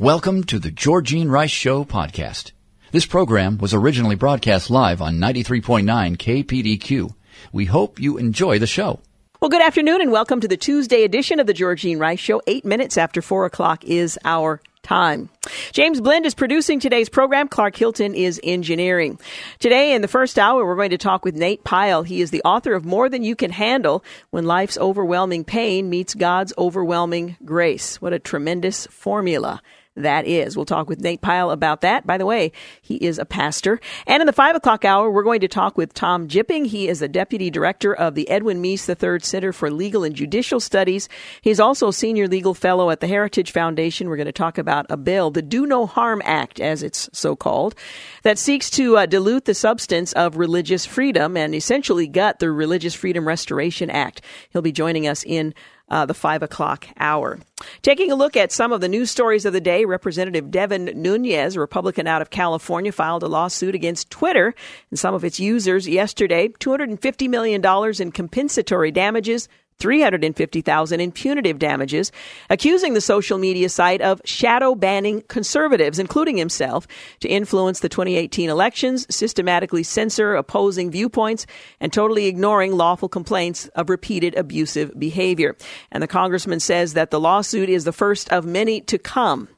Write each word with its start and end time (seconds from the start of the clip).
Welcome 0.00 0.44
to 0.44 0.58
the 0.58 0.70
Georgene 0.70 1.30
Rice 1.30 1.50
Show 1.50 1.84
podcast. 1.84 2.52
This 2.90 3.04
program 3.04 3.58
was 3.58 3.74
originally 3.74 4.14
broadcast 4.16 4.70
live 4.70 5.02
on 5.02 5.18
93.9 5.18 6.16
KPDQ. 6.16 7.14
We 7.52 7.66
hope 7.66 8.00
you 8.00 8.16
enjoy 8.16 8.58
the 8.58 8.66
show. 8.66 9.00
Well, 9.42 9.50
good 9.50 9.60
afternoon 9.60 10.00
and 10.00 10.10
welcome 10.10 10.40
to 10.40 10.48
the 10.48 10.56
Tuesday 10.56 11.04
edition 11.04 11.38
of 11.38 11.46
the 11.46 11.52
Georgene 11.52 12.00
Rice 12.00 12.18
Show. 12.18 12.40
Eight 12.46 12.64
minutes 12.64 12.96
after 12.96 13.20
four 13.20 13.44
o'clock 13.44 13.84
is 13.84 14.18
our 14.24 14.62
time. 14.82 15.28
James 15.72 16.00
Blend 16.00 16.24
is 16.24 16.34
producing 16.34 16.80
today's 16.80 17.10
program. 17.10 17.46
Clark 17.46 17.76
Hilton 17.76 18.14
is 18.14 18.40
engineering. 18.42 19.20
Today, 19.58 19.92
in 19.92 20.00
the 20.00 20.08
first 20.08 20.38
hour, 20.38 20.64
we're 20.64 20.76
going 20.76 20.88
to 20.88 20.96
talk 20.96 21.26
with 21.26 21.36
Nate 21.36 21.62
Pyle. 21.62 22.04
He 22.04 22.22
is 22.22 22.30
the 22.30 22.40
author 22.46 22.72
of 22.72 22.86
More 22.86 23.10
Than 23.10 23.22
You 23.22 23.36
Can 23.36 23.50
Handle 23.50 24.02
When 24.30 24.46
Life's 24.46 24.78
Overwhelming 24.78 25.44
Pain 25.44 25.90
Meets 25.90 26.14
God's 26.14 26.54
Overwhelming 26.56 27.36
Grace. 27.44 28.00
What 28.00 28.14
a 28.14 28.18
tremendous 28.18 28.86
formula 28.86 29.60
that 29.96 30.26
is. 30.26 30.56
We'll 30.56 30.66
talk 30.66 30.88
with 30.88 31.00
Nate 31.00 31.20
Pyle 31.20 31.50
about 31.50 31.80
that. 31.80 32.06
By 32.06 32.16
the 32.16 32.26
way, 32.26 32.52
he 32.80 32.94
is 32.96 33.18
a 33.18 33.24
pastor. 33.24 33.80
And 34.06 34.20
in 34.20 34.26
the 34.26 34.32
five 34.32 34.54
o'clock 34.54 34.84
hour, 34.84 35.10
we're 35.10 35.24
going 35.24 35.40
to 35.40 35.48
talk 35.48 35.76
with 35.76 35.94
Tom 35.94 36.28
Jipping. 36.28 36.66
He 36.66 36.88
is 36.88 37.00
the 37.00 37.08
deputy 37.08 37.50
director 37.50 37.92
of 37.92 38.14
the 38.14 38.28
Edwin 38.30 38.62
Meese 38.62 38.88
III 38.88 39.18
Center 39.20 39.52
for 39.52 39.70
Legal 39.70 40.04
and 40.04 40.14
Judicial 40.14 40.60
Studies. 40.60 41.08
He's 41.42 41.58
also 41.58 41.90
senior 41.90 42.28
legal 42.28 42.54
fellow 42.54 42.90
at 42.90 43.00
the 43.00 43.08
Heritage 43.08 43.50
Foundation. 43.50 44.08
We're 44.08 44.16
going 44.16 44.26
to 44.26 44.32
talk 44.32 44.58
about 44.58 44.86
a 44.88 44.96
bill, 44.96 45.30
the 45.30 45.42
Do 45.42 45.66
No 45.66 45.86
Harm 45.86 46.22
Act, 46.24 46.60
as 46.60 46.84
it's 46.84 47.10
so 47.12 47.34
called, 47.34 47.74
that 48.22 48.38
seeks 48.38 48.70
to 48.70 48.96
uh, 48.96 49.06
dilute 49.06 49.44
the 49.44 49.54
substance 49.54 50.12
of 50.12 50.36
religious 50.36 50.86
freedom 50.86 51.36
and 51.36 51.54
essentially 51.54 52.06
gut 52.06 52.38
the 52.38 52.50
Religious 52.50 52.94
Freedom 52.94 53.26
Restoration 53.26 53.90
Act. 53.90 54.22
He'll 54.50 54.62
be 54.62 54.72
joining 54.72 55.08
us 55.08 55.24
in 55.24 55.52
uh, 55.90 56.06
the 56.06 56.14
five 56.14 56.42
o'clock 56.42 56.86
hour. 56.98 57.38
Taking 57.82 58.10
a 58.10 58.14
look 58.14 58.36
at 58.36 58.52
some 58.52 58.72
of 58.72 58.80
the 58.80 58.88
news 58.88 59.10
stories 59.10 59.44
of 59.44 59.52
the 59.52 59.60
day, 59.60 59.84
Representative 59.84 60.50
Devin 60.50 60.92
Nunes, 60.94 61.56
a 61.56 61.60
Republican 61.60 62.06
out 62.06 62.22
of 62.22 62.30
California, 62.30 62.92
filed 62.92 63.22
a 63.22 63.28
lawsuit 63.28 63.74
against 63.74 64.10
Twitter 64.10 64.54
and 64.90 64.98
some 64.98 65.14
of 65.14 65.24
its 65.24 65.40
users 65.40 65.88
yesterday. 65.88 66.48
$250 66.48 67.28
million 67.28 67.62
in 68.00 68.12
compensatory 68.12 68.90
damages 68.90 69.48
350,000 69.80 71.00
in 71.00 71.10
punitive 71.10 71.58
damages, 71.58 72.12
accusing 72.48 72.94
the 72.94 73.00
social 73.00 73.38
media 73.38 73.68
site 73.68 74.00
of 74.00 74.20
shadow 74.24 74.74
banning 74.74 75.22
conservatives, 75.22 75.98
including 75.98 76.36
himself, 76.36 76.86
to 77.20 77.28
influence 77.28 77.80
the 77.80 77.88
2018 77.88 78.48
elections, 78.48 79.06
systematically 79.14 79.82
censor 79.82 80.34
opposing 80.34 80.90
viewpoints, 80.90 81.46
and 81.80 81.92
totally 81.92 82.26
ignoring 82.26 82.72
lawful 82.72 83.08
complaints 83.08 83.66
of 83.68 83.90
repeated 83.90 84.36
abusive 84.36 84.96
behavior. 84.98 85.56
And 85.90 86.02
the 86.02 86.06
congressman 86.06 86.60
says 86.60 86.94
that 86.94 87.10
the 87.10 87.20
lawsuit 87.20 87.68
is 87.68 87.84
the 87.84 87.92
first 87.92 88.30
of 88.30 88.44
many 88.44 88.80
to 88.82 88.98
come. 88.98 89.48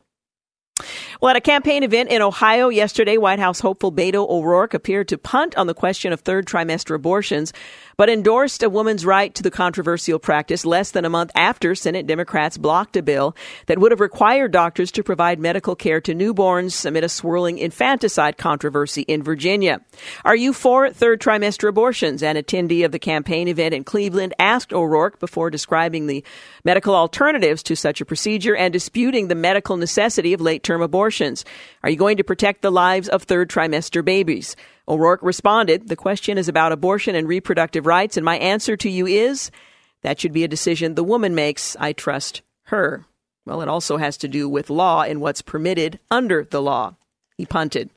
Well, 1.21 1.31
at 1.31 1.37
a 1.37 1.41
campaign 1.41 1.83
event 1.83 2.11
in 2.11 2.23
Ohio 2.23 2.69
yesterday, 2.69 3.17
White 3.17 3.39
House 3.39 3.61
hopeful 3.61 3.93
Beto 3.93 4.29
O'Rourke 4.29 4.75
appeared 4.75 5.09
to 5.09 5.19
punt 5.19 5.57
on 5.57 5.67
the 5.67 5.75
question 5.75 6.13
of 6.13 6.21
third 6.21 6.47
trimester 6.47 6.95
abortions, 6.95 7.53
but 7.97 8.09
endorsed 8.09 8.63
a 8.63 8.71
woman's 8.71 9.05
right 9.05 9.35
to 9.35 9.43
the 9.43 9.51
controversial 9.51 10.19
practice 10.19 10.65
less 10.65 10.91
than 10.91 11.05
a 11.05 11.11
month 11.11 11.31
after 11.35 11.75
Senate 11.75 12.07
Democrats 12.07 12.59
blocked 12.59 12.97
a 12.97 13.03
bill 13.03 13.37
that 13.67 13.79
would 13.79 13.93
have 13.93 14.01
required 14.01 14.53
doctors 14.53 14.91
to 14.93 15.03
provide 15.03 15.39
medical 15.39 15.77
care 15.77 16.01
to 16.01 16.15
newborns 16.15 16.85
amid 16.85 17.05
a 17.05 17.09
swirling 17.09 17.59
infanticide 17.59 18.37
controversy 18.37 19.03
in 19.03 19.23
Virginia. 19.23 19.81
Are 20.25 20.37
you 20.37 20.53
for 20.53 20.91
third 20.91 21.21
trimester 21.21 21.69
abortions? 21.69 22.23
An 22.23 22.37
attendee 22.37 22.85
of 22.85 22.93
the 22.93 22.99
campaign 22.99 23.49
event 23.49 23.75
in 23.75 23.85
Cleveland 23.85 24.35
asked 24.39 24.73
O'Rourke 24.73 25.19
before 25.19 25.51
describing 25.51 26.07
the 26.07 26.25
medical 26.65 26.95
alternatives 26.95 27.63
to 27.65 27.77
such 27.77 28.01
a 28.01 28.05
procedure 28.05 28.57
and 28.57 28.73
disputing 28.73 29.29
the 29.29 29.35
medical 29.35 29.77
necessity 29.77 30.33
of 30.33 30.41
late 30.41 30.63
term 30.63 30.83
abortions. 30.83 31.45
Are 31.83 31.91
you 31.91 31.97
going 31.97 32.17
to 32.17 32.25
protect 32.25 32.63
the 32.63 32.71
lives 32.71 33.09
of 33.09 33.23
third 33.23 33.51
trimester 33.51 34.05
babies? 34.05 34.57
O'Rourke 34.89 35.23
responded, 35.23 35.89
The 35.89 35.97
question 35.97 36.39
is 36.39 36.49
about 36.49 36.73
abortion 36.73 37.15
and 37.15 37.29
reproductive 37.29 37.87
rights, 37.87 38.17
and 38.17 38.25
my 38.25 38.39
answer 38.39 38.77
to 38.77 38.91
you 38.91 39.07
is 39.07 39.51
that 40.03 40.21
should 40.21 40.33
be 40.33 40.45
a 40.45 40.49
decision 40.49 40.95
the 40.95 41.05
woman 41.05 41.35
makes. 41.35 41.77
I 41.79 41.93
trust 41.93 42.43
her. 42.65 43.07
Well, 43.45 43.63
it 43.63 43.69
also 43.69 43.97
has 43.97 44.17
to 44.19 44.29
do 44.29 44.49
with 44.49 44.71
law 44.71 45.03
and 45.03 45.21
what's 45.21 45.43
permitted 45.43 45.99
under 46.11 46.45
the 46.45 46.63
law. 46.63 46.97
He 47.37 47.47
punted. 47.47 47.91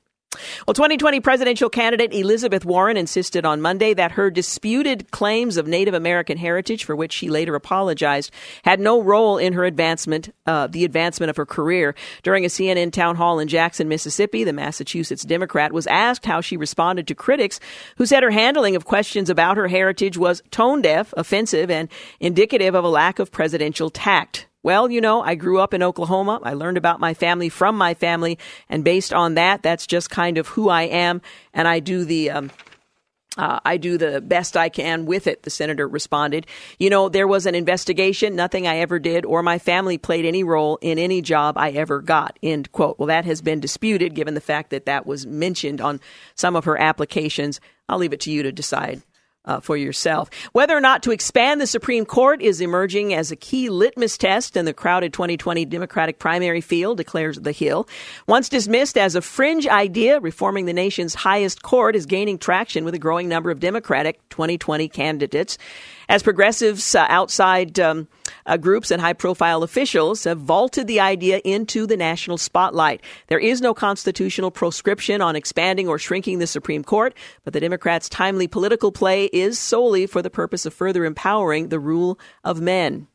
Well, 0.67 0.73
2020 0.73 1.19
presidential 1.19 1.69
candidate 1.69 2.13
Elizabeth 2.13 2.65
Warren 2.65 2.97
insisted 2.97 3.45
on 3.45 3.61
Monday 3.61 3.93
that 3.93 4.13
her 4.13 4.29
disputed 4.29 5.11
claims 5.11 5.57
of 5.57 5.67
Native 5.67 5.93
American 5.93 6.37
heritage, 6.37 6.83
for 6.83 6.95
which 6.95 7.13
she 7.13 7.29
later 7.29 7.55
apologized, 7.55 8.31
had 8.63 8.79
no 8.79 9.01
role 9.01 9.37
in 9.37 9.53
her 9.53 9.65
advancement, 9.65 10.33
uh, 10.45 10.67
the 10.67 10.85
advancement 10.85 11.29
of 11.29 11.37
her 11.37 11.45
career. 11.45 11.95
During 12.23 12.45
a 12.45 12.49
CNN 12.49 12.91
town 12.91 13.15
hall 13.15 13.39
in 13.39 13.47
Jackson, 13.47 13.87
Mississippi, 13.87 14.43
the 14.43 14.53
Massachusetts 14.53 15.23
Democrat 15.23 15.71
was 15.71 15.87
asked 15.87 16.25
how 16.25 16.41
she 16.41 16.57
responded 16.57 17.07
to 17.07 17.15
critics 17.15 17.59
who 17.97 18.05
said 18.05 18.23
her 18.23 18.31
handling 18.31 18.75
of 18.75 18.85
questions 18.85 19.29
about 19.29 19.57
her 19.57 19.67
heritage 19.67 20.17
was 20.17 20.41
tone 20.51 20.81
deaf, 20.81 21.13
offensive, 21.15 21.69
and 21.69 21.89
indicative 22.19 22.75
of 22.75 22.83
a 22.83 22.89
lack 22.89 23.19
of 23.19 23.31
presidential 23.31 23.89
tact. 23.89 24.47
Well, 24.65 24.89
you 24.89 24.99
know, 24.99 25.21
I 25.21 25.35
grew 25.35 25.59
up 25.59 25.75
in 25.75 25.83
Oklahoma. 25.83 26.39
I 26.41 26.55
learned 26.55 26.77
about 26.77 26.99
my 26.99 27.13
family 27.13 27.49
from 27.49 27.77
my 27.77 27.93
family. 27.93 28.39
And 28.67 28.83
based 28.83 29.13
on 29.13 29.35
that, 29.35 29.61
that's 29.61 29.85
just 29.85 30.09
kind 30.09 30.39
of 30.39 30.47
who 30.47 30.69
I 30.69 30.85
am. 30.85 31.21
And 31.53 31.67
I 31.67 31.79
do 31.79 32.03
the, 32.03 32.31
um, 32.31 32.51
uh, 33.37 33.59
I 33.63 33.77
do 33.77 33.99
the 33.99 34.21
best 34.21 34.57
I 34.57 34.69
can 34.69 35.05
with 35.05 35.27
it, 35.27 35.43
the 35.43 35.51
senator 35.51 35.87
responded. 35.87 36.47
You 36.79 36.89
know, 36.89 37.09
there 37.09 37.27
was 37.27 37.45
an 37.45 37.53
investigation. 37.53 38.35
Nothing 38.35 38.65
I 38.65 38.77
ever 38.77 38.97
did 38.97 39.23
or 39.23 39.43
my 39.43 39.59
family 39.59 39.99
played 39.99 40.25
any 40.25 40.43
role 40.43 40.79
in 40.81 40.97
any 40.97 41.21
job 41.21 41.59
I 41.59 41.69
ever 41.69 42.01
got. 42.01 42.39
End 42.41 42.71
quote. 42.71 42.97
Well, 42.97 43.05
that 43.05 43.25
has 43.25 43.43
been 43.43 43.59
disputed 43.59 44.15
given 44.15 44.33
the 44.33 44.41
fact 44.41 44.71
that 44.71 44.87
that 44.87 45.05
was 45.05 45.27
mentioned 45.27 45.79
on 45.79 46.01
some 46.33 46.55
of 46.55 46.65
her 46.65 46.75
applications. 46.75 47.61
I'll 47.87 47.99
leave 47.99 48.13
it 48.13 48.21
to 48.21 48.31
you 48.31 48.41
to 48.41 48.51
decide 48.51 49.03
uh, 49.45 49.59
for 49.59 49.77
yourself. 49.77 50.29
Whether 50.51 50.75
or 50.75 50.81
not 50.81 51.03
to 51.03 51.11
expand 51.11 51.61
the 51.61 51.67
Supreme 51.67 52.05
Court 52.05 52.41
is 52.41 52.61
emerging 52.61 53.13
as 53.13 53.31
a 53.31 53.35
key 53.35 53.69
litmus 53.69 54.17
test 54.17 54.57
in 54.57 54.65
the 54.65 54.73
crowded 54.73 55.13
2020 55.13 55.65
Democratic 55.65 56.19
primary 56.19 56.61
field, 56.61 56.97
declares 56.97 57.37
The 57.39 57.51
Hill. 57.51 57.87
Once 58.27 58.49
dismissed 58.49 58.97
as 58.97 59.15
a 59.15 59.21
fringe 59.21 59.67
idea, 59.67 60.19
reforming 60.19 60.65
the 60.65 60.73
nation's 60.73 61.13
highest 61.13 61.61
court 61.61 61.95
is 61.95 62.05
gaining 62.05 62.37
traction 62.37 62.85
with 62.85 62.93
a 62.93 62.99
growing 62.99 63.29
number 63.29 63.51
of 63.51 63.59
Democratic 63.59 64.27
2020 64.29 64.87
candidates. 64.89 65.57
As 66.07 66.23
progressives 66.23 66.95
uh, 66.95 67.05
outside 67.09 67.79
um, 67.79 68.07
uh, 68.45 68.57
groups 68.57 68.91
and 68.91 69.01
high 69.01 69.13
profile 69.13 69.63
officials 69.63 70.23
have 70.25 70.39
vaulted 70.39 70.87
the 70.87 70.99
idea 70.99 71.41
into 71.43 71.87
the 71.87 71.97
national 71.97 72.37
spotlight. 72.37 73.01
There 73.27 73.39
is 73.39 73.61
no 73.61 73.73
constitutional 73.73 74.51
proscription 74.51 75.21
on 75.21 75.35
expanding 75.35 75.87
or 75.87 75.97
shrinking 75.97 76.39
the 76.39 76.47
Supreme 76.47 76.83
Court, 76.83 77.15
but 77.43 77.53
the 77.53 77.59
Democrats' 77.59 78.09
timely 78.09 78.47
political 78.47 78.91
play 78.91 79.25
is 79.25 79.57
solely 79.57 80.05
for 80.05 80.21
the 80.21 80.29
purpose 80.29 80.65
of 80.65 80.73
further 80.73 81.05
empowering 81.05 81.69
the 81.69 81.79
rule 81.79 82.19
of 82.43 82.61
men. 82.61 83.07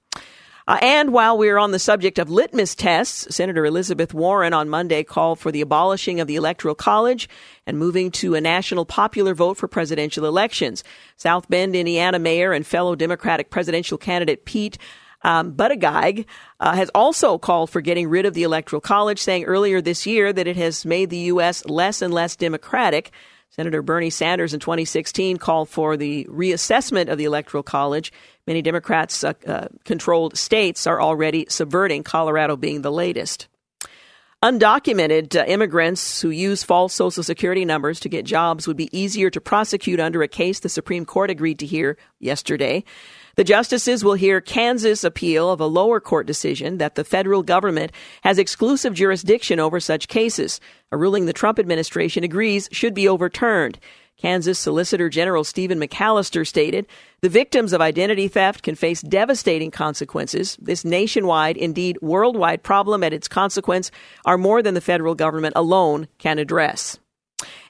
Uh, 0.70 0.78
and 0.82 1.12
while 1.12 1.36
we're 1.36 1.58
on 1.58 1.72
the 1.72 1.81
subject 1.81 2.16
of 2.16 2.31
litmus 2.31 2.76
tests, 2.76 3.34
Senator 3.34 3.66
Elizabeth 3.66 4.14
Warren 4.14 4.54
on 4.54 4.69
Monday 4.69 5.02
called 5.02 5.40
for 5.40 5.50
the 5.50 5.62
abolishing 5.62 6.20
of 6.20 6.28
the 6.28 6.37
Electoral 6.37 6.76
College 6.76 7.28
and 7.67 7.76
moving 7.76 8.12
to 8.12 8.37
a 8.37 8.40
national 8.40 8.84
popular 8.84 9.34
vote 9.34 9.56
for 9.56 9.67
presidential 9.67 10.25
elections. 10.26 10.84
South 11.17 11.49
Bend, 11.49 11.75
Indiana 11.75 12.20
Mayor 12.20 12.52
and 12.52 12.64
fellow 12.64 12.94
Democratic 12.94 13.50
presidential 13.50 13.99
candidate 13.99 14.44
Pete 14.44 14.78
um, 15.22 15.55
Buttigieg 15.55 16.25
uh, 16.61 16.72
has 16.76 16.88
also 16.90 17.37
called 17.37 17.70
for 17.70 17.81
getting 17.81 18.08
rid 18.08 18.25
of 18.25 18.34
the 18.34 18.44
Electoral 18.44 18.81
College, 18.81 19.19
saying 19.19 19.46
earlier 19.46 19.81
this 19.81 20.06
year 20.06 20.32
that 20.32 20.46
it 20.46 20.56
has 20.56 20.87
made 20.87 21.11
the 21.11 21.17
U.S. 21.17 21.64
less 21.67 22.00
and 22.00 22.14
less 22.14 22.37
democratic. 22.37 23.11
Senator 23.50 23.82
Bernie 23.82 24.11
Sanders 24.11 24.55
in 24.55 24.61
2016 24.61 25.37
called 25.37 25.69
for 25.69 25.97
the 25.97 26.25
reassessment 26.31 27.11
of 27.11 27.19
the 27.19 27.25
Electoral 27.25 27.62
College. 27.62 28.12
Many 28.47 28.62
Democrats 28.62 29.25
uh, 29.25 29.32
uh, 29.47 29.69
controlled 29.85 30.37
states 30.38 30.87
are 30.87 31.00
already 31.00 31.47
subverting, 31.49 32.05
Colorado 32.05 32.56
being 32.56 32.82
the 32.82 32.93
latest. 32.93 33.49
Undocumented 34.43 35.38
uh, 35.38 35.44
immigrants 35.47 36.23
who 36.23 36.31
use 36.31 36.62
false 36.62 36.94
Social 36.94 37.23
Security 37.23 37.64
numbers 37.64 38.00
to 38.00 38.08
get 38.08 38.25
jobs 38.25 38.67
would 38.67 38.76
be 38.76 38.88
easier 38.97 39.29
to 39.31 39.41
prosecute 39.41 40.00
under 40.00 40.23
a 40.23 40.29
case 40.29 40.61
the 40.61 40.69
Supreme 40.69 41.05
Court 41.05 41.29
agreed 41.29 41.58
to 41.58 41.67
hear 41.67 41.99
yesterday. 42.20 42.85
The 43.40 43.44
justices 43.44 44.04
will 44.04 44.12
hear 44.20 44.42
Kansas' 44.42 45.02
appeal 45.02 45.50
of 45.50 45.62
a 45.62 45.66
lower 45.66 45.98
court 45.98 46.26
decision 46.26 46.76
that 46.76 46.94
the 46.94 47.04
federal 47.04 47.42
government 47.42 47.90
has 48.20 48.38
exclusive 48.38 48.92
jurisdiction 48.92 49.58
over 49.58 49.81
such 49.81 50.08
cases, 50.08 50.60
a 50.92 50.98
ruling 50.98 51.25
the 51.25 51.32
Trump 51.32 51.58
administration 51.58 52.22
agrees 52.22 52.69
should 52.70 52.92
be 52.92 53.08
overturned. 53.08 53.78
Kansas 54.19 54.58
Solicitor 54.58 55.08
General 55.08 55.42
Stephen 55.42 55.81
McAllister 55.81 56.46
stated, 56.46 56.87
The 57.22 57.31
victims 57.31 57.72
of 57.72 57.81
identity 57.81 58.28
theft 58.28 58.62
can 58.62 58.75
face 58.75 59.00
devastating 59.00 59.70
consequences. 59.70 60.58
This 60.60 60.84
nationwide, 60.84 61.56
indeed 61.56 61.96
worldwide 62.02 62.62
problem 62.62 63.02
and 63.02 63.14
its 63.14 63.26
consequence 63.26 63.90
are 64.26 64.36
more 64.36 64.62
than 64.62 64.75
the 64.75 64.82
federal 64.82 65.14
government 65.14 65.54
alone 65.56 66.08
can 66.19 66.38
address. 66.38 66.98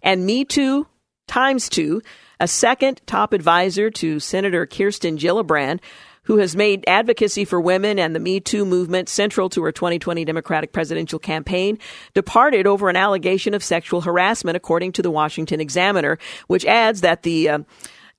And 0.02 0.26
Me 0.26 0.44
Too 0.44 0.88
times 1.31 1.69
two, 1.69 2.02
a 2.40 2.48
second 2.48 3.00
top 3.06 3.32
advisor 3.32 3.90
to 3.90 4.19
Senator 4.19 4.66
Kirsten 4.66 5.19
Gillibrand, 5.19 5.81
who 6.25 6.38
has 6.38 6.56
made 6.56 6.84
advocacy 6.87 7.44
for 7.44 7.60
women 7.60 7.98
and 7.98 8.14
the 8.14 8.20
Me 8.20 8.40
Too 8.40 8.64
movement 8.64 9.08
central 9.08 9.48
to 9.50 9.62
her 9.62 9.72
2020 9.72 10.25
Democratic 10.25 10.72
presidential 10.72 11.19
campaign, 11.19 11.78
departed 12.14 12.66
over 12.66 12.88
an 12.88 12.96
allegation 12.96 13.52
of 13.52 13.62
sexual 13.62 14.00
harassment, 14.00 14.56
according 14.56 14.92
to 14.92 15.02
the 15.02 15.10
Washington 15.10 15.60
Examiner, 15.60 16.19
which 16.46 16.64
adds 16.64 17.02
that 17.02 17.22
the 17.22 17.48
uh, 17.48 17.58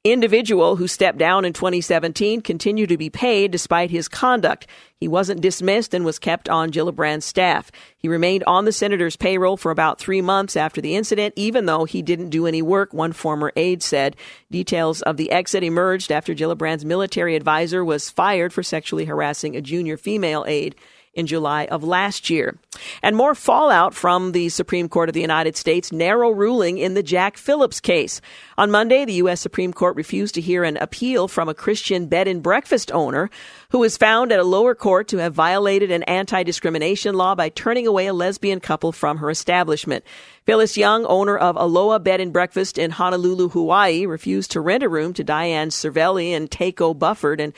individual 0.04 0.78
who 0.78 0.88
stepped 0.88 1.20
down 1.20 1.46
in 1.46 1.54
2017 1.54 2.42
continued 2.42 2.90
to 2.90 2.98
be 2.98 3.12
paid 3.12 3.52
despite 3.52 3.92
his 3.92 4.08
conduct. 4.08 4.66
He 5.00 5.08
wasn't 5.08 5.42
dismissed 5.42 5.94
and 5.94 6.04
was 6.04 6.18
kept 6.18 6.50
on 6.50 6.72
Gillibrand's 6.72 7.26
staff. 7.26 7.72
He 7.98 8.08
remained 8.08 8.44
on 8.46 8.66
the 8.66 8.72
senator's 8.72 9.16
payroll 9.16 9.58
for 9.58 9.70
about 9.70 10.00
three 10.00 10.22
months 10.22 10.56
after 10.56 10.82
the 10.82 10.96
incident, 10.96 11.36
even 11.38 11.68
though 11.68 11.86
he 11.86 12.02
didn't 12.02 12.30
do 12.30 12.48
any 12.48 12.64
work, 12.64 12.94
one 12.94 13.14
former 13.14 13.54
aide 13.56 13.84
said. 13.84 14.16
Details 14.50 15.04
of 15.04 15.18
the 15.18 15.32
exit 15.32 15.64
emerged 15.64 16.12
after 16.12 16.34
Gillibrand's 16.34 16.86
military 16.86 17.36
advisor 17.36 17.86
was 17.86 18.10
fired 18.10 18.54
for 18.54 18.64
sexually 18.64 19.06
harassing 19.06 19.56
a 19.56 19.62
junior 19.62 19.98
female 19.98 20.46
aide 20.48 20.76
in 21.14 21.28
July 21.28 21.66
of 21.66 21.84
last 21.84 22.30
year. 22.30 22.58
And 23.04 23.16
more 23.16 23.36
fallout 23.36 23.94
from 23.94 24.32
the 24.32 24.50
Supreme 24.50 24.88
Court 24.88 25.10
of 25.10 25.14
the 25.14 25.22
United 25.22 25.58
States 25.58 25.92
narrow 25.92 26.30
ruling 26.30 26.78
in 26.78 26.94
the 26.94 27.04
Jack 27.04 27.38
Phillips 27.38 27.82
case. 27.82 28.22
On 28.58 28.72
Monday, 28.72 29.04
the 29.04 29.14
U.S. 29.14 29.42
Supreme 29.42 29.74
Court 29.74 29.96
refused 29.96 30.36
to 30.36 30.42
hear 30.42 30.64
an 30.64 30.78
appeal 30.78 31.28
from 31.28 31.50
a 31.50 31.54
Christian 31.54 32.08
bed 32.08 32.28
and 32.28 32.42
breakfast 32.42 32.92
owner 32.92 33.30
who 33.72 33.80
was 33.80 33.98
found 33.98 34.32
at 34.32 34.40
a 34.40 34.44
lower 34.44 34.74
court 34.74 35.10
to 35.10 35.18
have 35.18 35.34
violated 35.34 35.92
an 35.92 36.04
anti 36.04 36.44
discrimination 36.44 37.16
law 37.16 37.36
by 37.36 37.50
turning 37.50 37.88
away 37.88 38.08
a 38.08 38.14
lesbian 38.14 38.62
couple 38.62 38.94
from 38.94 39.18
her 39.18 39.30
establishment. 39.30 40.06
Phyllis 40.46 40.78
Young, 40.78 41.06
owner 41.06 41.38
of 41.38 41.56
Aloha 41.58 42.00
Bed 42.00 42.22
and 42.22 42.34
Breakfast 42.34 42.78
in 42.78 42.92
Honolulu, 42.92 43.50
Hawaii, 43.50 44.06
refused 44.06 44.52
to 44.52 44.62
rent 44.62 44.82
a 44.82 44.90
room 44.90 45.14
to 45.14 45.24
Diane 45.24 45.70
Cervelli 45.70 46.32
and 46.32 46.50
Taeko 46.50 46.94
Bufford 46.94 47.42
and 47.42 47.54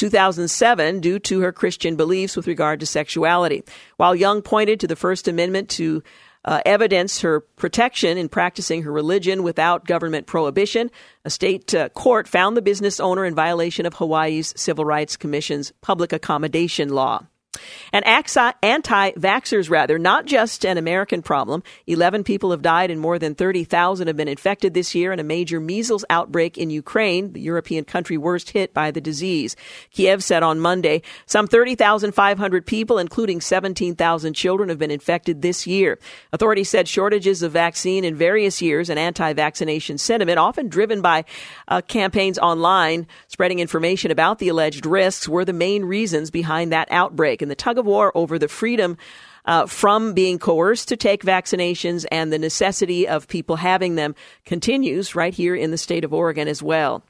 2007 0.00 1.00
due 1.00 1.18
to 1.18 1.40
her 1.40 1.52
Christian 1.52 1.94
beliefs 1.94 2.34
with 2.34 2.46
regard 2.46 2.80
to 2.80 2.86
sexuality. 2.86 3.62
While 3.98 4.14
Young 4.14 4.40
pointed 4.40 4.80
to 4.80 4.86
the 4.86 4.96
First 4.96 5.28
Amendment 5.28 5.68
to 5.70 6.02
uh, 6.42 6.62
evidence 6.64 7.20
her 7.20 7.40
protection 7.40 8.16
in 8.16 8.30
practicing 8.30 8.82
her 8.82 8.90
religion 8.90 9.42
without 9.42 9.84
government 9.84 10.26
prohibition. 10.26 10.90
A 11.26 11.28
state 11.28 11.74
uh, 11.74 11.90
court 11.90 12.26
found 12.26 12.56
the 12.56 12.62
business 12.62 12.98
owner 12.98 13.26
in 13.26 13.34
violation 13.34 13.84
of 13.84 13.92
Hawaii's 13.92 14.54
Civil 14.56 14.86
Rights 14.86 15.18
Commission's 15.18 15.70
public 15.82 16.14
accommodation 16.14 16.88
law. 16.88 17.26
And 17.92 18.06
anti 18.06 19.10
vaxxers, 19.12 19.70
rather, 19.70 19.98
not 19.98 20.26
just 20.26 20.64
an 20.64 20.78
American 20.78 21.22
problem. 21.22 21.62
11 21.86 22.22
people 22.22 22.52
have 22.52 22.62
died 22.62 22.90
and 22.90 23.00
more 23.00 23.18
than 23.18 23.34
30,000 23.34 24.06
have 24.06 24.16
been 24.16 24.28
infected 24.28 24.74
this 24.74 24.94
year 24.94 25.12
in 25.12 25.18
a 25.18 25.24
major 25.24 25.58
measles 25.58 26.04
outbreak 26.08 26.56
in 26.56 26.70
Ukraine, 26.70 27.32
the 27.32 27.40
European 27.40 27.84
country 27.84 28.16
worst 28.16 28.50
hit 28.50 28.72
by 28.72 28.90
the 28.90 29.00
disease. 29.00 29.56
Kiev 29.90 30.22
said 30.22 30.42
on 30.42 30.60
Monday 30.60 31.02
some 31.26 31.48
30,500 31.48 32.66
people, 32.66 32.98
including 32.98 33.40
17,000 33.40 34.34
children, 34.34 34.68
have 34.68 34.78
been 34.78 34.90
infected 34.90 35.42
this 35.42 35.66
year. 35.66 35.98
Authorities 36.32 36.68
said 36.68 36.86
shortages 36.86 37.42
of 37.42 37.52
vaccine 37.52 38.04
in 38.04 38.14
various 38.14 38.62
years 38.62 38.88
and 38.88 38.98
anti 38.98 39.32
vaccination 39.32 39.98
sentiment, 39.98 40.38
often 40.38 40.68
driven 40.68 41.02
by 41.02 41.24
uh, 41.66 41.80
campaigns 41.80 42.38
online 42.38 43.06
spreading 43.26 43.58
information 43.58 44.10
about 44.10 44.38
the 44.38 44.48
alleged 44.48 44.86
risks, 44.86 45.28
were 45.28 45.44
the 45.44 45.52
main 45.52 45.84
reasons 45.84 46.30
behind 46.30 46.72
that 46.72 46.88
outbreak. 46.90 47.39
And 47.42 47.50
the 47.50 47.54
tug 47.56 47.78
of 47.78 47.86
war 47.86 48.12
over 48.14 48.38
the 48.38 48.48
freedom 48.48 48.96
uh, 49.44 49.66
from 49.66 50.12
being 50.12 50.38
coerced 50.38 50.88
to 50.88 50.96
take 50.96 51.22
vaccinations 51.22 52.04
and 52.10 52.32
the 52.32 52.38
necessity 52.38 53.08
of 53.08 53.28
people 53.28 53.56
having 53.56 53.94
them 53.94 54.14
continues 54.44 55.14
right 55.14 55.34
here 55.34 55.54
in 55.54 55.70
the 55.70 55.78
state 55.78 56.04
of 56.04 56.12
Oregon 56.12 56.48
as 56.48 56.62
well. 56.62 57.02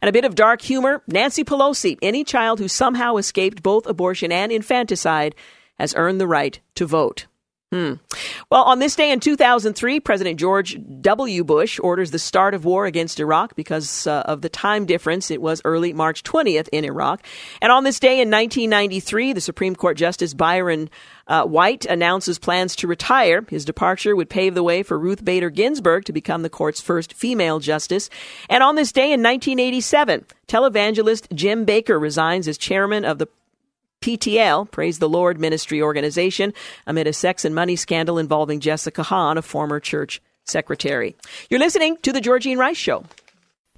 And 0.00 0.08
a 0.08 0.12
bit 0.12 0.24
of 0.24 0.34
dark 0.34 0.62
humor 0.62 1.02
Nancy 1.06 1.44
Pelosi, 1.44 1.98
any 2.02 2.24
child 2.24 2.58
who 2.58 2.68
somehow 2.68 3.16
escaped 3.16 3.62
both 3.62 3.86
abortion 3.86 4.32
and 4.32 4.52
infanticide 4.52 5.34
has 5.78 5.94
earned 5.96 6.20
the 6.20 6.26
right 6.26 6.60
to 6.76 6.86
vote. 6.86 7.26
Hmm. 7.74 7.94
Well, 8.50 8.62
on 8.62 8.78
this 8.78 8.94
day 8.94 9.10
in 9.10 9.18
2003, 9.18 9.98
President 9.98 10.38
George 10.38 10.78
W. 11.00 11.42
Bush 11.42 11.80
orders 11.82 12.12
the 12.12 12.20
start 12.20 12.54
of 12.54 12.64
war 12.64 12.86
against 12.86 13.18
Iraq 13.18 13.56
because 13.56 14.06
uh, 14.06 14.22
of 14.26 14.42
the 14.42 14.48
time 14.48 14.86
difference. 14.86 15.28
It 15.28 15.42
was 15.42 15.60
early 15.64 15.92
March 15.92 16.22
20th 16.22 16.68
in 16.70 16.84
Iraq. 16.84 17.26
And 17.60 17.72
on 17.72 17.82
this 17.82 17.98
day 17.98 18.20
in 18.20 18.30
1993, 18.30 19.32
the 19.32 19.40
Supreme 19.40 19.74
Court 19.74 19.96
Justice 19.96 20.34
Byron 20.34 20.88
uh, 21.26 21.46
White 21.46 21.84
announces 21.86 22.38
plans 22.38 22.76
to 22.76 22.86
retire. 22.86 23.44
His 23.48 23.64
departure 23.64 24.14
would 24.14 24.30
pave 24.30 24.54
the 24.54 24.62
way 24.62 24.84
for 24.84 24.96
Ruth 24.96 25.24
Bader 25.24 25.50
Ginsburg 25.50 26.04
to 26.04 26.12
become 26.12 26.42
the 26.42 26.48
court's 26.48 26.80
first 26.80 27.12
female 27.12 27.58
justice. 27.58 28.08
And 28.48 28.62
on 28.62 28.76
this 28.76 28.92
day 28.92 29.12
in 29.12 29.20
1987, 29.20 30.26
televangelist 30.46 31.34
Jim 31.34 31.66
Bakker 31.66 32.00
resigns 32.00 32.46
as 32.46 32.56
chairman 32.56 33.04
of 33.04 33.18
the 33.18 33.26
PTL, 34.04 34.70
Praise 34.70 34.98
the 34.98 35.08
Lord 35.08 35.40
Ministry 35.40 35.80
Organization, 35.80 36.52
amid 36.86 37.06
a 37.06 37.12
sex 37.14 37.42
and 37.46 37.54
money 37.54 37.74
scandal 37.74 38.18
involving 38.18 38.60
Jessica 38.60 39.02
Hahn, 39.02 39.38
a 39.38 39.42
former 39.42 39.80
church 39.80 40.20
secretary. 40.44 41.16
You're 41.48 41.58
listening 41.58 41.96
to 42.02 42.12
The 42.12 42.20
Georgene 42.20 42.58
Rice 42.58 42.76
Show. 42.76 43.04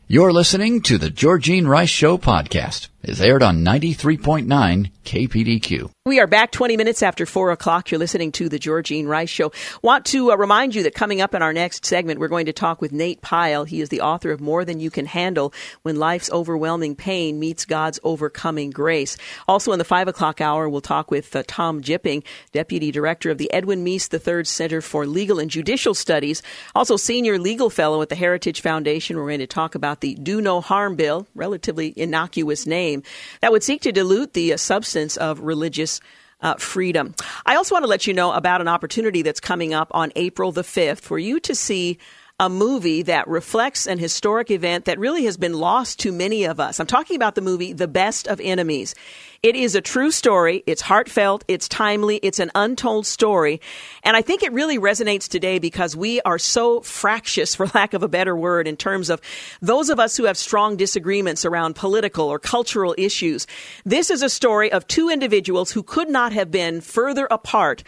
You're 0.08 0.32
listening 0.32 0.80
to 0.82 0.98
The 0.98 1.10
Georgene 1.10 1.68
Rice 1.68 1.90
Show 1.90 2.18
podcast. 2.18 2.88
It's 3.06 3.20
aired 3.20 3.44
on 3.44 3.64
93.9 3.64 4.90
KPDQ. 5.04 5.90
We 6.04 6.20
are 6.20 6.26
back 6.26 6.52
20 6.52 6.76
minutes 6.76 7.02
after 7.02 7.26
4 7.26 7.52
o'clock. 7.52 7.90
You're 7.90 7.98
listening 7.98 8.32
to 8.32 8.48
the 8.48 8.58
Georgene 8.58 9.06
Rice 9.06 9.28
Show. 9.28 9.52
Want 9.82 10.04
to 10.06 10.32
uh, 10.32 10.36
remind 10.36 10.74
you 10.74 10.82
that 10.84 10.94
coming 10.94 11.20
up 11.20 11.34
in 11.34 11.42
our 11.42 11.52
next 11.52 11.84
segment, 11.84 12.20
we're 12.20 12.28
going 12.28 12.46
to 12.46 12.52
talk 12.52 12.80
with 12.80 12.92
Nate 12.92 13.22
Pyle. 13.22 13.64
He 13.64 13.80
is 13.80 13.88
the 13.88 14.00
author 14.00 14.30
of 14.30 14.40
More 14.40 14.64
Than 14.64 14.78
You 14.80 14.90
Can 14.90 15.06
Handle 15.06 15.52
When 15.82 15.96
Life's 15.96 16.30
Overwhelming 16.30 16.96
Pain 16.96 17.38
Meets 17.38 17.64
God's 17.64 17.98
Overcoming 18.04 18.70
Grace. 18.70 19.16
Also 19.48 19.72
in 19.72 19.78
the 19.78 19.84
5 19.84 20.08
o'clock 20.08 20.40
hour, 20.40 20.68
we'll 20.68 20.80
talk 20.80 21.10
with 21.10 21.34
uh, 21.34 21.42
Tom 21.46 21.82
Jipping, 21.82 22.24
Deputy 22.52 22.90
Director 22.90 23.30
of 23.30 23.38
the 23.38 23.52
Edwin 23.52 23.84
Meese 23.84 24.12
III 24.12 24.44
Center 24.44 24.80
for 24.80 25.06
Legal 25.06 25.40
and 25.40 25.50
Judicial 25.50 25.94
Studies, 25.94 26.42
also 26.74 26.96
Senior 26.96 27.38
Legal 27.38 27.70
Fellow 27.70 28.02
at 28.02 28.08
the 28.08 28.16
Heritage 28.16 28.60
Foundation. 28.60 29.16
We're 29.16 29.28
going 29.28 29.40
to 29.40 29.46
talk 29.46 29.74
about 29.74 30.00
the 30.00 30.14
Do 30.14 30.40
No 30.40 30.60
Harm 30.60 30.94
Bill, 30.94 31.26
relatively 31.34 31.92
innocuous 31.96 32.66
name, 32.66 32.95
that 33.40 33.52
would 33.52 33.62
seek 33.62 33.82
to 33.82 33.92
dilute 33.92 34.32
the 34.32 34.52
uh, 34.52 34.56
substance 34.56 35.16
of 35.16 35.40
religious 35.40 36.00
uh, 36.40 36.54
freedom. 36.54 37.14
I 37.44 37.56
also 37.56 37.74
want 37.74 37.84
to 37.84 37.88
let 37.88 38.06
you 38.06 38.14
know 38.14 38.32
about 38.32 38.60
an 38.60 38.68
opportunity 38.68 39.22
that's 39.22 39.40
coming 39.40 39.72
up 39.74 39.88
on 39.92 40.12
April 40.16 40.52
the 40.52 40.62
5th 40.62 41.00
for 41.00 41.18
you 41.18 41.40
to 41.40 41.54
see 41.54 41.98
a 42.38 42.50
movie 42.50 43.00
that 43.00 43.26
reflects 43.28 43.86
an 43.86 43.98
historic 43.98 44.50
event 44.50 44.84
that 44.84 44.98
really 44.98 45.24
has 45.24 45.38
been 45.38 45.54
lost 45.54 45.98
to 46.00 46.12
many 46.12 46.44
of 46.44 46.60
us. 46.60 46.78
I'm 46.78 46.86
talking 46.86 47.16
about 47.16 47.34
the 47.34 47.40
movie 47.40 47.72
The 47.72 47.88
Best 47.88 48.28
of 48.28 48.40
Enemies. 48.40 48.94
It 49.42 49.56
is 49.56 49.74
a 49.74 49.80
true 49.80 50.10
story. 50.10 50.62
It's 50.66 50.82
heartfelt. 50.82 51.44
It's 51.48 51.66
timely. 51.66 52.16
It's 52.16 52.38
an 52.38 52.50
untold 52.54 53.06
story. 53.06 53.62
And 54.02 54.18
I 54.18 54.20
think 54.20 54.42
it 54.42 54.52
really 54.52 54.78
resonates 54.78 55.30
today 55.30 55.58
because 55.58 55.96
we 55.96 56.20
are 56.22 56.38
so 56.38 56.82
fractious, 56.82 57.54
for 57.56 57.68
lack 57.68 57.94
of 57.94 58.02
a 58.02 58.08
better 58.08 58.36
word, 58.36 58.68
in 58.68 58.76
terms 58.76 59.08
of 59.08 59.22
those 59.62 59.88
of 59.88 59.98
us 59.98 60.14
who 60.14 60.24
have 60.24 60.36
strong 60.36 60.76
disagreements 60.76 61.46
around 61.46 61.74
political 61.74 62.26
or 62.26 62.38
cultural 62.38 62.94
issues. 62.98 63.46
This 63.86 64.10
is 64.10 64.20
a 64.20 64.28
story 64.28 64.70
of 64.70 64.86
two 64.86 65.08
individuals 65.08 65.70
who 65.70 65.82
could 65.82 66.10
not 66.10 66.34
have 66.34 66.50
been 66.50 66.82
further 66.82 67.26
apart 67.30 67.82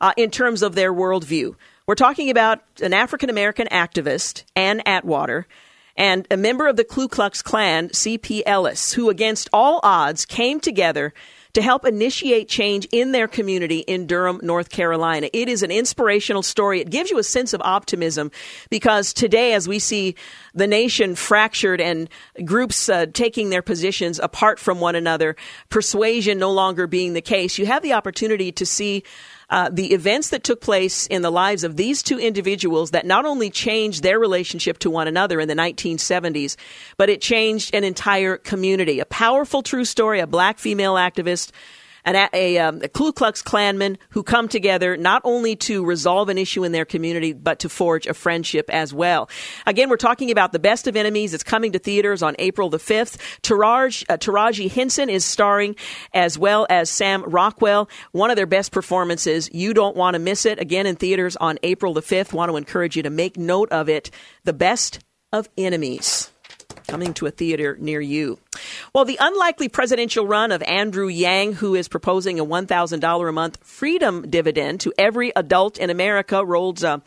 uh, 0.00 0.12
in 0.16 0.32
terms 0.32 0.62
of 0.62 0.74
their 0.74 0.92
worldview. 0.92 1.54
We're 1.86 1.96
talking 1.96 2.30
about 2.30 2.60
an 2.80 2.94
African 2.94 3.28
American 3.28 3.66
activist, 3.72 4.44
Ann 4.54 4.82
Atwater, 4.86 5.48
and 5.96 6.26
a 6.30 6.36
member 6.36 6.68
of 6.68 6.76
the 6.76 6.84
Ku 6.84 7.08
Klux 7.08 7.42
Klan, 7.42 7.92
C.P. 7.92 8.46
Ellis, 8.46 8.92
who 8.92 9.10
against 9.10 9.50
all 9.52 9.80
odds 9.82 10.24
came 10.24 10.60
together 10.60 11.12
to 11.54 11.60
help 11.60 11.84
initiate 11.84 12.48
change 12.48 12.86
in 12.92 13.12
their 13.12 13.28
community 13.28 13.80
in 13.80 14.06
Durham, 14.06 14.40
North 14.42 14.70
Carolina. 14.70 15.28
It 15.32 15.48
is 15.48 15.62
an 15.62 15.70
inspirational 15.70 16.42
story. 16.42 16.80
It 16.80 16.88
gives 16.88 17.10
you 17.10 17.18
a 17.18 17.24
sense 17.24 17.52
of 17.52 17.60
optimism 17.62 18.30
because 18.70 19.12
today, 19.12 19.52
as 19.52 19.68
we 19.68 19.78
see 19.78 20.14
the 20.54 20.66
nation 20.66 21.14
fractured 21.14 21.80
and 21.80 22.08
groups 22.44 22.88
uh, 22.88 23.06
taking 23.12 23.50
their 23.50 23.60
positions 23.60 24.18
apart 24.18 24.58
from 24.58 24.80
one 24.80 24.94
another, 24.94 25.36
persuasion 25.68 26.38
no 26.38 26.52
longer 26.52 26.86
being 26.86 27.12
the 27.12 27.20
case, 27.20 27.58
you 27.58 27.66
have 27.66 27.82
the 27.82 27.92
opportunity 27.92 28.50
to 28.52 28.64
see 28.64 29.02
uh, 29.52 29.68
the 29.70 29.92
events 29.92 30.30
that 30.30 30.42
took 30.42 30.62
place 30.62 31.06
in 31.08 31.20
the 31.20 31.30
lives 31.30 31.62
of 31.62 31.76
these 31.76 32.02
two 32.02 32.18
individuals 32.18 32.92
that 32.92 33.04
not 33.04 33.26
only 33.26 33.50
changed 33.50 34.02
their 34.02 34.18
relationship 34.18 34.78
to 34.78 34.88
one 34.88 35.06
another 35.06 35.40
in 35.40 35.46
the 35.46 35.54
1970s, 35.54 36.56
but 36.96 37.10
it 37.10 37.20
changed 37.20 37.74
an 37.74 37.84
entire 37.84 38.38
community. 38.38 38.98
A 38.98 39.04
powerful 39.04 39.62
true 39.62 39.84
story, 39.84 40.20
a 40.20 40.26
black 40.26 40.58
female 40.58 40.94
activist 40.94 41.50
an, 42.04 42.28
a, 42.32 42.58
um, 42.58 42.80
a 42.82 42.88
Ku 42.88 43.12
Klux 43.12 43.42
Klanman 43.42 43.96
who 44.10 44.22
come 44.22 44.48
together 44.48 44.96
not 44.96 45.22
only 45.24 45.56
to 45.56 45.84
resolve 45.84 46.28
an 46.28 46.38
issue 46.38 46.64
in 46.64 46.72
their 46.72 46.84
community, 46.84 47.32
but 47.32 47.60
to 47.60 47.68
forge 47.68 48.06
a 48.06 48.14
friendship 48.14 48.68
as 48.70 48.92
well. 48.92 49.28
Again, 49.66 49.88
we're 49.88 49.96
talking 49.96 50.30
about 50.30 50.52
The 50.52 50.58
Best 50.58 50.86
of 50.86 50.96
Enemies. 50.96 51.34
It's 51.34 51.44
coming 51.44 51.72
to 51.72 51.78
theaters 51.78 52.22
on 52.22 52.34
April 52.38 52.68
the 52.68 52.78
5th. 52.78 53.16
Taraj, 53.42 54.04
uh, 54.08 54.16
Taraji 54.16 54.70
Henson 54.70 55.08
is 55.08 55.24
starring 55.24 55.76
as 56.12 56.38
well 56.38 56.66
as 56.68 56.90
Sam 56.90 57.22
Rockwell. 57.22 57.88
One 58.12 58.30
of 58.30 58.36
their 58.36 58.46
best 58.46 58.72
performances. 58.72 59.48
You 59.52 59.74
don't 59.74 59.96
want 59.96 60.14
to 60.14 60.18
miss 60.18 60.46
it. 60.46 60.58
Again, 60.58 60.86
in 60.86 60.96
theaters 60.96 61.36
on 61.36 61.58
April 61.62 61.94
the 61.94 62.02
5th. 62.02 62.32
Want 62.32 62.50
to 62.50 62.56
encourage 62.56 62.96
you 62.96 63.02
to 63.04 63.10
make 63.10 63.36
note 63.36 63.70
of 63.70 63.88
it. 63.88 64.10
The 64.44 64.52
Best 64.52 65.00
of 65.32 65.48
Enemies 65.56 66.31
coming 66.86 67.14
to 67.14 67.26
a 67.26 67.30
theater 67.30 67.76
near 67.80 68.00
you. 68.00 68.38
Well, 68.94 69.04
the 69.04 69.18
unlikely 69.20 69.68
presidential 69.68 70.26
run 70.26 70.52
of 70.52 70.62
Andrew 70.62 71.08
Yang, 71.08 71.54
who 71.54 71.74
is 71.74 71.88
proposing 71.88 72.38
a 72.38 72.44
$1,000 72.44 73.28
a 73.28 73.32
month 73.32 73.58
freedom 73.62 74.28
dividend 74.28 74.80
to 74.80 74.92
every 74.98 75.32
adult 75.34 75.78
in 75.78 75.90
America, 75.90 76.44
rolled 76.44 76.84
uh, 76.84 76.98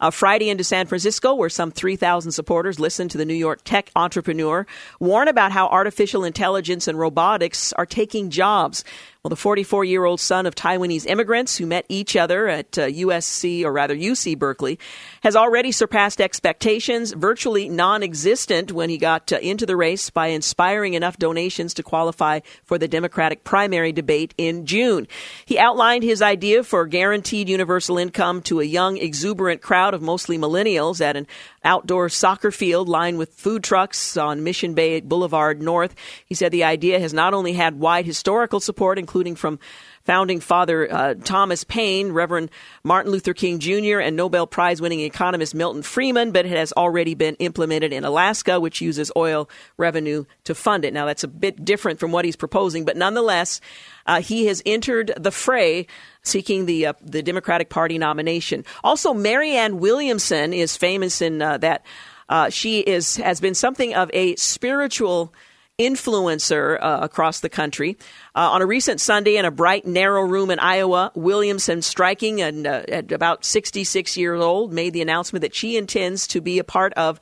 uh, 0.00 0.10
Friday 0.10 0.48
into 0.48 0.64
San 0.64 0.86
Francisco, 0.86 1.34
where 1.34 1.48
some 1.48 1.70
3,000 1.70 2.32
supporters 2.32 2.80
listened 2.80 3.10
to 3.10 3.18
the 3.18 3.24
New 3.24 3.34
York 3.34 3.60
tech 3.64 3.90
entrepreneur 3.94 4.66
warn 4.98 5.28
about 5.28 5.52
how 5.52 5.68
artificial 5.68 6.24
intelligence 6.24 6.88
and 6.88 6.98
robotics 6.98 7.72
are 7.74 7.86
taking 7.86 8.30
jobs. 8.30 8.84
Well, 9.22 9.28
the 9.28 9.36
44 9.36 9.84
year 9.84 10.06
old 10.06 10.18
son 10.18 10.46
of 10.46 10.54
Taiwanese 10.54 11.04
immigrants 11.04 11.58
who 11.58 11.66
met 11.66 11.84
each 11.90 12.16
other 12.16 12.48
at 12.48 12.78
uh, 12.78 12.86
USC, 12.86 13.62
or 13.64 13.70
rather 13.70 13.94
UC 13.94 14.38
Berkeley, 14.38 14.78
has 15.22 15.36
already 15.36 15.72
surpassed 15.72 16.22
expectations, 16.22 17.12
virtually 17.12 17.68
non 17.68 18.02
existent 18.02 18.72
when 18.72 18.88
he 18.88 18.96
got 18.96 19.30
uh, 19.30 19.36
into 19.40 19.66
the 19.66 19.76
race 19.76 20.08
by 20.08 20.28
inspiring 20.28 20.94
enough 20.94 21.18
donations 21.18 21.74
to 21.74 21.82
qualify 21.82 22.40
for 22.64 22.78
the 22.78 22.88
Democratic 22.88 23.44
primary 23.44 23.92
debate 23.92 24.32
in 24.38 24.64
June. 24.64 25.06
He 25.44 25.58
outlined 25.58 26.02
his 26.02 26.22
idea 26.22 26.64
for 26.64 26.86
guaranteed 26.86 27.50
universal 27.50 27.98
income 27.98 28.40
to 28.44 28.60
a 28.60 28.64
young, 28.64 28.96
exuberant 28.96 29.60
crowd 29.60 29.92
of 29.92 30.00
mostly 30.00 30.38
millennials 30.38 31.02
at 31.02 31.18
an 31.18 31.26
outdoor 31.64 32.08
soccer 32.08 32.50
field 32.50 32.88
lined 32.88 33.18
with 33.18 33.34
food 33.34 33.62
trucks 33.62 34.16
on 34.16 34.42
Mission 34.44 34.74
Bay 34.74 35.00
Boulevard 35.00 35.60
North. 35.60 35.94
He 36.24 36.34
said 36.34 36.52
the 36.52 36.64
idea 36.64 36.98
has 36.98 37.12
not 37.12 37.34
only 37.34 37.52
had 37.52 37.78
wide 37.78 38.06
historical 38.06 38.60
support, 38.60 38.98
including 38.98 39.36
from 39.36 39.58
founding 40.04 40.40
father 40.40 40.90
uh, 40.92 41.14
Thomas 41.22 41.62
Paine, 41.64 42.12
Reverend 42.12 42.50
Martin 42.82 43.12
Luther 43.12 43.34
King 43.34 43.58
Jr., 43.58 44.00
and 44.00 44.16
Nobel 44.16 44.46
Prize 44.46 44.80
winning 44.80 45.00
economist 45.00 45.54
Milton 45.54 45.82
Friedman, 45.82 46.32
but 46.32 46.46
it 46.46 46.52
has 46.52 46.72
already 46.72 47.14
been 47.14 47.36
implemented 47.36 47.92
in 47.92 48.04
Alaska, 48.04 48.58
which 48.58 48.80
uses 48.80 49.12
oil 49.16 49.48
revenue 49.76 50.24
to 50.44 50.54
fund 50.54 50.84
it. 50.84 50.94
Now, 50.94 51.06
that's 51.06 51.24
a 51.24 51.28
bit 51.28 51.64
different 51.64 52.00
from 52.00 52.12
what 52.12 52.24
he's 52.24 52.36
proposing, 52.36 52.84
but 52.84 52.96
nonetheless, 52.96 53.60
uh, 54.06 54.20
he 54.20 54.46
has 54.46 54.62
entered 54.64 55.12
the 55.16 55.30
fray 55.30 55.86
seeking 56.22 56.66
the 56.66 56.86
uh, 56.86 56.92
the 57.02 57.22
Democratic 57.22 57.68
Party 57.68 57.98
nomination. 57.98 58.64
Also, 58.84 59.14
Marianne 59.14 59.78
Williamson 59.78 60.52
is 60.52 60.76
famous 60.76 61.22
in 61.22 61.42
uh, 61.42 61.58
that 61.58 61.84
uh, 62.28 62.50
she 62.50 62.80
is 62.80 63.16
has 63.16 63.40
been 63.40 63.54
something 63.54 63.94
of 63.94 64.10
a 64.12 64.36
spiritual 64.36 65.32
influencer 65.80 66.78
uh, 66.80 66.98
across 67.00 67.40
the 67.40 67.48
country. 67.48 67.96
Uh, 68.34 68.50
on 68.50 68.60
a 68.60 68.66
recent 68.66 69.00
Sunday 69.00 69.36
in 69.36 69.46
a 69.46 69.50
bright, 69.50 69.86
narrow 69.86 70.22
room 70.22 70.50
in 70.50 70.58
Iowa, 70.58 71.10
Williamson, 71.14 71.80
striking 71.80 72.42
and 72.42 72.66
uh, 72.66 72.82
at 72.88 73.10
about 73.10 73.46
66 73.46 74.16
years 74.18 74.40
old, 74.40 74.74
made 74.74 74.92
the 74.92 75.00
announcement 75.00 75.40
that 75.40 75.54
she 75.54 75.78
intends 75.78 76.26
to 76.28 76.42
be 76.42 76.58
a 76.58 76.64
part 76.64 76.92
of 76.94 77.18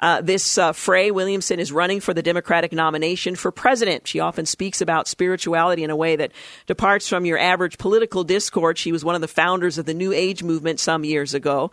uh, 0.00 0.20
this 0.22 0.58
uh, 0.58 0.72
fray, 0.72 1.10
Williamson 1.10 1.60
is 1.60 1.72
running 1.72 2.00
for 2.00 2.14
the 2.14 2.22
Democratic 2.22 2.72
nomination 2.72 3.36
for 3.36 3.52
president. 3.52 4.08
She 4.08 4.20
often 4.20 4.46
speaks 4.46 4.80
about 4.80 5.08
spirituality 5.08 5.84
in 5.84 5.90
a 5.90 5.96
way 5.96 6.16
that 6.16 6.32
departs 6.66 7.08
from 7.08 7.24
your 7.26 7.38
average 7.38 7.78
political 7.78 8.24
discourse. 8.24 8.78
She 8.78 8.92
was 8.92 9.04
one 9.04 9.14
of 9.14 9.20
the 9.20 9.28
founders 9.28 9.78
of 9.78 9.86
the 9.86 9.94
New 9.94 10.12
Age 10.12 10.42
movement 10.42 10.80
some 10.80 11.04
years 11.04 11.34
ago. 11.34 11.70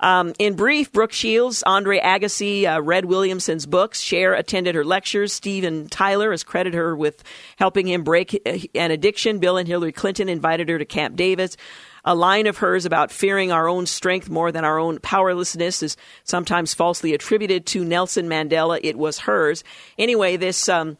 Um, 0.00 0.34
in 0.38 0.54
brief, 0.54 0.92
Brooke 0.92 1.12
Shields, 1.12 1.62
Andre 1.62 1.98
Agassi 2.00 2.66
uh, 2.66 2.82
read 2.82 3.04
Williamson's 3.04 3.64
books. 3.64 4.00
Cher 4.00 4.34
attended 4.34 4.74
her 4.74 4.84
lectures. 4.84 5.32
Steven 5.32 5.88
Tyler 5.88 6.30
has 6.30 6.42
credited 6.42 6.76
her 6.76 6.96
with 6.96 7.22
helping 7.56 7.86
him 7.86 8.02
break 8.02 8.34
uh, 8.46 8.58
an 8.74 8.90
addiction. 8.90 9.38
Bill 9.38 9.56
and 9.56 9.68
Hillary 9.68 9.92
Clinton 9.92 10.28
invited 10.28 10.68
her 10.68 10.78
to 10.78 10.84
Camp 10.84 11.16
David. 11.16 11.56
A 12.04 12.14
line 12.14 12.46
of 12.46 12.58
hers 12.58 12.84
about 12.84 13.10
fearing 13.10 13.50
our 13.50 13.68
own 13.68 13.86
strength 13.86 14.28
more 14.28 14.52
than 14.52 14.64
our 14.64 14.78
own 14.78 14.98
powerlessness 14.98 15.82
is 15.82 15.96
sometimes 16.24 16.74
falsely 16.74 17.14
attributed 17.14 17.66
to 17.66 17.84
Nelson 17.84 18.28
Mandela. 18.28 18.78
It 18.82 18.96
was 18.96 19.20
hers. 19.20 19.64
Anyway, 19.98 20.36
this. 20.36 20.68
Um, 20.68 20.98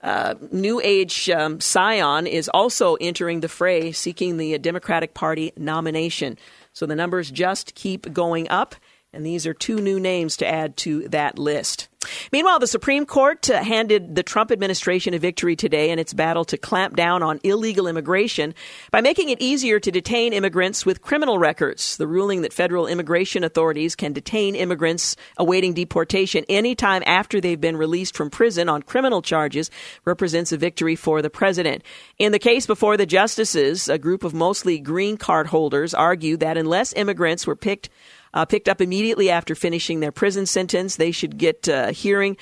uh, 0.00 0.34
New 0.52 0.80
Age 0.80 1.28
um, 1.28 1.60
scion 1.60 2.28
is 2.28 2.48
also 2.54 2.94
entering 3.00 3.40
the 3.40 3.48
fray, 3.48 3.90
seeking 3.90 4.36
the 4.36 4.56
Democratic 4.58 5.12
Party 5.12 5.52
nomination. 5.56 6.38
So 6.72 6.86
the 6.86 6.94
numbers 6.94 7.32
just 7.32 7.74
keep 7.74 8.12
going 8.12 8.48
up. 8.48 8.76
And 9.12 9.24
these 9.24 9.46
are 9.46 9.54
two 9.54 9.78
new 9.78 9.98
names 9.98 10.36
to 10.36 10.46
add 10.46 10.76
to 10.78 11.08
that 11.08 11.38
list. 11.38 11.88
Meanwhile, 12.30 12.58
the 12.58 12.66
Supreme 12.66 13.06
Court 13.06 13.48
uh, 13.50 13.62
handed 13.62 14.14
the 14.14 14.22
Trump 14.22 14.52
administration 14.52 15.14
a 15.14 15.18
victory 15.18 15.56
today 15.56 15.90
in 15.90 15.98
its 15.98 16.12
battle 16.12 16.44
to 16.44 16.56
clamp 16.56 16.94
down 16.94 17.22
on 17.22 17.40
illegal 17.42 17.88
immigration 17.88 18.54
by 18.90 19.00
making 19.00 19.30
it 19.30 19.40
easier 19.40 19.80
to 19.80 19.90
detain 19.90 20.32
immigrants 20.32 20.86
with 20.86 21.02
criminal 21.02 21.38
records. 21.38 21.96
The 21.96 22.06
ruling 22.06 22.42
that 22.42 22.52
federal 22.52 22.86
immigration 22.86 23.44
authorities 23.44 23.96
can 23.96 24.12
detain 24.12 24.54
immigrants 24.54 25.16
awaiting 25.38 25.74
deportation 25.74 26.44
anytime 26.48 27.02
after 27.06 27.40
they've 27.40 27.60
been 27.60 27.76
released 27.76 28.16
from 28.16 28.30
prison 28.30 28.68
on 28.68 28.82
criminal 28.82 29.22
charges 29.22 29.70
represents 30.04 30.52
a 30.52 30.58
victory 30.58 30.96
for 30.96 31.20
the 31.20 31.30
president. 31.30 31.82
In 32.18 32.32
the 32.32 32.38
case 32.38 32.66
before 32.66 32.96
the 32.96 33.06
justices, 33.06 33.88
a 33.88 33.98
group 33.98 34.22
of 34.22 34.34
mostly 34.34 34.78
green 34.78 35.16
card 35.16 35.48
holders 35.48 35.94
argued 35.94 36.40
that 36.40 36.58
unless 36.58 36.92
immigrants 36.92 37.46
were 37.46 37.56
picked 37.56 37.88
uh, 38.34 38.44
picked 38.44 38.68
up 38.68 38.80
immediately 38.80 39.30
after 39.30 39.54
finishing 39.54 40.00
their 40.00 40.12
prison 40.12 40.46
sentence. 40.46 40.96
They 40.96 41.10
should 41.10 41.38
get 41.38 41.68
a 41.68 41.92
hearing 41.92 42.36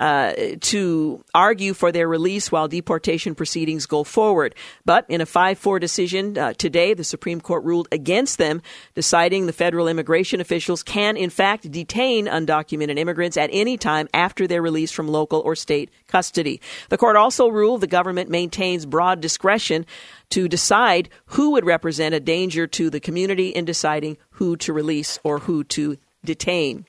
uh, 0.00 0.32
to 0.60 1.22
argue 1.34 1.74
for 1.74 1.92
their 1.92 2.08
release 2.08 2.50
while 2.50 2.66
deportation 2.66 3.34
proceedings 3.34 3.84
go 3.84 4.02
forward. 4.02 4.54
But 4.86 5.04
in 5.08 5.20
a 5.20 5.26
5 5.26 5.58
4 5.58 5.78
decision 5.78 6.38
uh, 6.38 6.54
today, 6.54 6.94
the 6.94 7.04
Supreme 7.04 7.40
Court 7.40 7.62
ruled 7.64 7.86
against 7.92 8.38
them, 8.38 8.62
deciding 8.94 9.44
the 9.44 9.52
federal 9.52 9.86
immigration 9.86 10.40
officials 10.40 10.82
can, 10.82 11.18
in 11.18 11.28
fact, 11.28 11.70
detain 11.70 12.26
undocumented 12.26 12.98
immigrants 12.98 13.36
at 13.36 13.50
any 13.52 13.76
time 13.76 14.08
after 14.14 14.46
their 14.46 14.62
release 14.62 14.90
from 14.90 15.06
local 15.06 15.40
or 15.40 15.54
state 15.54 15.90
custody. 16.08 16.62
The 16.88 16.98
court 16.98 17.16
also 17.16 17.48
ruled 17.48 17.82
the 17.82 17.86
government 17.86 18.30
maintains 18.30 18.86
broad 18.86 19.20
discretion 19.20 19.84
to 20.30 20.48
decide 20.48 21.08
who 21.26 21.50
would 21.52 21.64
represent 21.64 22.14
a 22.14 22.20
danger 22.20 22.66
to 22.66 22.90
the 22.90 23.00
community 23.00 23.48
in 23.48 23.64
deciding 23.64 24.16
who 24.30 24.56
to 24.56 24.72
release 24.72 25.18
or 25.22 25.40
who 25.40 25.64
to 25.64 25.96
detain. 26.24 26.86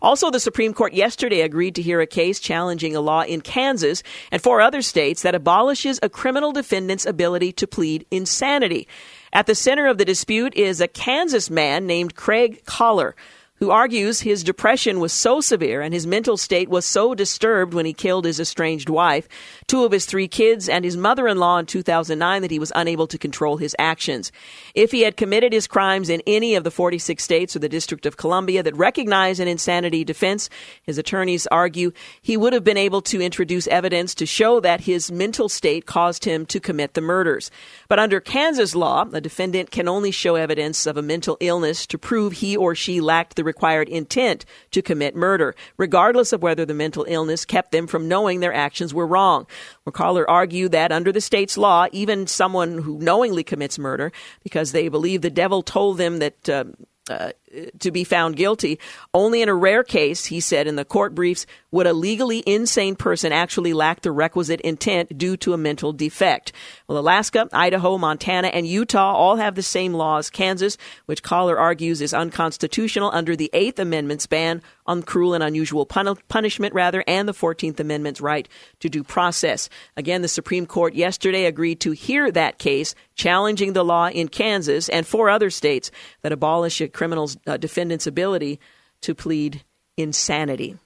Also, 0.00 0.30
the 0.30 0.40
Supreme 0.40 0.72
Court 0.72 0.94
yesterday 0.94 1.42
agreed 1.42 1.74
to 1.74 1.82
hear 1.82 2.00
a 2.00 2.06
case 2.06 2.40
challenging 2.40 2.96
a 2.96 3.00
law 3.00 3.22
in 3.22 3.40
Kansas 3.40 4.02
and 4.30 4.42
four 4.42 4.60
other 4.60 4.82
states 4.82 5.22
that 5.22 5.34
abolishes 5.34 6.00
a 6.02 6.08
criminal 6.08 6.52
defendant's 6.52 7.06
ability 7.06 7.52
to 7.52 7.66
plead 7.66 8.06
insanity. 8.10 8.88
At 9.32 9.46
the 9.46 9.54
center 9.54 9.86
of 9.86 9.98
the 9.98 10.06
dispute 10.06 10.54
is 10.54 10.80
a 10.80 10.88
Kansas 10.88 11.50
man 11.50 11.86
named 11.86 12.14
Kraig 12.14 12.64
Kahler 12.64 13.12
who 13.58 13.70
argues 13.70 14.20
his 14.20 14.44
depression 14.44 15.00
was 15.00 15.12
so 15.12 15.40
severe 15.40 15.80
and 15.80 15.92
his 15.92 16.06
mental 16.06 16.36
state 16.36 16.68
was 16.68 16.86
so 16.86 17.14
disturbed 17.14 17.74
when 17.74 17.86
he 17.86 17.92
killed 17.92 18.24
his 18.24 18.38
estranged 18.38 18.88
wife, 18.88 19.28
two 19.66 19.84
of 19.84 19.92
his 19.92 20.06
three 20.06 20.28
kids, 20.28 20.68
and 20.68 20.84
his 20.84 20.96
mother 20.96 21.26
in 21.26 21.38
law 21.38 21.58
in 21.58 21.66
2009 21.66 22.42
that 22.42 22.50
he 22.50 22.58
was 22.58 22.72
unable 22.74 23.06
to 23.06 23.18
control 23.18 23.56
his 23.56 23.74
actions. 23.78 24.30
If 24.74 24.92
he 24.92 25.02
had 25.02 25.16
committed 25.16 25.52
his 25.52 25.66
crimes 25.66 26.08
in 26.08 26.22
any 26.26 26.54
of 26.54 26.64
the 26.64 26.70
46 26.70 27.22
states 27.22 27.56
or 27.56 27.58
the 27.58 27.68
District 27.68 28.06
of 28.06 28.16
Columbia 28.16 28.62
that 28.62 28.76
recognize 28.76 29.40
an 29.40 29.48
insanity 29.48 30.04
defense, 30.04 30.48
his 30.82 30.98
attorneys 30.98 31.46
argue 31.48 31.92
he 32.22 32.36
would 32.36 32.52
have 32.52 32.64
been 32.64 32.76
able 32.76 33.02
to 33.02 33.20
introduce 33.20 33.66
evidence 33.68 34.14
to 34.14 34.26
show 34.26 34.60
that 34.60 34.82
his 34.82 35.10
mental 35.10 35.48
state 35.48 35.86
caused 35.86 36.24
him 36.24 36.46
to 36.46 36.60
commit 36.60 36.94
the 36.94 37.00
murders. 37.00 37.50
But 37.88 37.98
under 37.98 38.20
Kansas 38.20 38.74
law, 38.74 39.06
a 39.12 39.20
defendant 39.20 39.70
can 39.70 39.88
only 39.88 40.10
show 40.10 40.36
evidence 40.36 40.86
of 40.86 40.96
a 40.96 41.02
mental 41.02 41.36
illness 41.40 41.86
to 41.86 41.98
prove 41.98 42.34
he 42.34 42.56
or 42.56 42.74
she 42.74 43.00
lacked 43.00 43.34
the 43.34 43.47
required 43.48 43.88
intent 43.88 44.44
to 44.70 44.80
commit 44.80 45.16
murder, 45.16 45.56
regardless 45.76 46.32
of 46.32 46.42
whether 46.42 46.64
the 46.64 46.74
mental 46.74 47.04
illness 47.08 47.44
kept 47.44 47.72
them 47.72 47.88
from 47.88 48.06
knowing 48.06 48.38
their 48.38 48.54
actions 48.54 48.94
were 48.94 49.06
wrong. 49.06 49.46
McCollar 49.84 50.24
argued 50.28 50.70
that 50.72 50.92
under 50.92 51.10
the 51.10 51.20
state's 51.20 51.58
law, 51.58 51.86
even 51.90 52.28
someone 52.28 52.78
who 52.78 52.98
knowingly 52.98 53.42
commits 53.42 53.78
murder 53.78 54.12
because 54.44 54.70
they 54.70 54.88
believe 54.88 55.22
the 55.22 55.30
devil 55.30 55.62
told 55.62 55.98
them 55.98 56.18
that 56.18 56.48
uh, 56.48 56.64
uh, 57.10 57.32
to 57.78 57.90
be 57.90 58.04
found 58.04 58.36
guilty. 58.36 58.78
Only 59.14 59.42
in 59.42 59.48
a 59.48 59.54
rare 59.54 59.84
case, 59.84 60.26
he 60.26 60.40
said 60.40 60.66
in 60.66 60.76
the 60.76 60.84
court 60.84 61.14
briefs, 61.14 61.46
would 61.70 61.86
a 61.86 61.92
legally 61.92 62.42
insane 62.46 62.96
person 62.96 63.30
actually 63.30 63.74
lack 63.74 64.00
the 64.00 64.10
requisite 64.10 64.60
intent 64.62 65.18
due 65.18 65.36
to 65.36 65.52
a 65.52 65.58
mental 65.58 65.92
defect. 65.92 66.52
Well, 66.86 66.98
Alaska, 66.98 67.48
Idaho, 67.52 67.98
Montana, 67.98 68.48
and 68.48 68.66
Utah 68.66 69.12
all 69.12 69.36
have 69.36 69.54
the 69.54 69.62
same 69.62 69.92
laws. 69.92 70.30
Kansas, 70.30 70.78
which 71.06 71.22
Kahler 71.22 71.58
argues 71.58 72.00
is 72.00 72.14
unconstitutional 72.14 73.10
under 73.12 73.36
the 73.36 73.50
Eighth 73.52 73.78
Amendment's 73.78 74.26
ban 74.26 74.62
on 74.86 75.02
cruel 75.02 75.34
and 75.34 75.44
unusual 75.44 75.84
pun- 75.84 76.16
punishment, 76.28 76.72
rather, 76.72 77.04
and 77.06 77.28
the 77.28 77.34
Fourteenth 77.34 77.78
Amendment's 77.78 78.22
right 78.22 78.48
to 78.80 78.88
due 78.88 79.04
process. 79.04 79.68
Again, 79.96 80.22
the 80.22 80.28
Supreme 80.28 80.64
Court 80.64 80.94
yesterday 80.94 81.44
agreed 81.44 81.80
to 81.80 81.90
hear 81.90 82.30
that 82.30 82.58
case, 82.58 82.94
challenging 83.14 83.74
the 83.74 83.84
law 83.84 84.08
in 84.08 84.28
Kansas 84.28 84.88
and 84.88 85.06
four 85.06 85.28
other 85.28 85.50
states 85.50 85.90
that 86.22 86.32
abolish 86.32 86.80
a 86.80 86.88
criminal's 86.88 87.36
uh, 87.48 87.56
defendant's 87.56 88.06
ability 88.06 88.60
to 89.00 89.14
plead 89.14 89.62
insanity. 89.96 90.76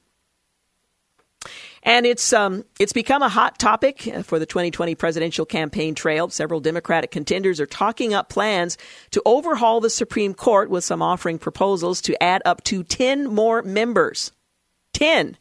And 1.84 2.06
it's 2.06 2.32
um, 2.32 2.64
it's 2.78 2.92
become 2.92 3.22
a 3.22 3.28
hot 3.28 3.58
topic 3.58 4.02
for 4.22 4.38
the 4.38 4.46
2020 4.46 4.94
presidential 4.94 5.44
campaign 5.44 5.96
trail. 5.96 6.30
Several 6.30 6.60
Democratic 6.60 7.10
contenders 7.10 7.58
are 7.60 7.66
talking 7.66 8.14
up 8.14 8.28
plans 8.28 8.78
to 9.10 9.22
overhaul 9.26 9.80
the 9.80 9.90
Supreme 9.90 10.32
Court, 10.32 10.70
with 10.70 10.84
some 10.84 11.02
offering 11.02 11.38
proposals 11.38 12.00
to 12.02 12.22
add 12.22 12.40
up 12.44 12.62
to 12.64 12.84
10 12.84 13.26
more 13.26 13.62
members. 13.62 14.30
10 14.92 15.36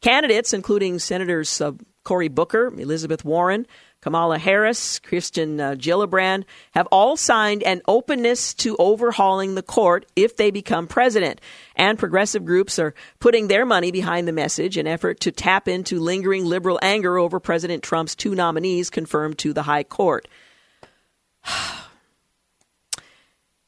candidates, 0.00 0.52
including 0.52 0.98
Senators 0.98 1.60
uh, 1.60 1.72
Cory 2.02 2.28
Booker, 2.28 2.72
Elizabeth 2.76 3.24
Warren, 3.24 3.64
Kamala 4.04 4.38
Harris, 4.38 4.98
Kirsten 4.98 5.58
uh, 5.58 5.70
Gillibrand 5.76 6.44
have 6.72 6.86
all 6.88 7.16
signed 7.16 7.62
an 7.62 7.80
openness 7.88 8.52
to 8.52 8.76
overhauling 8.76 9.54
the 9.54 9.62
court 9.62 10.04
if 10.14 10.36
they 10.36 10.50
become 10.50 10.86
president. 10.86 11.40
And 11.74 11.98
progressive 11.98 12.44
groups 12.44 12.78
are 12.78 12.94
putting 13.18 13.48
their 13.48 13.64
money 13.64 13.90
behind 13.90 14.28
the 14.28 14.32
message 14.32 14.76
in 14.76 14.86
effort 14.86 15.20
to 15.20 15.32
tap 15.32 15.68
into 15.68 15.98
lingering 15.98 16.44
liberal 16.44 16.78
anger 16.82 17.16
over 17.16 17.40
President 17.40 17.82
Trump's 17.82 18.14
two 18.14 18.34
nominees 18.34 18.90
confirmed 18.90 19.38
to 19.38 19.54
the 19.54 19.62
high 19.62 19.84
court. 19.84 20.28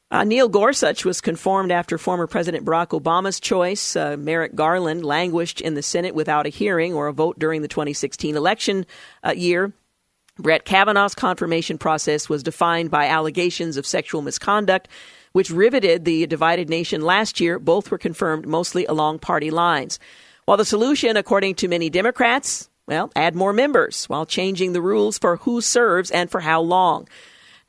Uh, 0.09 0.23
Neil 0.23 0.47
Gorsuch 0.47 1.03
was 1.03 1.19
confirmed 1.19 1.69
after 1.69 1.97
former 1.97 2.27
President 2.27 2.63
Barack 2.63 2.97
Obama's 2.97 3.41
choice. 3.41 3.93
Uh, 3.93 4.15
Merrick 4.17 4.55
Garland 4.55 5.03
languished 5.03 5.59
in 5.59 5.73
the 5.73 5.81
Senate 5.81 6.15
without 6.15 6.45
a 6.45 6.49
hearing 6.49 6.93
or 6.93 7.07
a 7.07 7.13
vote 7.13 7.37
during 7.37 7.61
the 7.61 7.67
2016 7.67 8.37
election 8.37 8.85
uh, 9.21 9.33
year. 9.35 9.73
Brett 10.39 10.65
Kavanaugh's 10.65 11.15
confirmation 11.15 11.77
process 11.77 12.29
was 12.29 12.43
defined 12.43 12.91
by 12.91 13.07
allegations 13.07 13.77
of 13.77 13.87
sexual 13.87 14.21
misconduct, 14.21 14.87
which 15.31 15.49
riveted 15.49 16.05
the 16.05 16.27
divided 16.27 16.69
nation 16.69 17.01
last 17.01 17.39
year. 17.39 17.59
Both 17.59 17.89
were 17.89 17.97
confirmed 17.97 18.47
mostly 18.47 18.85
along 18.85 19.19
party 19.19 19.49
lines. 19.49 19.99
While 20.45 20.57
the 20.57 20.65
solution, 20.65 21.17
according 21.17 21.55
to 21.55 21.67
many 21.67 21.89
Democrats, 21.89 22.69
well, 22.87 23.11
add 23.15 23.35
more 23.35 23.51
members 23.51 24.05
while 24.05 24.25
changing 24.25 24.73
the 24.73 24.81
rules 24.81 25.17
for 25.17 25.37
who 25.37 25.59
serves 25.59 26.09
and 26.11 26.31
for 26.31 26.39
how 26.39 26.61
long. 26.61 27.07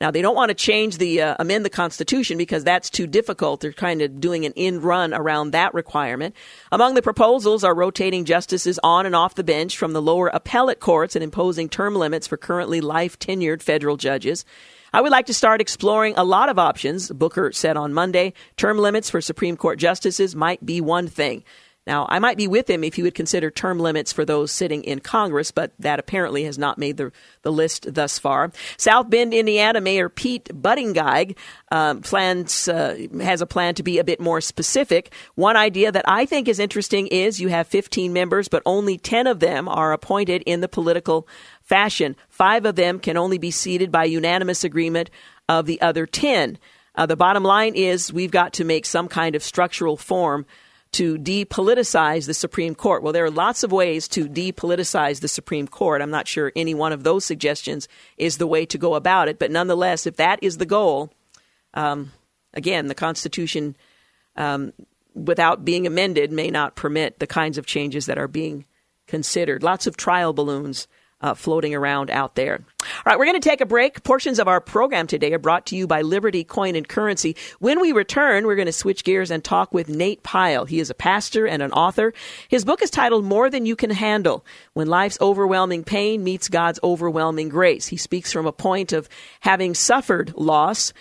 Now 0.01 0.11
they 0.11 0.21
don't 0.21 0.35
want 0.35 0.49
to 0.49 0.55
change 0.55 0.97
the 0.97 1.21
uh, 1.21 1.35
amend 1.39 1.65
the 1.65 1.69
Constitution 1.69 2.37
because 2.37 2.63
that's 2.63 2.89
too 2.89 3.05
difficult. 3.05 3.59
They're 3.59 3.73
kind 3.73 4.01
of 4.01 4.21
doing 4.21 4.45
an 4.45 4.53
in 4.53 4.79
run 4.79 5.13
around 5.13 5.51
that 5.51 5.73
requirement. 5.73 6.35
Among 6.71 6.93
the 6.93 7.01
proposals 7.01 7.65
are 7.65 7.75
rotating 7.75 8.23
justices 8.23 8.79
on 8.81 9.05
and 9.05 9.13
off 9.13 9.35
the 9.35 9.43
bench 9.43 9.77
from 9.77 9.91
the 9.91 10.01
lower 10.01 10.29
appellate 10.29 10.79
courts 10.79 11.17
and 11.17 11.23
imposing 11.23 11.67
term 11.67 11.95
limits 11.95 12.27
for 12.27 12.37
currently 12.37 12.79
life 12.79 13.19
tenured 13.19 13.61
federal 13.61 13.97
judges. 13.97 14.45
I 14.93 15.01
would 15.01 15.11
like 15.11 15.27
to 15.27 15.33
start 15.33 15.61
exploring 15.61 16.15
a 16.17 16.23
lot 16.23 16.49
of 16.49 16.57
options, 16.57 17.11
Booker 17.11 17.51
said 17.51 17.77
on 17.77 17.93
Monday. 17.93 18.33
Term 18.57 18.77
limits 18.77 19.09
for 19.09 19.21
Supreme 19.21 19.57
Court 19.57 19.77
justices 19.77 20.35
might 20.35 20.65
be 20.65 20.81
one 20.81 21.07
thing. 21.07 21.43
Now, 21.89 22.05
I 22.07 22.19
might 22.19 22.37
be 22.37 22.47
with 22.47 22.69
him 22.69 22.83
if 22.83 22.93
he 22.93 23.01
would 23.01 23.15
consider 23.15 23.49
term 23.49 23.79
limits 23.79 24.13
for 24.13 24.23
those 24.23 24.51
sitting 24.51 24.83
in 24.83 24.99
Congress, 24.99 25.49
but 25.49 25.71
that 25.79 25.97
apparently 25.97 26.43
has 26.43 26.55
not 26.55 26.77
made 26.77 26.97
the, 26.97 27.11
the 27.41 27.51
list 27.51 27.91
thus 27.95 28.19
far. 28.19 28.51
South 28.77 29.09
Bend, 29.09 29.33
Indiana 29.33 29.81
Mayor 29.81 30.07
Pete 30.07 30.45
Buttigieg 30.53 31.35
um, 31.71 32.03
plans 32.03 32.67
uh, 32.67 32.95
has 33.21 33.41
a 33.41 33.47
plan 33.47 33.73
to 33.73 33.81
be 33.81 33.97
a 33.97 34.03
bit 34.03 34.19
more 34.19 34.39
specific. 34.39 35.11
One 35.33 35.57
idea 35.57 35.91
that 35.91 36.07
I 36.07 36.27
think 36.27 36.47
is 36.47 36.59
interesting 36.59 37.07
is 37.07 37.41
you 37.41 37.47
have 37.47 37.65
15 37.65 38.13
members, 38.13 38.47
but 38.47 38.61
only 38.67 38.99
10 38.99 39.25
of 39.25 39.39
them 39.39 39.67
are 39.67 39.91
appointed 39.91 40.43
in 40.45 40.61
the 40.61 40.69
political 40.69 41.27
fashion. 41.63 42.15
Five 42.29 42.65
of 42.65 42.75
them 42.75 42.99
can 42.99 43.17
only 43.17 43.39
be 43.39 43.49
seated 43.49 43.91
by 43.91 44.03
unanimous 44.03 44.63
agreement 44.63 45.09
of 45.47 45.65
the 45.65 45.81
other 45.81 46.05
10. 46.05 46.59
Uh, 46.93 47.07
the 47.07 47.17
bottom 47.17 47.41
line 47.41 47.73
is 47.73 48.13
we've 48.13 48.29
got 48.29 48.53
to 48.53 48.63
make 48.63 48.85
some 48.85 49.07
kind 49.07 49.35
of 49.35 49.41
structural 49.41 49.97
form 49.97 50.45
to 50.91 51.17
depoliticize 51.17 52.25
the 52.25 52.33
Supreme 52.33 52.73
Court. 52.73 53.03
Well, 53.03 53.13
there 53.13 53.25
are 53.25 53.31
lots 53.31 53.63
of 53.63 53.71
ways 53.71 54.07
to 54.09 54.27
depoliticize 54.27 55.21
the 55.21 55.27
Supreme 55.27 55.67
Court. 55.67 56.01
I'm 56.01 56.09
not 56.09 56.27
sure 56.27 56.51
any 56.55 56.73
one 56.73 56.91
of 56.91 57.03
those 57.03 57.25
suggestions 57.25 57.87
is 58.17 58.37
the 58.37 58.47
way 58.47 58.65
to 58.65 58.77
go 58.77 58.95
about 58.95 59.27
it, 59.27 59.37
but 59.37 59.51
nonetheless, 59.51 60.07
if 60.07 60.15
that 60.17 60.39
is 60.41 60.57
the 60.57 60.65
goal, 60.65 61.11
um, 61.75 62.11
again, 62.53 62.87
the 62.87 62.95
Constitution, 62.95 63.75
um, 64.35 64.73
without 65.13 65.63
being 65.63 65.85
amended, 65.85 66.31
may 66.31 66.49
not 66.49 66.75
permit 66.75 67.19
the 67.19 67.27
kinds 67.27 67.57
of 67.57 67.65
changes 67.65 68.07
that 68.07 68.17
are 68.17 68.27
being 68.27 68.65
considered. 69.05 69.61
Lots 69.61 69.85
of 69.85 69.95
trial 69.95 70.33
balloons 70.33 70.87
uh, 71.21 71.33
floating 71.33 71.75
around 71.75 72.09
out 72.09 72.35
there. 72.35 72.63
All 72.81 72.87
right, 73.05 73.19
we're 73.19 73.25
going 73.25 73.39
to 73.39 73.49
take 73.49 73.61
a 73.61 73.65
break. 73.65 74.03
Portions 74.03 74.39
of 74.39 74.47
our 74.47 74.61
program 74.61 75.07
today 75.07 75.33
are 75.33 75.39
brought 75.39 75.65
to 75.67 75.75
you 75.75 75.85
by 75.85 76.01
Liberty 76.01 76.43
Coin 76.43 76.75
and 76.75 76.87
Currency. 76.87 77.35
When 77.59 77.81
we 77.81 77.91
return, 77.91 78.45
we're 78.45 78.55
going 78.55 78.67
to 78.67 78.71
switch 78.71 79.03
gears 79.03 79.31
and 79.31 79.43
talk 79.43 79.73
with 79.73 79.89
Nate 79.89 80.23
Pyle. 80.23 80.65
He 80.65 80.79
is 80.79 80.89
a 80.89 80.95
pastor 80.95 81.45
and 81.45 81.61
an 81.61 81.71
author. 81.73 82.13
His 82.47 82.63
book 82.65 82.81
is 82.81 82.89
titled 82.89 83.25
More 83.25 83.49
Than 83.49 83.65
You 83.65 83.75
Can 83.75 83.89
Handle 83.89 84.45
When 84.73 84.87
Life's 84.87 85.17
Overwhelming 85.19 85.83
Pain 85.83 86.23
Meets 86.23 86.47
God's 86.47 86.79
Overwhelming 86.83 87.49
Grace. 87.49 87.87
He 87.87 87.97
speaks 87.97 88.31
from 88.31 88.45
a 88.45 88.53
point 88.53 88.93
of 88.93 89.09
having 89.41 89.73
suffered 89.73 90.33
loss 90.35 90.93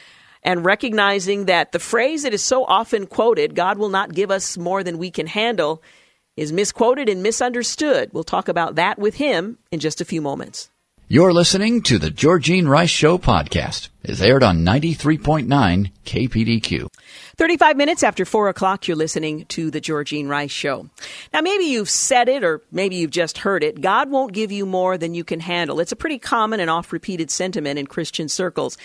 and 0.42 0.64
recognizing 0.64 1.46
that 1.46 1.72
the 1.72 1.78
phrase 1.78 2.22
that 2.22 2.34
is 2.34 2.42
so 2.42 2.64
often 2.64 3.06
quoted, 3.06 3.54
God 3.54 3.78
will 3.78 3.88
not 3.88 4.14
give 4.14 4.30
us 4.30 4.56
more 4.56 4.82
than 4.82 4.98
we 4.98 5.10
can 5.10 5.26
handle, 5.26 5.82
is 6.38 6.52
misquoted 6.52 7.08
and 7.08 7.22
misunderstood. 7.22 8.10
We'll 8.12 8.24
talk 8.24 8.48
about 8.48 8.76
that 8.76 8.98
with 8.98 9.16
him 9.16 9.58
in 9.70 9.80
just 9.80 10.00
a 10.00 10.04
few 10.04 10.20
moments. 10.22 10.70
You're 11.10 11.32
listening 11.32 11.80
to 11.84 11.98
the 11.98 12.10
Georgene 12.10 12.68
Rice 12.68 12.90
Show 12.90 13.16
podcast. 13.16 13.88
It's 14.02 14.20
aired 14.20 14.42
on 14.42 14.58
93.9 14.58 15.90
KPDQ. 16.04 16.88
35 17.38 17.76
minutes 17.76 18.02
after 18.02 18.24
4 18.24 18.48
o'clock, 18.48 18.88
you're 18.88 18.96
listening 18.96 19.44
to 19.44 19.70
the 19.70 19.80
Georgene 19.80 20.26
Rice 20.28 20.50
Show. 20.50 20.90
Now, 21.32 21.40
maybe 21.40 21.66
you've 21.66 21.88
said 21.88 22.28
it 22.28 22.42
or 22.42 22.62
maybe 22.72 22.96
you've 22.96 23.12
just 23.12 23.38
heard 23.38 23.62
it. 23.62 23.80
God 23.80 24.10
won't 24.10 24.32
give 24.32 24.50
you 24.50 24.66
more 24.66 24.98
than 24.98 25.14
you 25.14 25.22
can 25.22 25.38
handle. 25.38 25.78
It's 25.78 25.92
a 25.92 25.96
pretty 25.96 26.18
common 26.18 26.58
and 26.58 26.68
oft 26.68 26.90
repeated 26.90 27.30
sentiment 27.30 27.78
in 27.78 27.86
Christian 27.86 28.28
circles. 28.28 28.76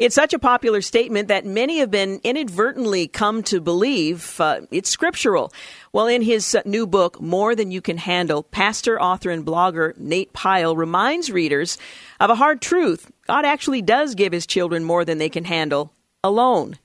It's 0.00 0.16
such 0.16 0.34
a 0.34 0.40
popular 0.40 0.82
statement 0.82 1.28
that 1.28 1.46
many 1.46 1.78
have 1.78 1.92
been 1.92 2.20
inadvertently 2.24 3.06
come 3.06 3.44
to 3.44 3.60
believe 3.60 4.40
uh, 4.40 4.62
it's 4.72 4.90
scriptural. 4.90 5.52
Well, 5.92 6.08
in 6.08 6.22
his 6.22 6.56
uh, 6.56 6.62
new 6.64 6.88
book, 6.88 7.20
More 7.20 7.54
Than 7.54 7.70
You 7.70 7.80
Can 7.80 7.98
Handle, 7.98 8.42
pastor, 8.42 9.00
author, 9.00 9.30
and 9.30 9.46
blogger 9.46 9.96
Nate 9.96 10.32
Pyle 10.32 10.74
reminds 10.74 11.30
readers 11.30 11.78
of 12.18 12.28
a 12.28 12.34
hard 12.34 12.60
truth. 12.60 13.08
God 13.28 13.44
actually 13.44 13.82
does 13.82 14.16
give 14.16 14.32
his 14.32 14.48
children 14.48 14.82
more 14.82 15.04
than 15.04 15.18
they 15.18 15.28
can 15.28 15.44
handle 15.44 15.92
alone 16.24 16.76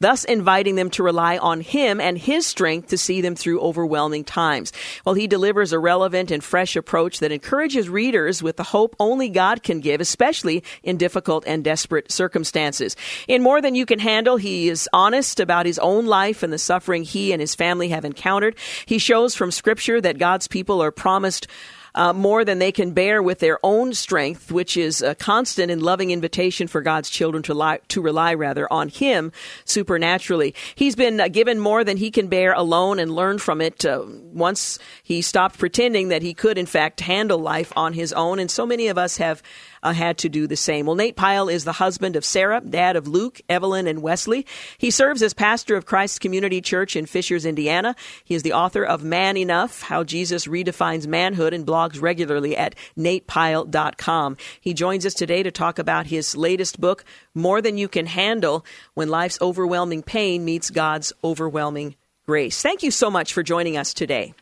thus 0.00 0.24
inviting 0.24 0.74
them 0.74 0.90
to 0.90 1.02
rely 1.02 1.38
on 1.38 1.60
Him 1.60 2.00
and 2.00 2.18
His 2.18 2.46
strength 2.46 2.88
to 2.88 2.98
see 2.98 3.20
them 3.20 3.34
through 3.34 3.60
overwhelming 3.60 4.24
times. 4.24 4.72
Well, 5.04 5.14
he 5.14 5.26
delivers 5.26 5.72
a 5.72 5.78
relevant 5.78 6.30
and 6.30 6.42
fresh 6.42 6.76
approach 6.76 7.20
that 7.20 7.32
encourages 7.32 7.88
readers 7.88 8.42
with 8.42 8.56
the 8.56 8.64
hope 8.64 8.96
only 8.98 9.28
God 9.28 9.62
can 9.62 9.80
give, 9.80 10.00
especially 10.00 10.64
in 10.82 10.96
difficult 10.96 11.44
and 11.46 11.64
desperate 11.64 12.10
circumstances. 12.10 12.96
In 13.28 13.42
More 13.42 13.60
Than 13.60 13.74
You 13.74 13.86
Can 13.86 13.98
Handle, 13.98 14.36
he 14.36 14.68
is 14.68 14.88
honest 14.92 15.40
about 15.40 15.66
his 15.66 15.78
own 15.78 16.06
life 16.06 16.42
and 16.42 16.52
the 16.52 16.58
suffering 16.58 17.04
he 17.04 17.32
and 17.32 17.40
his 17.40 17.54
family 17.54 17.88
have 17.88 18.04
encountered. 18.04 18.56
He 18.86 18.98
shows 18.98 19.34
from 19.34 19.50
Scripture 19.50 20.00
that 20.00 20.18
God's 20.18 20.48
people 20.48 20.82
are 20.82 20.90
promised 20.90 21.46
uh, 21.94 22.12
more 22.12 22.44
than 22.44 22.58
they 22.58 22.72
can 22.72 22.92
bear 22.92 23.22
with 23.22 23.38
their 23.38 23.58
own 23.62 23.94
strength, 23.94 24.50
which 24.50 24.76
is 24.76 25.02
a 25.02 25.14
constant 25.14 25.70
and 25.70 25.82
loving 25.82 26.10
invitation 26.10 26.66
for 26.66 26.80
God's 26.80 27.10
children 27.10 27.42
to, 27.44 27.80
to 27.88 28.00
rely 28.00 28.34
rather 28.34 28.72
on 28.72 28.88
Him 28.88 29.32
supernaturally. 29.64 30.54
He's 30.74 30.96
been 30.96 31.20
uh, 31.20 31.28
given 31.28 31.58
more 31.58 31.84
than 31.84 31.96
he 31.96 32.10
can 32.10 32.26
bear 32.28 32.52
alone 32.52 32.98
and 32.98 33.14
learned 33.14 33.40
from 33.40 33.60
it 33.60 33.84
uh, 33.84 34.02
once 34.04 34.78
he 35.02 35.22
stopped 35.22 35.58
pretending 35.58 36.08
that 36.08 36.22
he 36.22 36.34
could, 36.34 36.58
in 36.58 36.66
fact, 36.66 37.00
handle 37.00 37.38
life 37.38 37.72
on 37.76 37.92
his 37.92 38.12
own. 38.12 38.38
And 38.38 38.50
so 38.50 38.66
many 38.66 38.88
of 38.88 38.98
us 38.98 39.16
have 39.18 39.42
uh, 39.84 39.92
had 39.92 40.18
to 40.18 40.28
do 40.28 40.46
the 40.46 40.56
same. 40.56 40.86
Well, 40.86 40.96
Nate 40.96 41.14
Pyle 41.14 41.48
is 41.48 41.64
the 41.64 41.72
husband 41.72 42.16
of 42.16 42.24
Sarah, 42.24 42.60
dad 42.60 42.96
of 42.96 43.06
Luke, 43.06 43.40
Evelyn, 43.48 43.86
and 43.86 44.02
Wesley. 44.02 44.46
He 44.78 44.90
serves 44.90 45.22
as 45.22 45.34
pastor 45.34 45.76
of 45.76 45.86
Christ 45.86 46.20
Community 46.20 46.60
Church 46.60 46.96
in 46.96 47.06
Fishers, 47.06 47.44
Indiana. 47.44 47.94
He 48.24 48.34
is 48.34 48.42
the 48.42 48.54
author 48.54 48.84
of 48.84 49.04
Man 49.04 49.36
Enough, 49.36 49.82
How 49.82 50.02
Jesus 50.02 50.46
Redefines 50.46 51.06
Manhood, 51.06 51.54
and 51.54 51.66
blogs 51.66 52.00
regularly 52.00 52.56
at 52.56 52.74
natepyle.com. 52.98 54.36
He 54.60 54.74
joins 54.74 55.06
us 55.06 55.14
today 55.14 55.42
to 55.42 55.50
talk 55.50 55.78
about 55.78 56.06
his 56.06 56.36
latest 56.36 56.80
book, 56.80 57.04
More 57.34 57.60
Than 57.60 57.78
You 57.78 57.88
Can 57.88 58.06
Handle 58.06 58.64
When 58.94 59.08
Life's 59.08 59.38
Overwhelming 59.40 60.02
Pain 60.02 60.44
Meets 60.44 60.70
God's 60.70 61.12
Overwhelming 61.22 61.96
Grace. 62.26 62.62
Thank 62.62 62.82
you 62.82 62.90
so 62.90 63.10
much 63.10 63.34
for 63.34 63.42
joining 63.42 63.76
us 63.76 63.92
today. 63.92 64.34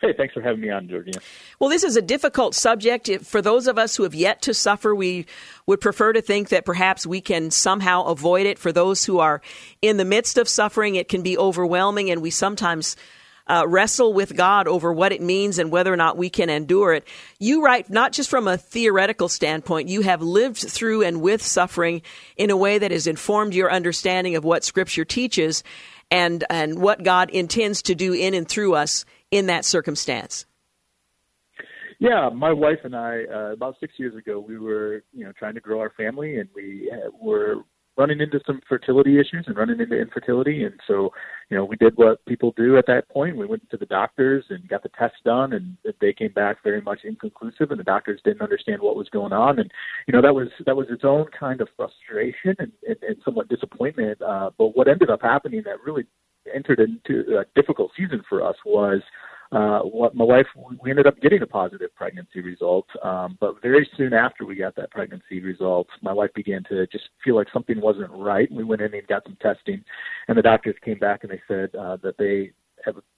Hey, 0.00 0.12
thanks 0.12 0.32
for 0.32 0.40
having 0.40 0.60
me 0.60 0.70
on, 0.70 0.88
Georgina. 0.88 1.18
Well, 1.58 1.70
this 1.70 1.82
is 1.82 1.96
a 1.96 2.02
difficult 2.02 2.54
subject. 2.54 3.10
For 3.22 3.42
those 3.42 3.66
of 3.66 3.78
us 3.78 3.96
who 3.96 4.04
have 4.04 4.14
yet 4.14 4.40
to 4.42 4.54
suffer, 4.54 4.94
we 4.94 5.26
would 5.66 5.80
prefer 5.80 6.12
to 6.12 6.22
think 6.22 6.50
that 6.50 6.64
perhaps 6.64 7.04
we 7.04 7.20
can 7.20 7.50
somehow 7.50 8.04
avoid 8.04 8.46
it. 8.46 8.60
For 8.60 8.70
those 8.70 9.04
who 9.04 9.18
are 9.18 9.42
in 9.82 9.96
the 9.96 10.04
midst 10.04 10.38
of 10.38 10.48
suffering, 10.48 10.94
it 10.94 11.08
can 11.08 11.22
be 11.22 11.36
overwhelming, 11.36 12.10
and 12.12 12.22
we 12.22 12.30
sometimes 12.30 12.94
uh, 13.48 13.64
wrestle 13.66 14.12
with 14.12 14.36
God 14.36 14.68
over 14.68 14.92
what 14.92 15.10
it 15.10 15.20
means 15.20 15.58
and 15.58 15.72
whether 15.72 15.92
or 15.92 15.96
not 15.96 16.16
we 16.16 16.30
can 16.30 16.48
endure 16.48 16.92
it. 16.92 17.04
You 17.40 17.64
write 17.64 17.90
not 17.90 18.12
just 18.12 18.30
from 18.30 18.46
a 18.46 18.58
theoretical 18.58 19.28
standpoint, 19.28 19.88
you 19.88 20.02
have 20.02 20.22
lived 20.22 20.58
through 20.58 21.02
and 21.02 21.20
with 21.20 21.42
suffering 21.42 22.02
in 22.36 22.50
a 22.50 22.56
way 22.56 22.78
that 22.78 22.92
has 22.92 23.08
informed 23.08 23.54
your 23.54 23.72
understanding 23.72 24.36
of 24.36 24.44
what 24.44 24.64
Scripture 24.64 25.04
teaches 25.04 25.64
and, 26.10 26.44
and 26.50 26.80
what 26.80 27.02
God 27.02 27.30
intends 27.30 27.82
to 27.82 27.94
do 27.94 28.12
in 28.12 28.34
and 28.34 28.48
through 28.48 28.74
us 28.74 29.04
in 29.30 29.46
that 29.46 29.64
circumstance? 29.64 30.46
Yeah, 32.00 32.30
my 32.32 32.52
wife 32.52 32.78
and 32.84 32.94
I, 32.94 33.24
uh, 33.24 33.52
about 33.52 33.76
six 33.80 33.94
years 33.96 34.14
ago, 34.14 34.38
we 34.38 34.56
were, 34.56 35.02
you 35.12 35.24
know, 35.24 35.32
trying 35.32 35.54
to 35.54 35.60
grow 35.60 35.80
our 35.80 35.90
family, 35.90 36.38
and 36.38 36.48
we 36.54 36.92
were 37.20 37.56
running 37.96 38.20
into 38.20 38.40
some 38.46 38.60
fertility 38.68 39.18
issues 39.18 39.44
and 39.48 39.56
running 39.56 39.80
into 39.80 40.00
infertility, 40.00 40.62
and 40.62 40.78
so, 40.86 41.12
you 41.50 41.56
know, 41.56 41.64
we 41.64 41.74
did 41.74 41.96
what 41.96 42.24
people 42.26 42.54
do 42.56 42.78
at 42.78 42.86
that 42.86 43.08
point. 43.08 43.36
We 43.36 43.46
went 43.46 43.68
to 43.70 43.76
the 43.76 43.86
doctors 43.86 44.44
and 44.50 44.68
got 44.68 44.84
the 44.84 44.90
tests 44.90 45.18
done, 45.24 45.52
and 45.52 45.76
they 46.00 46.12
came 46.12 46.30
back 46.30 46.62
very 46.62 46.80
much 46.80 47.00
inconclusive, 47.02 47.72
and 47.72 47.80
the 47.80 47.84
doctors 47.84 48.20
didn't 48.24 48.42
understand 48.42 48.80
what 48.80 48.94
was 48.94 49.08
going 49.08 49.32
on, 49.32 49.58
and 49.58 49.72
you 50.06 50.12
know, 50.12 50.22
that 50.22 50.34
was 50.36 50.46
that 50.66 50.76
was 50.76 50.86
its 50.90 51.04
own 51.04 51.26
kind 51.36 51.60
of 51.60 51.68
frustration 51.76 52.54
and, 52.60 52.70
and, 52.86 52.96
and 53.02 53.16
somewhat 53.24 53.48
disappointment. 53.48 54.22
Uh, 54.22 54.50
but 54.56 54.76
what 54.76 54.86
ended 54.86 55.10
up 55.10 55.20
happening 55.20 55.62
that 55.64 55.82
really 55.84 56.06
entered 56.54 56.80
into 56.80 57.38
a 57.38 57.44
difficult 57.54 57.90
season 57.96 58.22
for 58.28 58.42
us 58.42 58.56
was 58.64 59.00
uh, 59.50 59.78
what 59.80 60.14
my 60.14 60.24
wife 60.24 60.46
we 60.82 60.90
ended 60.90 61.06
up 61.06 61.18
getting 61.20 61.40
a 61.40 61.46
positive 61.46 61.94
pregnancy 61.94 62.40
result 62.42 62.86
um, 63.02 63.38
but 63.40 63.54
very 63.62 63.88
soon 63.96 64.12
after 64.12 64.44
we 64.44 64.54
got 64.54 64.76
that 64.76 64.90
pregnancy 64.90 65.40
result 65.40 65.86
my 66.02 66.12
wife 66.12 66.30
began 66.34 66.62
to 66.68 66.86
just 66.88 67.04
feel 67.24 67.34
like 67.34 67.46
something 67.52 67.80
wasn't 67.80 68.10
right. 68.10 68.50
We 68.52 68.64
went 68.64 68.82
in 68.82 68.92
and 68.92 69.06
got 69.06 69.24
some 69.24 69.38
testing 69.40 69.82
and 70.28 70.36
the 70.36 70.42
doctors 70.42 70.74
came 70.84 70.98
back 70.98 71.24
and 71.24 71.32
they 71.32 71.40
said 71.48 71.74
uh, 71.74 71.96
that 72.02 72.18
they 72.18 72.52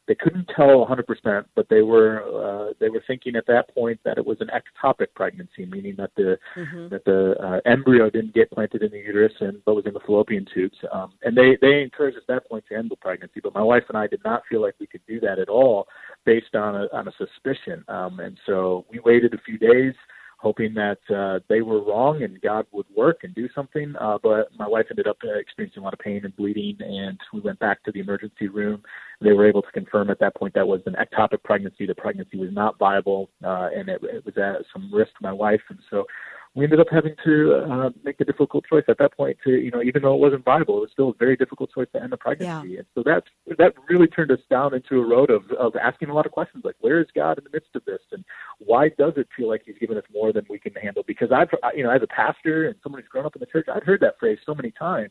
they 0.07 0.15
couldn't 0.15 0.51
tell 0.57 0.87
100%, 0.87 1.45
but 1.55 1.69
they 1.69 1.83
were 1.83 2.23
uh, 2.25 2.73
they 2.81 2.89
were 2.89 3.03
thinking 3.07 3.37
at 3.37 3.47
that 3.47 3.73
point 3.75 4.01
that 4.05 4.19
it 4.19 4.27
was 4.27 4.39
an 4.41 4.49
ectopic 4.49 5.09
pregnancy, 5.15 5.67
meaning 5.67 5.95
that 5.99 6.11
the 6.17 6.39
mm-hmm. 6.57 6.89
that 6.89 7.05
the 7.05 7.35
uh, 7.41 7.61
embryo 7.71 8.11
didn't 8.11 8.35
get 8.35 8.51
planted 8.51 8.83
in 8.83 8.91
the 8.91 8.99
uterus 8.99 9.33
and 9.41 9.65
but 9.65 9.75
was 9.75 9.87
in 9.87 9.95
the 9.95 10.01
fallopian 10.01 10.47
tubes. 10.53 10.77
Um, 10.93 11.13
and 11.23 11.37
they 11.37 11.57
they 11.61 11.83
encouraged 11.83 12.17
at 12.17 12.27
that 12.29 12.49
point 12.49 12.65
to 12.69 12.77
end 12.77 12.91
the 12.91 12.97
pregnancy, 12.97 13.41
but 13.43 13.55
my 13.55 13.63
wife 13.63 13.85
and 13.89 13.97
I 13.97 14.07
did 14.07 14.21
not 14.25 14.43
feel 14.49 14.61
like 14.61 14.75
we 14.81 14.87
could 14.87 15.03
do 15.07 15.21
that 15.21 15.39
at 15.39 15.49
all 15.49 15.87
based 16.25 16.55
on 16.55 16.75
a 16.75 16.87
on 16.93 17.09
a 17.09 17.13
suspicion. 17.13 17.85
Um, 17.89 18.21
and 18.21 18.39
so 18.47 18.87
we 18.91 18.99
waited 19.01 19.35
a 19.35 19.39
few 19.39 19.59
days 19.59 19.95
hoping 20.41 20.73
that 20.73 20.99
uh, 21.15 21.39
they 21.49 21.61
were 21.61 21.83
wrong 21.85 22.23
and 22.23 22.41
God 22.41 22.67
would 22.73 22.87
work 22.97 23.19
and 23.25 23.35
do 23.35 23.47
something. 23.55 23.95
Uh, 24.01 24.17
but 24.23 24.49
my 24.59 24.67
wife 24.67 24.87
ended 24.91 25.07
up 25.07 25.19
uh, 25.23 25.39
experiencing 25.39 25.83
a 25.83 25.85
lot 25.85 25.93
of 25.93 25.99
pain 25.99 26.23
and 26.25 26.35
bleeding, 26.35 26.79
and 26.81 27.21
we 27.35 27.41
went 27.41 27.59
back 27.59 27.83
to 27.85 27.93
the 27.93 28.01
emergency 28.01 28.49
room. 28.49 28.83
They 29.21 29.33
were 29.33 29.47
able 29.47 29.61
to 29.61 29.71
confirm 29.73 30.09
at 30.09 30.19
that 30.21 30.35
point 30.35 30.55
that 30.55 30.67
was 30.67 30.81
an 30.87 30.97
ectopic 30.99 31.43
pregnancy. 31.45 31.85
The 31.87 31.95
pregnancy 31.95 32.39
was 32.39 32.49
not 32.53 32.79
viable, 32.79 33.29
uh, 33.45 33.69
and 33.77 33.91
it, 33.91 34.01
it 34.03 34.25
was 34.25 34.37
at 34.39 34.65
some 34.73 34.93
risk 34.93 35.11
to 35.19 35.23
my 35.23 35.33
wife. 35.33 35.61
And 35.69 35.79
so 35.91 36.07
we 36.55 36.65
ended 36.65 36.81
up 36.81 36.89
having 36.91 37.15
to 37.25 37.65
uh, 37.71 37.91
make 38.03 38.21
a 38.21 38.25
difficult 38.25 38.65
choice 38.69 38.83
at 38.89 38.99
that 38.99 39.17
point. 39.17 39.37
To 39.45 39.51
you 39.51 39.71
know, 39.71 39.83
even 39.83 40.03
though 40.03 40.15
it 40.15 40.21
wasn't 40.21 40.45
viable, 40.45 40.79
it 40.79 40.81
was 40.81 40.91
still 40.93 41.11
a 41.11 41.15
very 41.15 41.37
difficult 41.37 41.71
choice 41.73 41.87
to 41.93 42.03
end 42.03 42.13
the 42.13 42.17
pregnancy. 42.17 42.71
Yeah. 42.71 42.79
And 42.79 42.87
so 42.95 43.03
that 43.05 43.23
that 43.59 43.75
really 43.89 44.09
turned 44.09 44.33
us 44.33 44.41
down 44.51 44.75
into 44.75 45.01
a 45.01 45.07
road 45.07 45.31
of 45.31 45.43
of 45.53 45.77
asking 45.77 46.09
a 46.09 46.15
lot 46.15 46.27
of 46.27 46.33
questions 46.33 46.65
like, 46.65 46.77
where 46.81 47.01
is 47.01 47.07
God 47.15 47.39
in 47.39 47.45
the 47.45 47.51
midst 47.53 47.77
of 47.77 47.85
this, 47.85 48.01
and 48.11 48.25
why 48.71 48.89
does 48.97 49.15
it 49.17 49.27
feel 49.37 49.49
like 49.49 49.63
He's 49.67 49.79
given 49.81 49.99
us 49.99 50.05
more 50.15 50.33
than 50.33 50.47
we 50.49 50.61
can 50.61 50.73
handle? 50.75 51.03
Because 51.05 51.33
I've 51.33 51.49
you 51.75 51.83
know, 51.83 51.91
as 51.91 52.03
a 52.03 52.07
pastor 52.07 52.69
and 52.69 52.77
someone 52.83 53.03
who's 53.03 53.09
grown 53.09 53.27
up 53.27 53.35
in 53.35 53.41
the 53.41 53.47
church, 53.47 53.67
I've 53.69 53.83
heard 53.83 54.01
that 54.03 54.19
phrase 54.21 54.39
so 54.47 54.55
many 54.55 54.71
times. 54.71 55.11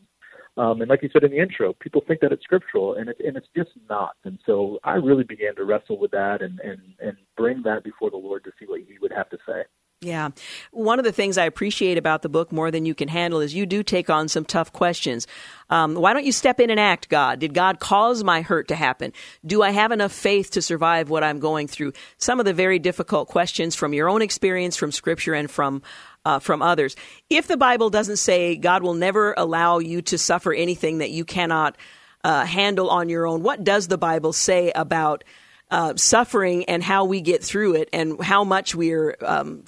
Um, 0.56 0.80
and 0.80 0.89
like 0.89 1.04
you 1.04 1.10
said 1.12 1.24
in 1.26 1.32
the 1.32 1.39
intro, 1.39 1.74
people 1.74 2.02
think 2.08 2.22
that 2.22 2.32
it's 2.32 2.43
scriptural, 2.43 2.95
and 2.95 3.10
it's 3.10 3.19
and 3.19 3.36
it's 3.36 3.50
just 3.56 3.72
not. 3.89 4.15
And 4.24 4.39
so 4.45 4.80
I 4.86 4.93
really 4.93 5.26
began 5.26 5.56
to 5.56 5.65
wrestle 5.65 6.00
with 6.00 6.12
that 6.12 6.41
and 6.41 6.60
and 6.62 6.80
and 7.02 7.17
bring 7.36 7.62
that 7.63 7.84
before 7.84 8.10
the 8.10 8.17
Lord 8.17 8.45
to 8.45 8.52
see 8.58 8.65
what 8.65 8.80
He 8.80 8.98
would 9.02 9.12
have 9.12 9.30
to 9.30 9.38
say. 9.45 9.63
Yeah. 10.02 10.30
One 10.72 10.98
of 10.98 11.04
the 11.04 11.12
things 11.12 11.38
I 11.38 11.44
appreciate 11.44 11.98
about 11.98 12.22
the 12.22 12.30
book 12.30 12.54
more 12.54 12.72
than 12.72 12.86
you 12.86 12.96
can 12.96 13.10
handle 13.10 13.42
is 13.42 13.54
you 13.54 13.66
do 13.66 13.84
take 13.84 14.10
on 14.10 14.30
some 14.30 14.46
tough 14.46 14.72
questions. 14.72 15.28
Um, 15.70 15.94
why 15.96 16.14
don't 16.14 16.24
you 16.24 16.32
step 16.32 16.62
in 16.62 16.70
and 16.70 16.80
act, 16.80 17.10
God? 17.10 17.40
Did 17.40 17.54
God 17.54 17.82
cause 17.82 18.24
my 18.24 18.42
hurt 18.42 18.70
to 18.70 18.76
happen? 18.76 19.12
Do 19.46 19.62
I 19.62 19.72
have 19.72 19.92
enough 19.92 20.14
faith 20.14 20.52
to 20.52 20.62
survive 20.62 21.10
what 21.10 21.22
I'm 21.22 21.40
going 21.40 21.68
through? 21.68 21.92
Some 22.18 22.40
of 22.40 22.46
the 22.46 22.54
very 22.54 22.80
difficult 22.80 23.28
questions 23.28 23.76
from 23.76 23.94
your 23.94 24.08
own 24.08 24.22
experience, 24.22 24.78
from 24.78 24.94
Scripture, 24.94 25.34
and 25.34 25.52
from 25.52 25.82
uh, 26.24 26.40
from 26.40 26.62
others. 26.62 26.96
If 27.30 27.48
the 27.48 27.58
Bible 27.58 27.90
doesn't 27.90 28.18
say 28.18 28.56
God 28.56 28.84
will 28.84 28.94
never 28.94 29.34
allow 29.36 29.80
you 29.80 30.02
to 30.04 30.18
suffer 30.18 30.54
anything 30.54 31.00
that 31.00 31.12
you 31.12 31.26
cannot 31.26 31.76
uh, 32.24 32.46
handle 32.46 32.90
on 32.90 33.10
your 33.10 33.28
own, 33.28 33.44
what 33.44 33.66
does 33.66 33.90
the 33.90 33.98
Bible 33.98 34.32
say 34.32 34.72
about 34.76 35.26
uh, 35.72 35.96
suffering 35.96 36.66
and 36.66 36.84
how 36.84 37.06
we 37.06 37.22
get 37.22 37.44
through 37.44 37.76
it 37.76 37.90
and 37.94 38.22
how 38.22 38.44
much 38.44 38.76
we're 38.76 39.16
um, 39.22 39.64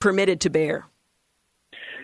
permitted 0.00 0.40
to 0.42 0.50
bear? 0.50 0.86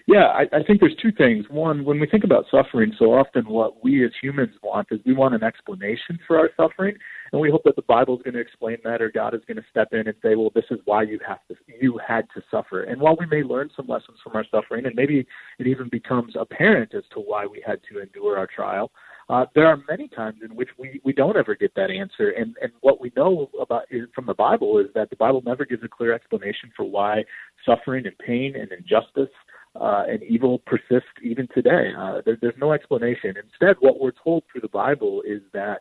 Yeah, 0.06 0.26
I, 0.26 0.42
I 0.52 0.62
think 0.66 0.80
there's 0.80 0.96
two 1.00 1.12
things. 1.12 1.44
One, 1.50 1.84
when 1.84 2.00
we 2.00 2.06
think 2.08 2.24
about 2.24 2.46
suffering, 2.50 2.92
so 2.98 3.14
often 3.14 3.44
what 3.48 3.84
we 3.84 4.04
as 4.04 4.10
humans 4.20 4.54
want 4.60 4.88
is 4.90 4.98
we 5.06 5.12
want 5.12 5.34
an 5.34 5.44
explanation 5.44 6.18
for 6.26 6.36
our 6.36 6.50
suffering, 6.56 6.96
and 7.32 7.40
we 7.40 7.48
hope 7.48 7.62
that 7.64 7.76
the 7.76 7.82
Bible 7.82 8.16
is 8.16 8.22
going 8.22 8.34
to 8.34 8.40
explain 8.40 8.78
that, 8.82 9.00
or 9.00 9.12
God 9.12 9.34
is 9.34 9.42
going 9.46 9.58
to 9.58 9.64
step 9.70 9.92
in 9.92 10.08
and 10.08 10.16
say, 10.20 10.34
"Well, 10.34 10.50
this 10.52 10.64
is 10.70 10.80
why 10.84 11.02
you 11.02 11.20
have 11.24 11.38
to, 11.46 11.54
you 11.80 12.00
had 12.04 12.26
to 12.34 12.42
suffer." 12.50 12.82
And 12.82 13.00
while 13.00 13.16
we 13.20 13.26
may 13.26 13.44
learn 13.44 13.70
some 13.76 13.86
lessons 13.86 14.18
from 14.24 14.34
our 14.34 14.44
suffering, 14.50 14.86
and 14.86 14.96
maybe 14.96 15.26
it 15.60 15.66
even 15.68 15.88
becomes 15.88 16.34
apparent 16.34 16.92
as 16.92 17.04
to 17.12 17.20
why 17.20 17.46
we 17.46 17.62
had 17.64 17.80
to 17.92 18.00
endure 18.00 18.36
our 18.36 18.48
trial, 18.48 18.90
uh, 19.30 19.46
there 19.54 19.66
are 19.66 19.78
many 19.88 20.08
times 20.08 20.38
in 20.42 20.56
which 20.56 20.70
we, 20.76 21.00
we 21.04 21.12
don't 21.12 21.36
ever 21.36 21.54
get 21.54 21.72
that 21.76 21.90
answer. 21.90 22.30
And, 22.30 22.56
and 22.60 22.72
what 22.80 23.00
we 23.00 23.12
know 23.16 23.48
about 23.60 23.84
is, 23.90 24.08
from 24.14 24.26
the 24.26 24.34
Bible 24.34 24.78
is 24.78 24.86
that 24.94 25.08
the 25.08 25.16
Bible 25.16 25.40
never 25.46 25.64
gives 25.64 25.84
a 25.84 25.88
clear 25.88 26.12
explanation 26.12 26.72
for 26.76 26.84
why 26.84 27.24
suffering 27.64 28.06
and 28.06 28.18
pain 28.18 28.56
and 28.56 28.72
injustice 28.72 29.32
uh, 29.80 30.02
and 30.08 30.20
evil 30.24 30.58
persist 30.66 31.06
even 31.22 31.46
today. 31.54 31.92
Uh, 31.96 32.22
there, 32.24 32.38
there's 32.40 32.54
no 32.58 32.72
explanation. 32.72 33.34
Instead, 33.36 33.76
what 33.78 34.00
we're 34.00 34.10
told 34.24 34.42
through 34.50 34.62
the 34.62 34.68
Bible 34.68 35.22
is 35.24 35.42
that 35.52 35.80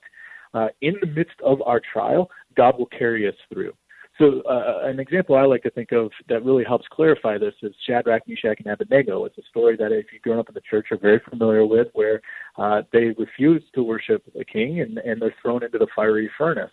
uh, 0.53 0.67
in 0.81 0.95
the 1.01 1.07
midst 1.07 1.39
of 1.43 1.61
our 1.63 1.81
trial, 1.91 2.29
God 2.55 2.77
will 2.77 2.87
carry 2.87 3.27
us 3.27 3.35
through. 3.51 3.73
So, 4.19 4.41
uh, 4.41 4.81
an 4.83 4.99
example 4.99 5.35
I 5.35 5.45
like 5.45 5.63
to 5.63 5.69
think 5.69 5.93
of 5.93 6.11
that 6.27 6.43
really 6.43 6.65
helps 6.65 6.85
clarify 6.91 7.37
this 7.37 7.53
is 7.61 7.73
Shadrach, 7.87 8.27
Meshach, 8.27 8.57
and 8.59 8.67
Abednego. 8.67 9.23
It's 9.23 9.37
a 9.37 9.43
story 9.49 9.77
that 9.77 9.93
if 9.93 10.07
you've 10.11 10.21
grown 10.21 10.39
up 10.39 10.49
in 10.49 10.53
the 10.53 10.61
church 10.69 10.87
are 10.91 10.97
very 10.97 11.21
familiar 11.29 11.65
with, 11.65 11.87
where 11.93 12.21
uh, 12.57 12.81
they 12.91 13.15
refuse 13.17 13.63
to 13.75 13.81
worship 13.81 14.21
the 14.35 14.43
king 14.43 14.81
and, 14.81 14.97
and 14.97 15.21
they're 15.21 15.33
thrown 15.41 15.63
into 15.63 15.77
the 15.77 15.87
fiery 15.95 16.29
furnace. 16.37 16.69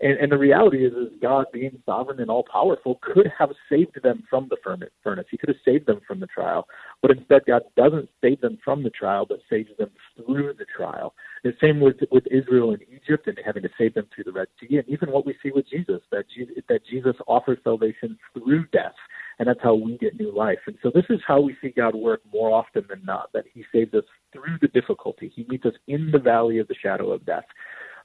And, 0.00 0.16
and 0.18 0.30
the 0.30 0.38
reality 0.38 0.86
is, 0.86 0.92
is 0.92 1.08
God, 1.20 1.46
being 1.52 1.82
sovereign 1.84 2.20
and 2.20 2.30
all 2.30 2.44
powerful, 2.50 3.00
could 3.02 3.30
have 3.36 3.50
saved 3.68 4.00
them 4.02 4.22
from 4.30 4.48
the 4.48 4.56
furnace. 4.62 5.26
He 5.30 5.36
could 5.36 5.48
have 5.48 5.58
saved 5.64 5.86
them 5.86 6.00
from 6.06 6.20
the 6.20 6.28
trial, 6.28 6.68
but 7.02 7.10
instead, 7.10 7.42
God 7.46 7.62
doesn't 7.76 8.08
save 8.20 8.40
them 8.40 8.58
from 8.64 8.84
the 8.84 8.90
trial, 8.90 9.26
but 9.28 9.40
saves 9.50 9.70
them 9.76 9.90
through 10.16 10.54
the 10.56 10.66
trial. 10.76 11.14
The 11.42 11.52
same 11.60 11.80
with 11.80 11.96
with 12.12 12.24
Israel 12.30 12.70
and 12.70 12.82
Egypt, 12.82 13.26
and 13.26 13.38
having 13.44 13.62
to 13.64 13.70
save 13.76 13.94
them 13.94 14.06
through 14.14 14.24
the 14.24 14.32
Red 14.32 14.48
Sea, 14.60 14.76
and 14.76 14.88
even 14.88 15.10
what 15.10 15.26
we 15.26 15.34
see 15.42 15.50
with 15.50 15.68
Jesus 15.68 16.00
that 16.12 16.26
Jesus, 16.32 16.54
that 16.68 16.86
Jesus 16.86 17.16
offers 17.26 17.58
salvation 17.64 18.16
through 18.32 18.66
death, 18.72 18.94
and 19.40 19.48
that's 19.48 19.62
how 19.62 19.74
we 19.74 19.98
get 19.98 20.18
new 20.18 20.32
life. 20.34 20.58
And 20.66 20.76
so, 20.80 20.92
this 20.94 21.06
is 21.10 21.20
how 21.26 21.40
we 21.40 21.56
see 21.60 21.70
God 21.70 21.96
work 21.96 22.20
more 22.32 22.52
often 22.52 22.84
than 22.88 23.04
not. 23.04 23.30
That 23.34 23.44
He 23.52 23.64
saves 23.72 23.94
us 23.94 24.04
through 24.32 24.58
the 24.60 24.68
difficulty. 24.68 25.32
He 25.34 25.44
meets 25.48 25.66
us 25.66 25.74
in 25.88 26.10
the 26.12 26.20
valley 26.20 26.58
of 26.58 26.68
the 26.68 26.76
shadow 26.80 27.10
of 27.10 27.26
death. 27.26 27.44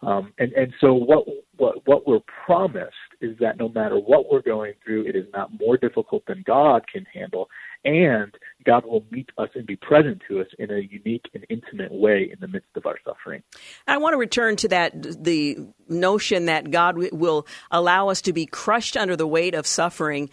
Um, 0.06 0.34
and 0.38 0.52
and 0.54 0.74
so 0.82 0.94
what 0.94 1.26
what 1.58 1.76
what 1.86 2.08
we're 2.08 2.20
promised 2.46 2.94
is 3.22 3.38
that 3.40 3.58
no 3.58 3.70
matter 3.70 3.96
what 3.96 4.32
we're 4.32 4.42
going 4.42 4.74
through, 4.84 5.08
it 5.08 5.16
is 5.16 5.26
not 5.34 5.50
more 5.60 5.78
difficult 5.78 6.26
than 6.26 6.44
God 6.46 6.84
can 6.92 7.06
handle, 7.14 7.50
and 7.86 8.34
God 8.66 8.86
will 8.86 9.06
meet 9.12 9.30
us 9.38 9.50
and 9.56 9.66
be 9.66 9.76
present 9.76 10.22
to 10.28 10.42
us 10.42 10.48
in 10.60 10.72
a 10.72 10.80
unique 10.80 11.26
and 11.34 11.46
intimate 11.50 11.92
way 11.92 12.30
in 12.32 12.40
the 12.42 12.48
midst 12.48 12.70
of 12.76 12.86
our 12.86 12.98
suffering. 13.06 13.44
I 13.88 13.98
want 13.98 14.14
to 14.14 14.18
return 14.18 14.56
to 14.58 14.68
that 14.70 15.24
the 15.24 15.58
notion 15.88 16.46
that 16.46 16.72
God 16.72 16.98
will 16.98 17.48
allow 17.72 18.10
us 18.10 18.22
to 18.24 18.34
be 18.34 18.46
crushed 18.46 18.98
under 18.98 19.16
the 19.16 19.28
weight 19.28 19.56
of 19.56 19.66
suffering 19.66 20.30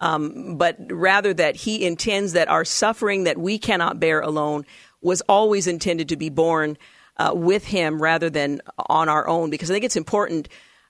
um, 0.00 0.56
but 0.56 0.76
rather 0.90 1.32
that 1.34 1.56
He 1.56 1.86
intends 1.86 2.32
that 2.32 2.48
our 2.48 2.64
suffering 2.64 3.24
that 3.24 3.38
we 3.38 3.58
cannot 3.58 4.00
bear 4.00 4.20
alone 4.20 4.66
was 5.00 5.22
always 5.22 5.66
intended 5.66 6.08
to 6.08 6.16
be 6.16 6.30
borne 6.30 6.76
uh, 7.16 7.32
with 7.34 7.66
Him 7.66 8.00
rather 8.00 8.30
than 8.30 8.60
on 8.78 9.08
our 9.08 9.26
own. 9.28 9.50
Because 9.50 9.70
I 9.70 9.74
think 9.74 9.84
it's 9.84 9.96
important 9.96 10.48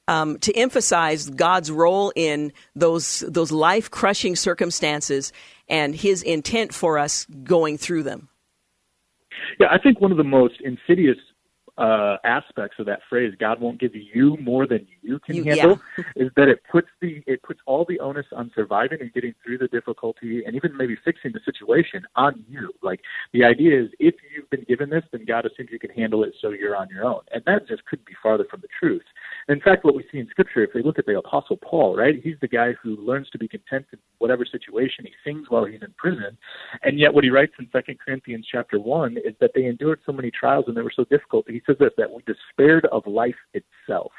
um, 0.08 0.38
to 0.40 0.52
emphasize 0.54 1.30
God's 1.30 1.70
role 1.70 2.12
in 2.14 2.52
those 2.74 3.20
those 3.20 3.52
life 3.52 3.90
crushing 3.90 4.36
circumstances 4.36 5.32
and 5.68 5.94
His 5.94 6.22
intent 6.22 6.74
for 6.74 6.98
us 6.98 7.26
going 7.44 7.78
through 7.78 8.02
them. 8.02 8.28
Yeah, 9.58 9.68
I 9.70 9.78
think 9.78 10.00
one 10.00 10.10
of 10.10 10.16
the 10.16 10.24
most 10.24 10.60
insidious 10.60 11.18
uh, 11.76 12.16
aspects 12.24 12.78
of 12.78 12.86
that 12.86 13.00
phrase, 13.08 13.34
God 13.38 13.60
won't 13.60 13.80
give 13.80 13.94
you 13.94 14.36
more 14.38 14.66
than 14.66 14.86
you 15.02 15.18
can 15.18 15.34
you, 15.34 15.44
handle, 15.44 15.80
yeah. 15.98 16.04
is 16.16 16.30
that 16.36 16.48
it 16.48 16.62
puts 16.70 16.88
the 17.00 17.22
it 17.26 17.42
puts 17.42 17.60
all 17.66 17.84
the 17.88 17.98
onus 17.98 18.26
on 18.32 18.50
surviving 18.54 18.98
and 19.00 19.12
getting 19.12 19.34
through 19.44 19.58
the 19.58 19.68
difficulty 19.68 20.44
and 20.44 20.54
even 20.54 20.76
maybe 20.76 20.96
fixing 21.04 21.32
the 21.32 21.40
situation 21.44 22.04
on 22.14 22.44
you. 22.48 22.72
Like 22.82 23.00
the 23.32 23.44
idea 23.44 23.82
is 23.82 23.90
if 23.98 24.14
you've 24.34 24.48
been 24.50 24.64
given 24.68 24.88
this, 24.88 25.02
then 25.10 25.24
God 25.24 25.46
assumes 25.46 25.70
you 25.72 25.80
can 25.80 25.90
handle 25.90 26.22
it 26.22 26.34
so 26.40 26.50
you're 26.50 26.76
on 26.76 26.88
your 26.90 27.04
own. 27.04 27.22
And 27.32 27.42
that 27.46 27.66
just 27.66 27.84
couldn't 27.86 28.06
be 28.06 28.14
farther 28.22 28.44
from 28.48 28.60
the 28.60 28.68
truth. 28.78 29.04
In 29.48 29.60
fact, 29.60 29.84
what 29.84 29.94
we 29.94 30.04
see 30.10 30.18
in 30.18 30.28
Scripture, 30.28 30.64
if 30.64 30.70
we 30.74 30.82
look 30.82 30.98
at 30.98 31.06
the 31.06 31.18
Apostle 31.18 31.58
Paul, 31.58 31.96
right, 31.96 32.14
he's 32.22 32.36
the 32.40 32.48
guy 32.48 32.72
who 32.82 32.96
learns 32.96 33.28
to 33.30 33.38
be 33.38 33.46
content 33.46 33.86
in 33.92 33.98
whatever 34.18 34.44
situation. 34.44 35.04
He 35.04 35.12
sings 35.22 35.50
while 35.50 35.64
he's 35.64 35.82
in 35.82 35.92
prison, 35.98 36.36
and 36.82 36.98
yet 36.98 37.12
what 37.12 37.24
he 37.24 37.30
writes 37.30 37.52
in 37.58 37.68
Second 37.70 37.98
Corinthians 38.00 38.46
chapter 38.50 38.78
one 38.78 39.16
is 39.18 39.34
that 39.40 39.50
they 39.54 39.66
endured 39.66 40.00
so 40.06 40.12
many 40.12 40.30
trials 40.30 40.64
and 40.66 40.76
they 40.76 40.82
were 40.82 40.92
so 40.94 41.04
difficult. 41.04 41.48
He 41.48 41.62
says 41.66 41.76
this 41.78 41.90
that 41.98 42.10
we 42.10 42.22
despaired 42.26 42.86
of 42.86 43.06
life 43.06 43.36
itself, 43.52 44.12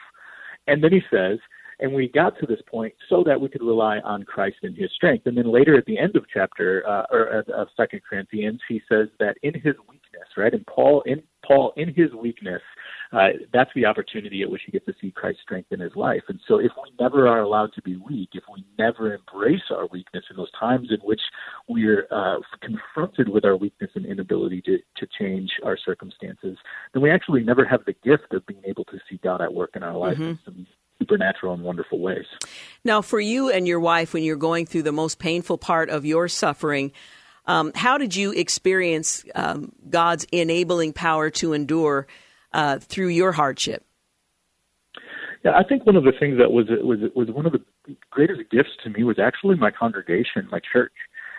and 0.67 0.83
then 0.83 0.91
he 0.91 1.01
says. 1.11 1.39
And 1.81 1.93
we 1.93 2.07
got 2.07 2.39
to 2.39 2.45
this 2.45 2.61
point 2.71 2.93
so 3.09 3.21
that 3.25 3.41
we 3.41 3.49
could 3.49 3.61
rely 3.61 3.99
on 3.99 4.23
Christ 4.23 4.55
and 4.63 4.77
His 4.77 4.89
strength. 4.95 5.27
And 5.27 5.37
then 5.37 5.51
later 5.51 5.77
at 5.77 5.83
the 5.83 5.97
end 5.97 6.15
of 6.15 6.23
chapter 6.33 6.87
uh, 6.87 7.03
or 7.11 7.25
of 7.25 7.67
Second 7.75 7.99
Corinthians, 8.09 8.61
he 8.69 8.81
says 8.87 9.09
that 9.19 9.35
in 9.43 9.53
His 9.55 9.75
weakness, 9.89 10.29
right? 10.37 10.53
And 10.53 10.65
Paul 10.67 11.01
in 11.05 11.21
Paul 11.47 11.73
in 11.75 11.93
his 11.93 12.13
weakness, 12.13 12.61
uh, 13.11 13.29
that's 13.53 13.69
the 13.75 13.85
opportunity 13.85 14.41
at 14.41 14.49
which 14.49 14.61
he 14.65 14.71
gets 14.71 14.85
to 14.85 14.93
see 14.99 15.11
Christ's 15.11 15.41
strength 15.43 15.71
in 15.71 15.79
his 15.79 15.95
life. 15.95 16.23
And 16.27 16.39
so, 16.47 16.59
if 16.59 16.71
we 16.83 16.91
never 16.99 17.27
are 17.27 17.41
allowed 17.41 17.73
to 17.73 17.81
be 17.81 17.95
weak, 17.97 18.29
if 18.33 18.43
we 18.51 18.65
never 18.77 19.13
embrace 19.13 19.61
our 19.69 19.87
weakness 19.87 20.25
in 20.29 20.37
those 20.37 20.51
times 20.59 20.89
in 20.91 20.99
which 21.01 21.21
we're 21.67 22.07
uh, 22.11 22.37
confronted 22.61 23.29
with 23.29 23.45
our 23.45 23.55
weakness 23.55 23.91
and 23.95 24.05
inability 24.05 24.61
to, 24.63 24.77
to 24.97 25.07
change 25.17 25.51
our 25.63 25.77
circumstances, 25.77 26.57
then 26.93 27.01
we 27.01 27.11
actually 27.11 27.43
never 27.43 27.65
have 27.65 27.85
the 27.85 27.95
gift 28.03 28.33
of 28.33 28.45
being 28.45 28.61
able 28.65 28.85
to 28.85 28.97
see 29.09 29.19
God 29.23 29.41
at 29.41 29.53
work 29.53 29.71
in 29.75 29.83
our 29.83 29.95
life 29.95 30.17
mm-hmm. 30.17 30.49
in 30.49 30.67
supernatural 30.99 31.53
and 31.53 31.63
wonderful 31.63 31.99
ways. 31.99 32.25
Now, 32.83 33.01
for 33.01 33.19
you 33.19 33.49
and 33.51 33.67
your 33.67 33.79
wife, 33.79 34.13
when 34.13 34.23
you're 34.23 34.35
going 34.35 34.65
through 34.65 34.83
the 34.83 34.91
most 34.91 35.19
painful 35.19 35.57
part 35.57 35.89
of 35.89 36.05
your 36.05 36.27
suffering, 36.27 36.91
um, 37.47 37.71
how 37.75 37.97
did 37.97 38.15
you 38.15 38.31
experience 38.31 39.25
um, 39.35 39.71
God's 39.89 40.25
enabling 40.31 40.93
power 40.93 41.29
to 41.31 41.53
endure 41.53 42.07
uh, 42.53 42.79
through 42.79 43.09
your 43.09 43.31
hardship? 43.31 43.85
Yeah, 45.43 45.51
I 45.51 45.63
think 45.63 45.85
one 45.85 45.95
of 45.95 46.03
the 46.03 46.13
things 46.19 46.39
that 46.39 46.51
was 46.51 46.65
was 46.69 46.99
was 47.15 47.29
one 47.29 47.45
of 47.45 47.51
the 47.51 47.63
greatest 48.09 48.49
gifts 48.49 48.71
to 48.83 48.89
me 48.89 49.03
was 49.03 49.19
actually 49.19 49.55
my 49.57 49.69
congregation, 49.69 50.47
my 50.51 50.59
church. 50.59 50.93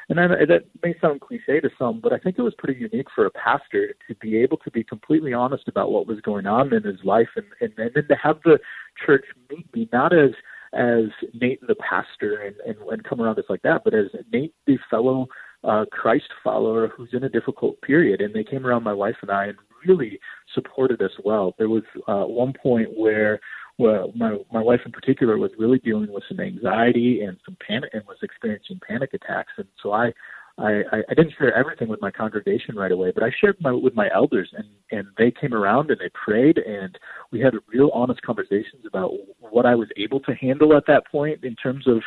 And 0.09 0.21
I, 0.21 0.29
that 0.29 0.67
may 0.85 0.95
sound 1.01 1.21
cliche 1.21 1.59
to 1.59 1.69
some, 1.77 1.99
but 2.01 2.13
I 2.13 2.19
think 2.19 2.39
it 2.39 2.43
was 2.43 2.55
pretty 2.57 2.79
unique 2.81 3.09
for 3.13 3.27
a 3.27 3.31
pastor 3.33 3.97
to 4.07 4.15
be 4.15 4.37
able 4.37 4.59
to 4.59 4.71
be 4.71 4.85
completely 4.85 5.33
honest 5.33 5.67
about 5.67 5.91
what 5.91 6.07
was 6.07 6.21
going 6.21 6.47
on 6.47 6.73
in 6.73 6.85
his 6.85 7.03
life, 7.03 7.31
and 7.35 7.47
and, 7.61 7.73
and 7.77 7.91
then 7.95 8.07
to 8.07 8.15
have 8.15 8.39
the 8.45 8.61
church 9.05 9.25
meet 9.51 9.67
me 9.75 9.89
not 9.93 10.13
as 10.17 10.31
as 10.73 11.07
Nate 11.35 11.67
the 11.67 11.75
pastor 11.75 12.37
and, 12.37 12.55
and 12.65 12.77
and 12.89 13.03
come 13.03 13.21
around 13.21 13.41
us 13.41 13.47
like 13.49 13.63
that, 13.63 13.83
but 13.83 13.95
as 13.95 14.07
Nate 14.33 14.55
the 14.69 14.79
fellow 14.89 15.27
uh, 15.67 15.85
Christ 15.91 16.29
follower 16.43 16.89
who's 16.89 17.11
in 17.13 17.25
a 17.25 17.29
difficult 17.29 17.81
period. 17.83 18.21
And 18.21 18.35
they 18.35 18.45
came 18.45 18.67
around 18.67 18.85
my 18.85 18.95
wife 18.95 19.17
and 19.23 19.31
I 19.31 19.47
and 19.47 19.59
really 19.87 20.19
supported 20.55 21.03
us 21.03 21.11
well. 21.25 21.55
There 21.59 21.69
was 21.69 21.83
uh, 22.09 22.25
one 22.25 22.53
point 22.63 22.89
where 22.97 23.41
well, 23.79 24.11
my 24.15 24.39
my 24.51 24.63
wife 24.63 24.81
in 24.87 24.93
particular 24.93 25.37
was 25.37 25.51
really 25.59 25.79
dealing 25.79 26.11
with 26.11 26.25
some 26.29 26.41
anxiety 26.41 27.23
and 27.23 27.37
some 27.45 27.57
panic 27.67 27.91
and 27.93 28.03
was 28.07 28.17
experiencing 28.23 28.81
panic 28.87 29.13
attacks, 29.15 29.53
and 29.59 29.69
so 29.83 29.93
I. 29.93 30.13
I, 30.59 30.81
I 31.11 31.13
didn't 31.15 31.35
share 31.37 31.55
everything 31.55 31.87
with 31.87 32.01
my 32.01 32.11
congregation 32.11 32.77
right 32.77 32.91
away, 32.91 33.13
but 33.15 33.23
I 33.23 33.31
shared 33.43 33.59
my, 33.61 33.73
with 33.73 33.95
my 33.95 34.09
elders, 34.15 34.49
and 34.57 34.65
and 34.91 35.07
they 35.19 35.31
came 35.31 35.53
around 35.53 35.91
and 35.91 36.01
they 36.01 36.09
prayed, 36.15 36.57
and 36.57 36.99
we 37.31 37.41
had 37.41 37.53
real 37.67 37.91
honest 37.93 38.23
conversations 38.23 38.87
about 38.87 39.11
what 39.39 39.67
I 39.67 39.75
was 39.75 39.89
able 39.99 40.19
to 40.21 40.35
handle 40.35 40.75
at 40.75 40.87
that 40.87 41.07
point 41.13 41.45
in 41.45 41.57
terms 41.57 41.87
of 41.87 42.01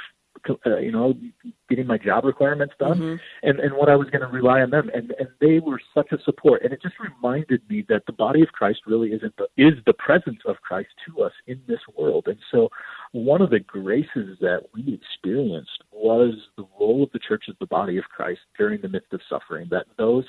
uh, 0.65 0.77
you 0.77 0.91
know, 0.91 1.13
getting 1.69 1.87
my 1.87 1.97
job 1.97 2.25
requirements 2.25 2.73
done, 2.79 2.97
mm-hmm. 2.97 3.47
and 3.47 3.59
and 3.59 3.73
what 3.73 3.89
I 3.89 3.95
was 3.95 4.09
going 4.09 4.21
to 4.21 4.27
rely 4.27 4.61
on 4.61 4.69
them, 4.69 4.89
and 4.93 5.13
and 5.19 5.29
they 5.39 5.59
were 5.59 5.79
such 5.93 6.11
a 6.11 6.21
support, 6.23 6.63
and 6.63 6.73
it 6.73 6.81
just 6.81 6.95
reminded 6.99 7.61
me 7.69 7.85
that 7.89 8.05
the 8.05 8.13
body 8.13 8.41
of 8.41 8.49
Christ 8.49 8.81
really 8.87 9.09
isn't 9.09 9.35
the, 9.37 9.47
is 9.57 9.73
the 9.85 9.93
presence 9.93 10.39
of 10.45 10.57
Christ 10.61 10.89
to 11.07 11.23
us 11.23 11.33
in 11.47 11.61
this 11.67 11.79
world, 11.97 12.27
and 12.27 12.39
so 12.51 12.69
one 13.11 13.41
of 13.41 13.49
the 13.49 13.59
graces 13.59 14.37
that 14.41 14.61
we 14.73 14.99
experienced 15.01 15.83
was 15.91 16.33
the 16.57 16.65
role 16.79 17.03
of 17.03 17.11
the 17.11 17.19
church 17.19 17.45
as 17.49 17.55
the 17.59 17.67
body 17.67 17.97
of 17.97 18.03
Christ 18.05 18.41
during 18.57 18.81
the 18.81 18.89
midst 18.89 19.13
of 19.13 19.21
suffering. 19.29 19.67
That 19.71 19.85
those 19.97 20.25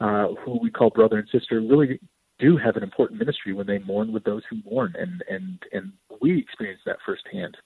uh, 0.00 0.28
who 0.44 0.58
we 0.60 0.70
call 0.70 0.90
brother 0.90 1.18
and 1.18 1.28
sister 1.30 1.60
really 1.60 2.00
do 2.38 2.56
have 2.56 2.76
an 2.76 2.82
important 2.82 3.18
ministry 3.18 3.52
when 3.52 3.66
they 3.66 3.78
mourn 3.78 4.12
with 4.12 4.24
those 4.24 4.42
who 4.50 4.58
mourn, 4.70 4.94
and 4.98 5.22
and 5.30 5.58
and 5.72 5.92
we 6.20 6.38
experienced 6.38 6.84
that 6.86 6.98
firsthand. 7.04 7.56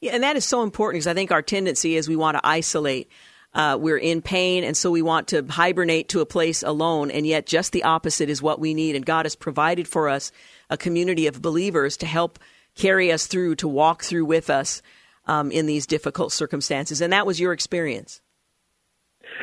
Yeah, 0.00 0.12
and 0.12 0.22
that 0.22 0.36
is 0.36 0.44
so 0.44 0.62
important 0.62 1.00
because 1.00 1.06
I 1.06 1.14
think 1.14 1.32
our 1.32 1.42
tendency 1.42 1.96
is 1.96 2.08
we 2.08 2.16
want 2.16 2.36
to 2.36 2.46
isolate. 2.46 3.10
Uh, 3.54 3.78
we're 3.80 3.98
in 3.98 4.20
pain, 4.20 4.64
and 4.64 4.76
so 4.76 4.90
we 4.90 5.02
want 5.02 5.28
to 5.28 5.44
hibernate 5.48 6.08
to 6.08 6.20
a 6.20 6.26
place 6.26 6.62
alone. 6.62 7.10
And 7.10 7.26
yet, 7.26 7.46
just 7.46 7.72
the 7.72 7.84
opposite 7.84 8.28
is 8.28 8.42
what 8.42 8.58
we 8.58 8.74
need. 8.74 8.96
And 8.96 9.06
God 9.06 9.26
has 9.26 9.36
provided 9.36 9.86
for 9.86 10.08
us 10.08 10.32
a 10.70 10.76
community 10.76 11.28
of 11.28 11.40
believers 11.40 11.96
to 11.98 12.06
help 12.06 12.38
carry 12.74 13.12
us 13.12 13.26
through, 13.26 13.54
to 13.56 13.68
walk 13.68 14.02
through 14.02 14.24
with 14.24 14.50
us 14.50 14.82
um, 15.26 15.52
in 15.52 15.66
these 15.66 15.86
difficult 15.86 16.32
circumstances. 16.32 17.00
And 17.00 17.12
that 17.12 17.26
was 17.26 17.38
your 17.38 17.52
experience. 17.52 18.20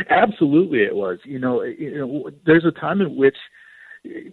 Absolutely, 0.09 0.79
it 0.79 0.95
was. 0.95 1.19
You 1.23 1.39
know, 1.39 1.63
you 1.63 1.97
know, 1.97 2.29
there's 2.45 2.65
a 2.65 2.71
time 2.71 3.01
in 3.01 3.15
which 3.15 3.37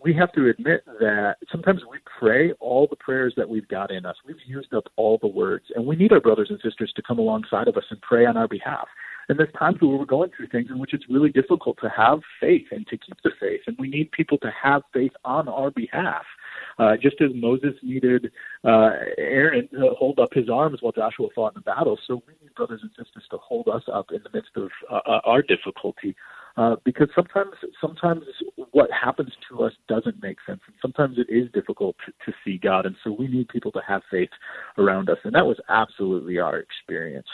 we 0.03 0.15
have 0.15 0.33
to 0.33 0.49
admit 0.49 0.85
that 1.01 1.37
sometimes 1.51 1.83
we 1.91 1.99
pray 2.19 2.53
all 2.53 2.87
the 2.89 2.97
prayers 2.97 3.35
that 3.37 3.49
we've 3.49 3.69
got 3.69 3.91
in 3.91 4.07
us. 4.07 4.17
We've 4.27 4.37
used 4.47 4.73
up 4.73 4.85
all 4.97 5.19
the 5.21 5.29
words, 5.29 5.67
and 5.75 5.87
we 5.87 5.97
need 5.97 6.13
our 6.13 6.21
brothers 6.21 6.49
and 6.51 6.59
sisters 6.63 6.93
to 6.97 7.03
come 7.03 7.19
alongside 7.19 7.69
of 7.69 7.77
us 7.77 7.85
and 7.91 8.01
pray 8.01 8.25
on 8.25 8.37
our 8.37 8.49
behalf. 8.49 8.89
And 9.29 9.39
there's 9.39 9.53
times 9.59 9.77
where 9.81 9.95
we're 9.95 10.07
going 10.07 10.31
through 10.35 10.47
things 10.47 10.69
in 10.71 10.79
which 10.79 10.95
it's 10.95 11.05
really 11.11 11.29
difficult 11.29 11.77
to 11.83 11.91
have 11.95 12.21
faith 12.41 12.67
and 12.71 12.87
to 12.87 12.97
keep 12.97 13.17
the 13.23 13.31
faith, 13.39 13.61
and 13.67 13.77
we 13.79 13.89
need 13.89 14.11
people 14.13 14.39
to 14.39 14.51
have 14.63 14.83
faith 14.93 15.13
on 15.25 15.49
our 15.49 15.71
behalf. 15.71 16.25
Uh, 16.79 16.97
just 16.97 17.21
as 17.21 17.31
Moses 17.35 17.75
needed 17.83 18.31
uh, 18.65 18.91
Aaron 19.19 19.69
to 19.73 19.91
hold 19.99 20.19
up 20.19 20.33
his 20.33 20.49
arms 20.49 20.79
while 20.81 20.93
Joshua 20.93 21.29
fought 21.35 21.55
in 21.55 21.63
the 21.63 21.71
battle, 21.71 21.99
so 22.07 22.23
we 22.27 22.33
need 22.41 22.55
brothers 22.55 22.81
and 22.83 22.91
sisters 22.91 23.25
to 23.31 23.37
hold 23.37 23.69
us 23.69 23.83
up 23.93 24.07
in 24.13 24.21
the 24.23 24.31
midst 24.33 24.53
of 24.57 24.71
uh, 24.91 25.01
uh 25.07 25.21
our 25.25 25.43
difficulty. 25.43 26.17
Uh, 26.59 26.75
because 26.85 27.09
sometimes 27.15 27.53
sometimes 27.81 28.25
what 28.73 28.91
happens 28.91 29.31
to 29.49 29.63
us 29.63 29.73
doesn't 29.87 30.21
make 30.21 30.39
sense, 30.45 30.61
and 30.67 30.75
sometimes 30.83 31.17
it 31.17 31.33
is 31.33 31.49
difficult 31.53 31.95
to, 32.05 32.13
to 32.27 32.37
see 32.45 32.59
God, 32.59 32.85
and 32.85 32.97
so 33.05 33.13
we 33.13 33.29
need 33.29 33.47
people 33.47 33.71
to 33.71 33.81
have 33.87 34.03
faith 34.11 34.31
around 34.77 35.09
us, 35.09 35.19
and 35.23 35.37
that 35.37 35.47
was 35.47 35.57
absolutely 35.69 36.39
our 36.39 36.59
experience. 36.59 37.29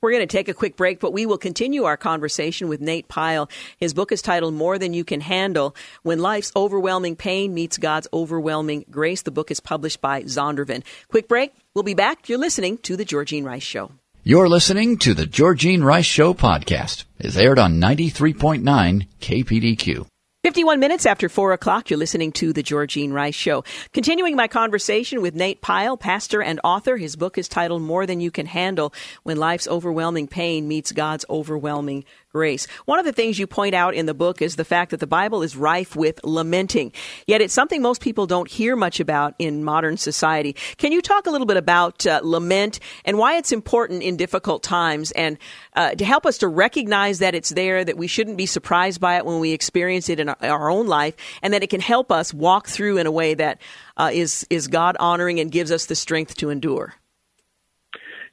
We're 0.00 0.12
going 0.12 0.22
to 0.22 0.28
take 0.28 0.48
a 0.48 0.54
quick 0.54 0.76
break, 0.76 1.00
but 1.00 1.12
we 1.12 1.26
will 1.26 1.38
continue 1.38 1.82
our 1.84 1.96
conversation 1.96 2.68
with 2.68 2.80
Nate 2.80 3.08
Pyle. 3.08 3.50
His 3.78 3.94
book 3.94 4.12
is 4.12 4.22
titled 4.22 4.54
More 4.54 4.78
Than 4.78 4.94
You 4.94 5.04
Can 5.04 5.22
Handle 5.22 5.74
When 6.04 6.20
Life's 6.20 6.52
Overwhelming 6.54 7.16
Pain 7.16 7.54
Meets 7.54 7.78
God's 7.78 8.06
Overwhelming 8.12 8.84
Grace. 8.92 9.22
The 9.22 9.32
book 9.32 9.50
is 9.50 9.58
published 9.58 10.00
by 10.00 10.22
Zondervan. 10.22 10.84
Quick 11.08 11.26
break. 11.26 11.52
We'll 11.74 11.82
be 11.82 11.94
back. 11.94 12.28
You're 12.28 12.38
listening 12.38 12.78
to 12.78 12.96
The 12.96 13.04
Georgene 13.04 13.44
Rice 13.44 13.64
Show. 13.64 13.90
You're 14.24 14.48
listening 14.48 14.98
to 14.98 15.14
the 15.14 15.26
Georgene 15.26 15.82
Rice 15.82 16.06
Show 16.06 16.32
podcast. 16.32 17.06
It's 17.18 17.36
aired 17.36 17.58
on 17.58 17.80
93.9 17.80 19.08
KPDQ. 19.20 20.06
51 20.44 20.78
minutes 20.78 21.06
after 21.06 21.28
4 21.28 21.52
o'clock, 21.52 21.90
you're 21.90 21.98
listening 21.98 22.30
to 22.32 22.52
The 22.52 22.62
Georgene 22.62 23.12
Rice 23.12 23.34
Show. 23.34 23.64
Continuing 23.92 24.36
my 24.36 24.46
conversation 24.46 25.22
with 25.22 25.34
Nate 25.34 25.60
Pyle, 25.60 25.96
pastor 25.96 26.40
and 26.40 26.60
author. 26.62 26.98
His 26.98 27.16
book 27.16 27.36
is 27.36 27.48
titled 27.48 27.82
More 27.82 28.06
Than 28.06 28.20
You 28.20 28.30
Can 28.30 28.46
Handle 28.46 28.94
When 29.24 29.38
Life's 29.38 29.66
Overwhelming 29.66 30.28
Pain 30.28 30.68
Meets 30.68 30.92
God's 30.92 31.24
Overwhelming 31.28 32.04
grace. 32.32 32.66
One 32.86 32.98
of 32.98 33.04
the 33.04 33.12
things 33.12 33.38
you 33.38 33.46
point 33.46 33.74
out 33.74 33.94
in 33.94 34.06
the 34.06 34.14
book 34.14 34.40
is 34.40 34.56
the 34.56 34.64
fact 34.64 34.90
that 34.90 35.00
the 35.00 35.06
Bible 35.06 35.42
is 35.42 35.54
rife 35.54 35.94
with 35.94 36.18
lamenting. 36.24 36.92
Yet 37.26 37.42
it's 37.42 37.52
something 37.52 37.82
most 37.82 38.00
people 38.00 38.26
don't 38.26 38.50
hear 38.50 38.74
much 38.74 39.00
about 39.00 39.34
in 39.38 39.64
modern 39.64 39.98
society. 39.98 40.56
Can 40.78 40.92
you 40.92 41.02
talk 41.02 41.26
a 41.26 41.30
little 41.30 41.46
bit 41.46 41.58
about 41.58 42.06
uh, 42.06 42.20
lament 42.24 42.80
and 43.04 43.18
why 43.18 43.36
it's 43.36 43.52
important 43.52 44.02
in 44.02 44.16
difficult 44.16 44.62
times 44.62 45.10
and 45.10 45.36
uh, 45.74 45.94
to 45.94 46.06
help 46.06 46.24
us 46.24 46.38
to 46.38 46.48
recognize 46.48 47.18
that 47.18 47.34
it's 47.34 47.50
there, 47.50 47.84
that 47.84 47.98
we 47.98 48.06
shouldn't 48.06 48.38
be 48.38 48.46
surprised 48.46 48.98
by 48.98 49.18
it 49.18 49.26
when 49.26 49.38
we 49.38 49.52
experience 49.52 50.08
it 50.08 50.18
in 50.18 50.30
our, 50.30 50.36
our 50.40 50.70
own 50.70 50.86
life, 50.86 51.14
and 51.42 51.52
that 51.52 51.62
it 51.62 51.68
can 51.68 51.80
help 51.80 52.10
us 52.10 52.32
walk 52.32 52.66
through 52.66 52.96
in 52.96 53.06
a 53.06 53.12
way 53.12 53.34
that 53.34 53.60
uh, 53.98 54.10
is 54.10 54.46
is 54.48 54.68
God 54.68 54.96
honoring 54.98 55.38
and 55.38 55.50
gives 55.50 55.70
us 55.70 55.84
the 55.84 55.94
strength 55.94 56.36
to 56.36 56.48
endure? 56.48 56.94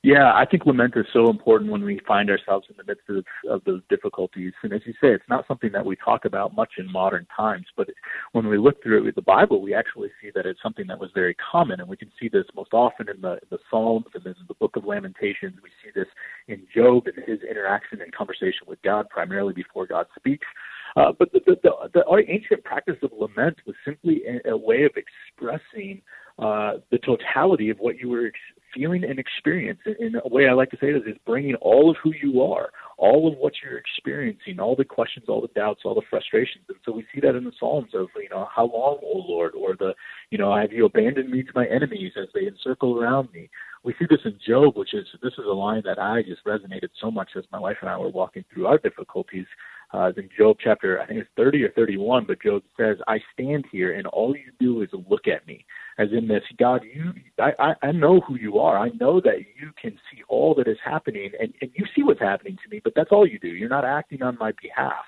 Yeah, 0.02 0.32
I 0.34 0.46
think 0.46 0.66
lament 0.66 0.94
is 0.96 1.06
so 1.12 1.30
important 1.30 1.72
when 1.72 1.84
we 1.84 2.00
find 2.08 2.30
ourselves 2.30 2.68
in 2.70 2.78
the 2.78 2.86
midst 2.86 3.10
of, 3.10 3.26
of 3.52 3.62
those 3.66 3.82
difficulties. 3.90 4.54
And 4.64 4.72
as 4.72 4.80
you 4.86 4.94
say, 4.94 5.10
it's 5.10 5.28
not 5.28 5.46
something 5.46 5.74
that 5.74 5.86
we 5.86 5.98
talk 5.98 6.24
about 6.24 6.56
much 6.56 6.74
in 6.78 6.90
modern 6.90 7.28
times, 7.36 7.66
but 7.76 7.90
when 8.32 8.48
we 8.48 8.58
look 8.58 8.82
through 8.82 9.00
it 9.00 9.04
with 9.04 9.16
the 9.16 9.22
Bible, 9.22 9.62
we 9.62 9.74
actually 9.74 10.08
see 10.22 10.30
that 10.36 10.46
it's 10.46 10.62
something 10.64 10.88
that 10.88 11.00
was 11.00 11.10
very 11.14 11.36
common. 11.36 11.82
And 11.82 11.90
we 11.90 11.98
can 11.98 12.10
see 12.18 12.30
this 12.30 12.46
most 12.56 12.74
often 12.74 13.10
in 13.10 13.20
the, 13.20 13.40
the 13.50 13.58
Psalms 13.70 14.06
and 14.14 14.26
in 14.26 14.36
the 14.48 14.54
book 14.54 14.78
of 14.78 14.86
Lamentations. 14.86 15.56
We 15.62 15.70
see 15.84 15.92
this 15.94 16.08
in 16.48 16.66
Job 16.74 17.08
and 17.08 17.18
his 17.28 17.40
interaction 17.44 18.02
and 18.02 18.16
conversation 18.16 18.68
with 18.68 18.82
God, 18.84 19.10
primarily 19.10 19.54
before 19.54 19.86
God 19.86 20.06
speaks. 20.18 20.48
Uh, 20.96 21.12
but 21.20 21.32
the, 21.34 21.42
the, 21.46 21.58
the, 21.62 21.90
the 21.94 22.26
ancient 22.30 22.64
practice 22.64 22.96
of 23.04 23.12
lament 23.20 23.58
was 23.68 23.76
simply 23.84 24.22
a, 24.26 24.52
a 24.52 24.58
way 24.58 24.84
of 24.84 24.92
expressing 24.96 26.02
uh, 26.42 26.74
the 26.92 26.98
totality 27.00 27.70
of 27.70 27.78
what 27.80 27.98
you 27.98 28.10
were 28.10 28.28
ex- 28.28 28.40
feeling 28.74 29.04
and 29.04 29.20
experiencing. 29.20 29.96
In 30.00 30.16
a 30.24 30.28
way 30.28 30.48
I 30.48 30.54
like 30.54 30.70
to 30.72 30.78
say 30.80 30.94
this 30.94 31.02
is 31.08 31.18
bringing 31.26 31.56
all 31.56 31.90
of 31.90 31.98
who 32.02 32.14
you 32.22 32.42
are, 32.42 32.70
all 32.98 33.32
of 33.32 33.38
what 33.38 33.54
you're 33.64 33.78
experiencing, 33.78 34.60
all 34.60 34.76
the 34.76 34.86
questions, 34.86 35.26
all 35.28 35.42
the 35.42 35.60
doubts, 35.60 35.82
all 35.84 35.96
the 35.96 36.02
frustrations. 36.10 36.66
And 36.70 36.78
so 36.86 36.92
we 36.92 37.06
see 37.14 37.20
that 37.22 37.36
in 37.36 37.44
the 37.44 37.52
Psalms 37.60 37.90
of, 37.94 38.08
you 38.16 38.30
know, 38.30 38.48
how 38.56 38.66
long, 38.66 39.00
O 39.04 39.26
Lord, 39.28 39.54
or 39.56 39.76
the, 39.76 39.94
you 40.32 40.38
know, 40.38 40.56
have 40.56 40.72
you 40.72 40.86
abandoned 40.86 41.30
me 41.30 41.44
to 41.44 41.52
my 41.56 41.66
enemies 41.68 42.14
as 42.16 42.28
they 42.34 42.48
encircle 42.48 43.00
around 43.00 43.30
me? 43.34 43.50
We 43.84 43.94
see 43.98 44.06
this 44.10 44.20
in 44.26 44.38
Job, 44.46 44.78
which 44.78 44.94
is, 44.94 45.08
this 45.24 45.34
is 45.34 45.46
a 45.46 45.54
line 45.54 45.82
that 45.86 46.00
I 46.00 46.22
just 46.22 46.46
resonated 46.46 46.90
so 47.02 47.10
much 47.10 47.30
as 47.38 47.46
my 47.52 47.60
wife 47.60 47.78
and 47.82 47.90
I 47.90 47.98
were 47.98 48.10
walking 48.10 48.44
through 48.54 48.68
our 48.68 48.78
difficulties 48.78 49.46
uh, 49.92 50.12
in 50.18 50.30
Job 50.38 50.58
chapter, 50.64 51.02
I 51.02 51.08
think 51.08 51.22
it's 51.22 51.30
30 51.36 51.64
or 51.64 51.72
31, 51.72 52.26
but 52.28 52.42
Job 52.42 52.62
says, 52.78 52.98
I 53.08 53.20
stand 53.34 53.66
here 53.72 53.94
and 53.94 54.06
all 54.08 54.36
you 54.36 54.52
do 54.60 54.82
is 54.84 54.90
look 55.10 55.28
at 55.28 55.48
me. 55.48 55.66
As 55.98 56.10
in 56.12 56.28
this, 56.28 56.44
God, 56.58 56.82
you, 56.84 57.14
I, 57.40 57.74
I 57.82 57.92
know 57.92 58.22
who 58.22 58.38
you 58.38 58.60
are. 58.60 58.78
I 58.78 58.90
know 59.00 59.20
that 59.22 59.40
you 59.60 59.72
can 59.82 59.92
see 60.12 60.22
all 60.30 60.54
that 60.56 60.68
is 60.68 60.78
happening 60.84 61.32
and, 61.40 61.54
and 61.62 61.72
you 61.74 61.86
see 61.96 62.04
what's 62.04 62.22
happening 62.22 62.58
to 62.64 62.70
me, 62.70 62.80
but 62.84 62.94
that's 62.96 63.12
all 63.12 63.28
you 63.28 63.40
do. 63.40 63.48
You're 63.48 63.68
not 63.68 63.84
acting 63.84 64.22
on 64.22 64.38
my 64.40 64.52
behalf. 64.62 65.06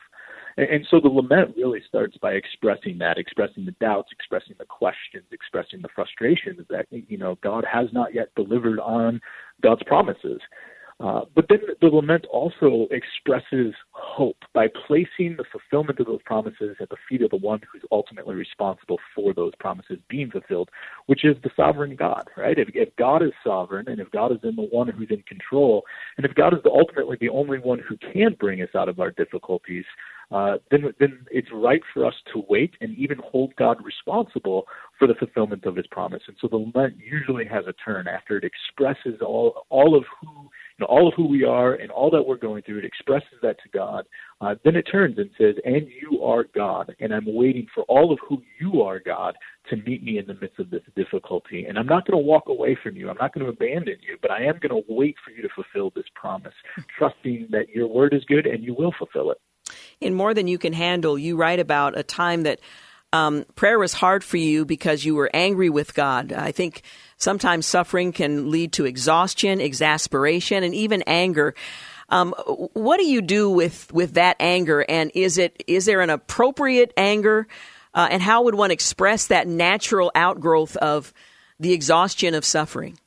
And, 0.58 0.68
and 0.68 0.88
so 0.90 1.00
the 1.00 1.10
lament 1.10 1.56
really 1.56 1.82
starts 1.88 2.18
by 2.18 2.34
expressing 2.34 2.98
that, 2.98 3.18
expressing 3.18 3.66
the 3.66 3.76
doubts, 3.80 4.10
expressing 4.12 4.56
the 4.58 4.66
questions, 4.66 5.26
expressing 5.32 5.82
the 5.82 5.90
frustrations 5.94 6.66
that, 6.70 6.88
you 6.90 7.18
know, 7.18 7.38
God 7.44 7.66
has 7.72 7.88
not 7.94 8.14
yet 8.14 8.34
delivered 8.36 8.80
on 8.80 9.22
God's 9.62 9.84
promises. 9.84 10.42
Uh, 11.02 11.22
but 11.34 11.46
then 11.50 11.60
the 11.82 11.88
lament 11.88 12.26
also 12.32 12.88
expresses 12.92 13.74
hope 13.92 14.38
by 14.54 14.68
placing 14.88 15.36
the 15.36 15.44
fulfillment 15.52 16.00
of 16.00 16.06
those 16.06 16.22
promises 16.26 16.78
at 16.80 16.90
the 16.90 16.98
feet 17.10 17.24
of 17.24 17.32
the 17.32 17.38
one 17.38 17.60
who's 17.72 17.82
ultimately 17.92 18.36
responsible 18.36 19.00
for 19.16 19.34
those 19.34 19.54
promises 19.60 19.98
being 20.10 20.30
fulfilled, 20.30 20.70
which 21.08 21.26
is 21.26 21.36
the 21.44 21.50
sovereign 21.56 21.96
God, 21.96 22.24
right? 22.38 22.60
If, 22.60 22.70
if 22.76 22.96
God 22.98 23.24
is 23.24 23.32
sovereign 23.44 23.88
and 23.88 24.00
if 24.00 24.12
God 24.12 24.32
is 24.32 24.38
in 24.44 24.56
the 24.56 24.68
one 24.70 24.90
who's 24.90 25.10
in 25.10 25.24
control, 25.24 25.86
and 26.18 26.26
if 26.26 26.36
God 26.36 26.54
is 26.54 26.60
the, 26.64 26.70
ultimately 26.70 27.18
the 27.20 27.30
only 27.30 27.58
one 27.58 27.80
who 27.80 27.98
can 28.14 28.36
bring 28.40 28.62
us 28.62 28.70
out 28.76 28.88
of 28.88 29.00
our 29.00 29.10
difficulties, 29.10 29.86
uh, 30.32 30.58
then 30.70 30.94
then 31.00 31.26
it's 31.30 31.50
right 31.52 31.82
for 31.94 32.06
us 32.06 32.14
to 32.32 32.44
wait 32.48 32.76
and 32.80 32.98
even 32.98 33.18
hold 33.20 33.54
God 33.58 33.84
responsible 33.84 34.66
for 34.98 35.06
the 35.06 35.16
fulfillment 35.16 35.66
of 35.66 35.76
His 35.76 35.88
promise. 35.88 36.22
And 36.28 36.38
so 36.40 36.48
the 36.48 36.56
lament 36.56 36.96
usually 36.98 37.46
has 37.46 37.66
a 37.68 37.74
turn 37.74 38.08
after 38.08 38.38
it 38.38 38.46
expresses 38.46 39.20
all 39.22 39.66
all 39.70 39.98
of 39.98 40.06
who 40.22 40.50
know, 40.82 40.88
all 40.88 41.08
of 41.08 41.14
who 41.16 41.28
we 41.28 41.44
are 41.44 41.74
and 41.74 41.92
all 41.92 42.10
that 42.12 42.22
we're 42.22 42.38
going 42.38 42.64
through, 42.64 42.80
it 42.80 42.86
expresses 42.86 43.38
that 43.42 43.58
to 43.64 43.70
God. 43.74 44.06
Uh, 44.42 44.56
then 44.64 44.76
it 44.76 44.84
turns 44.84 45.18
and 45.18 45.30
says, 45.38 45.56
And 45.64 45.88
you 45.88 46.24
are 46.24 46.46
God, 46.56 46.96
and 47.00 47.14
I'm 47.14 47.26
waiting 47.28 47.68
for 47.74 47.84
all 47.84 48.12
of 48.12 48.20
who 48.28 48.42
you 48.60 48.82
are, 48.82 49.00
God, 49.00 49.36
to 49.70 49.78
meet 49.78 50.04
me 50.04 50.18
in 50.18 50.26
the 50.28 50.34
midst 50.36 50.60
of 50.60 50.70
this 50.70 50.82
difficulty. 50.96 51.66
And 51.66 51.78
I'm 51.78 51.86
not 51.86 52.06
going 52.06 52.22
to 52.22 52.26
walk 52.26 52.48
away 52.48 52.78
from 52.82 52.96
you. 52.96 53.10
I'm 53.10 53.18
not 53.18 53.34
going 53.34 53.46
to 53.46 53.52
abandon 53.52 53.98
you, 54.02 54.18
but 54.22 54.32
I 54.32 54.44
am 54.44 54.60
going 54.60 54.84
to 54.84 54.94
wait 54.94 55.16
for 55.24 55.32
you 55.32 55.42
to 55.42 55.50
fulfill 55.56 55.92
this 55.96 56.06
promise, 56.16 56.54
trusting 56.98 57.48
that 57.52 57.70
your 57.70 57.88
word 57.88 58.14
is 58.14 58.24
good 58.26 58.46
and 58.46 58.64
you 58.64 58.74
will 58.74 58.94
fulfill 58.98 59.32
it. 59.32 59.38
In 60.00 60.14
More 60.14 60.34
Than 60.34 60.48
You 60.48 60.58
Can 60.58 60.74
Handle, 60.74 61.18
you 61.18 61.38
write 61.38 61.60
about 61.60 61.98
a 61.98 62.04
time 62.04 62.44
that 62.44 62.60
um, 63.14 63.46
prayer 63.56 63.78
was 63.78 63.94
hard 63.94 64.24
for 64.24 64.38
you 64.38 64.66
because 64.66 65.04
you 65.04 65.16
were 65.16 65.30
angry 65.34 65.70
with 65.70 65.94
God. 65.94 66.32
I 66.32 66.52
think 66.52 66.84
sometimes 67.18 67.66
suffering 67.66 68.12
can 68.12 68.50
lead 68.50 68.74
to 68.74 68.86
exhaustion, 68.86 69.60
exasperation, 69.60 70.64
and 70.64 70.74
even 70.74 71.04
anger. 71.08 71.54
Um, 72.10 72.34
what 72.74 72.98
do 72.98 73.06
you 73.06 73.22
do 73.22 73.50
with, 73.50 73.92
with 73.94 74.14
that 74.14 74.36
anger? 74.40 74.86
And 74.88 75.12
is 75.14 75.38
it 75.38 75.64
is 75.68 75.86
there 75.86 76.02
an 76.02 76.10
appropriate 76.10 76.94
anger? 76.98 77.48
Uh, 77.94 78.08
and 78.10 78.22
how 78.22 78.44
would 78.44 78.56
one 78.56 78.72
express 78.72 79.28
that 79.28 79.48
natural 79.48 80.12
outgrowth 80.16 80.78
of 80.78 81.14
the 81.60 81.74
exhaustion 81.74 82.34
of 82.34 82.46
suffering? 82.46 82.98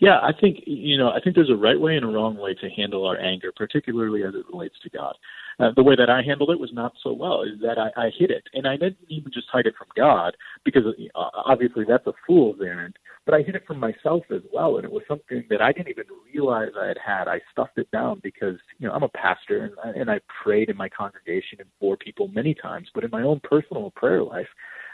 Yeah, 0.00 0.18
I 0.20 0.32
think 0.38 0.64
you 0.66 0.98
know 0.98 1.10
I 1.10 1.20
think 1.20 1.36
there's 1.36 1.50
a 1.50 1.56
right 1.56 1.78
way 1.78 1.96
and 1.96 2.04
a 2.04 2.08
wrong 2.08 2.36
way 2.36 2.54
to 2.54 2.70
handle 2.70 3.06
our 3.06 3.18
anger, 3.18 3.52
particularly 3.54 4.22
as 4.24 4.34
it 4.34 4.44
relates 4.50 4.76
to 4.82 4.90
God. 4.90 5.14
Uh, 5.60 5.70
the 5.76 5.82
way 5.82 5.94
that 5.96 6.10
I 6.10 6.22
handled 6.22 6.50
it 6.50 6.58
was 6.58 6.72
not 6.72 6.92
so 7.02 7.12
well. 7.12 7.42
Is 7.42 7.60
that 7.62 7.78
I, 7.78 8.06
I 8.06 8.10
hid 8.16 8.30
it, 8.30 8.44
and 8.54 8.66
I 8.66 8.76
didn't 8.76 8.96
even 9.08 9.32
just 9.32 9.46
hide 9.52 9.66
it 9.66 9.74
from 9.78 9.88
God 9.96 10.36
because 10.64 10.82
uh, 10.86 11.18
obviously 11.44 11.84
that's 11.86 12.06
a 12.06 12.12
fool's 12.26 12.58
errand. 12.60 12.96
But 13.24 13.34
I 13.34 13.42
hid 13.42 13.54
it 13.54 13.66
from 13.66 13.80
myself 13.80 14.24
as 14.30 14.42
well, 14.52 14.76
and 14.76 14.84
it 14.84 14.92
was 14.92 15.02
something 15.08 15.44
that 15.48 15.62
I 15.62 15.72
didn't 15.72 15.88
even 15.88 16.04
realize 16.32 16.68
I 16.78 16.88
had 16.88 16.98
had. 17.04 17.28
I 17.28 17.40
stuffed 17.52 17.78
it 17.78 17.90
down 17.90 18.20
because 18.22 18.56
you 18.78 18.86
know 18.86 18.94
I'm 18.94 19.02
a 19.02 19.08
pastor 19.08 19.64
and 19.64 19.74
I, 19.82 19.98
and 20.00 20.10
I 20.10 20.20
prayed 20.42 20.68
in 20.68 20.76
my 20.76 20.88
congregation 20.88 21.58
and 21.60 21.68
for 21.80 21.96
people 21.96 22.28
many 22.28 22.54
times, 22.54 22.88
but 22.94 23.04
in 23.04 23.10
my 23.10 23.22
own 23.22 23.40
personal 23.42 23.90
prayer 23.92 24.22
life, 24.22 24.48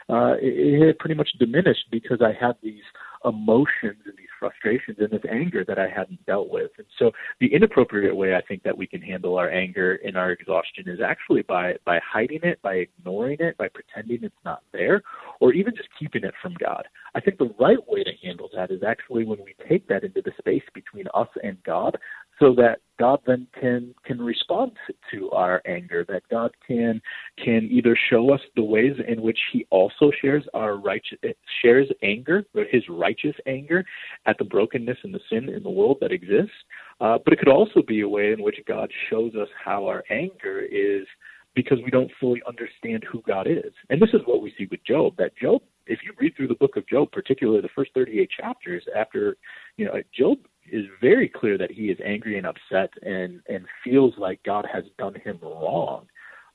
uh, 0.08 0.34
it, 0.40 0.54
it 0.82 0.86
had 0.86 0.98
pretty 0.98 1.14
much 1.14 1.30
diminished 1.38 1.86
because 1.90 2.20
I 2.22 2.32
had 2.38 2.54
these 2.62 2.82
emotions 3.24 4.00
and 4.06 4.16
these 4.16 4.26
frustrations 4.38 4.96
and 4.98 5.10
this 5.10 5.22
anger 5.30 5.64
that 5.66 5.78
I 5.78 5.88
hadn't 5.88 6.24
dealt 6.26 6.50
with. 6.50 6.70
And 6.78 6.86
so 6.98 7.10
the 7.40 7.52
inappropriate 7.52 8.16
way 8.16 8.34
I 8.34 8.40
think 8.40 8.62
that 8.62 8.76
we 8.76 8.86
can 8.86 9.02
handle 9.02 9.36
our 9.36 9.50
anger 9.50 10.00
and 10.04 10.16
our 10.16 10.32
exhaustion 10.32 10.88
is 10.88 11.00
actually 11.04 11.42
by 11.42 11.74
by 11.84 12.00
hiding 12.04 12.40
it, 12.42 12.60
by 12.62 12.74
ignoring 12.76 13.38
it, 13.40 13.56
by 13.58 13.68
pretending 13.68 14.24
it's 14.24 14.34
not 14.44 14.62
there, 14.72 15.02
or 15.40 15.52
even 15.52 15.74
just 15.76 15.88
keeping 15.98 16.24
it 16.24 16.34
from 16.40 16.54
God. 16.58 16.86
I 17.14 17.20
think 17.20 17.38
the 17.38 17.54
right 17.58 17.78
way 17.88 18.04
to 18.04 18.12
handle 18.22 18.48
that 18.54 18.70
is 18.70 18.82
actually 18.82 19.24
when 19.24 19.38
we 19.44 19.54
take 19.68 19.86
that 19.88 20.04
into 20.04 20.22
the 20.22 20.32
space 20.38 20.62
between 20.74 21.06
us 21.14 21.28
and 21.42 21.62
God 21.64 21.98
so 22.40 22.54
that 22.54 22.80
God 22.98 23.20
then 23.26 23.46
can 23.58 23.94
can 24.04 24.20
respond 24.20 24.72
to 25.12 25.30
our 25.30 25.62
anger. 25.66 26.04
That 26.08 26.22
God 26.30 26.52
can 26.66 27.00
can 27.42 27.68
either 27.70 27.96
show 28.10 28.32
us 28.32 28.40
the 28.56 28.62
ways 28.62 28.94
in 29.06 29.22
which 29.22 29.38
He 29.52 29.66
also 29.70 30.10
shares 30.20 30.44
our 30.52 30.76
righteous 30.76 31.18
shares 31.62 31.88
anger, 32.02 32.44
His 32.70 32.82
righteous 32.88 33.36
anger, 33.46 33.84
at 34.26 34.38
the 34.38 34.44
brokenness 34.44 34.98
and 35.02 35.14
the 35.14 35.20
sin 35.30 35.48
in 35.48 35.62
the 35.62 35.70
world 35.70 35.98
that 36.00 36.12
exists. 36.12 36.52
Uh, 37.00 37.18
but 37.24 37.32
it 37.32 37.38
could 37.38 37.48
also 37.48 37.80
be 37.86 38.02
a 38.02 38.08
way 38.08 38.32
in 38.32 38.42
which 38.42 38.56
God 38.66 38.90
shows 39.08 39.34
us 39.34 39.48
how 39.64 39.86
our 39.86 40.04
anger 40.10 40.60
is 40.60 41.06
because 41.54 41.78
we 41.84 41.90
don't 41.90 42.10
fully 42.20 42.42
understand 42.46 43.04
who 43.10 43.22
God 43.22 43.46
is. 43.46 43.72
And 43.88 44.00
this 44.00 44.10
is 44.12 44.20
what 44.24 44.42
we 44.42 44.54
see 44.56 44.68
with 44.70 44.84
Job. 44.84 45.16
That 45.16 45.36
Job, 45.36 45.62
if 45.86 46.00
you 46.04 46.12
read 46.18 46.36
through 46.36 46.48
the 46.48 46.54
book 46.54 46.76
of 46.76 46.86
Job, 46.86 47.10
particularly 47.12 47.60
the 47.60 47.68
first 47.74 47.92
38 47.94 48.30
chapters, 48.38 48.84
after 48.96 49.36
you 49.76 49.86
know 49.86 49.94
Job 50.16 50.38
is 50.70 50.86
very 51.00 51.28
clear 51.28 51.56
that 51.58 51.70
he 51.70 51.86
is 51.90 51.98
angry 52.04 52.36
and 52.38 52.46
upset 52.46 52.90
and 53.02 53.40
and 53.48 53.66
feels 53.84 54.14
like 54.18 54.42
God 54.42 54.66
has 54.72 54.84
done 54.98 55.14
him 55.14 55.38
wrong. 55.42 56.06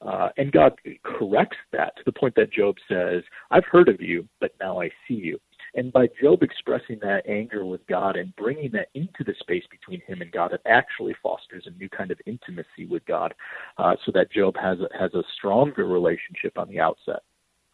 Uh, 0.02 0.30
and 0.38 0.52
God 0.52 0.74
corrects 1.04 1.58
that 1.72 1.96
to 1.96 2.04
the 2.06 2.12
point 2.12 2.36
that 2.36 2.52
Job 2.52 2.76
says, 2.88 3.24
I've 3.50 3.66
heard 3.66 3.90
of 3.90 4.02
you, 4.02 4.28
but 4.40 4.52
now 4.60 4.82
I 4.82 4.90
see 5.08 5.16
you. 5.16 5.40
And 5.74 5.92
by 5.92 6.08
Job 6.22 6.44
expressing 6.44 7.00
that 7.02 7.28
anger 7.28 7.66
with 7.66 7.86
God 7.88 8.16
and 8.16 8.36
bringing 8.36 8.72
that 8.74 8.90
into 8.94 9.24
the 9.26 9.34
space 9.40 9.64
between 9.70 10.02
him 10.02 10.22
and 10.22 10.32
God, 10.32 10.54
it 10.54 10.62
actually 10.66 11.16
fosters 11.24 11.66
a 11.66 11.78
new 11.78 11.90
kind 11.90 12.12
of 12.12 12.20
intimacy 12.26 12.86
with 12.88 13.06
God, 13.06 13.34
uh, 13.78 13.96
so 14.06 14.12
that 14.14 14.32
Job 14.32 14.56
has 14.58 14.78
a, 14.80 14.98
has 14.98 15.14
a 15.14 15.24
stronger 15.36 15.86
relationship 15.86 16.58
on 16.58 16.70
the 16.70 16.80
outset. 16.80 17.24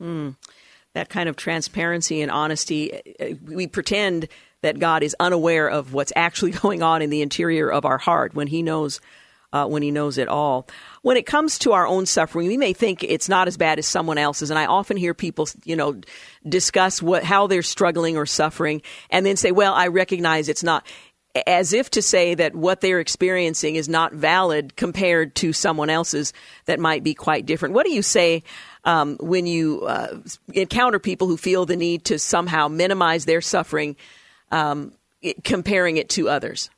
Mm. 0.02 0.36
That 0.94 1.10
kind 1.10 1.30
of 1.30 1.36
transparency 1.36 2.22
and 2.22 2.32
honesty. 2.32 2.94
Uh, 3.20 3.36
we 3.46 3.67
pretend 3.67 4.28
that 4.62 4.80
God 4.80 5.04
is 5.04 5.15
unaware 5.19 5.67
of 5.69 5.93
what's 5.93 6.13
actually 6.15 6.52
going 6.63 6.82
on 6.82 7.02
in 7.02 7.10
the 7.10 7.21
interior 7.21 7.69
of 7.69 7.86
our 7.86 7.97
heart 7.97 8.34
when 8.34 8.47
He 8.47 8.62
knows. 8.62 9.02
Uh, 9.54 9.67
when 9.67 9.84
he 9.84 9.91
knows 9.91 10.17
it 10.17 10.30
all. 10.30 10.65
When 11.02 11.17
it 11.17 11.26
comes 11.26 11.60
to 11.60 11.74
our 11.74 11.86
own 11.86 12.06
suffering, 12.06 12.47
we 12.47 12.56
may 12.56 12.71
think 12.71 13.04
it's 13.04 13.28
not 13.28 13.50
as 13.50 13.58
bad 13.58 13.80
as 13.80 13.86
someone 13.86 14.17
else's, 14.17 14.50
and 14.50 14.58
I 14.58 14.65
often 14.65 14.95
hear 14.95 15.13
people, 15.13 15.50
you 15.65 15.76
know, 15.76 16.00
discuss 16.47 17.02
what 17.02 17.26
how 17.26 17.47
they're 17.47 17.62
struggling 17.62 18.15
or 18.15 18.26
suffering, 18.26 18.82
and 19.10 19.26
then 19.26 19.36
say, 19.36 19.52
"Well, 19.52 19.74
I 19.74 19.88
recognize 19.88 20.47
it's 20.47 20.63
not." 20.63 20.88
As 21.45 21.74
if 21.74 21.89
to 21.91 22.02
say 22.02 22.34
that 22.34 22.56
what 22.56 22.80
they're 22.80 23.02
experiencing 23.02 23.76
is 23.76 23.89
not 23.89 24.13
valid 24.13 24.78
compared 24.78 25.36
to 25.36 25.52
someone 25.52 25.89
else's 25.89 26.32
that 26.63 26.80
might 26.80 27.04
be 27.04 27.13
quite 27.13 27.45
different. 27.45 27.76
What 27.76 27.86
do 27.86 27.91
you 27.91 28.02
say 28.02 28.43
um, 28.86 29.17
when 29.19 29.45
you 29.45 29.82
uh, 29.82 30.19
encounter 30.54 31.00
people 31.00 31.28
who 31.28 31.36
feel 31.36 31.65
the 31.65 31.76
need 31.76 32.06
to 32.06 32.19
somehow 32.19 32.69
minimize 32.69 33.26
their 33.26 33.41
suffering 33.41 33.97
um, 34.52 34.94
comparing 35.44 35.98
it 35.98 36.10
to 36.10 36.30
others? 36.30 36.70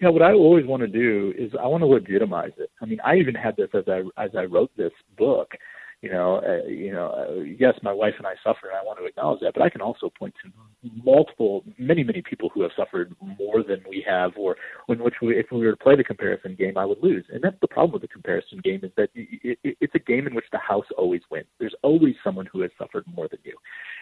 Yeah, 0.00 0.08
what 0.08 0.22
I 0.22 0.32
always 0.32 0.64
want 0.64 0.80
to 0.80 0.88
do 0.88 1.34
is 1.36 1.52
I 1.60 1.66
want 1.66 1.82
to 1.82 1.86
legitimize 1.86 2.52
it. 2.56 2.70
I 2.80 2.86
mean, 2.86 3.00
I 3.04 3.16
even 3.16 3.34
had 3.34 3.56
this 3.56 3.68
as 3.74 3.84
I 3.86 4.02
as 4.22 4.30
I 4.36 4.44
wrote 4.44 4.70
this 4.76 4.92
book. 5.18 5.52
You 6.00 6.10
know, 6.10 6.36
uh, 6.36 6.66
you 6.66 6.92
know, 6.92 7.08
uh, 7.10 7.42
yes, 7.42 7.74
my 7.82 7.92
wife 7.92 8.14
and 8.16 8.26
I 8.26 8.34
suffer, 8.42 8.68
and 8.68 8.76
I 8.76 8.82
want 8.82 8.98
to 8.98 9.04
acknowledge 9.04 9.40
that. 9.40 9.52
But 9.52 9.62
I 9.62 9.68
can 9.68 9.82
also 9.82 10.10
point 10.18 10.34
to 10.42 10.50
multiple, 11.04 11.64
many, 11.78 12.02
many 12.02 12.22
people 12.22 12.48
who 12.48 12.62
have 12.62 12.70
suffered 12.76 13.14
more 13.38 13.62
than 13.62 13.82
we 13.88 14.04
have, 14.08 14.32
or 14.36 14.56
in 14.88 14.98
which 15.02 15.14
we, 15.20 15.38
if 15.38 15.46
we 15.52 15.58
were 15.58 15.72
to 15.72 15.76
play 15.76 15.96
the 15.96 16.04
comparison 16.04 16.54
game, 16.58 16.78
I 16.78 16.84
would 16.84 17.02
lose. 17.02 17.24
And 17.30 17.42
that's 17.42 17.60
the 17.60 17.68
problem 17.68 17.92
with 17.92 18.02
the 18.02 18.08
comparison 18.08 18.60
game 18.62 18.80
is 18.82 18.90
that 18.96 19.10
it, 19.14 19.58
it, 19.62 19.76
it's 19.80 19.94
a 19.94 19.98
game 19.98 20.26
in 20.26 20.34
which 20.34 20.46
the 20.52 20.58
house 20.58 20.86
always 20.96 21.22
wins. 21.30 21.46
There's 21.58 21.74
always 21.82 22.14
someone 22.24 22.46
who 22.46 22.62
has 22.62 22.70
suffered 22.78 23.04
more 23.14 23.28
than 23.28 23.40
you, 23.44 23.56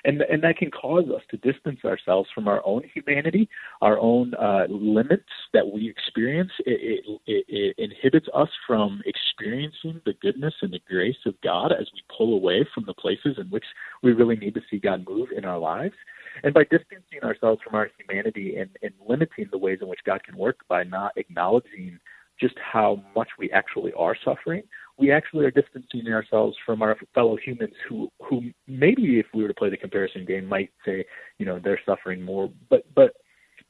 and 0.05 0.23
and 0.23 0.43
that 0.43 0.57
can 0.57 0.71
cause 0.71 1.05
us 1.15 1.23
to 1.31 1.37
distance 1.39 1.81
ourselves 1.85 2.29
from 2.35 2.49
our 2.49 2.63
own 2.65 2.83
humanity, 2.95 3.49
our 3.83 3.99
own 3.99 4.35
uh, 4.35 4.65
limits 4.69 5.25
that 5.53 5.67
we 5.71 5.89
experience. 5.89 6.51
It, 6.67 7.05
it, 7.27 7.45
it 7.49 7.75
inhibits 7.79 8.27
us 8.35 8.49
from 8.67 9.03
experiencing 9.07 10.01
the 10.05 10.15
goodness 10.21 10.55
and 10.63 10.73
the 10.73 10.81
grace 10.89 11.17
of 11.27 11.35
God 11.43 11.73
as 11.73 11.89
we 11.93 12.03
pull 12.17 12.35
away 12.35 12.67
from 12.75 12.85
the 12.87 12.95
places 12.95 13.37
in 13.39 13.47
which 13.51 13.65
we 14.03 14.13
really 14.13 14.37
need 14.37 14.55
to 14.55 14.61
see 14.71 14.79
God 14.79 15.05
move 15.09 15.29
in 15.37 15.45
our 15.45 15.59
lives. 15.59 15.95
And 16.43 16.55
by 16.55 16.65
distancing 16.65 17.23
ourselves 17.23 17.61
from 17.63 17.75
our 17.75 17.91
humanity 17.99 18.57
and, 18.57 18.71
and 18.83 18.93
limiting 19.07 19.49
the 19.51 19.59
ways 19.59 19.79
in 19.81 19.89
which 19.89 20.01
God 20.05 20.23
can 20.23 20.37
work 20.37 20.61
by 20.69 20.85
not 20.85 21.13
acknowledging 21.17 21.99
just 22.41 22.55
how 22.59 23.03
much 23.17 23.29
we 23.39 23.51
actually 23.51 23.93
are 23.95 24.17
suffering, 24.25 24.63
we 24.97 25.11
actually 25.13 25.45
are 25.45 25.51
distancing 25.51 26.07
ourselves 26.13 26.57
from 26.65 26.83
our 26.83 26.97
fellow 27.15 27.37
humans 27.37 27.75
who, 27.89 28.11
who 28.21 28.43
maybe 28.67 29.19
if 29.19 29.27
we 29.35 29.43
were 29.43 29.49
to 29.49 29.55
play 29.55 29.71
the 29.71 29.77
comparison 29.77 30.25
game 30.25 30.47
might 30.47 30.71
say, 30.85 31.05
you 31.39 31.47
know, 31.47 31.61
they're 31.63 31.81
suffering 31.85 32.23
more, 32.23 32.51
but, 32.71 32.85
but, 32.95 33.15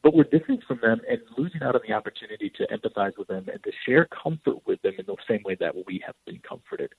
but 0.02 0.14
we're 0.14 0.24
different 0.24 0.62
from 0.66 0.78
them 0.82 1.00
and 1.10 1.18
losing 1.36 1.62
out 1.62 1.74
on 1.74 1.80
the 1.86 1.94
opportunity 1.94 2.50
to 2.56 2.66
empathize 2.68 3.12
with 3.18 3.28
them 3.28 3.46
and 3.52 3.62
to 3.64 3.70
share 3.86 4.06
comfort 4.06 4.56
with 4.66 4.80
them 4.82 4.92
in 4.98 5.04
the 5.06 5.16
same 5.28 5.40
way 5.44 5.56
that 5.60 5.74
we 5.86 6.02
have 6.04 6.14
been 6.24 6.40
comforted. 6.48 6.92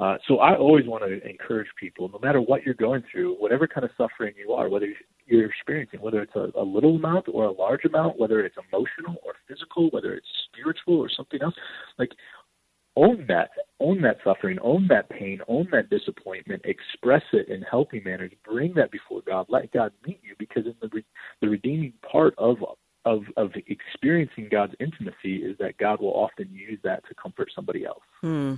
Uh, 0.00 0.16
so 0.26 0.38
I 0.38 0.56
always 0.56 0.86
want 0.86 1.04
to 1.04 1.28
encourage 1.28 1.68
people, 1.78 2.08
no 2.08 2.18
matter 2.18 2.40
what 2.40 2.62
you're 2.64 2.74
going 2.74 3.02
through, 3.12 3.34
whatever 3.34 3.68
kind 3.68 3.84
of 3.84 3.90
suffering 3.98 4.32
you 4.38 4.52
are, 4.52 4.70
whether 4.70 4.86
you're 5.26 5.46
experiencing, 5.46 6.00
whether 6.00 6.22
it's 6.22 6.34
a, 6.34 6.50
a 6.58 6.64
little 6.64 6.96
amount 6.96 7.26
or 7.30 7.44
a 7.44 7.52
large 7.52 7.84
amount, 7.84 8.18
whether 8.18 8.40
it's 8.40 8.56
emotional 8.72 9.16
or 9.22 9.34
physical, 9.46 9.90
whether 9.90 10.14
it's 10.14 10.26
spiritual 10.50 10.98
or 10.98 11.10
something 11.14 11.42
else, 11.42 11.54
like 11.98 12.12
own 12.96 13.26
that, 13.28 13.50
own 13.78 14.00
that 14.00 14.16
suffering, 14.24 14.58
own 14.62 14.86
that 14.88 15.10
pain, 15.10 15.40
own 15.48 15.68
that 15.70 15.90
disappointment, 15.90 16.62
express 16.64 17.22
it 17.34 17.48
in 17.48 17.60
healthy 17.62 18.00
manners, 18.02 18.32
bring 18.42 18.72
that 18.74 18.90
before 18.90 19.20
God, 19.26 19.46
let 19.50 19.70
God 19.70 19.92
meet 20.06 20.20
you, 20.22 20.34
because 20.38 20.64
in 20.64 20.74
the 20.80 20.88
re- 20.92 21.04
the 21.42 21.48
redeeming 21.48 21.92
part 22.10 22.34
of 22.38 22.56
of 23.04 23.24
of 23.36 23.52
experiencing 23.66 24.48
God's 24.50 24.74
intimacy 24.80 25.36
is 25.36 25.56
that 25.58 25.78
God 25.78 26.00
will 26.00 26.12
often 26.14 26.48
use 26.52 26.78
that 26.84 27.06
to 27.08 27.14
comfort 27.14 27.50
somebody 27.54 27.84
else. 27.84 28.02
Hmm. 28.20 28.54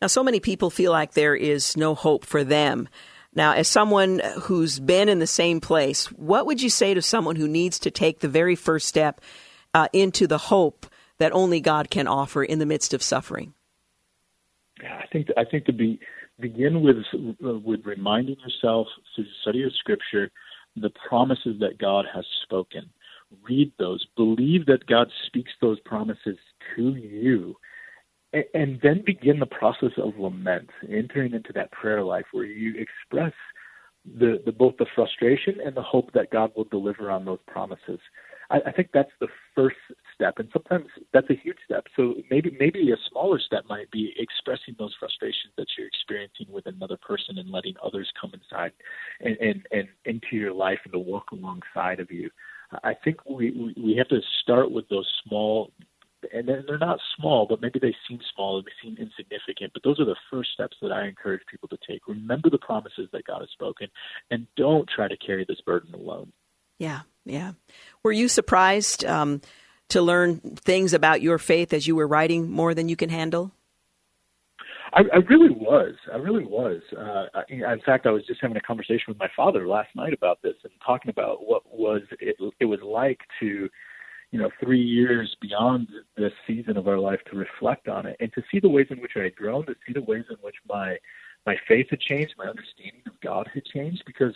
Now, 0.00 0.06
so 0.06 0.24
many 0.24 0.40
people 0.40 0.70
feel 0.70 0.92
like 0.92 1.12
there 1.12 1.36
is 1.36 1.76
no 1.76 1.94
hope 1.94 2.24
for 2.24 2.42
them. 2.42 2.88
Now, 3.34 3.52
as 3.52 3.68
someone 3.68 4.20
who's 4.42 4.78
been 4.80 5.08
in 5.08 5.18
the 5.18 5.26
same 5.26 5.60
place, 5.60 6.06
what 6.12 6.46
would 6.46 6.62
you 6.62 6.70
say 6.70 6.94
to 6.94 7.02
someone 7.02 7.36
who 7.36 7.46
needs 7.46 7.78
to 7.80 7.90
take 7.90 8.20
the 8.20 8.28
very 8.28 8.56
first 8.56 8.88
step 8.88 9.20
uh, 9.74 9.88
into 9.92 10.26
the 10.26 10.38
hope 10.38 10.86
that 11.18 11.32
only 11.32 11.60
God 11.60 11.90
can 11.90 12.08
offer 12.08 12.42
in 12.42 12.58
the 12.58 12.66
midst 12.66 12.94
of 12.94 13.02
suffering? 13.02 13.54
Yeah, 14.82 14.96
I 14.96 15.06
think 15.12 15.28
I 15.36 15.44
think 15.44 15.66
to 15.66 15.72
be 15.72 16.00
begin 16.40 16.80
with 16.80 16.96
with 17.38 17.84
reminding 17.84 18.36
yourself 18.40 18.88
through 19.14 19.24
the 19.24 19.30
study 19.42 19.62
of 19.62 19.72
Scripture 19.74 20.30
the 20.76 20.90
promises 21.08 21.58
that 21.60 21.78
God 21.78 22.06
has 22.12 22.24
spoken. 22.44 22.88
Read 23.42 23.72
those. 23.78 24.06
Believe 24.16 24.66
that 24.66 24.86
God 24.86 25.08
speaks 25.26 25.50
those 25.60 25.78
promises 25.80 26.38
to 26.74 26.94
you 26.96 27.56
and 28.32 28.78
then 28.82 29.02
begin 29.04 29.40
the 29.40 29.46
process 29.46 29.92
of 29.96 30.18
lament, 30.18 30.70
entering 30.88 31.34
into 31.34 31.52
that 31.54 31.72
prayer 31.72 32.02
life 32.02 32.26
where 32.32 32.44
you 32.44 32.74
express 32.78 33.32
the, 34.18 34.40
the 34.46 34.52
both 34.52 34.76
the 34.78 34.86
frustration 34.94 35.56
and 35.64 35.76
the 35.76 35.82
hope 35.82 36.12
that 36.12 36.30
God 36.30 36.52
will 36.56 36.64
deliver 36.64 37.10
on 37.10 37.24
those 37.24 37.40
promises. 37.46 37.98
I, 38.50 38.58
I 38.66 38.72
think 38.72 38.90
that's 38.92 39.10
the 39.20 39.28
first 39.54 39.76
step, 40.14 40.38
and 40.38 40.48
sometimes 40.52 40.86
that's 41.12 41.28
a 41.30 41.34
huge 41.34 41.58
step. 41.64 41.84
So 41.96 42.14
maybe 42.30 42.56
maybe 42.58 42.90
a 42.92 42.96
smaller 43.10 43.38
step 43.38 43.64
might 43.68 43.90
be 43.90 44.12
expressing 44.16 44.74
those 44.78 44.94
frustrations 44.98 45.52
that 45.56 45.66
you're 45.76 45.86
experiencing 45.86 46.46
with 46.50 46.66
another 46.66 46.96
person 46.96 47.38
and 47.38 47.50
letting 47.50 47.74
others 47.84 48.10
come 48.20 48.32
inside 48.32 48.72
and 49.20 49.36
and, 49.38 49.66
and 49.72 49.88
into 50.04 50.36
your 50.36 50.52
life 50.52 50.78
and 50.84 50.92
to 50.92 50.98
walk 50.98 51.32
alongside 51.32 52.00
of 52.00 52.10
you. 52.10 52.30
I 52.84 52.94
think 52.94 53.18
we, 53.28 53.50
we 53.50 53.74
we 53.82 53.96
have 53.96 54.08
to 54.08 54.20
start 54.42 54.70
with 54.70 54.88
those 54.88 55.08
small 55.26 55.72
and 56.32 56.48
they're 56.48 56.78
not 56.78 56.98
small, 57.16 57.46
but 57.48 57.60
maybe 57.60 57.78
they 57.78 57.94
seem 58.08 58.20
small 58.34 58.58
and 58.58 58.66
they 58.66 58.72
seem 58.82 58.96
insignificant. 58.98 59.72
But 59.72 59.82
those 59.82 60.00
are 60.00 60.04
the 60.04 60.16
first 60.30 60.50
steps 60.52 60.76
that 60.82 60.92
I 60.92 61.06
encourage 61.06 61.42
people 61.50 61.68
to 61.68 61.78
take. 61.88 62.06
Remember 62.06 62.50
the 62.50 62.58
promises 62.58 63.08
that 63.12 63.24
God 63.26 63.40
has 63.40 63.50
spoken, 63.50 63.88
and 64.30 64.46
don't 64.56 64.88
try 64.88 65.08
to 65.08 65.16
carry 65.16 65.44
this 65.48 65.60
burden 65.60 65.94
alone. 65.94 66.32
Yeah, 66.78 67.00
yeah. 67.24 67.52
Were 68.02 68.12
you 68.12 68.28
surprised 68.28 69.04
um, 69.04 69.42
to 69.88 70.02
learn 70.02 70.40
things 70.40 70.94
about 70.94 71.22
your 71.22 71.38
faith 71.38 71.72
as 71.72 71.86
you 71.86 71.96
were 71.96 72.06
writing 72.06 72.50
more 72.50 72.74
than 72.74 72.88
you 72.88 72.96
can 72.96 73.10
handle? 73.10 73.52
I, 74.92 75.02
I 75.12 75.16
really 75.28 75.50
was. 75.50 75.94
I 76.12 76.16
really 76.16 76.44
was. 76.44 76.82
Uh, 76.96 77.26
in 77.48 77.80
fact, 77.84 78.06
I 78.06 78.10
was 78.10 78.26
just 78.26 78.40
having 78.40 78.56
a 78.56 78.60
conversation 78.60 79.04
with 79.08 79.18
my 79.18 79.28
father 79.36 79.68
last 79.68 79.90
night 79.94 80.12
about 80.12 80.42
this 80.42 80.54
and 80.64 80.72
talking 80.84 81.10
about 81.10 81.46
what 81.46 81.62
was 81.72 82.02
it, 82.20 82.36
it 82.58 82.64
was 82.64 82.80
like 82.82 83.20
to 83.40 83.68
you 84.30 84.38
know, 84.38 84.50
three 84.60 84.80
years 84.80 85.36
beyond 85.40 85.88
this 86.16 86.32
season 86.46 86.76
of 86.76 86.86
our 86.86 86.98
life 86.98 87.20
to 87.30 87.36
reflect 87.36 87.88
on 87.88 88.06
it 88.06 88.16
and 88.20 88.32
to 88.32 88.42
see 88.50 88.60
the 88.60 88.68
ways 88.68 88.86
in 88.90 89.00
which 89.00 89.12
I 89.16 89.24
had 89.24 89.36
grown, 89.36 89.66
to 89.66 89.74
see 89.86 89.92
the 89.92 90.02
ways 90.02 90.24
in 90.30 90.36
which 90.40 90.56
my 90.68 90.98
my 91.46 91.56
faith 91.66 91.86
had 91.90 92.00
changed, 92.00 92.34
my 92.36 92.46
understanding 92.46 93.02
of 93.06 93.18
God 93.20 93.48
had 93.52 93.64
changed. 93.64 94.02
Because 94.06 94.34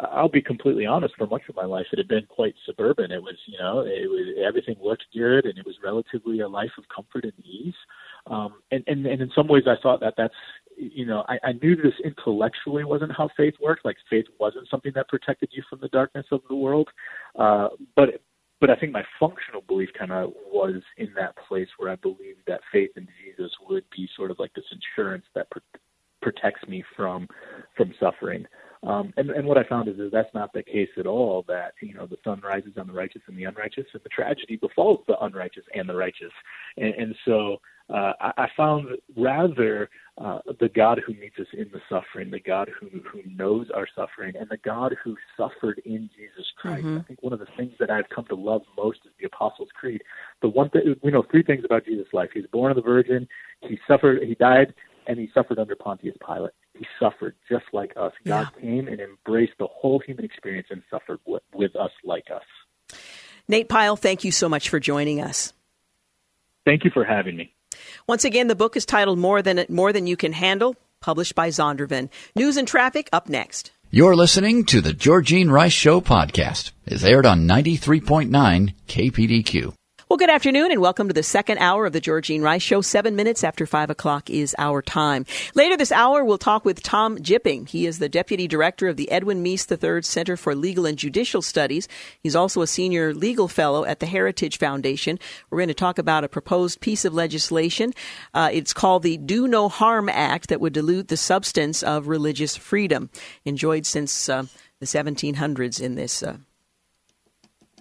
I'll 0.00 0.28
be 0.28 0.40
completely 0.40 0.86
honest, 0.86 1.14
for 1.16 1.26
much 1.26 1.48
of 1.48 1.56
my 1.56 1.64
life, 1.64 1.86
it 1.92 1.98
had 1.98 2.08
been 2.08 2.26
quite 2.26 2.54
suburban. 2.64 3.12
It 3.12 3.22
was, 3.22 3.36
you 3.46 3.58
know, 3.58 3.80
it 3.80 4.08
was 4.08 4.34
everything 4.44 4.76
looked 4.80 5.04
good, 5.12 5.44
and 5.44 5.58
it 5.58 5.66
was 5.66 5.76
relatively 5.84 6.40
a 6.40 6.48
life 6.48 6.72
of 6.78 6.84
comfort 6.88 7.24
and 7.24 7.44
ease. 7.44 7.74
Um, 8.26 8.54
and, 8.72 8.82
and 8.86 9.06
and 9.06 9.22
in 9.22 9.30
some 9.34 9.46
ways, 9.46 9.64
I 9.66 9.76
thought 9.80 10.00
that 10.00 10.14
that's 10.16 10.34
you 10.78 11.04
know, 11.04 11.24
I, 11.28 11.38
I 11.42 11.52
knew 11.52 11.74
this 11.76 11.94
intellectually 12.04 12.84
wasn't 12.84 13.16
how 13.16 13.28
faith 13.36 13.54
worked. 13.60 13.84
Like 13.84 13.96
faith 14.08 14.26
wasn't 14.38 14.68
something 14.70 14.92
that 14.94 15.08
protected 15.08 15.50
you 15.52 15.62
from 15.68 15.80
the 15.80 15.88
darkness 15.88 16.26
of 16.30 16.40
the 16.48 16.54
world. 16.54 16.88
Uh, 17.36 17.68
but 17.96 18.20
but 18.60 18.70
I 18.70 18.76
think 18.76 18.92
my 18.92 19.04
functional 19.20 19.62
belief 19.62 19.90
kind 19.98 20.12
of 20.12 20.32
was 20.52 20.82
in 20.96 21.12
that 21.16 21.36
place 21.48 21.68
where 21.78 21.90
I 21.90 21.96
believed 21.96 22.40
that 22.46 22.60
faith 22.72 22.90
in 22.96 23.06
Jesus 23.22 23.52
would 23.68 23.84
be 23.94 24.08
sort 24.16 24.30
of 24.30 24.38
like 24.38 24.52
this 24.54 24.64
insurance 24.72 25.24
that 25.34 25.50
pr- 25.50 25.58
protects 26.20 26.66
me 26.68 26.84
from 26.96 27.28
from 27.76 27.94
suffering. 28.00 28.46
Um, 28.84 29.12
and, 29.16 29.30
and 29.30 29.46
what 29.46 29.58
I 29.58 29.64
found 29.64 29.88
is 29.88 29.96
that 29.96 30.10
that's 30.12 30.32
not 30.34 30.52
the 30.52 30.62
case 30.62 30.88
at 30.98 31.06
all. 31.06 31.44
That 31.48 31.72
you 31.80 31.94
know 31.94 32.06
the 32.06 32.18
sun 32.24 32.40
rises 32.44 32.72
on 32.76 32.86
the 32.86 32.92
righteous 32.92 33.22
and 33.26 33.36
the 33.36 33.44
unrighteous, 33.44 33.86
and 33.92 34.02
the 34.02 34.08
tragedy 34.08 34.56
befalls 34.56 35.00
the 35.06 35.18
unrighteous 35.20 35.64
and 35.74 35.88
the 35.88 35.96
righteous. 35.96 36.32
And, 36.76 36.94
and 36.94 37.14
so 37.24 37.58
uh, 37.90 38.12
I, 38.20 38.32
I 38.36 38.48
found 38.56 38.88
rather 39.16 39.88
uh, 40.18 40.40
the 40.60 40.68
God 40.68 41.00
who 41.06 41.14
meets 41.14 41.38
us 41.38 41.46
in 41.52 41.70
the 41.72 41.80
suffering, 41.88 42.30
the 42.30 42.40
God 42.40 42.70
who 42.78 42.88
who 43.00 43.22
knows 43.30 43.68
our 43.74 43.86
suffering, 43.94 44.34
and 44.38 44.48
the 44.50 44.58
God 44.58 44.94
who 45.02 45.16
suffered 45.36 45.80
in 45.84 46.10
Jesus 46.16 46.46
Christ. 46.56 46.84
Mm-hmm. 46.84 46.98
I 46.98 47.02
think 47.02 47.22
one 47.22 47.32
of 47.32 47.38
the 47.38 47.46
things 47.56 47.72
that 47.78 47.90
I've 47.90 48.08
come 48.14 48.26
to 48.26 48.34
love 48.34 48.62
most 48.76 48.98
is 49.04 49.12
the 49.18 49.26
Apostles' 49.26 49.68
Creed. 49.74 50.02
The 50.42 50.48
one 50.48 50.70
thing 50.70 50.96
we 51.02 51.10
know 51.10 51.24
three 51.30 51.42
things 51.42 51.64
about 51.64 51.84
Jesus' 51.84 52.08
life: 52.12 52.30
He's 52.34 52.46
born 52.52 52.70
of 52.70 52.76
the 52.76 52.82
Virgin, 52.82 53.28
He 53.62 53.78
suffered, 53.86 54.22
He 54.22 54.34
died, 54.34 54.74
and 55.06 55.18
He 55.18 55.30
suffered 55.32 55.58
under 55.58 55.76
Pontius 55.76 56.16
Pilate. 56.26 56.52
He 56.74 56.86
suffered 57.00 57.34
just 57.48 57.64
like 57.72 57.92
us. 57.96 58.12
God 58.26 58.48
yeah. 58.54 58.60
came 58.60 58.88
and 58.88 59.00
embraced 59.00 59.54
the 59.58 59.66
whole 59.66 60.00
human 60.04 60.24
experience 60.24 60.68
and 60.70 60.82
suffered 60.90 61.20
with, 61.26 61.42
with 61.54 61.74
us 61.74 61.90
like 62.04 62.26
us. 62.34 62.98
Nate 63.48 63.68
Pyle, 63.68 63.96
thank 63.96 64.24
you 64.24 64.30
so 64.30 64.48
much 64.48 64.68
for 64.68 64.78
joining 64.78 65.20
us. 65.20 65.52
Thank 66.64 66.84
you 66.84 66.90
for 66.92 67.04
having 67.04 67.36
me. 67.36 67.54
Once 68.08 68.24
again, 68.24 68.48
the 68.48 68.54
book 68.54 68.74
is 68.74 68.86
titled 68.86 69.18
More 69.18 69.42
Than 69.42 69.66
More 69.68 69.92
Than 69.92 70.06
You 70.06 70.16
Can 70.16 70.32
Handle, 70.32 70.76
published 71.02 71.34
by 71.34 71.48
Zondervan. 71.48 72.08
News 72.34 72.56
and 72.56 72.66
traffic 72.66 73.06
up 73.12 73.28
next. 73.28 73.70
You're 73.90 74.16
listening 74.16 74.64
to 74.66 74.80
the 74.80 74.94
Georgene 74.94 75.50
Rice 75.50 75.74
Show 75.74 76.00
podcast. 76.00 76.70
It's 76.86 77.04
aired 77.04 77.26
on 77.26 77.46
93.9 77.46 78.72
KPDQ. 78.88 79.74
Well, 80.10 80.16
good 80.16 80.30
afternoon 80.30 80.72
and 80.72 80.80
welcome 80.80 81.08
to 81.08 81.12
the 81.12 81.22
second 81.22 81.58
hour 81.58 81.84
of 81.84 81.92
the 81.92 82.00
Georgene 82.00 82.40
Rice 82.40 82.62
Show. 82.62 82.80
Seven 82.80 83.14
minutes 83.14 83.44
after 83.44 83.66
five 83.66 83.90
o'clock 83.90 84.30
is 84.30 84.56
our 84.56 84.80
time. 84.80 85.26
Later 85.54 85.76
this 85.76 85.92
hour, 85.92 86.24
we'll 86.24 86.38
talk 86.38 86.64
with 86.64 86.82
Tom 86.82 87.18
Jipping. 87.18 87.68
He 87.68 87.84
is 87.84 87.98
the 87.98 88.08
Deputy 88.08 88.48
Director 88.48 88.88
of 88.88 88.96
the 88.96 89.10
Edwin 89.10 89.44
Meese 89.44 89.70
III 89.70 90.00
Center 90.00 90.38
for 90.38 90.54
Legal 90.54 90.86
and 90.86 90.96
Judicial 90.96 91.42
Studies. 91.42 91.88
He's 92.22 92.34
also 92.34 92.62
a 92.62 92.66
Senior 92.66 93.12
Legal 93.12 93.48
Fellow 93.48 93.84
at 93.84 94.00
the 94.00 94.06
Heritage 94.06 94.56
Foundation. 94.56 95.18
We're 95.50 95.58
going 95.58 95.68
to 95.68 95.74
talk 95.74 95.98
about 95.98 96.24
a 96.24 96.28
proposed 96.28 96.80
piece 96.80 97.04
of 97.04 97.12
legislation. 97.12 97.92
Uh, 98.32 98.48
it's 98.50 98.72
called 98.72 99.02
the 99.02 99.18
Do 99.18 99.46
No 99.46 99.68
Harm 99.68 100.08
Act 100.08 100.48
that 100.48 100.60
would 100.62 100.72
dilute 100.72 101.08
the 101.08 101.18
substance 101.18 101.82
of 101.82 102.08
religious 102.08 102.56
freedom, 102.56 103.10
enjoyed 103.44 103.84
since 103.84 104.30
uh, 104.30 104.44
the 104.80 104.86
1700s 104.86 105.82
in 105.82 105.96
this 105.96 106.22
uh, 106.22 106.38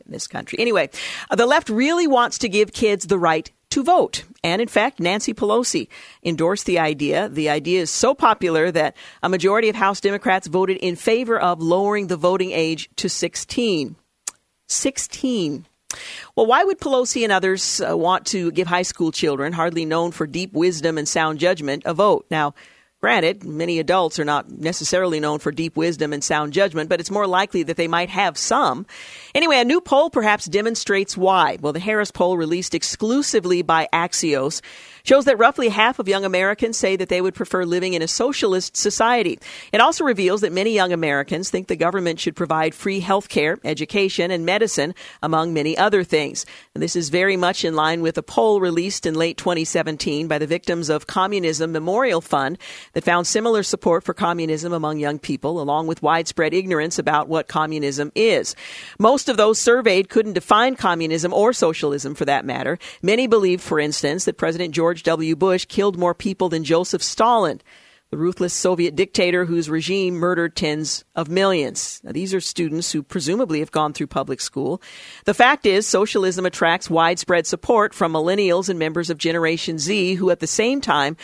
in 0.07 0.13
this 0.13 0.27
country. 0.27 0.57
Anyway, 0.59 0.89
uh, 1.29 1.35
the 1.35 1.45
left 1.45 1.69
really 1.69 2.07
wants 2.07 2.39
to 2.39 2.49
give 2.49 2.73
kids 2.73 3.07
the 3.07 3.19
right 3.19 3.51
to 3.69 3.83
vote. 3.83 4.23
And 4.43 4.61
in 4.61 4.67
fact, 4.67 4.99
Nancy 4.99 5.33
Pelosi 5.33 5.87
endorsed 6.23 6.65
the 6.65 6.79
idea. 6.79 7.29
The 7.29 7.49
idea 7.49 7.81
is 7.81 7.91
so 7.91 8.15
popular 8.15 8.71
that 8.71 8.95
a 9.21 9.29
majority 9.29 9.69
of 9.69 9.75
House 9.75 9.99
Democrats 9.99 10.47
voted 10.47 10.77
in 10.77 10.95
favor 10.95 11.39
of 11.39 11.61
lowering 11.61 12.07
the 12.07 12.17
voting 12.17 12.51
age 12.51 12.89
to 12.95 13.09
16. 13.09 13.95
16. 14.67 15.65
Well, 16.35 16.45
why 16.45 16.63
would 16.63 16.79
Pelosi 16.79 17.23
and 17.23 17.31
others 17.31 17.81
uh, 17.81 17.97
want 17.97 18.25
to 18.27 18.51
give 18.51 18.67
high 18.67 18.81
school 18.81 19.11
children, 19.11 19.53
hardly 19.53 19.85
known 19.85 20.11
for 20.11 20.27
deep 20.27 20.53
wisdom 20.53 20.97
and 20.97 21.07
sound 21.07 21.39
judgment, 21.39 21.83
a 21.85 21.93
vote? 21.93 22.25
Now, 22.29 22.53
Granted, 22.99 23.43
many 23.43 23.77
adults 23.77 24.17
are 24.17 24.25
not 24.25 24.49
necessarily 24.49 25.19
known 25.19 25.37
for 25.37 25.51
deep 25.51 25.77
wisdom 25.77 26.13
and 26.13 26.23
sound 26.23 26.51
judgment, 26.51 26.89
but 26.89 26.99
it's 26.99 27.11
more 27.11 27.27
likely 27.27 27.61
that 27.61 27.77
they 27.77 27.87
might 27.87 28.09
have 28.09 28.39
some. 28.39 28.87
Anyway, 29.37 29.59
a 29.59 29.63
new 29.63 29.79
poll 29.79 30.09
perhaps 30.09 30.45
demonstrates 30.45 31.15
why. 31.15 31.59
Well, 31.61 31.71
the 31.71 31.79
Harris 31.79 32.09
poll 32.09 32.37
released 32.37 32.73
exclusively 32.73 33.61
by 33.61 33.87
Axios 33.93 34.63
shows 35.07 35.23
that 35.23 35.39
roughly 35.39 35.69
half 35.69 35.99
of 35.99 36.07
young 36.09 36.25
Americans 36.25 36.77
say 36.77 36.97
that 36.97 37.07
they 37.07 37.21
would 37.21 37.33
prefer 37.33 37.63
living 37.63 37.93
in 37.93 38.01
a 38.01 38.07
socialist 38.09 38.75
society. 38.75 39.39
It 39.71 39.79
also 39.79 40.03
reveals 40.03 40.41
that 40.41 40.51
many 40.51 40.73
young 40.73 40.91
Americans 40.91 41.49
think 41.49 41.67
the 41.67 41.77
government 41.77 42.19
should 42.19 42.35
provide 42.35 42.75
free 42.75 42.99
health 42.99 43.29
care, 43.29 43.57
education, 43.63 44.31
and 44.31 44.45
medicine, 44.45 44.93
among 45.23 45.53
many 45.53 45.77
other 45.77 46.03
things. 46.03 46.45
And 46.73 46.83
this 46.83 46.97
is 46.97 47.07
very 47.07 47.37
much 47.37 47.63
in 47.63 47.73
line 47.73 48.01
with 48.01 48.17
a 48.17 48.23
poll 48.23 48.59
released 48.59 49.05
in 49.05 49.13
late 49.13 49.37
2017 49.37 50.27
by 50.27 50.39
the 50.39 50.45
Victims 50.45 50.89
of 50.89 51.07
Communism 51.07 51.71
Memorial 51.71 52.19
Fund 52.19 52.57
that 52.91 53.05
found 53.05 53.27
similar 53.27 53.63
support 53.63 54.03
for 54.03 54.13
communism 54.13 54.73
among 54.73 54.99
young 54.99 55.19
people, 55.19 55.61
along 55.61 55.87
with 55.87 56.03
widespread 56.03 56.53
ignorance 56.53 56.99
about 56.99 57.29
what 57.29 57.47
communism 57.47 58.11
is. 58.13 58.57
Most 58.99 59.26
of 59.29 59.37
those 59.37 59.59
surveyed 59.59 60.09
couldn't 60.09 60.33
define 60.33 60.75
communism 60.75 61.33
or 61.33 61.53
socialism 61.53 62.15
for 62.15 62.25
that 62.25 62.45
matter. 62.45 62.79
Many 63.01 63.27
believed, 63.27 63.61
for 63.61 63.79
instance, 63.79 64.25
that 64.25 64.37
President 64.37 64.73
George 64.73 64.87
George 64.87 65.03
W. 65.03 65.35
Bush 65.35 65.65
killed 65.65 65.99
more 65.99 66.15
people 66.15 66.47
than 66.47 66.63
Joseph 66.63 67.03
Stalin, 67.03 67.59
the 68.09 68.17
ruthless 68.17 68.53
Soviet 68.53 68.95
dictator 68.95 69.43
whose 69.43 69.69
regime 69.69 70.15
murdered 70.15 70.55
tens 70.55 71.03
of 71.13 71.27
millions. 71.27 71.99
Now, 72.05 72.13
these 72.13 72.33
are 72.33 72.39
students 72.39 72.93
who 72.93 73.03
presumably 73.03 73.59
have 73.59 73.69
gone 73.69 73.91
through 73.91 74.07
public 74.07 74.39
school. 74.39 74.81
The 75.25 75.33
fact 75.33 75.65
is, 75.65 75.85
socialism 75.85 76.45
attracts 76.45 76.89
widespread 76.89 77.45
support 77.45 77.93
from 77.93 78.13
millennials 78.13 78.69
and 78.69 78.79
members 78.79 79.09
of 79.09 79.17
Generation 79.17 79.77
Z 79.77 80.15
who, 80.15 80.29
at 80.29 80.39
the 80.39 80.47
same 80.47 80.79
time, 80.79 81.17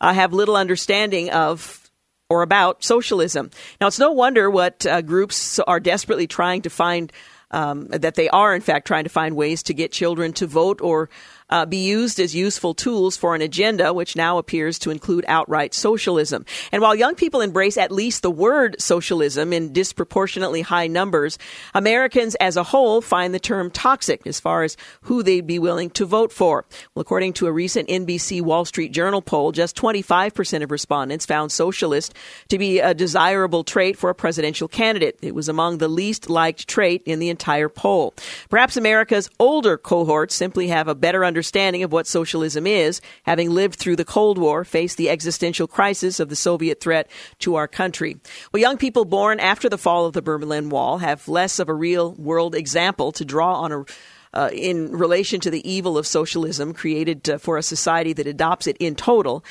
uh, 0.00 0.12
have 0.12 0.32
little 0.32 0.56
understanding 0.56 1.30
of 1.30 1.88
or 2.28 2.42
about 2.42 2.82
socialism. 2.82 3.50
Now, 3.80 3.86
it's 3.86 4.00
no 4.00 4.10
wonder 4.10 4.50
what 4.50 4.84
uh, 4.84 5.02
groups 5.02 5.60
are 5.60 5.78
desperately 5.78 6.26
trying 6.26 6.62
to 6.62 6.70
find. 6.70 7.12
Um, 7.54 7.86
that 7.86 8.16
they 8.16 8.28
are, 8.30 8.52
in 8.52 8.62
fact, 8.62 8.84
trying 8.84 9.04
to 9.04 9.10
find 9.10 9.36
ways 9.36 9.62
to 9.64 9.74
get 9.74 9.92
children 9.92 10.32
to 10.34 10.46
vote 10.46 10.80
or 10.80 11.08
uh, 11.54 11.64
be 11.64 11.76
used 11.76 12.18
as 12.18 12.34
useful 12.34 12.74
tools 12.74 13.16
for 13.16 13.36
an 13.36 13.40
agenda 13.40 13.94
which 13.94 14.16
now 14.16 14.38
appears 14.38 14.76
to 14.76 14.90
include 14.90 15.24
outright 15.28 15.72
socialism. 15.72 16.44
And 16.72 16.82
while 16.82 16.96
young 16.96 17.14
people 17.14 17.40
embrace 17.40 17.76
at 17.76 17.92
least 17.92 18.22
the 18.22 18.30
word 18.30 18.74
socialism 18.80 19.52
in 19.52 19.72
disproportionately 19.72 20.62
high 20.62 20.88
numbers, 20.88 21.38
Americans 21.72 22.34
as 22.36 22.56
a 22.56 22.64
whole 22.64 23.00
find 23.00 23.32
the 23.32 23.38
term 23.38 23.70
toxic 23.70 24.26
as 24.26 24.40
far 24.40 24.64
as 24.64 24.76
who 25.02 25.22
they'd 25.22 25.46
be 25.46 25.60
willing 25.60 25.90
to 25.90 26.04
vote 26.04 26.32
for. 26.32 26.64
Well, 26.92 27.02
according 27.02 27.34
to 27.34 27.46
a 27.46 27.52
recent 27.52 27.88
NBC 27.88 28.42
Wall 28.42 28.64
Street 28.64 28.90
Journal 28.90 29.22
poll, 29.22 29.52
just 29.52 29.76
25% 29.76 30.64
of 30.64 30.72
respondents 30.72 31.24
found 31.24 31.52
socialist 31.52 32.14
to 32.48 32.58
be 32.58 32.80
a 32.80 32.94
desirable 32.94 33.62
trait 33.62 33.96
for 33.96 34.10
a 34.10 34.14
presidential 34.14 34.66
candidate. 34.66 35.20
It 35.22 35.36
was 35.36 35.48
among 35.48 35.78
the 35.78 35.86
least 35.86 36.28
liked 36.28 36.66
trait 36.66 37.02
in 37.06 37.20
the 37.20 37.28
entire 37.28 37.68
poll. 37.68 38.12
Perhaps 38.50 38.76
America's 38.76 39.30
older 39.38 39.78
cohorts 39.78 40.34
simply 40.34 40.66
have 40.66 40.88
a 40.88 40.96
better 40.96 41.24
understanding 41.24 41.43
understanding 41.44 41.82
of 41.82 41.92
what 41.92 42.06
socialism 42.06 42.66
is, 42.66 43.02
having 43.24 43.50
lived 43.50 43.78
through 43.78 43.96
the 43.96 44.04
Cold 44.04 44.38
War, 44.38 44.64
faced 44.64 44.96
the 44.96 45.10
existential 45.10 45.66
crisis 45.66 46.18
of 46.18 46.30
the 46.30 46.36
Soviet 46.36 46.80
threat 46.80 47.10
to 47.40 47.56
our 47.56 47.68
country. 47.68 48.16
Well, 48.50 48.62
young 48.62 48.78
people 48.78 49.04
born 49.04 49.40
after 49.40 49.68
the 49.68 49.76
fall 49.76 50.06
of 50.06 50.14
the 50.14 50.22
Berlin 50.22 50.70
Wall 50.70 50.98
have 50.98 51.28
less 51.28 51.58
of 51.58 51.68
a 51.68 51.74
real 51.74 52.12
world 52.14 52.54
example 52.54 53.12
to 53.12 53.26
draw 53.26 53.60
on 53.60 53.72
a 53.72 53.84
uh, 54.32 54.50
in 54.52 54.90
relation 54.90 55.38
to 55.38 55.50
the 55.50 55.62
evil 55.70 55.96
of 55.96 56.06
socialism 56.06 56.72
created 56.72 57.28
uh, 57.28 57.38
for 57.38 57.56
a 57.56 57.62
society 57.62 58.12
that 58.12 58.26
adopts 58.26 58.66
it 58.66 58.76
in 58.80 58.96
total. 58.96 59.44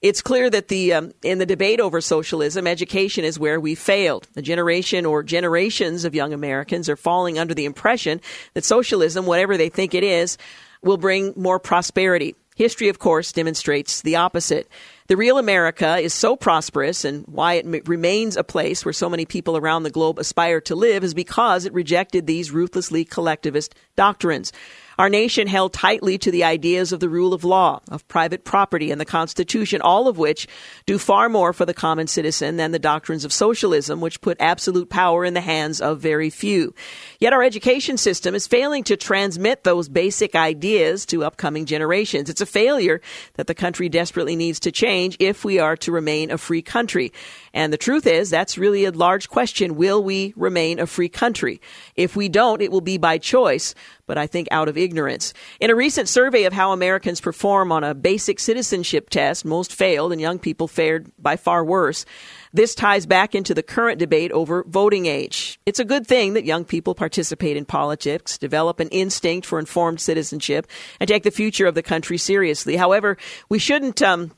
It's 0.00 0.22
clear 0.22 0.48
that 0.48 0.68
the 0.68 0.94
um, 0.94 1.12
in 1.22 1.38
the 1.38 1.44
debate 1.44 1.78
over 1.78 2.00
socialism, 2.00 2.66
education 2.66 3.22
is 3.22 3.38
where 3.38 3.60
we 3.60 3.74
failed. 3.74 4.28
A 4.36 4.40
generation 4.40 5.04
or 5.04 5.22
generations 5.22 6.06
of 6.06 6.14
young 6.14 6.32
Americans 6.32 6.88
are 6.88 6.96
falling 6.96 7.38
under 7.38 7.52
the 7.52 7.66
impression 7.66 8.22
that 8.54 8.64
socialism, 8.64 9.26
whatever 9.26 9.58
they 9.58 9.68
think 9.68 9.94
it 9.94 10.02
is, 10.02 10.38
will 10.82 10.96
bring 10.96 11.32
more 11.36 11.58
prosperity. 11.58 12.34
History, 12.56 12.88
of 12.88 12.98
course, 12.98 13.32
demonstrates 13.32 14.02
the 14.02 14.16
opposite. 14.16 14.68
The 15.06 15.16
real 15.16 15.38
America 15.38 15.96
is 15.96 16.12
so 16.12 16.36
prosperous, 16.36 17.04
and 17.04 17.24
why 17.26 17.54
it 17.54 17.64
m- 17.64 17.82
remains 17.86 18.36
a 18.36 18.44
place 18.44 18.84
where 18.84 18.92
so 18.92 19.08
many 19.08 19.24
people 19.24 19.56
around 19.56 19.82
the 19.82 19.90
globe 19.90 20.18
aspire 20.18 20.60
to 20.62 20.74
live 20.74 21.02
is 21.02 21.14
because 21.14 21.64
it 21.64 21.72
rejected 21.72 22.26
these 22.26 22.50
ruthlessly 22.50 23.04
collectivist 23.04 23.74
doctrines. 23.96 24.52
Our 25.00 25.08
nation 25.08 25.46
held 25.46 25.72
tightly 25.72 26.18
to 26.18 26.30
the 26.30 26.44
ideas 26.44 26.92
of 26.92 27.00
the 27.00 27.08
rule 27.08 27.32
of 27.32 27.42
law, 27.42 27.80
of 27.88 28.06
private 28.06 28.44
property, 28.44 28.90
and 28.90 29.00
the 29.00 29.06
Constitution, 29.06 29.80
all 29.80 30.08
of 30.08 30.18
which 30.18 30.46
do 30.84 30.98
far 30.98 31.30
more 31.30 31.54
for 31.54 31.64
the 31.64 31.72
common 31.72 32.06
citizen 32.06 32.58
than 32.58 32.72
the 32.72 32.78
doctrines 32.78 33.24
of 33.24 33.32
socialism, 33.32 34.02
which 34.02 34.20
put 34.20 34.36
absolute 34.38 34.90
power 34.90 35.24
in 35.24 35.32
the 35.32 35.40
hands 35.40 35.80
of 35.80 36.00
very 36.00 36.28
few. 36.28 36.74
Yet 37.18 37.32
our 37.32 37.42
education 37.42 37.96
system 37.96 38.34
is 38.34 38.46
failing 38.46 38.84
to 38.84 38.96
transmit 38.98 39.64
those 39.64 39.88
basic 39.88 40.34
ideas 40.34 41.06
to 41.06 41.24
upcoming 41.24 41.64
generations. 41.64 42.28
It's 42.28 42.42
a 42.42 42.44
failure 42.44 43.00
that 43.36 43.46
the 43.46 43.54
country 43.54 43.88
desperately 43.88 44.36
needs 44.36 44.60
to 44.60 44.70
change 44.70 45.16
if 45.18 45.46
we 45.46 45.58
are 45.58 45.78
to 45.78 45.92
remain 45.92 46.30
a 46.30 46.36
free 46.36 46.60
country. 46.60 47.10
And 47.52 47.72
the 47.72 47.78
truth 47.78 48.06
is, 48.06 48.30
that's 48.30 48.58
really 48.58 48.84
a 48.84 48.90
large 48.92 49.28
question. 49.28 49.76
Will 49.76 50.02
we 50.02 50.32
remain 50.36 50.78
a 50.78 50.86
free 50.86 51.08
country? 51.08 51.60
If 51.96 52.16
we 52.16 52.28
don't, 52.28 52.62
it 52.62 52.70
will 52.70 52.80
be 52.80 52.98
by 52.98 53.18
choice 53.18 53.74
but 54.10 54.18
I 54.18 54.26
think 54.26 54.48
out 54.50 54.68
of 54.68 54.76
ignorance. 54.76 55.32
In 55.60 55.70
a 55.70 55.74
recent 55.76 56.08
survey 56.08 56.42
of 56.42 56.52
how 56.52 56.72
Americans 56.72 57.20
perform 57.20 57.70
on 57.70 57.84
a 57.84 57.94
basic 57.94 58.40
citizenship 58.40 59.08
test, 59.08 59.44
most 59.44 59.72
failed 59.72 60.10
and 60.10 60.20
young 60.20 60.40
people 60.40 60.66
fared 60.66 61.12
by 61.16 61.36
far 61.36 61.64
worse. 61.64 62.04
This 62.52 62.74
ties 62.74 63.06
back 63.06 63.36
into 63.36 63.54
the 63.54 63.62
current 63.62 64.00
debate 64.00 64.32
over 64.32 64.64
voting 64.66 65.06
age. 65.06 65.60
It's 65.64 65.78
a 65.78 65.84
good 65.84 66.08
thing 66.08 66.32
that 66.32 66.44
young 66.44 66.64
people 66.64 66.96
participate 66.96 67.56
in 67.56 67.64
politics, 67.64 68.36
develop 68.36 68.80
an 68.80 68.88
instinct 68.88 69.46
for 69.46 69.60
informed 69.60 70.00
citizenship, 70.00 70.66
and 70.98 71.06
take 71.06 71.22
the 71.22 71.30
future 71.30 71.68
of 71.68 71.76
the 71.76 71.82
country 71.84 72.18
seriously. 72.18 72.74
However, 72.74 73.16
we 73.48 73.60
shouldn't 73.60 74.02
um, 74.02 74.32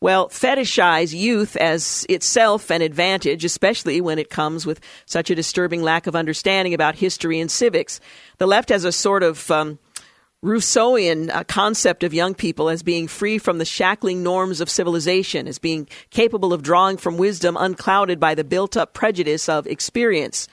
well, 0.00 0.28
fetishize 0.28 1.14
youth 1.14 1.56
as 1.56 2.04
itself 2.08 2.70
an 2.70 2.82
advantage, 2.82 3.44
especially 3.44 4.00
when 4.00 4.18
it 4.18 4.28
comes 4.28 4.66
with 4.66 4.80
such 5.06 5.30
a 5.30 5.34
disturbing 5.34 5.82
lack 5.82 6.06
of 6.06 6.14
understanding 6.14 6.74
about 6.74 6.96
history 6.96 7.40
and 7.40 7.50
civics. 7.50 7.98
The 8.38 8.46
left 8.46 8.68
has 8.68 8.84
a 8.84 8.92
sort 8.92 9.22
of 9.22 9.50
um, 9.50 9.78
Rousseauian 10.44 11.30
uh, 11.30 11.44
concept 11.44 12.04
of 12.04 12.12
young 12.12 12.34
people 12.34 12.68
as 12.68 12.82
being 12.82 13.08
free 13.08 13.38
from 13.38 13.56
the 13.56 13.64
shackling 13.64 14.22
norms 14.22 14.60
of 14.60 14.68
civilization, 14.68 15.48
as 15.48 15.58
being 15.58 15.88
capable 16.10 16.52
of 16.52 16.62
drawing 16.62 16.98
from 16.98 17.16
wisdom 17.16 17.56
unclouded 17.58 18.20
by 18.20 18.34
the 18.34 18.44
built 18.44 18.76
up 18.76 18.92
prejudice 18.92 19.48
of 19.48 19.66
experience. 19.66 20.46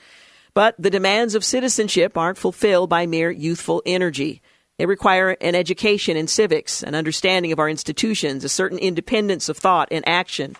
But 0.54 0.74
the 0.78 0.90
demands 0.90 1.34
of 1.34 1.44
citizenship 1.44 2.16
aren't 2.16 2.38
fulfilled 2.38 2.88
by 2.88 3.06
mere 3.06 3.30
youthful 3.30 3.82
energy. 3.84 4.40
They 4.78 4.86
require 4.86 5.36
an 5.40 5.54
education 5.54 6.16
in 6.16 6.26
civics, 6.26 6.82
an 6.82 6.94
understanding 6.94 7.52
of 7.52 7.58
our 7.58 7.68
institutions, 7.68 8.44
a 8.44 8.48
certain 8.48 8.78
independence 8.78 9.48
of 9.48 9.56
thought 9.56 9.88
and 9.90 10.06
action 10.08 10.56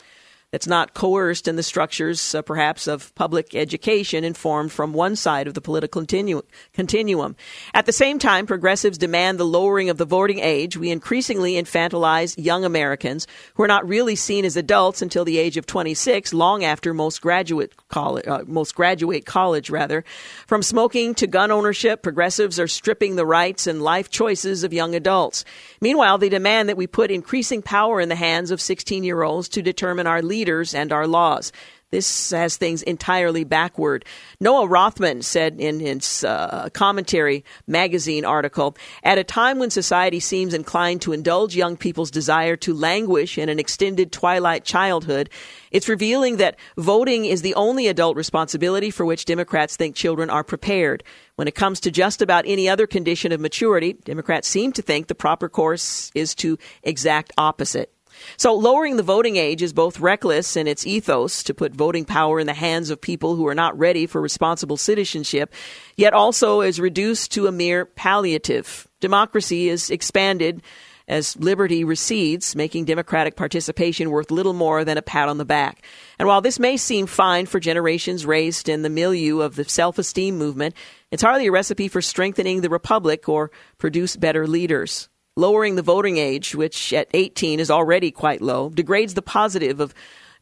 that's 0.54 0.68
not 0.68 0.94
coerced 0.94 1.48
in 1.48 1.56
the 1.56 1.64
structures, 1.64 2.32
uh, 2.32 2.40
perhaps, 2.40 2.86
of 2.86 3.12
public 3.16 3.56
education 3.56 4.22
informed 4.22 4.70
from 4.70 4.92
one 4.92 5.16
side 5.16 5.48
of 5.48 5.54
the 5.54 5.60
political 5.60 6.00
continu- 6.00 6.44
continuum. 6.72 7.34
At 7.74 7.86
the 7.86 7.92
same 7.92 8.20
time, 8.20 8.46
progressives 8.46 8.96
demand 8.96 9.40
the 9.40 9.44
lowering 9.44 9.90
of 9.90 9.98
the 9.98 10.04
voting 10.04 10.38
age. 10.38 10.76
We 10.76 10.92
increasingly 10.92 11.54
infantilize 11.54 12.36
young 12.38 12.64
Americans 12.64 13.26
who 13.54 13.64
are 13.64 13.68
not 13.68 13.88
really 13.88 14.14
seen 14.14 14.44
as 14.44 14.56
adults 14.56 15.02
until 15.02 15.24
the 15.24 15.38
age 15.38 15.56
of 15.56 15.66
26, 15.66 16.32
long 16.32 16.62
after 16.62 16.94
most 16.94 17.20
graduate 17.20 17.72
college, 17.88 18.24
uh, 18.28 18.44
most 18.46 18.76
graduate 18.76 19.26
college, 19.26 19.70
rather. 19.70 20.04
From 20.46 20.62
smoking 20.62 21.16
to 21.16 21.26
gun 21.26 21.50
ownership, 21.50 22.00
progressives 22.00 22.60
are 22.60 22.68
stripping 22.68 23.16
the 23.16 23.26
rights 23.26 23.66
and 23.66 23.82
life 23.82 24.08
choices 24.08 24.62
of 24.62 24.72
young 24.72 24.94
adults. 24.94 25.44
Meanwhile, 25.80 26.18
they 26.18 26.28
demand 26.28 26.68
that 26.68 26.76
we 26.76 26.86
put 26.86 27.10
increasing 27.10 27.60
power 27.60 28.00
in 28.00 28.08
the 28.08 28.14
hands 28.14 28.52
of 28.52 28.60
16 28.60 29.02
year 29.02 29.24
olds 29.24 29.48
to 29.48 29.60
determine 29.60 30.06
our 30.06 30.22
leaders 30.22 30.43
and 30.74 30.92
our 30.92 31.06
laws. 31.06 31.52
This 31.94 32.32
has 32.32 32.56
things 32.56 32.82
entirely 32.82 33.44
backward. 33.44 34.04
Noah 34.40 34.66
Rothman 34.66 35.22
said 35.22 35.60
in 35.60 35.78
his 35.78 36.24
uh, 36.24 36.68
commentary 36.74 37.44
magazine 37.68 38.24
article 38.24 38.76
At 39.04 39.18
a 39.18 39.22
time 39.22 39.60
when 39.60 39.70
society 39.70 40.18
seems 40.18 40.54
inclined 40.54 41.02
to 41.02 41.12
indulge 41.12 41.54
young 41.54 41.76
people's 41.76 42.10
desire 42.10 42.56
to 42.56 42.74
languish 42.74 43.38
in 43.38 43.48
an 43.48 43.60
extended 43.60 44.10
twilight 44.10 44.64
childhood, 44.64 45.30
it's 45.70 45.88
revealing 45.88 46.38
that 46.38 46.58
voting 46.76 47.26
is 47.26 47.42
the 47.42 47.54
only 47.54 47.86
adult 47.86 48.16
responsibility 48.16 48.90
for 48.90 49.06
which 49.06 49.24
Democrats 49.24 49.76
think 49.76 49.94
children 49.94 50.30
are 50.30 50.42
prepared. 50.42 51.04
When 51.36 51.46
it 51.46 51.54
comes 51.54 51.78
to 51.78 51.92
just 51.92 52.22
about 52.22 52.44
any 52.44 52.68
other 52.68 52.88
condition 52.88 53.30
of 53.30 53.40
maturity, 53.40 53.92
Democrats 53.92 54.48
seem 54.48 54.72
to 54.72 54.82
think 54.82 55.06
the 55.06 55.14
proper 55.14 55.48
course 55.48 56.10
is 56.12 56.34
to 56.36 56.58
exact 56.82 57.30
opposite. 57.38 57.93
So 58.36 58.54
lowering 58.54 58.96
the 58.96 59.02
voting 59.02 59.36
age 59.36 59.62
is 59.62 59.72
both 59.72 60.00
reckless 60.00 60.56
in 60.56 60.66
its 60.66 60.86
ethos 60.86 61.42
to 61.44 61.54
put 61.54 61.74
voting 61.74 62.04
power 62.04 62.40
in 62.40 62.46
the 62.46 62.54
hands 62.54 62.90
of 62.90 63.00
people 63.00 63.36
who 63.36 63.46
are 63.46 63.54
not 63.54 63.78
ready 63.78 64.06
for 64.06 64.20
responsible 64.20 64.76
citizenship, 64.76 65.52
yet 65.96 66.12
also 66.12 66.60
is 66.60 66.80
reduced 66.80 67.32
to 67.32 67.46
a 67.46 67.52
mere 67.52 67.84
palliative. 67.84 68.88
Democracy 69.00 69.68
is 69.68 69.90
expanded 69.90 70.62
as 71.06 71.36
liberty 71.36 71.84
recedes, 71.84 72.56
making 72.56 72.86
democratic 72.86 73.36
participation 73.36 74.10
worth 74.10 74.30
little 74.30 74.54
more 74.54 74.84
than 74.84 74.96
a 74.96 75.02
pat 75.02 75.28
on 75.28 75.38
the 75.38 75.44
back. 75.44 75.84
And 76.18 76.26
while 76.26 76.40
this 76.40 76.58
may 76.58 76.76
seem 76.76 77.06
fine 77.06 77.46
for 77.46 77.60
generations 77.60 78.24
raised 78.24 78.68
in 78.68 78.82
the 78.82 78.90
milieu 78.90 79.40
of 79.40 79.56
the 79.56 79.64
self 79.64 79.98
esteem 79.98 80.38
movement, 80.38 80.74
it's 81.10 81.22
hardly 81.22 81.46
a 81.46 81.52
recipe 81.52 81.88
for 81.88 82.00
strengthening 82.00 82.60
the 82.60 82.70
republic 82.70 83.28
or 83.28 83.50
produce 83.78 84.16
better 84.16 84.46
leaders. 84.46 85.08
Lowering 85.36 85.74
the 85.74 85.82
voting 85.82 86.16
age, 86.16 86.54
which 86.54 86.92
at 86.92 87.08
18 87.12 87.58
is 87.58 87.70
already 87.70 88.10
quite 88.10 88.40
low, 88.40 88.70
degrades 88.70 89.14
the 89.14 89.22
positive 89.22 89.80
of 89.80 89.94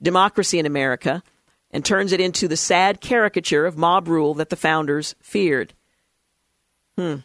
democracy 0.03 0.59
in 0.59 0.66
America 0.66 1.22
and 1.70 1.84
turns 1.84 2.12
it 2.12 2.20
into 2.20 2.47
the 2.47 2.57
sad 2.57 3.01
caricature 3.01 3.64
of 3.64 3.78
mob 3.78 4.07
rule 4.07 4.34
that 4.34 4.51
the 4.51 4.57
founders 4.57 5.14
feared. 5.20 5.72
Hmm. 6.97 7.16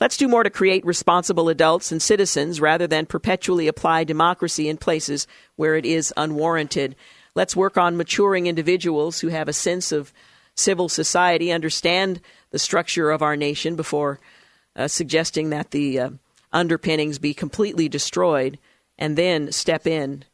Let's 0.00 0.16
do 0.16 0.26
more 0.26 0.42
to 0.42 0.50
create 0.50 0.84
responsible 0.84 1.48
adults 1.48 1.92
and 1.92 2.00
citizens 2.00 2.60
rather 2.60 2.86
than 2.86 3.06
perpetually 3.06 3.68
apply 3.68 4.04
democracy 4.04 4.68
in 4.68 4.78
places 4.78 5.26
where 5.56 5.76
it 5.76 5.84
is 5.84 6.14
unwarranted. 6.16 6.96
Let's 7.34 7.54
work 7.54 7.76
on 7.76 7.96
maturing 7.96 8.46
individuals 8.46 9.20
who 9.20 9.28
have 9.28 9.48
a 9.48 9.52
sense 9.52 9.92
of 9.92 10.12
civil 10.56 10.88
society, 10.88 11.52
understand 11.52 12.20
the 12.50 12.58
structure 12.58 13.10
of 13.10 13.22
our 13.22 13.36
nation 13.36 13.76
before 13.76 14.18
uh, 14.74 14.88
suggesting 14.88 15.50
that 15.50 15.70
the 15.70 16.00
uh, 16.00 16.10
underpinnings 16.52 17.18
be 17.18 17.34
completely 17.34 17.88
destroyed, 17.88 18.58
and 18.98 19.16
then 19.16 19.52
step 19.52 19.86
in 19.86 20.24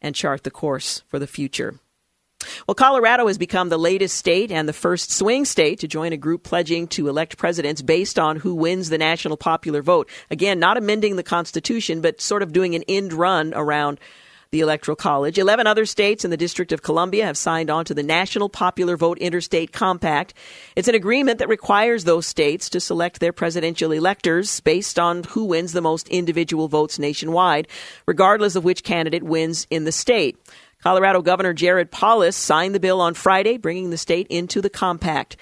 and 0.00 0.14
chart 0.14 0.44
the 0.44 0.50
course 0.50 1.02
for 1.08 1.18
the 1.18 1.26
future. 1.26 1.80
Well, 2.66 2.74
Colorado 2.74 3.26
has 3.26 3.38
become 3.38 3.70
the 3.70 3.78
latest 3.78 4.16
state 4.16 4.52
and 4.52 4.68
the 4.68 4.74
first 4.74 5.10
swing 5.10 5.44
state 5.44 5.80
to 5.80 5.88
join 5.88 6.12
a 6.12 6.18
group 6.18 6.42
pledging 6.42 6.86
to 6.88 7.08
elect 7.08 7.38
presidents 7.38 7.82
based 7.82 8.18
on 8.18 8.36
who 8.36 8.54
wins 8.54 8.88
the 8.88 8.98
national 8.98 9.36
popular 9.36 9.82
vote. 9.82 10.08
Again, 10.30 10.58
not 10.58 10.76
amending 10.76 11.16
the 11.16 11.22
Constitution, 11.22 12.00
but 12.00 12.20
sort 12.20 12.42
of 12.42 12.52
doing 12.52 12.74
an 12.74 12.84
end 12.88 13.12
run 13.12 13.52
around 13.54 13.98
the 14.50 14.60
Electoral 14.60 14.96
College. 14.96 15.38
Eleven 15.38 15.66
other 15.66 15.86
states 15.86 16.24
and 16.24 16.32
the 16.32 16.36
District 16.36 16.72
of 16.72 16.82
Columbia 16.82 17.24
have 17.24 17.36
signed 17.36 17.70
on 17.70 17.84
to 17.84 17.94
the 17.94 18.02
National 18.02 18.48
Popular 18.48 18.96
Vote 18.96 19.18
Interstate 19.18 19.72
Compact. 19.72 20.34
It's 20.74 20.88
an 20.88 20.94
agreement 20.94 21.38
that 21.38 21.48
requires 21.48 22.04
those 22.04 22.26
states 22.26 22.70
to 22.70 22.80
select 22.80 23.20
their 23.20 23.32
presidential 23.32 23.92
electors 23.92 24.60
based 24.60 24.98
on 24.98 25.24
who 25.24 25.44
wins 25.44 25.72
the 25.72 25.80
most 25.80 26.08
individual 26.08 26.68
votes 26.68 26.98
nationwide, 26.98 27.68
regardless 28.06 28.56
of 28.56 28.64
which 28.64 28.82
candidate 28.82 29.22
wins 29.22 29.66
in 29.70 29.84
the 29.84 29.92
state. 29.92 30.38
Colorado 30.82 31.22
Governor 31.22 31.52
Jared 31.52 31.90
Polis 31.90 32.36
signed 32.36 32.74
the 32.74 32.80
bill 32.80 33.00
on 33.00 33.14
Friday, 33.14 33.56
bringing 33.56 33.90
the 33.90 33.98
state 33.98 34.26
into 34.28 34.60
the 34.60 34.70
compact. 34.70 35.36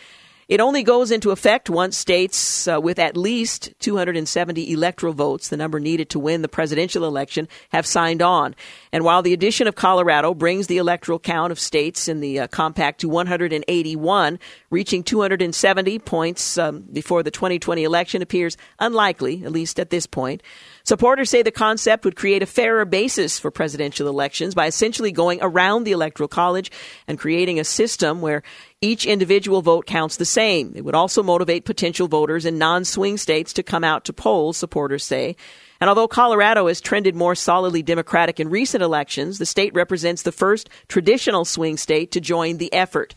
It 0.49 0.61
only 0.61 0.82
goes 0.82 1.11
into 1.11 1.30
effect 1.30 1.70
once 1.70 1.97
states 1.97 2.68
uh, 2.68 2.80
with 2.80 2.99
at 2.99 3.16
least 3.16 3.72
270 3.80 4.72
electoral 4.72 5.12
votes, 5.14 5.49
the 5.49 5.57
number 5.57 5.80
needed 5.80 6.11
to 6.11 6.18
win 6.18 6.42
the 6.42 6.49
presidential 6.49 7.05
election, 7.05 7.49
have 7.70 7.86
signed 7.86 8.20
on. 8.20 8.55
And 8.92 9.05
while 9.05 9.22
the 9.22 9.32
addition 9.32 9.66
of 9.66 9.74
Colorado 9.74 10.34
brings 10.34 10.66
the 10.66 10.78
electoral 10.78 11.18
count 11.18 11.51
of 11.51 11.59
states 11.59 12.09
in 12.09 12.20
the 12.20 12.40
uh, 12.40 12.47
compact 12.49 13.01
to 13.01 13.09
181, 13.09 14.38
reaching 14.70 15.03
270 15.03 15.99
points 16.01 16.59
um, 16.59 16.84
before 16.92 17.22
the 17.22 17.30
2020 17.30 17.82
election 17.82 18.20
appears 18.20 18.57
unlikely, 18.78 19.45
at 19.45 19.53
least 19.53 19.80
at 19.80 19.90
this 19.90 20.07
point. 20.07 20.42
Supporters 20.87 21.30
say 21.30 21.41
the 21.41 21.51
concept 21.51 22.05
would 22.05 22.14
create 22.14 22.43
a 22.43 22.47
fairer 22.47 22.85
basis 22.85 23.39
for 23.39 23.51
presidential 23.51 24.07
elections 24.07 24.55
by 24.55 24.66
essentially 24.66 25.12
going 25.12 25.39
around 25.41 25.85
the 25.85 25.93
Electoral 25.93 26.28
College 26.28 26.70
and 27.09 27.18
creating 27.18 27.59
a 27.59 27.64
system 27.64 28.20
where 28.20 28.43
each 28.82 29.07
individual 29.07 29.62
vote 29.62 29.87
counts 29.87 30.18
the 30.18 30.26
same. 30.26 30.74
It 30.76 30.85
would 30.85 30.95
also 30.95 31.22
motivate 31.22 31.64
potential 31.64 32.07
voters 32.07 32.45
in 32.45 32.59
non 32.59 32.85
swing 32.85 33.16
states 33.16 33.55
to 33.55 33.62
come 33.62 33.82
out 33.82 34.05
to 34.05 34.12
polls, 34.12 34.59
supporters 34.59 35.05
say. 35.05 35.37
And 35.80 35.89
although 35.89 36.07
Colorado 36.07 36.66
has 36.66 36.82
trended 36.82 37.14
more 37.14 37.35
solidly 37.35 37.82
Democratic 37.82 38.39
in 38.39 38.51
recent 38.51 38.82
elections, 38.82 39.39
the 39.39 39.47
state 39.47 39.72
represents 39.72 40.20
the 40.20 40.32
first 40.32 40.68
traditional 40.89 41.47
swing 41.47 41.78
state 41.78 42.11
to 42.12 42.20
join 42.20 42.59
the 42.59 42.70
effort. 42.74 43.14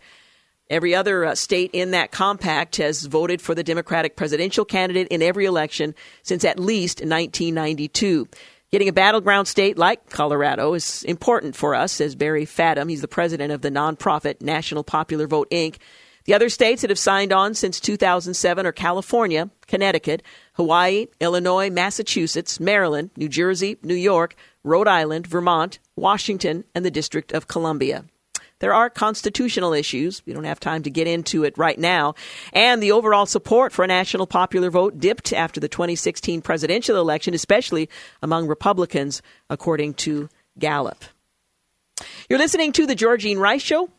Every 0.70 0.94
other 0.94 1.24
uh, 1.24 1.36
state 1.36 1.72
in 1.72 1.92
that 1.92 2.12
compact 2.12 2.76
has 2.76 3.06
voted 3.06 3.42
for 3.42 3.56
the 3.56 3.64
Democratic 3.64 4.16
presidential 4.16 4.66
candidate 4.66 5.08
in 5.08 5.22
every 5.22 5.46
election 5.46 5.96
since 6.24 6.44
at 6.44 6.60
least 6.60 7.00
1992. 7.00 8.28
Getting 8.70 8.90
a 8.90 8.94
battleground 8.94 9.48
state 9.48 9.78
like 9.78 10.10
Colorado 10.10 10.74
is 10.74 11.04
important 11.04 11.56
for 11.56 11.74
us, 11.74 11.94
says 11.94 12.16
Barry 12.16 12.46
Fadem. 12.46 12.90
He's 12.90 13.00
the 13.00 13.08
president 13.08 13.54
of 13.54 13.62
the 13.62 13.72
nonprofit 13.72 14.42
National 14.42 14.84
Popular 14.84 15.26
Vote, 15.26 15.50
Inc. 15.52 15.78
The 16.26 16.34
other 16.34 16.50
states 16.50 16.82
that 16.82 16.90
have 16.90 17.00
signed 17.00 17.32
on 17.32 17.54
since 17.54 17.80
2007 17.80 18.66
are 18.66 18.74
California, 18.74 19.50
Connecticut, 19.68 20.22
Hawaii, 20.56 21.08
Illinois, 21.22 21.70
Massachusetts, 21.70 22.60
Maryland, 22.60 23.12
New 23.16 23.30
Jersey, 23.30 23.78
New 23.82 23.96
York, 23.96 24.36
Rhode 24.66 24.90
Island, 24.90 25.28
Vermont, 25.28 25.80
Washington, 25.96 26.66
and 26.76 26.84
the 26.84 26.92
District 26.92 27.32
of 27.32 27.48
Columbia. 27.48 28.04
There 28.60 28.74
are 28.74 28.90
constitutional 28.90 29.74
issues. 29.74 30.22
We 30.26 30.34
don't 30.34 30.44
have 30.44 30.60
time 30.60 30.84
to 30.84 30.90
get 30.90 31.08
into 31.08 31.44
it 31.44 31.58
right 31.58 31.78
now. 31.78 32.16
And 32.54 32.82
the 32.82 32.92
overall 32.92 33.26
support 33.26 33.72
for 33.72 33.84
a 33.84 33.88
national 33.88 34.26
popular 34.26 34.70
vote 34.70 35.00
dipped 35.00 35.32
after 35.32 35.60
the 35.60 35.68
2016 35.68 36.42
presidential 36.42 36.98
election, 36.98 37.34
especially 37.34 37.90
among 38.22 38.48
Republicans, 38.48 39.22
according 39.50 39.94
to 39.96 40.30
Gallup. 40.58 41.04
You're 42.30 42.40
listening 42.40 42.72
to 42.74 42.86
The 42.86 42.96
Georgene 42.96 43.40
Rice 43.40 43.62
Show, 43.62 43.90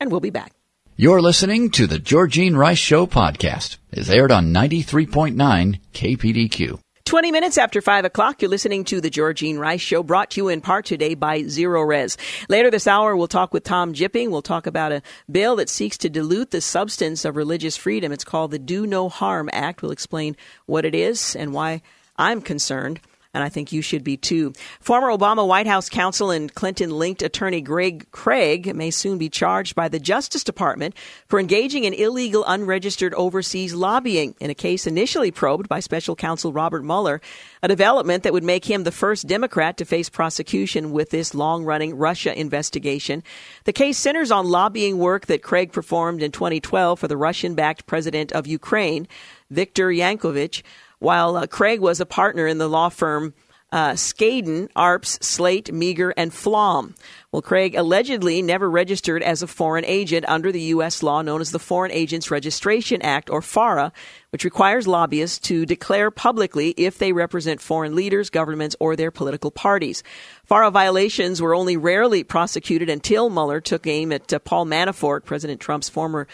and 0.00 0.10
we'll 0.10 0.20
be 0.20 0.30
back. 0.30 0.52
You're 0.96 1.22
listening 1.22 1.70
to 1.70 1.86
The 1.86 1.98
Georgene 1.98 2.56
Rice 2.56 2.78
Show 2.78 3.06
podcast. 3.06 3.78
It's 3.90 4.10
aired 4.10 4.30
on 4.30 4.52
93.9 4.52 5.80
KPDQ. 5.92 6.83
20 7.06 7.32
minutes 7.32 7.58
after 7.58 7.82
5 7.82 8.06
o'clock, 8.06 8.40
you're 8.40 8.50
listening 8.50 8.82
to 8.84 8.98
the 8.98 9.10
Georgene 9.10 9.58
Rice 9.58 9.82
Show, 9.82 10.02
brought 10.02 10.30
to 10.30 10.40
you 10.40 10.48
in 10.48 10.62
part 10.62 10.86
today 10.86 11.14
by 11.14 11.42
Zero 11.42 11.82
Res. 11.82 12.16
Later 12.48 12.70
this 12.70 12.86
hour, 12.86 13.14
we'll 13.14 13.28
talk 13.28 13.52
with 13.52 13.62
Tom 13.62 13.92
Jipping. 13.92 14.30
We'll 14.30 14.40
talk 14.40 14.66
about 14.66 14.90
a 14.90 15.02
bill 15.30 15.56
that 15.56 15.68
seeks 15.68 15.98
to 15.98 16.08
dilute 16.08 16.50
the 16.50 16.62
substance 16.62 17.26
of 17.26 17.36
religious 17.36 17.76
freedom. 17.76 18.10
It's 18.10 18.24
called 18.24 18.52
the 18.52 18.58
Do 18.58 18.86
No 18.86 19.10
Harm 19.10 19.50
Act. 19.52 19.82
We'll 19.82 19.90
explain 19.90 20.34
what 20.64 20.86
it 20.86 20.94
is 20.94 21.36
and 21.36 21.52
why 21.52 21.82
I'm 22.16 22.40
concerned 22.40 23.00
and 23.34 23.42
I 23.42 23.48
think 23.48 23.72
you 23.72 23.82
should 23.82 24.04
be 24.04 24.16
too. 24.16 24.52
Former 24.80 25.08
Obama 25.08 25.46
White 25.46 25.66
House 25.66 25.88
counsel 25.88 26.30
and 26.30 26.54
Clinton 26.54 26.90
linked 26.90 27.20
attorney 27.20 27.60
Greg 27.60 28.10
Craig 28.12 28.74
may 28.74 28.90
soon 28.90 29.18
be 29.18 29.28
charged 29.28 29.74
by 29.74 29.88
the 29.88 29.98
Justice 29.98 30.44
Department 30.44 30.94
for 31.26 31.40
engaging 31.40 31.84
in 31.84 31.92
illegal 31.92 32.44
unregistered 32.46 33.12
overseas 33.14 33.74
lobbying 33.74 34.34
in 34.40 34.50
a 34.50 34.54
case 34.54 34.86
initially 34.86 35.32
probed 35.32 35.68
by 35.68 35.80
special 35.80 36.14
counsel 36.14 36.52
Robert 36.52 36.84
Mueller, 36.84 37.20
a 37.62 37.68
development 37.68 38.22
that 38.22 38.32
would 38.32 38.44
make 38.44 38.64
him 38.64 38.84
the 38.84 38.92
first 38.92 39.26
Democrat 39.26 39.76
to 39.76 39.84
face 39.84 40.08
prosecution 40.08 40.92
with 40.92 41.10
this 41.10 41.34
long 41.34 41.64
running 41.64 41.96
Russia 41.96 42.38
investigation. 42.38 43.22
The 43.64 43.72
case 43.72 43.98
centers 43.98 44.30
on 44.30 44.46
lobbying 44.46 44.98
work 44.98 45.26
that 45.26 45.42
Craig 45.42 45.72
performed 45.72 46.22
in 46.22 46.30
2012 46.30 47.00
for 47.00 47.08
the 47.08 47.16
Russian 47.16 47.54
backed 47.54 47.86
president 47.86 48.32
of 48.32 48.46
Ukraine, 48.46 49.08
Viktor 49.50 49.88
Yanukovych 49.88 50.62
while 50.98 51.36
uh, 51.36 51.46
Craig 51.46 51.80
was 51.80 52.00
a 52.00 52.06
partner 52.06 52.46
in 52.46 52.58
the 52.58 52.68
law 52.68 52.88
firm 52.88 53.34
uh, 53.74 53.94
Skadden, 53.94 54.70
Arps, 54.74 55.20
Slate, 55.20 55.66
Meagher, 55.72 56.12
and 56.16 56.32
Flom. 56.32 56.94
Well, 57.32 57.42
Craig 57.42 57.74
allegedly 57.74 58.40
never 58.40 58.70
registered 58.70 59.20
as 59.20 59.42
a 59.42 59.48
foreign 59.48 59.84
agent 59.84 60.24
under 60.28 60.52
the 60.52 60.60
U.S. 60.60 61.02
law 61.02 61.22
known 61.22 61.40
as 61.40 61.50
the 61.50 61.58
Foreign 61.58 61.90
Agents 61.90 62.30
Registration 62.30 63.02
Act, 63.02 63.28
or 63.28 63.42
FARA, 63.42 63.92
which 64.30 64.44
requires 64.44 64.86
lobbyists 64.86 65.40
to 65.48 65.66
declare 65.66 66.12
publicly 66.12 66.70
if 66.76 66.98
they 66.98 67.12
represent 67.12 67.60
foreign 67.60 67.96
leaders, 67.96 68.30
governments, 68.30 68.76
or 68.78 68.94
their 68.94 69.10
political 69.10 69.50
parties. 69.50 70.04
FARA 70.44 70.70
violations 70.70 71.42
were 71.42 71.56
only 71.56 71.76
rarely 71.76 72.22
prosecuted 72.22 72.88
until 72.88 73.28
Mueller 73.28 73.60
took 73.60 73.88
aim 73.88 74.12
at 74.12 74.32
uh, 74.32 74.38
Paul 74.38 74.66
Manafort, 74.66 75.24
President 75.24 75.60
Trump's 75.60 75.88
former 75.88 76.28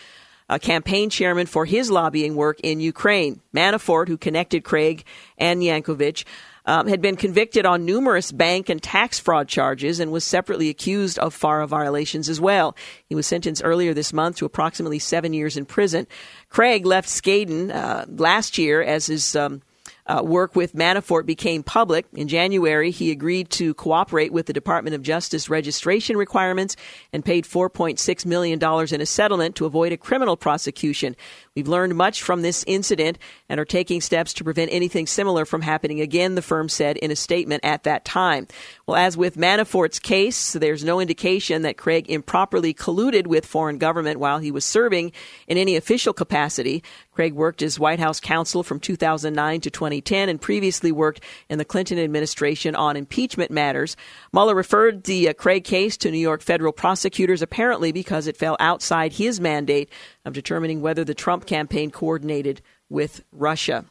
a 0.50 0.58
campaign 0.58 1.08
chairman 1.08 1.46
for 1.46 1.64
his 1.64 1.90
lobbying 1.90 2.34
work 2.34 2.58
in 2.60 2.80
Ukraine. 2.80 3.40
Manafort, 3.54 4.08
who 4.08 4.18
connected 4.18 4.64
Craig 4.64 5.04
and 5.38 5.62
Yanukovych, 5.62 6.24
um, 6.66 6.88
had 6.88 7.00
been 7.00 7.16
convicted 7.16 7.64
on 7.64 7.84
numerous 7.84 8.32
bank 8.32 8.68
and 8.68 8.82
tax 8.82 9.18
fraud 9.18 9.48
charges 9.48 10.00
and 10.00 10.10
was 10.10 10.24
separately 10.24 10.68
accused 10.68 11.18
of 11.20 11.34
FARA 11.34 11.68
violations 11.68 12.28
as 12.28 12.40
well. 12.40 12.76
He 13.06 13.14
was 13.14 13.28
sentenced 13.28 13.62
earlier 13.64 13.94
this 13.94 14.12
month 14.12 14.36
to 14.36 14.44
approximately 14.44 14.98
seven 14.98 15.32
years 15.32 15.56
in 15.56 15.66
prison. 15.66 16.06
Craig 16.48 16.84
left 16.84 17.08
Skadden 17.08 17.72
uh, 17.72 18.06
last 18.08 18.58
year 18.58 18.82
as 18.82 19.06
his 19.06 19.36
um, 19.36 19.62
uh, 20.10 20.22
work 20.22 20.56
with 20.56 20.74
Manafort 20.74 21.24
became 21.24 21.62
public. 21.62 22.04
In 22.14 22.26
January, 22.26 22.90
he 22.90 23.12
agreed 23.12 23.48
to 23.50 23.74
cooperate 23.74 24.32
with 24.32 24.46
the 24.46 24.52
Department 24.52 24.96
of 24.96 25.02
Justice 25.02 25.48
registration 25.48 26.16
requirements 26.16 26.74
and 27.12 27.24
paid 27.24 27.44
$4.6 27.44 28.26
million 28.26 28.58
in 28.92 29.00
a 29.00 29.06
settlement 29.06 29.54
to 29.56 29.66
avoid 29.66 29.92
a 29.92 29.96
criminal 29.96 30.36
prosecution. 30.36 31.14
We've 31.56 31.66
learned 31.66 31.96
much 31.96 32.22
from 32.22 32.42
this 32.42 32.62
incident 32.68 33.18
and 33.48 33.58
are 33.58 33.64
taking 33.64 34.00
steps 34.00 34.32
to 34.34 34.44
prevent 34.44 34.72
anything 34.72 35.08
similar 35.08 35.44
from 35.44 35.62
happening 35.62 36.00
again, 36.00 36.36
the 36.36 36.42
firm 36.42 36.68
said 36.68 36.96
in 36.98 37.10
a 37.10 37.16
statement 37.16 37.64
at 37.64 37.82
that 37.82 38.04
time. 38.04 38.46
Well, 38.86 38.96
as 38.96 39.16
with 39.16 39.36
Manafort's 39.36 39.98
case, 39.98 40.52
there's 40.52 40.84
no 40.84 41.00
indication 41.00 41.62
that 41.62 41.76
Craig 41.76 42.08
improperly 42.08 42.72
colluded 42.72 43.26
with 43.26 43.44
foreign 43.44 43.78
government 43.78 44.20
while 44.20 44.38
he 44.38 44.52
was 44.52 44.64
serving 44.64 45.10
in 45.48 45.58
any 45.58 45.74
official 45.74 46.12
capacity. 46.12 46.84
Craig 47.10 47.34
worked 47.34 47.62
as 47.62 47.80
White 47.80 47.98
House 47.98 48.20
counsel 48.20 48.62
from 48.62 48.78
2009 48.78 49.60
to 49.62 49.70
2010 49.70 50.28
and 50.28 50.40
previously 50.40 50.92
worked 50.92 51.20
in 51.48 51.58
the 51.58 51.64
Clinton 51.64 51.98
administration 51.98 52.76
on 52.76 52.96
impeachment 52.96 53.50
matters. 53.50 53.96
Mueller 54.32 54.54
referred 54.54 55.02
the 55.02 55.28
uh, 55.28 55.32
Craig 55.32 55.64
case 55.64 55.96
to 55.96 56.12
New 56.12 56.18
York 56.18 56.42
federal 56.42 56.72
prosecutors 56.72 57.42
apparently 57.42 57.90
because 57.90 58.28
it 58.28 58.36
fell 58.36 58.56
outside 58.60 59.14
his 59.14 59.40
mandate 59.40 59.90
of 60.24 60.32
determining 60.32 60.80
whether 60.80 61.04
the 61.04 61.14
Trump 61.14 61.46
campaign 61.46 61.90
coordinated 61.90 62.60
with 62.88 63.24
Russia. 63.32 63.84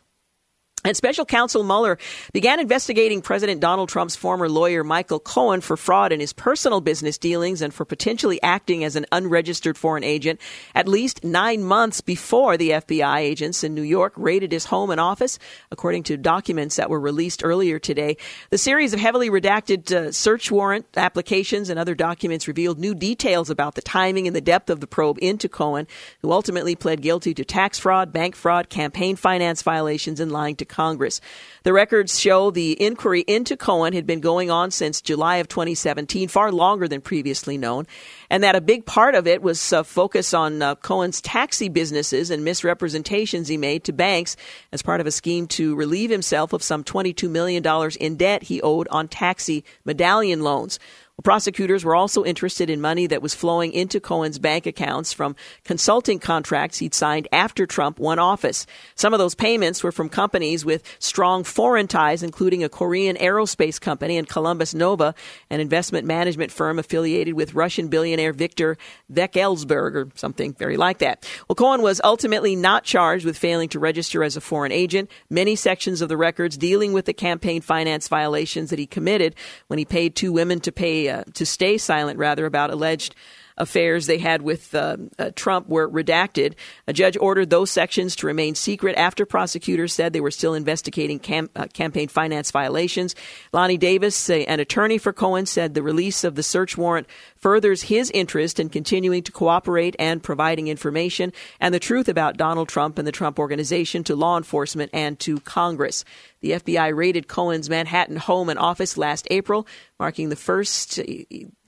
And 0.85 0.95
special 0.95 1.25
counsel 1.25 1.63
Mueller 1.63 1.97
began 2.31 2.61
investigating 2.61 3.21
President 3.21 3.59
Donald 3.59 3.89
Trump's 3.89 4.15
former 4.15 4.47
lawyer 4.47 4.81
Michael 4.81 5.19
Cohen 5.19 5.59
for 5.59 5.75
fraud 5.75 6.13
in 6.13 6.21
his 6.21 6.31
personal 6.31 6.79
business 6.79 7.17
dealings 7.17 7.61
and 7.61 7.73
for 7.73 7.83
potentially 7.83 8.41
acting 8.41 8.85
as 8.85 8.95
an 8.95 9.05
unregistered 9.11 9.77
foreign 9.77 10.05
agent 10.05 10.39
at 10.73 10.87
least 10.87 11.25
nine 11.25 11.65
months 11.65 11.99
before 11.99 12.55
the 12.55 12.69
FBI 12.69 13.17
agents 13.17 13.61
in 13.61 13.75
New 13.75 13.81
York 13.81 14.13
raided 14.15 14.53
his 14.53 14.65
home 14.65 14.89
and 14.89 15.01
office, 15.01 15.37
according 15.69 16.03
to 16.03 16.15
documents 16.15 16.77
that 16.77 16.89
were 16.89 16.99
released 16.99 17.43
earlier 17.43 17.77
today. 17.77 18.15
The 18.49 18.57
series 18.57 18.93
of 18.93 19.01
heavily 19.01 19.29
redacted 19.29 19.91
uh, 19.91 20.13
search 20.13 20.49
warrant 20.49 20.85
applications 20.95 21.69
and 21.69 21.77
other 21.77 21.93
documents 21.93 22.47
revealed 22.47 22.79
new 22.79 22.95
details 22.95 23.49
about 23.49 23.75
the 23.75 23.81
timing 23.81 24.27
and 24.27 24.35
the 24.35 24.39
depth 24.39 24.69
of 24.69 24.79
the 24.79 24.87
probe 24.87 25.17
into 25.21 25.49
Cohen, 25.49 25.87
who 26.21 26.31
ultimately 26.31 26.77
pled 26.77 27.01
guilty 27.01 27.33
to 27.33 27.43
tax 27.43 27.77
fraud, 27.77 28.13
bank 28.13 28.33
fraud, 28.33 28.69
campaign 28.69 29.17
finance 29.17 29.61
violations, 29.61 30.21
and 30.21 30.31
lying 30.31 30.55
to 30.55 30.68
Congress. 30.69 31.19
The 31.63 31.73
records 31.73 32.19
show 32.19 32.51
the 32.51 32.81
inquiry 32.81 33.21
into 33.21 33.57
Cohen 33.57 33.93
had 33.93 34.07
been 34.07 34.21
going 34.21 34.49
on 34.49 34.71
since 34.71 35.01
July 35.01 35.37
of 35.37 35.49
2017, 35.49 36.29
far 36.29 36.51
longer 36.51 36.87
than 36.87 37.01
previously 37.01 37.57
known, 37.57 37.85
and 38.29 38.43
that 38.43 38.55
a 38.55 38.61
big 38.61 38.85
part 38.85 39.15
of 39.15 39.27
it 39.27 39.41
was 39.41 39.73
uh, 39.73 39.83
focus 39.83 40.33
on 40.33 40.61
uh, 40.61 40.75
Cohen's 40.75 41.21
taxi 41.21 41.69
businesses 41.69 42.29
and 42.29 42.43
misrepresentations 42.43 43.47
he 43.47 43.57
made 43.57 43.83
to 43.85 43.93
banks 43.93 44.35
as 44.71 44.81
part 44.81 45.01
of 45.01 45.07
a 45.07 45.11
scheme 45.11 45.47
to 45.47 45.75
relieve 45.75 46.09
himself 46.09 46.53
of 46.53 46.63
some 46.63 46.83
$22 46.83 47.29
million 47.29 47.63
in 47.99 48.15
debt 48.15 48.43
he 48.43 48.61
owed 48.61 48.87
on 48.89 49.07
taxi 49.07 49.63
medallion 49.85 50.41
loans. 50.41 50.79
Prosecutors 51.23 51.83
were 51.83 51.95
also 51.95 52.23
interested 52.23 52.69
in 52.69 52.79
money 52.79 53.07
that 53.07 53.21
was 53.21 53.35
flowing 53.35 53.73
into 53.73 53.99
Cohen's 53.99 54.39
bank 54.39 54.65
accounts 54.65 55.11
from 55.11 55.35
consulting 55.65 56.19
contracts 56.19 56.77
he'd 56.77 56.93
signed 56.93 57.27
after 57.31 57.65
Trump 57.65 57.99
won 57.99 58.19
office. 58.19 58.65
Some 58.95 59.13
of 59.13 59.19
those 59.19 59.35
payments 59.35 59.83
were 59.83 59.91
from 59.91 60.07
companies 60.07 60.63
with 60.63 60.83
strong 60.99 61.43
foreign 61.43 61.87
ties, 61.87 62.23
including 62.23 62.63
a 62.63 62.69
Korean 62.69 63.17
aerospace 63.17 63.81
company 63.81 64.17
and 64.17 64.29
Columbus 64.29 64.73
Nova, 64.73 65.13
an 65.49 65.59
investment 65.59 66.07
management 66.07 66.51
firm 66.51 66.79
affiliated 66.79 67.33
with 67.33 67.53
Russian 67.53 67.89
billionaire 67.89 68.18
Viktor 68.33 68.77
Vekselberg 69.11 69.95
or 69.95 70.09
something 70.15 70.53
very 70.53 70.77
like 70.77 70.99
that. 70.99 71.27
Well, 71.47 71.55
Cohen 71.55 71.81
was 71.81 72.01
ultimately 72.03 72.55
not 72.55 72.83
charged 72.83 73.25
with 73.25 73.37
failing 73.37 73.69
to 73.69 73.79
register 73.79 74.23
as 74.23 74.35
a 74.35 74.41
foreign 74.41 74.71
agent. 74.71 75.09
Many 75.29 75.55
sections 75.55 76.01
of 76.01 76.09
the 76.09 76.17
records 76.17 76.57
dealing 76.57 76.93
with 76.93 77.05
the 77.05 77.13
campaign 77.13 77.61
finance 77.61 78.07
violations 78.07 78.69
that 78.69 78.79
he 78.79 78.85
committed 78.85 79.35
when 79.67 79.79
he 79.79 79.85
paid 79.85 80.15
two 80.15 80.31
women 80.31 80.59
to 80.61 80.71
pay 80.71 81.09
uh, 81.09 81.23
to 81.33 81.45
stay 81.45 81.77
silent, 81.77 82.19
rather, 82.19 82.45
about 82.45 82.71
alleged 82.71 83.15
affairs 83.59 84.07
they 84.07 84.17
had 84.17 84.41
with 84.41 84.73
uh, 84.73 84.97
uh, 85.17 85.31
Trump 85.35 85.67
were 85.67 85.89
redacted. 85.89 86.53
A 86.87 86.93
judge 86.93 87.17
ordered 87.17 87.49
those 87.49 87.69
sections 87.69 88.15
to 88.17 88.27
remain 88.27 88.55
secret 88.55 88.95
after 88.97 89.25
prosecutors 89.25 89.93
said 89.93 90.13
they 90.13 90.21
were 90.21 90.31
still 90.31 90.53
investigating 90.53 91.19
cam- 91.19 91.49
uh, 91.55 91.67
campaign 91.67 92.07
finance 92.07 92.51
violations. 92.51 93.15
Lanny 93.51 93.77
Davis, 93.77 94.29
an 94.29 94.59
attorney 94.59 94.97
for 94.97 95.13
Cohen, 95.13 95.45
said 95.45 95.73
the 95.73 95.83
release 95.83 96.23
of 96.23 96.35
the 96.35 96.43
search 96.43 96.77
warrant 96.77 97.07
furthers 97.35 97.83
his 97.83 98.09
interest 98.11 98.59
in 98.59 98.69
continuing 98.69 99.23
to 99.23 99.31
cooperate 99.31 99.95
and 99.99 100.23
providing 100.23 100.67
information 100.67 101.31
and 101.59 101.73
the 101.73 101.79
truth 101.79 102.09
about 102.09 102.37
Donald 102.37 102.69
Trump 102.69 102.97
and 102.97 103.07
the 103.07 103.11
Trump 103.11 103.39
organization 103.39 104.03
to 104.03 104.15
law 104.15 104.37
enforcement 104.37 104.89
and 104.93 105.19
to 105.19 105.39
Congress. 105.41 106.03
The 106.41 106.51
FBI 106.51 106.95
raided 106.95 107.27
Cohen's 107.27 107.69
Manhattan 107.69 108.15
home 108.15 108.49
and 108.49 108.57
office 108.57 108.97
last 108.97 109.27
April, 109.29 109.67
marking 109.99 110.29
the 110.29 110.35
first 110.37 110.99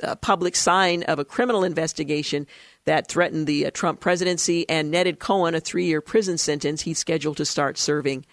uh, 0.01 0.15
public 0.15 0.55
sign 0.55 1.03
of 1.03 1.19
a 1.19 1.25
criminal 1.25 1.63
investigation 1.63 2.47
that 2.85 3.07
threatened 3.07 3.47
the 3.47 3.65
uh, 3.65 3.71
Trump 3.71 3.99
presidency 3.99 4.67
and 4.69 4.89
netted 4.89 5.19
Cohen 5.19 5.55
a 5.55 5.59
three 5.59 5.85
year 5.85 6.01
prison 6.01 6.37
sentence 6.37 6.81
he's 6.81 6.99
scheduled 6.99 7.37
to 7.37 7.45
start 7.45 7.77
serving 7.77 8.25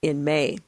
in 0.00 0.24
May. 0.24 0.58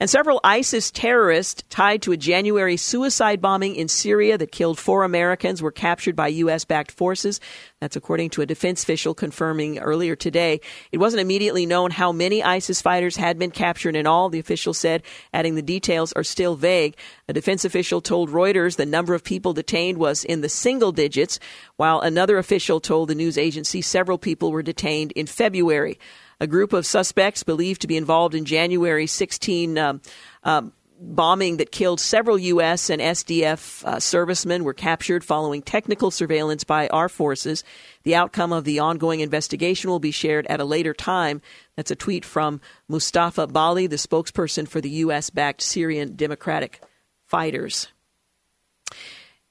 And 0.00 0.08
several 0.08 0.40
ISIS 0.42 0.90
terrorists 0.90 1.62
tied 1.68 2.00
to 2.02 2.12
a 2.12 2.16
January 2.16 2.78
suicide 2.78 3.42
bombing 3.42 3.76
in 3.76 3.86
Syria 3.86 4.38
that 4.38 4.50
killed 4.50 4.78
four 4.78 5.04
Americans 5.04 5.60
were 5.60 5.70
captured 5.70 6.16
by 6.16 6.28
U.S. 6.28 6.64
backed 6.64 6.90
forces. 6.90 7.38
That's 7.80 7.96
according 7.96 8.30
to 8.30 8.40
a 8.40 8.46
defense 8.46 8.82
official 8.82 9.12
confirming 9.12 9.78
earlier 9.78 10.16
today. 10.16 10.62
It 10.90 10.96
wasn't 10.96 11.20
immediately 11.20 11.66
known 11.66 11.90
how 11.90 12.12
many 12.12 12.42
ISIS 12.42 12.80
fighters 12.80 13.16
had 13.16 13.38
been 13.38 13.50
captured 13.50 13.94
in 13.94 14.06
all, 14.06 14.30
the 14.30 14.38
official 14.38 14.72
said, 14.72 15.02
adding 15.34 15.54
the 15.54 15.60
details 15.60 16.14
are 16.14 16.24
still 16.24 16.56
vague. 16.56 16.96
A 17.28 17.34
defense 17.34 17.66
official 17.66 18.00
told 18.00 18.30
Reuters 18.30 18.76
the 18.76 18.86
number 18.86 19.12
of 19.12 19.22
people 19.22 19.52
detained 19.52 19.98
was 19.98 20.24
in 20.24 20.40
the 20.40 20.48
single 20.48 20.92
digits, 20.92 21.38
while 21.76 22.00
another 22.00 22.38
official 22.38 22.80
told 22.80 23.10
the 23.10 23.14
news 23.14 23.36
agency 23.36 23.82
several 23.82 24.16
people 24.16 24.50
were 24.50 24.62
detained 24.62 25.12
in 25.12 25.26
February. 25.26 25.98
A 26.40 26.46
group 26.46 26.72
of 26.72 26.86
suspects 26.86 27.42
believed 27.42 27.82
to 27.82 27.86
be 27.86 27.96
involved 27.96 28.34
in 28.34 28.44
January 28.44 29.06
16 29.06 29.76
um, 29.76 30.00
um, 30.42 30.72
bombing 31.00 31.56
that 31.56 31.72
killed 31.72 31.98
several 31.98 32.38
U.S. 32.38 32.90
and 32.90 33.00
SDF 33.00 33.84
uh, 33.84 34.00
servicemen 34.00 34.64
were 34.64 34.74
captured 34.74 35.24
following 35.24 35.62
technical 35.62 36.10
surveillance 36.10 36.62
by 36.62 36.88
our 36.88 37.08
forces. 37.08 37.64
The 38.02 38.14
outcome 38.14 38.52
of 38.52 38.64
the 38.64 38.80
ongoing 38.80 39.20
investigation 39.20 39.90
will 39.90 39.98
be 39.98 40.10
shared 40.10 40.46
at 40.46 40.60
a 40.60 40.64
later 40.64 40.92
time. 40.92 41.40
That's 41.76 41.90
a 41.90 41.96
tweet 41.96 42.24
from 42.24 42.60
Mustafa 42.88 43.46
Bali, 43.46 43.86
the 43.86 43.96
spokesperson 43.96 44.68
for 44.68 44.80
the 44.80 44.90
U.S. 44.90 45.30
backed 45.30 45.62
Syrian 45.62 46.16
Democratic 46.16 46.82
Fighters. 47.26 47.88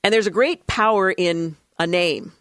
And 0.03 0.13
there's 0.13 0.27
a 0.27 0.31
great 0.31 0.67
power 0.67 1.11
in 1.11 1.55
a 1.79 1.87
name. 1.87 2.33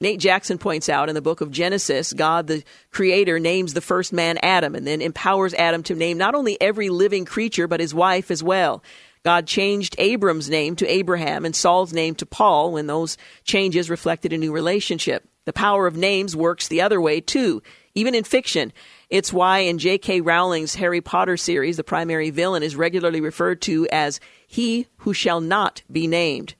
Nate 0.00 0.20
Jackson 0.20 0.58
points 0.58 0.88
out 0.88 1.08
in 1.08 1.16
the 1.16 1.20
book 1.20 1.40
of 1.40 1.50
Genesis, 1.50 2.12
God, 2.12 2.46
the 2.46 2.62
creator, 2.92 3.40
names 3.40 3.74
the 3.74 3.80
first 3.80 4.12
man 4.12 4.38
Adam 4.44 4.76
and 4.76 4.86
then 4.86 5.02
empowers 5.02 5.54
Adam 5.54 5.82
to 5.82 5.96
name 5.96 6.16
not 6.16 6.36
only 6.36 6.56
every 6.60 6.88
living 6.88 7.24
creature, 7.24 7.66
but 7.66 7.80
his 7.80 7.92
wife 7.92 8.30
as 8.30 8.40
well. 8.40 8.80
God 9.24 9.48
changed 9.48 9.96
Abram's 9.98 10.48
name 10.48 10.76
to 10.76 10.86
Abraham 10.86 11.44
and 11.44 11.54
Saul's 11.54 11.92
name 11.92 12.14
to 12.14 12.26
Paul 12.26 12.70
when 12.70 12.86
those 12.86 13.16
changes 13.42 13.90
reflected 13.90 14.32
a 14.32 14.38
new 14.38 14.52
relationship. 14.52 15.28
The 15.46 15.52
power 15.52 15.88
of 15.88 15.96
names 15.96 16.36
works 16.36 16.68
the 16.68 16.82
other 16.82 17.00
way 17.00 17.20
too, 17.20 17.60
even 17.96 18.14
in 18.14 18.22
fiction. 18.22 18.72
It's 19.10 19.32
why 19.32 19.60
in 19.60 19.78
J.K. 19.78 20.20
Rowling's 20.20 20.76
Harry 20.76 21.00
Potter 21.00 21.36
series, 21.36 21.76
the 21.76 21.82
primary 21.82 22.30
villain 22.30 22.62
is 22.62 22.76
regularly 22.76 23.20
referred 23.20 23.60
to 23.62 23.88
as 23.90 24.20
he 24.46 24.86
who 24.98 25.12
shall 25.12 25.40
not 25.40 25.82
be 25.90 26.06
named. 26.06 26.54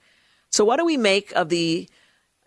So, 0.49 0.65
what 0.65 0.77
do 0.77 0.85
we 0.85 0.97
make 0.97 1.31
of 1.31 1.47
the 1.47 1.87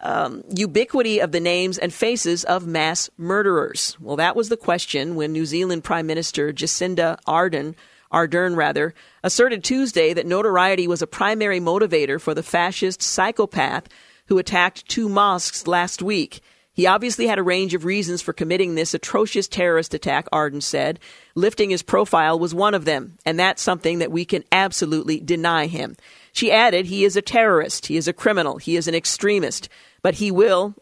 um, 0.03 0.43
ubiquity 0.55 1.21
of 1.21 1.33
the 1.33 1.41
names 1.41 1.79
and 1.79 1.93
faces 1.93 2.45
of 2.45 2.67
mass 2.67 3.09
murderers? 3.17 3.97
Well, 4.01 4.17
that 4.17 4.37
was 4.37 4.49
the 4.49 4.57
question 4.57 5.15
when 5.15 5.33
New 5.33 5.47
Zealand 5.47 5.85
Prime 5.85 6.07
Minister 6.07 6.53
Jacinda 6.53 7.19
Ardern, 7.27 7.75
Ardern 8.13 8.57
rather, 8.57 8.95
asserted 9.23 9.65
Tuesday 9.65 10.13
that 10.13 10.27
notoriety 10.27 10.87
was 10.87 11.03
a 11.03 11.07
primary 11.07 11.61
motivator 11.61 12.21
for 12.21 12.35
the 12.35 12.43
fascist 12.43 13.03
psychopath 13.03 13.89
who 14.27 14.39
attacked 14.39 14.89
two 14.89 15.09
mosques 15.09 15.67
last 15.67 16.03
week. 16.03 16.41
He 16.75 16.87
obviously 16.87 17.27
had 17.27 17.39
a 17.39 17.43
range 17.43 17.75
of 17.75 17.85
reasons 17.85 18.23
for 18.23 18.33
committing 18.33 18.75
this 18.75 18.95
atrocious 18.95 19.47
terrorist 19.47 19.93
attack, 19.93 20.27
Ardern 20.33 20.63
said. 20.63 20.99
Lifting 21.35 21.69
his 21.69 21.83
profile 21.83 22.39
was 22.39 22.55
one 22.55 22.73
of 22.73 22.87
them, 22.87 23.19
and 23.27 23.39
that's 23.39 23.61
something 23.61 23.99
that 23.99 24.11
we 24.11 24.25
can 24.25 24.43
absolutely 24.51 25.21
deny 25.21 25.67
him. 25.67 25.97
She 26.33 26.51
added, 26.51 26.87
He 26.87 27.05
is 27.05 27.15
a 27.15 27.23
terrorist, 27.23 27.87
he 27.87 27.99
is 27.99 28.09
a 28.09 28.15
criminal, 28.15 28.57
he 28.57 28.77
is 28.77 28.89
an 28.89 28.95
extremist 28.95 29.69
but 30.03 30.15
he 30.15 30.31
will 30.31 30.75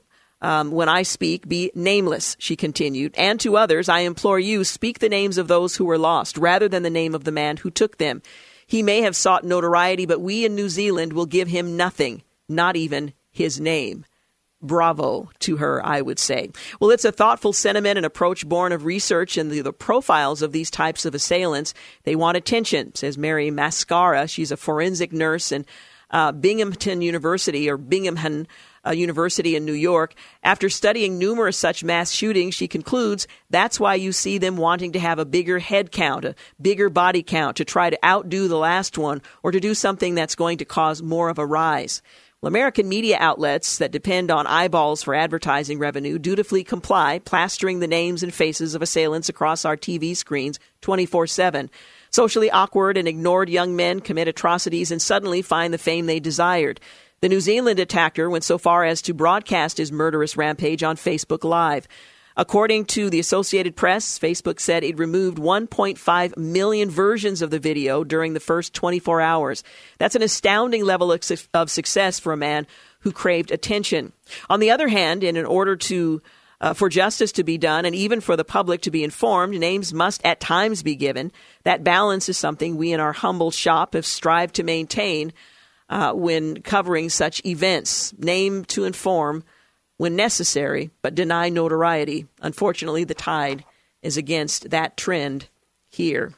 um, 0.43 0.71
when 0.71 0.89
I 0.89 1.03
speak, 1.03 1.49
be 1.49 1.71
nameless, 1.75 2.37
she 2.39 2.57
continued. 2.57 3.15
And 3.17 3.39
to 3.41 3.57
others, 3.57 3.89
I 3.89 4.01
implore 4.01 4.39
you, 4.39 4.65
speak 4.65 4.99
the 4.99 5.09
names 5.09 5.37
of 5.39 5.49
those 5.49 5.77
who 5.77 5.85
were 5.85 5.99
lost, 5.99 6.39
rather 6.39 6.69
than 6.69 6.83
the 6.83 6.91
name 6.91 7.15
of 7.15 7.25
the 7.25 7.33
man 7.33 7.59
who 7.59 7.71
took 7.71 7.99
them. 7.99 8.23
He 8.67 8.83
may 8.83 9.03
have 9.03 9.17
sought 9.17 9.45
notoriety, 9.45 10.07
but 10.07 10.21
we 10.21 10.45
in 10.45 10.55
New 10.55 10.69
Zealand 10.69 11.13
will 11.13 11.27
give 11.27 11.49
him 11.49 11.77
nothing, 11.77 12.23
not 12.49 12.77
even 12.77 13.13
his 13.31 13.61
name. 13.61 14.07
Bravo 14.63 15.31
to 15.41 15.57
her, 15.57 15.85
I 15.85 16.03
would 16.03 16.19
say. 16.19 16.51
Well, 16.79 16.91
it's 16.91 17.07
a 17.07 17.13
thoughtful 17.13 17.55
sentiment 17.55 17.97
and 17.97 18.05
approach 18.05 18.47
born 18.47 18.73
of 18.73 18.85
research 18.85 19.39
and 19.39 19.51
the, 19.51 19.63
the 19.63 19.73
profiles 19.73 20.43
of 20.43 20.53
these 20.53 20.71
types 20.71 21.07
of 21.07 21.15
assailants. 21.15 21.73
They 22.05 22.15
want 22.15 22.37
attention, 22.37 22.95
says 22.95 23.17
Mary 23.17 23.51
Muscari. 23.51 24.29
She's 24.29 24.53
a 24.53 24.59
forensic 24.59 25.13
nurse 25.13 25.51
and 25.51 25.65
uh, 26.11 26.33
Binghamton 26.33 27.01
University 27.01 27.71
or 27.71 27.79
Binghamton 27.79 28.47
uh, 28.87 28.91
University 28.91 29.57
in 29.57 29.65
New 29.65 29.73
York. 29.73 30.15
After 30.43 30.69
studying 30.69 31.19
numerous 31.19 31.57
such 31.57 31.85
mass 31.85 32.11
shootings, 32.11 32.55
she 32.55 32.69
concludes 32.69 33.27
that's 33.51 33.81
why 33.81 33.95
you 33.95 34.13
see 34.13 34.39
them 34.39 34.57
wanting 34.57 34.93
to 34.93 34.99
have 34.99 35.19
a 35.19 35.25
bigger 35.25 35.59
head 35.59 35.93
count, 35.93 36.25
a 36.25 36.35
bigger 36.61 36.89
body 36.89 37.23
count 37.23 37.57
to 37.57 37.65
try 37.65 37.91
to 37.91 38.05
outdo 38.05 38.49
the 38.49 38.57
last 38.57 38.97
one 38.99 39.23
or 39.43 39.53
to 39.53 39.61
do 39.61 39.75
something 39.75 40.15
that's 40.15 40.35
going 40.35 40.59
to 40.59 40.65
cause 40.65 41.03
more 41.03 41.29
of 41.29 41.39
a 41.39 41.47
rise. 41.47 42.03
Well, 42.41 42.49
American 42.49 42.89
media 42.89 43.19
outlets 43.21 43.77
that 43.79 43.93
depend 43.93 44.31
on 44.31 44.47
eyeballs 44.47 45.03
for 45.03 45.15
advertising 45.15 45.79
revenue 45.79 46.19
dutifully 46.19 46.65
comply, 46.65 47.19
plastering 47.19 47.81
the 47.81 47.87
names 47.87 48.23
and 48.23 48.33
faces 48.33 48.75
of 48.75 48.81
assailants 48.81 49.29
across 49.29 49.67
our 49.67 49.77
TV 49.77 50.17
screens 50.17 50.59
24 50.81 51.27
7. 51.27 51.71
Socially 52.09 52.51
awkward 52.51 52.97
and 52.97 53.07
ignored 53.07 53.51
young 53.51 53.77
men 53.77 54.01
commit 54.01 54.27
atrocities 54.27 54.91
and 54.91 55.03
suddenly 55.03 55.43
find 55.43 55.75
the 55.75 55.79
fame 55.79 56.07
they 56.07 56.19
desired. 56.19 56.81
The 57.23 57.29
New 57.29 57.41
Zealand 57.41 57.79
attacker 57.79 58.31
went 58.31 58.45
so 58.45 58.57
far 58.57 58.83
as 58.83 59.03
to 59.03 59.13
broadcast 59.13 59.77
his 59.77 59.93
murderous 59.93 60.39
rampage 60.39 60.83
on 60.83 60.97
Facebook 60.97 61.45
Live. 61.45 61.87
According 62.35 62.87
to 62.87 63.11
the 63.11 63.21
Associated 63.21 63.77
Press, 63.77 64.19
Facebook 64.19 64.59
said 64.59 64.85
it 64.85 64.99
removed 64.99 65.37
1.5 65.37 66.37
million 66.39 66.89
versions 66.89 67.43
of 67.43 67.51
the 67.51 67.59
video 67.59 68.05
during 68.05 68.33
the 68.33 68.41
first 68.41 68.73
24 68.73 69.21
hours. 69.21 69.63
That's 69.99 70.15
an 70.15 70.23
astounding 70.23 70.83
level 70.83 71.13
of 71.13 71.71
success 71.71 72.19
for 72.19 72.33
a 72.33 72.39
man 72.39 72.67
who 73.01 73.13
craved 73.13 73.51
attention. 73.51 74.15
On 74.49 74.59
the 74.59 74.71
other 74.71 74.89
hand, 74.89 75.23
in 75.23 75.37
order 75.45 75.77
to 75.77 76.23
uh, 76.63 76.73
for 76.73 76.89
justice 76.89 77.33
to 77.33 77.45
be 77.45 77.59
done 77.59 77.85
and 77.85 77.95
even 77.95 78.23
for 78.23 78.35
the 78.35 78.45
public 78.45 78.81
to 78.83 78.91
be 78.91 79.05
informed, 79.05 79.59
names 79.59 79.93
must 79.93 80.25
at 80.25 80.41
times 80.41 80.83
be 80.83 80.95
given. 80.95 81.33
That 81.65 81.85
balance 81.85 82.31
is 82.31 82.39
something 82.39 82.77
we 82.77 82.93
in 82.93 83.01
our 83.01 83.13
humble 83.13 83.51
shop 83.51 83.93
have 83.93 84.07
strived 84.07 84.55
to 84.55 84.63
maintain 84.63 85.35
uh, 85.91 86.13
when 86.13 86.63
covering 86.63 87.11
such 87.11 87.45
events. 87.45 88.15
Name 88.17 88.65
to 88.67 88.85
inform 88.85 89.45
when 89.99 90.17
necessary, 90.17 90.91
but 91.03 91.15
deny 91.15 91.51
notoriety. 91.51 92.27
Unfortunately, 92.41 93.05
the 93.05 93.13
tide 93.13 93.65
is 94.01 94.17
against 94.17 94.71
that 94.71 94.97
trend 94.97 95.49
here. 95.91 96.33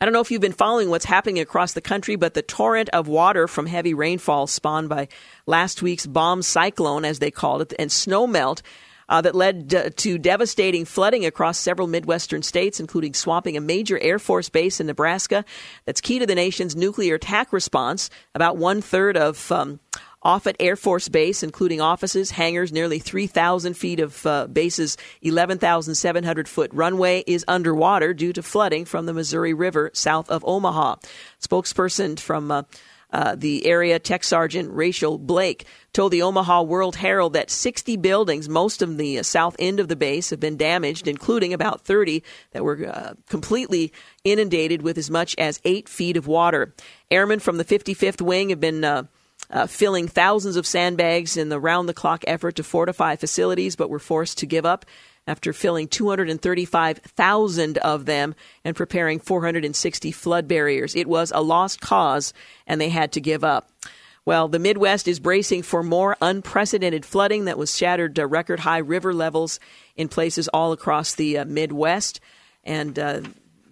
I 0.00 0.04
don't 0.04 0.12
know 0.12 0.20
if 0.20 0.30
you've 0.30 0.40
been 0.40 0.52
following 0.52 0.88
what's 0.88 1.04
happening 1.04 1.38
across 1.38 1.74
the 1.74 1.80
country, 1.80 2.16
but 2.16 2.34
the 2.34 2.42
torrent 2.42 2.88
of 2.88 3.06
water 3.06 3.46
from 3.46 3.66
heavy 3.66 3.94
rainfall 3.94 4.46
spawned 4.46 4.88
by 4.88 5.08
last 5.46 5.82
week's 5.82 6.06
bomb 6.06 6.42
cyclone, 6.42 7.04
as 7.04 7.18
they 7.18 7.30
called 7.30 7.62
it, 7.62 7.74
and 7.78 7.90
snowmelt 7.90 8.62
uh, 9.08 9.20
that 9.20 9.34
led 9.34 9.74
uh, 9.74 9.90
to 9.96 10.18
devastating 10.18 10.84
flooding 10.84 11.24
across 11.26 11.58
several 11.58 11.88
Midwestern 11.88 12.42
states, 12.42 12.80
including 12.80 13.14
swamping 13.14 13.56
a 13.56 13.60
major 13.60 13.98
Air 13.98 14.18
Force 14.18 14.48
base 14.48 14.80
in 14.80 14.86
Nebraska 14.86 15.44
that's 15.84 16.00
key 16.00 16.18
to 16.18 16.26
the 16.26 16.34
nation's 16.34 16.76
nuclear 16.76 17.16
attack 17.16 17.52
response. 17.52 18.10
About 18.34 18.56
one 18.56 18.80
third 18.80 19.16
of 19.16 19.50
um, 19.52 19.80
Offutt 20.24 20.56
Air 20.60 20.76
Force 20.76 21.08
Base, 21.08 21.42
including 21.42 21.80
offices, 21.80 22.30
hangars, 22.30 22.72
nearly 22.72 22.98
3,000 22.98 23.74
feet 23.74 23.98
of 23.98 24.24
uh, 24.24 24.46
base's 24.46 24.96
11,700 25.22 26.48
foot 26.48 26.70
runway 26.72 27.24
is 27.26 27.44
underwater 27.48 28.14
due 28.14 28.32
to 28.32 28.42
flooding 28.42 28.84
from 28.84 29.06
the 29.06 29.12
Missouri 29.12 29.52
River 29.52 29.90
south 29.92 30.30
of 30.30 30.44
Omaha. 30.46 30.96
Spokesperson 31.40 32.18
from 32.20 32.50
uh, 32.50 32.62
uh, 33.12 33.34
the 33.36 33.66
area 33.66 33.98
tech 33.98 34.24
sergeant 34.24 34.72
Rachel 34.72 35.18
Blake 35.18 35.66
told 35.92 36.12
the 36.12 36.22
Omaha 36.22 36.62
World 36.62 36.96
Herald 36.96 37.34
that 37.34 37.50
60 37.50 37.96
buildings, 37.98 38.48
most 38.48 38.82
of 38.82 38.96
the 38.96 39.18
uh, 39.18 39.22
south 39.22 39.56
end 39.58 39.80
of 39.80 39.88
the 39.88 39.96
base, 39.96 40.30
have 40.30 40.40
been 40.40 40.56
damaged, 40.56 41.06
including 41.06 41.52
about 41.52 41.82
30 41.82 42.22
that 42.52 42.64
were 42.64 42.86
uh, 42.86 43.14
completely 43.28 43.92
inundated 44.24 44.82
with 44.82 44.96
as 44.96 45.10
much 45.10 45.34
as 45.38 45.60
eight 45.64 45.88
feet 45.88 46.16
of 46.16 46.26
water. 46.26 46.74
Airmen 47.10 47.40
from 47.40 47.58
the 47.58 47.64
55th 47.64 48.22
Wing 48.22 48.48
have 48.48 48.60
been 48.60 48.84
uh, 48.84 49.04
uh, 49.50 49.66
filling 49.66 50.08
thousands 50.08 50.56
of 50.56 50.66
sandbags 50.66 51.36
in 51.36 51.50
the 51.50 51.60
round 51.60 51.88
the 51.88 51.94
clock 51.94 52.24
effort 52.26 52.56
to 52.56 52.62
fortify 52.62 53.16
facilities, 53.16 53.76
but 53.76 53.90
were 53.90 53.98
forced 53.98 54.38
to 54.38 54.46
give 54.46 54.64
up 54.64 54.86
after 55.26 55.52
filling 55.52 55.88
235,000 55.88 57.78
of 57.78 58.06
them 58.06 58.34
and 58.64 58.76
preparing 58.76 59.20
460 59.20 60.12
flood 60.12 60.48
barriers. 60.48 60.96
It 60.96 61.06
was 61.06 61.32
a 61.34 61.42
lost 61.42 61.80
cause, 61.80 62.32
and 62.66 62.80
they 62.80 62.88
had 62.88 63.12
to 63.12 63.20
give 63.20 63.44
up. 63.44 63.70
Well, 64.24 64.46
the 64.46 64.60
Midwest 64.60 65.08
is 65.08 65.18
bracing 65.18 65.62
for 65.62 65.82
more 65.82 66.16
unprecedented 66.20 67.04
flooding 67.04 67.46
that 67.46 67.58
was 67.58 67.76
shattered 67.76 68.14
to 68.16 68.26
record 68.26 68.60
high 68.60 68.78
river 68.78 69.12
levels 69.12 69.58
in 69.96 70.08
places 70.08 70.48
all 70.48 70.72
across 70.72 71.14
the 71.14 71.38
uh, 71.38 71.44
Midwest. 71.44 72.20
And 72.62 72.96
uh, 72.98 73.22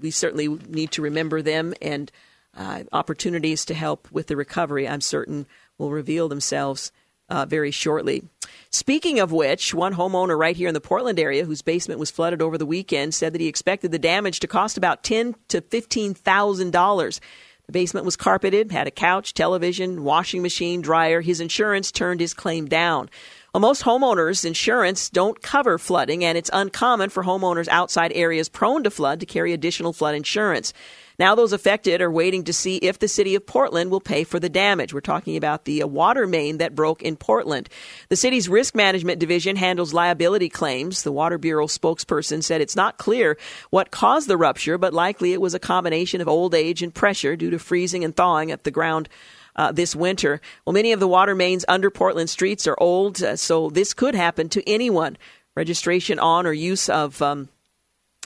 we 0.01 0.11
certainly 0.11 0.49
need 0.49 0.91
to 0.93 1.03
remember 1.03 1.41
them 1.41 1.75
and 1.81 2.11
uh, 2.57 2.83
opportunities 2.93 3.65
to 3.67 3.75
help 3.75 4.11
with 4.11 4.27
the 4.27 4.37
recovery, 4.37 4.89
I'm 4.89 5.01
certain, 5.01 5.47
will 5.79 5.93
reveal 5.93 6.29
themselves 6.29 6.91
uh, 7.31 7.47
very 7.47 7.71
shortly. 7.71 8.23
Speaking 8.71 9.19
of 9.19 9.33
which, 9.33 9.73
one 9.73 9.95
homeowner 9.95 10.39
right 10.39 10.57
here 10.57 10.69
in 10.69 10.75
the 10.75 10.81
Portland 10.81 11.19
area 11.19 11.45
whose 11.45 11.63
basement 11.63 11.99
was 11.99 12.11
flooded 12.11 12.43
over 12.43 12.59
the 12.59 12.67
weekend 12.67 13.15
said 13.15 13.33
that 13.33 13.41
he 13.41 13.49
expected 13.49 13.91
the 13.91 13.99
damage 13.99 14.41
to 14.41 14.47
cost 14.47 14.77
about 14.77 15.03
ten 15.03 15.35
to 15.49 15.61
fifteen 15.61 16.15
thousand 16.15 16.73
dollars. 16.73 17.21
The 17.67 17.73
basement 17.73 18.05
was 18.05 18.17
carpeted, 18.17 18.73
had 18.73 18.89
a 18.89 18.91
couch, 18.91 19.33
television, 19.33 20.03
washing 20.03 20.43
machine, 20.43 20.83
dryer. 20.83 21.21
His 21.21 21.41
insurance 21.41 21.93
turned 21.93 22.21
his 22.21 22.35
claim 22.35 22.67
down. 22.67 23.09
Well, 23.55 23.61
most 23.61 23.83
homeowners' 23.83 24.45
insurance 24.45 25.09
don't 25.09 25.41
cover 25.41 25.79
flooding, 25.79 26.25
and 26.25 26.37
it's 26.37 26.51
uncommon 26.53 27.11
for 27.11 27.23
homeowners 27.23 27.69
outside 27.69 28.13
areas 28.13 28.49
prone 28.49 28.83
to 28.85 28.91
flood 28.91 29.21
to 29.21 29.27
carry 29.27 29.53
additional 29.53 29.93
flood 29.93 30.17
insurance. 30.17 30.73
Now, 31.21 31.35
those 31.35 31.53
affected 31.53 32.01
are 32.01 32.11
waiting 32.11 32.45
to 32.45 32.53
see 32.55 32.79
if 32.79 32.99
the 32.99 33.07
city 33.07 33.35
of 33.35 33.45
Portland 33.45 33.91
will 33.91 34.01
pay 34.01 34.25
for 34.25 34.41
the 34.41 34.49
damage. 34.49 34.95
We're 34.95 35.03
talking 35.03 35.37
about 35.37 35.67
the 35.67 35.83
uh, 35.83 35.87
water 35.87 36.27
main 36.27 36.57
that 36.59 36.75
broke 36.75 37.03
in 37.03 37.17
Portland. 37.17 37.69
The 38.09 38.17
city's 38.17 38.49
risk 38.49 38.75
management 38.75 39.21
division 39.21 39.57
handles 39.57 39.93
liability 39.93 40.49
claims. 40.49 41.03
The 41.03 41.13
Water 41.13 41.37
Bureau 41.37 41.67
spokesperson 41.67 42.43
said 42.43 42.63
it's 42.63 42.75
not 42.75 42.97
clear 42.97 43.37
what 43.69 43.91
caused 43.91 44.29
the 44.29 44.39
rupture, 44.39 44.79
but 44.79 44.95
likely 44.95 45.35
it 45.35 45.43
was 45.43 45.53
a 45.53 45.59
combination 45.59 46.23
of 46.23 46.29
old 46.29 46.55
age 46.55 46.83
and 46.83 46.95
pressure 46.95 47.37
due 47.37 47.51
to 47.51 47.59
freezing 47.59 48.03
and 48.03 48.17
thawing 48.17 48.51
at 48.51 48.65
the 48.65 48.71
ground. 48.71 49.11
Uh, 49.57 49.73
this 49.73 49.97
winter. 49.97 50.41
Well, 50.65 50.73
many 50.73 50.93
of 50.93 51.01
the 51.01 51.09
water 51.09 51.35
mains 51.35 51.65
under 51.67 51.91
Portland 51.91 52.31
streets 52.31 52.69
are 52.69 52.77
old, 52.79 53.21
uh, 53.21 53.35
so 53.35 53.69
this 53.69 53.93
could 53.93 54.15
happen 54.15 54.49
to 54.51 54.67
anyone. 54.67 55.19
Registration 55.57 56.21
on 56.21 56.47
or 56.47 56.53
use 56.53 56.89
of 56.89 57.21
um, 57.21 57.49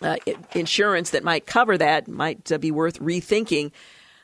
uh, 0.02 0.16
insurance 0.54 1.10
that 1.10 1.24
might 1.24 1.46
cover 1.46 1.78
that 1.78 2.08
might 2.08 2.50
uh, 2.50 2.58
be 2.58 2.70
worth 2.70 2.98
rethinking, 3.00 3.72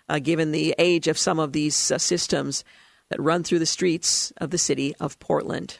uh, 0.08 0.18
given 0.18 0.52
the 0.52 0.74
age 0.78 1.08
of 1.08 1.18
some 1.18 1.38
of 1.38 1.52
these 1.52 1.90
uh, 1.90 1.98
systems 1.98 2.64
that 3.08 3.20
run 3.20 3.42
through 3.42 3.58
the 3.58 3.66
streets 3.66 4.32
of 4.38 4.50
the 4.50 4.58
city 4.58 4.94
of 5.00 5.18
Portland. 5.18 5.78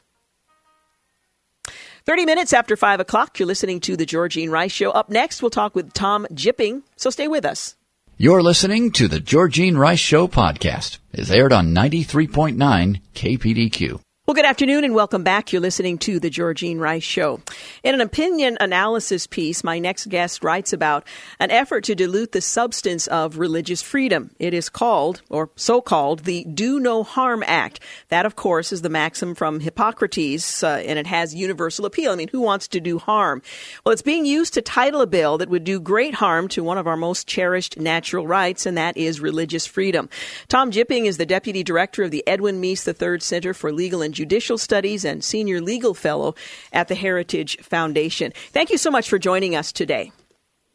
30 2.07 2.25
minutes 2.25 2.53
after 2.53 2.77
5 2.77 3.01
o'clock, 3.01 3.39
you're 3.39 3.47
listening 3.47 3.81
to 3.81 3.97
The 3.97 4.07
Georgene 4.07 4.51
Rice 4.51 4.73
Show. 4.73 4.91
Up 4.91 5.11
next, 5.11 5.43
we'll 5.43 5.51
talk 5.51 5.75
with 5.75 5.93
Tom 5.93 6.27
Jipping, 6.33 6.83
so 6.97 7.11
stay 7.11 7.29
with 7.29 7.45
us. 7.45 7.77
You're 8.17 8.43
listening 8.43 8.91
to 8.93 9.09
The 9.09 9.21
Georgene 9.21 9.77
Rice 9.79 9.99
Show 9.99 10.27
podcast. 10.29 10.99
It's 11.13 11.31
aired 11.31 11.53
on 11.53 11.75
93.9 11.75 13.01
KPDQ. 13.15 14.01
Well, 14.31 14.37
good 14.37 14.45
afternoon 14.45 14.85
and 14.85 14.95
welcome 14.95 15.25
back. 15.25 15.53
You're 15.53 15.61
listening 15.61 15.99
to 15.99 16.21
the 16.21 16.31
Georgene 16.31 16.79
Rice 16.79 17.03
Show. 17.03 17.41
In 17.83 17.97
an 17.97 18.01
opinion 18.01 18.59
analysis 18.61 19.27
piece, 19.27 19.65
my 19.65 19.81
next 19.81 20.09
guest 20.09 20.45
writes 20.45 20.73
about 20.73 21.05
an 21.41 21.51
effort 21.51 21.83
to 21.87 21.97
dilute 21.97 22.31
the 22.31 22.41
substance 22.41 23.09
of 23.09 23.39
religious 23.39 23.83
freedom. 23.83 24.31
It 24.39 24.55
is 24.55 24.69
called, 24.69 25.21
or 25.31 25.51
so 25.57 25.81
called, 25.81 26.21
the 26.21 26.45
Do 26.45 26.79
No 26.79 27.03
Harm 27.03 27.43
Act. 27.45 27.81
That, 28.11 28.25
of 28.25 28.37
course, 28.37 28.71
is 28.71 28.83
the 28.83 28.89
maxim 28.89 29.35
from 29.35 29.59
Hippocrates, 29.59 30.63
uh, 30.63 30.81
and 30.87 30.97
it 30.97 31.09
has 31.09 31.35
universal 31.35 31.85
appeal. 31.85 32.13
I 32.13 32.15
mean, 32.15 32.29
who 32.29 32.41
wants 32.41 32.69
to 32.69 32.79
do 32.79 33.01
harm? 33.01 33.43
Well, 33.85 33.93
it's 33.93 34.01
being 34.01 34.27
used 34.27 34.55
to 34.55 34.63
title 34.63 35.01
a 35.01 35.09
bill 35.09 35.39
that 35.39 35.51
would 35.51 35.65
do 35.65 35.81
great 35.81 36.15
harm 36.15 36.47
to 36.51 36.63
one 36.63 36.79
of 36.79 36.87
our 36.87 36.97
most 36.97 37.27
cherished 37.27 37.81
natural 37.81 38.29
rights, 38.29 38.65
and 38.65 38.79
that 38.79 38.97
is 38.97 39.19
religious 39.19 39.67
freedom. 39.67 40.09
Tom 40.47 40.71
Jipping 40.71 41.07
is 41.07 41.17
the 41.17 41.27
deputy 41.27 41.65
director 41.65 42.05
of 42.05 42.13
the 42.13 42.23
Edwin 42.29 42.61
Meese 42.61 42.87
III 42.87 43.19
Center 43.19 43.53
for 43.53 43.73
Legal 43.73 44.03
and 44.03 44.20
Judicial 44.21 44.59
Studies 44.59 45.07
and 45.07 45.25
Senior 45.25 45.63
Legal 45.63 45.95
Fellow 45.95 46.35
at 46.75 46.89
the 46.89 46.95
Heritage 46.95 47.57
Foundation. 47.63 48.35
Thank 48.53 48.69
you 48.69 48.77
so 48.77 48.91
much 48.91 49.09
for 49.09 49.19
joining 49.19 49.57
us 49.57 49.73
today. 49.73 50.13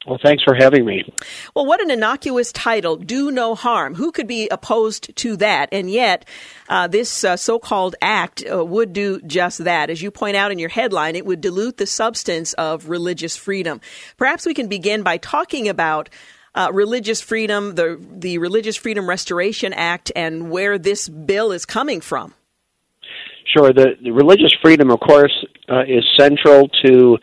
Well, 0.08 0.18
thanks 0.22 0.44
for 0.44 0.56
having 0.56 0.84
me. 0.84 1.04
Well, 1.56 1.68
what 1.68 1.80
an 1.80 1.92
innocuous 1.92 2.52
title, 2.52 2.96
Do 2.96 3.30
No 3.30 3.54
Harm. 3.54 3.94
Who 3.94 4.12
could 4.12 4.28
be 4.28 4.48
opposed 4.50 5.16
to 5.18 5.36
that? 5.38 5.70
And 5.72 5.92
yet, 5.92 6.26
uh, 6.70 6.88
this 6.88 7.24
uh, 7.24 7.38
so 7.38 7.60
called 7.60 7.96
act 8.02 8.44
uh, 8.52 8.66
would 8.66 8.94
do 8.94 9.22
just 9.22 9.64
that. 9.64 9.92
As 9.92 10.02
you 10.02 10.10
point 10.10 10.36
out 10.36 10.52
in 10.52 10.58
your 10.58 10.70
headline, 10.70 11.16
it 11.16 11.28
would 11.28 11.42
dilute 11.42 11.78
the 11.78 11.86
substance 11.86 12.54
of 12.54 12.90
religious 12.90 13.38
freedom. 13.38 13.80
Perhaps 14.18 14.48
we 14.48 14.56
can 14.56 14.68
begin 14.68 15.04
by 15.04 15.18
talking 15.18 15.70
about. 15.70 16.10
Uh, 16.58 16.72
religious 16.72 17.20
freedom, 17.20 17.76
the 17.76 18.00
the 18.10 18.38
Religious 18.38 18.78
Freedom 18.78 19.10
Restoration 19.10 19.74
Act, 19.74 20.10
and 20.16 20.50
where 20.50 20.78
this 20.78 21.10
bill 21.10 21.52
is 21.52 21.66
coming 21.66 22.00
from. 22.00 22.34
Sure. 23.46 23.72
The, 23.72 23.96
the 24.04 24.12
religious 24.12 24.54
freedom, 24.62 24.90
of 24.90 25.00
course, 25.00 25.46
uh, 25.70 25.84
is 25.84 26.04
central 26.18 26.68
to 26.86 27.18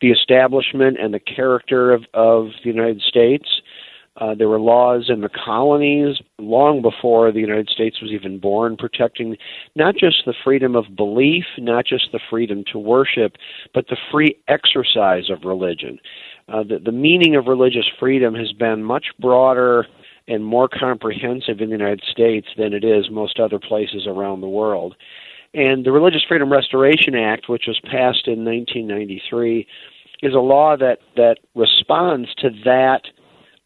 the 0.00 0.10
establishment 0.10 0.98
and 1.00 1.12
the 1.12 1.20
character 1.20 1.92
of, 1.92 2.04
of 2.14 2.48
the 2.64 2.70
United 2.70 3.02
States. 3.02 3.46
Uh, 4.18 4.34
there 4.34 4.48
were 4.48 4.58
laws 4.58 5.10
in 5.10 5.20
the 5.20 5.28
colonies 5.28 6.16
long 6.38 6.80
before 6.80 7.30
the 7.30 7.40
United 7.40 7.68
States 7.68 8.00
was 8.00 8.10
even 8.10 8.38
born 8.38 8.74
protecting 8.76 9.36
not 9.74 9.94
just 9.94 10.22
the 10.24 10.32
freedom 10.42 10.74
of 10.74 10.84
belief, 10.96 11.44
not 11.58 11.84
just 11.84 12.08
the 12.12 12.20
freedom 12.30 12.64
to 12.72 12.78
worship, 12.78 13.36
but 13.74 13.86
the 13.88 13.96
free 14.10 14.34
exercise 14.48 15.28
of 15.28 15.44
religion. 15.44 15.98
Uh, 16.48 16.62
the, 16.62 16.78
the 16.82 16.92
meaning 16.92 17.36
of 17.36 17.46
religious 17.46 17.86
freedom 18.00 18.34
has 18.34 18.52
been 18.52 18.82
much 18.82 19.06
broader 19.20 19.86
and 20.28 20.44
more 20.44 20.68
comprehensive 20.68 21.60
in 21.60 21.68
the 21.68 21.76
United 21.76 22.02
States 22.10 22.48
than 22.56 22.72
it 22.72 22.84
is 22.84 23.10
most 23.10 23.38
other 23.38 23.58
places 23.58 24.06
around 24.06 24.40
the 24.40 24.48
world. 24.48 24.96
And 25.54 25.84
the 25.84 25.92
Religious 25.92 26.22
Freedom 26.26 26.52
Restoration 26.52 27.14
Act, 27.14 27.48
which 27.48 27.64
was 27.66 27.78
passed 27.80 28.26
in 28.26 28.44
1993, 28.44 29.66
is 30.22 30.34
a 30.34 30.38
law 30.38 30.76
that, 30.76 30.98
that 31.16 31.38
responds 31.54 32.34
to 32.36 32.50
that 32.64 33.02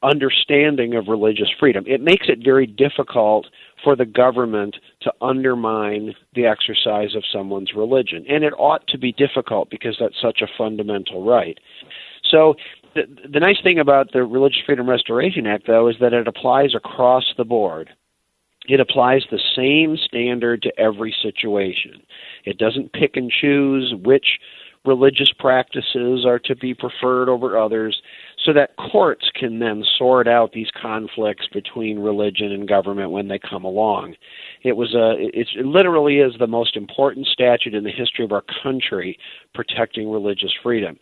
understanding 0.02 0.94
of 0.94 1.08
religious 1.08 1.48
freedom. 1.58 1.84
It 1.86 2.00
makes 2.00 2.26
it 2.28 2.38
very 2.42 2.66
difficult 2.66 3.46
for 3.84 3.94
the 3.94 4.06
government 4.06 4.76
to 5.02 5.12
undermine 5.20 6.14
the 6.34 6.46
exercise 6.46 7.14
of 7.14 7.22
someone's 7.30 7.72
religion. 7.74 8.24
And 8.28 8.44
it 8.44 8.54
ought 8.58 8.86
to 8.88 8.98
be 8.98 9.12
difficult 9.12 9.68
because 9.70 9.96
that's 10.00 10.20
such 10.20 10.40
a 10.40 10.46
fundamental 10.56 11.24
right. 11.24 11.58
So, 12.30 12.54
the, 12.94 13.02
the 13.30 13.38
nice 13.38 13.62
thing 13.62 13.78
about 13.78 14.12
the 14.12 14.24
Religious 14.24 14.62
Freedom 14.66 14.88
Restoration 14.88 15.46
Act, 15.46 15.66
though, 15.66 15.88
is 15.88 15.96
that 16.00 16.12
it 16.12 16.26
applies 16.26 16.74
across 16.74 17.24
the 17.36 17.44
board 17.44 17.90
it 18.70 18.78
applies 18.78 19.24
the 19.30 19.40
same 19.56 19.96
standard 19.96 20.62
to 20.62 20.80
every 20.80 21.14
situation. 21.20 22.02
It 22.44 22.56
doesn't 22.56 22.92
pick 22.92 23.16
and 23.16 23.28
choose 23.28 23.94
which 24.04 24.38
religious 24.84 25.32
practices 25.38 26.24
are 26.24 26.38
to 26.38 26.54
be 26.54 26.72
preferred 26.72 27.28
over 27.28 27.58
others 27.58 28.00
so 28.42 28.52
that 28.52 28.76
courts 28.76 29.28
can 29.34 29.58
then 29.58 29.84
sort 29.98 30.28
out 30.28 30.52
these 30.52 30.70
conflicts 30.80 31.48
between 31.52 31.98
religion 31.98 32.52
and 32.52 32.68
government 32.68 33.10
when 33.10 33.26
they 33.26 33.38
come 33.38 33.64
along. 33.64 34.14
It 34.62 34.76
was 34.76 34.94
a 34.94 35.16
it 35.18 35.48
literally 35.66 36.18
is 36.18 36.34
the 36.38 36.46
most 36.46 36.76
important 36.76 37.26
statute 37.26 37.74
in 37.74 37.84
the 37.84 37.90
history 37.90 38.24
of 38.24 38.32
our 38.32 38.44
country 38.62 39.18
protecting 39.52 40.10
religious 40.10 40.52
freedom. 40.62 40.96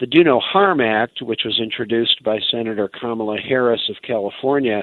The 0.00 0.06
Do 0.06 0.24
No 0.24 0.40
Harm 0.40 0.80
Act, 0.80 1.22
which 1.22 1.42
was 1.44 1.60
introduced 1.60 2.24
by 2.24 2.40
Senator 2.50 2.88
Kamala 2.88 3.38
Harris 3.38 3.88
of 3.88 3.96
California, 4.02 4.82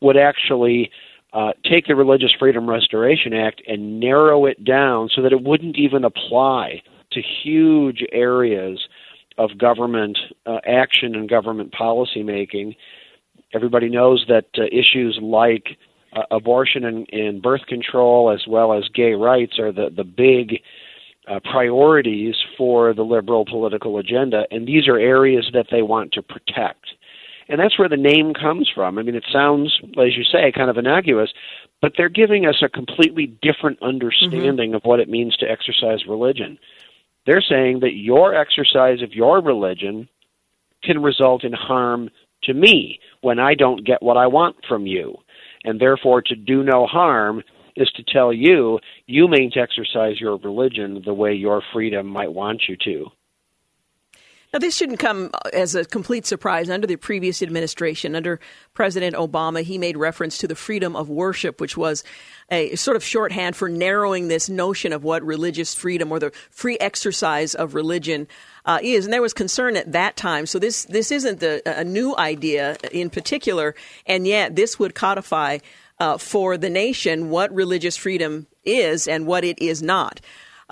would 0.00 0.16
actually 0.16 0.90
uh, 1.32 1.52
take 1.64 1.86
the 1.86 1.96
Religious 1.96 2.32
Freedom 2.38 2.68
Restoration 2.68 3.32
Act 3.32 3.62
and 3.66 4.00
narrow 4.00 4.44
it 4.44 4.64
down 4.64 5.08
so 5.14 5.22
that 5.22 5.32
it 5.32 5.42
wouldn't 5.42 5.76
even 5.76 6.04
apply 6.04 6.82
to 7.12 7.22
huge 7.22 8.04
areas 8.12 8.86
of 9.38 9.56
government 9.58 10.18
uh, 10.46 10.58
action 10.66 11.14
and 11.14 11.28
government 11.28 11.72
policy 11.72 12.22
making. 12.22 12.74
Everybody 13.54 13.88
knows 13.88 14.26
that 14.28 14.46
uh, 14.58 14.64
issues 14.64 15.18
like 15.22 15.78
uh, 16.14 16.22
abortion 16.30 16.84
and, 16.84 17.08
and, 17.12 17.40
birth 17.40 17.66
control, 17.66 18.30
as 18.30 18.46
well 18.46 18.74
as 18.74 18.84
gay 18.94 19.12
rights, 19.12 19.58
are 19.58 19.72
the, 19.72 19.90
the 19.94 20.04
big 20.04 20.60
uh, 21.28 21.40
priorities 21.50 22.34
for 22.58 22.92
the 22.92 23.02
liberal 23.02 23.44
political 23.44 23.98
agenda, 23.98 24.44
and 24.50 24.66
these 24.66 24.88
are 24.88 24.98
areas 24.98 25.48
that 25.54 25.66
they 25.70 25.82
want 25.82 26.12
to 26.12 26.22
protect. 26.22 26.86
And 27.48 27.60
that's 27.60 27.78
where 27.78 27.88
the 27.88 27.96
name 27.96 28.34
comes 28.34 28.70
from. 28.74 28.98
I 28.98 29.02
mean, 29.02 29.14
it 29.14 29.24
sounds, 29.32 29.78
as 29.98 30.16
you 30.16 30.24
say, 30.24 30.52
kind 30.52 30.70
of 30.70 30.78
innocuous, 30.78 31.32
but 31.80 31.92
they're 31.96 32.08
giving 32.08 32.46
us 32.46 32.62
a 32.62 32.68
completely 32.68 33.26
different 33.26 33.82
understanding 33.82 34.70
mm-hmm. 34.70 34.76
of 34.76 34.82
what 34.84 35.00
it 35.00 35.08
means 35.08 35.36
to 35.36 35.50
exercise 35.50 36.06
religion. 36.08 36.58
They're 37.26 37.42
saying 37.42 37.80
that 37.80 37.94
your 37.94 38.34
exercise 38.34 39.02
of 39.02 39.12
your 39.12 39.40
religion 39.40 40.08
can 40.82 41.02
result 41.02 41.44
in 41.44 41.52
harm 41.52 42.10
to 42.44 42.54
me 42.54 42.98
when 43.20 43.38
I 43.38 43.54
don't 43.54 43.86
get 43.86 44.02
what 44.02 44.16
I 44.16 44.26
want 44.26 44.56
from 44.68 44.86
you. 44.86 45.16
And 45.64 45.80
therefore, 45.80 46.22
to 46.22 46.34
do 46.34 46.62
no 46.64 46.86
harm 46.86 47.42
is 47.76 47.90
to 47.92 48.02
tell 48.02 48.32
you 48.32 48.80
you 49.06 49.28
may 49.28 49.48
exercise 49.54 50.20
your 50.20 50.36
religion 50.36 51.02
the 51.04 51.14
way 51.14 51.32
your 51.32 51.62
freedom 51.72 52.06
might 52.06 52.32
want 52.32 52.62
you 52.68 52.76
to. 52.84 53.06
Now, 54.52 54.58
this 54.58 54.76
shouldn't 54.76 54.98
come 54.98 55.30
as 55.54 55.74
a 55.74 55.86
complete 55.86 56.26
surprise. 56.26 56.68
Under 56.68 56.86
the 56.86 56.96
previous 56.96 57.40
administration, 57.40 58.14
under 58.14 58.38
President 58.74 59.16
Obama, 59.16 59.62
he 59.62 59.78
made 59.78 59.96
reference 59.96 60.36
to 60.38 60.46
the 60.46 60.54
freedom 60.54 60.94
of 60.94 61.08
worship, 61.08 61.58
which 61.58 61.74
was 61.74 62.04
a 62.50 62.74
sort 62.76 62.98
of 62.98 63.02
shorthand 63.02 63.56
for 63.56 63.70
narrowing 63.70 64.28
this 64.28 64.50
notion 64.50 64.92
of 64.92 65.04
what 65.04 65.22
religious 65.22 65.74
freedom 65.74 66.12
or 66.12 66.18
the 66.18 66.32
free 66.50 66.76
exercise 66.80 67.54
of 67.54 67.74
religion 67.74 68.28
uh, 68.66 68.78
is. 68.82 69.06
And 69.06 69.12
there 69.12 69.22
was 69.22 69.32
concern 69.32 69.74
at 69.74 69.92
that 69.92 70.18
time. 70.18 70.44
So 70.44 70.58
this 70.58 70.84
this 70.84 71.10
isn't 71.10 71.40
the, 71.40 71.62
a 71.64 71.84
new 71.84 72.14
idea 72.18 72.76
in 72.92 73.08
particular, 73.08 73.74
and 74.06 74.26
yet 74.26 74.54
this 74.54 74.78
would 74.78 74.94
codify 74.94 75.60
uh, 75.98 76.18
for 76.18 76.58
the 76.58 76.68
nation 76.68 77.30
what 77.30 77.54
religious 77.54 77.96
freedom 77.96 78.46
is 78.64 79.08
and 79.08 79.26
what 79.26 79.44
it 79.44 79.58
is 79.62 79.82
not. 79.82 80.20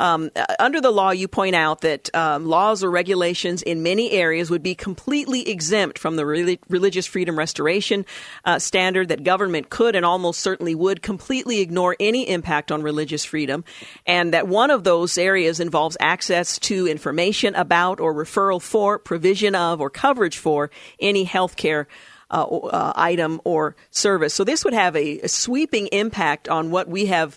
Um, 0.01 0.31
uh, 0.35 0.47
under 0.59 0.81
the 0.81 0.91
law, 0.91 1.11
you 1.11 1.29
point 1.29 1.55
out 1.55 1.83
that 1.83 2.13
um, 2.17 2.47
laws 2.47 2.83
or 2.83 2.91
regulations 2.91 3.61
in 3.61 3.83
many 3.83 4.13
areas 4.13 4.51
would 4.51 4.63
be 4.63 4.75
completely 4.75 5.47
exempt 5.47 5.99
from 5.99 6.17
the 6.17 6.25
re- 6.25 6.59
religious 6.71 7.05
freedom 7.05 7.39
restoration 7.39 8.07
uh, 8.47 8.59
standard, 8.59 9.09
that 9.09 9.25
government 9.25 9.69
could 9.69 9.95
and 9.95 10.07
almost 10.07 10.41
certainly 10.41 10.75
would 10.75 11.03
completely 11.03 11.61
ignore 11.61 11.97
any 12.01 12.27
impact 12.27 12.73
on 12.73 12.83
religious 12.83 13.27
freedom, 13.27 13.63
and 14.07 14.33
that 14.33 14.49
one 14.49 14.71
of 14.71 14.85
those 14.85 15.19
areas 15.19 15.61
involves 15.61 15.99
access 16.01 16.59
to 16.59 16.89
information 16.89 17.55
about 17.55 18.01
or 18.01 18.15
referral 18.15 18.61
for, 18.63 18.99
provision 18.99 19.55
of, 19.55 19.83
or 19.83 19.91
coverage 19.91 20.39
for 20.39 20.71
any 20.99 21.25
health 21.25 21.57
care. 21.57 21.87
Uh, 22.33 22.45
uh, 22.45 22.93
item 22.95 23.41
or 23.43 23.75
service. 23.91 24.33
So 24.33 24.45
this 24.45 24.65
would 24.65 24.73
have 24.73 24.95
a, 24.95 25.19
a 25.19 25.29
sweeping 25.29 25.89
impact 25.89 26.49
on 26.49 26.71
what 26.71 26.87
we 26.87 27.07
have 27.07 27.37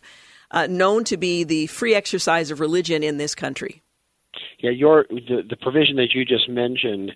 uh, 0.54 0.68
known 0.68 1.04
to 1.06 1.18
be 1.18 1.44
the 1.44 1.68
free 1.68 1.96
exercise 1.96 2.52
of 2.52 2.60
religion 2.60 3.04
in 3.04 3.18
this 3.18 3.36
country. 3.36 3.82
Yeah, 4.60 4.72
your 4.72 5.06
the, 5.10 5.42
the 5.48 5.58
provision 5.58 5.98
that 5.98 6.14
you 6.14 6.24
just 6.24 6.48
mentioned 6.48 7.12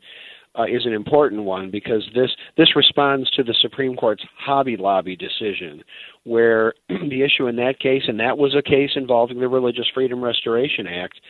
uh, 0.58 0.64
is 0.64 0.86
an 0.86 0.94
important 0.94 1.44
one 1.44 1.72
because 1.72 2.04
this 2.14 2.32
this 2.58 2.76
responds 2.76 3.30
to 3.32 3.44
the 3.44 3.56
Supreme 3.62 3.96
Court's 3.96 4.24
Hobby 4.38 4.76
Lobby 4.76 5.16
decision, 5.16 5.84
where 6.24 6.74
the 6.90 7.24
issue 7.24 7.48
in 7.48 7.56
that 7.58 7.80
case, 7.80 8.04
and 8.08 8.20
that 8.20 8.38
was 8.38 8.56
a 8.56 8.62
case 8.62 8.92
involving 8.96 9.40
the 9.40 9.48
Religious 9.48 9.86
Freedom 9.94 10.24
Restoration 10.24 10.88
Act, 10.88 11.22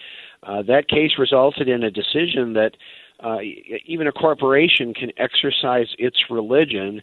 uh, 0.44 0.62
that 0.64 0.88
case 0.88 1.12
resulted 1.20 1.68
in 1.68 1.84
a 1.84 1.92
decision 1.92 2.54
that 2.54 2.72
uh, 3.24 3.38
even 3.86 4.08
a 4.08 4.12
corporation 4.12 4.94
can 4.94 5.12
exercise 5.18 5.88
its 5.98 6.18
religion 6.30 7.02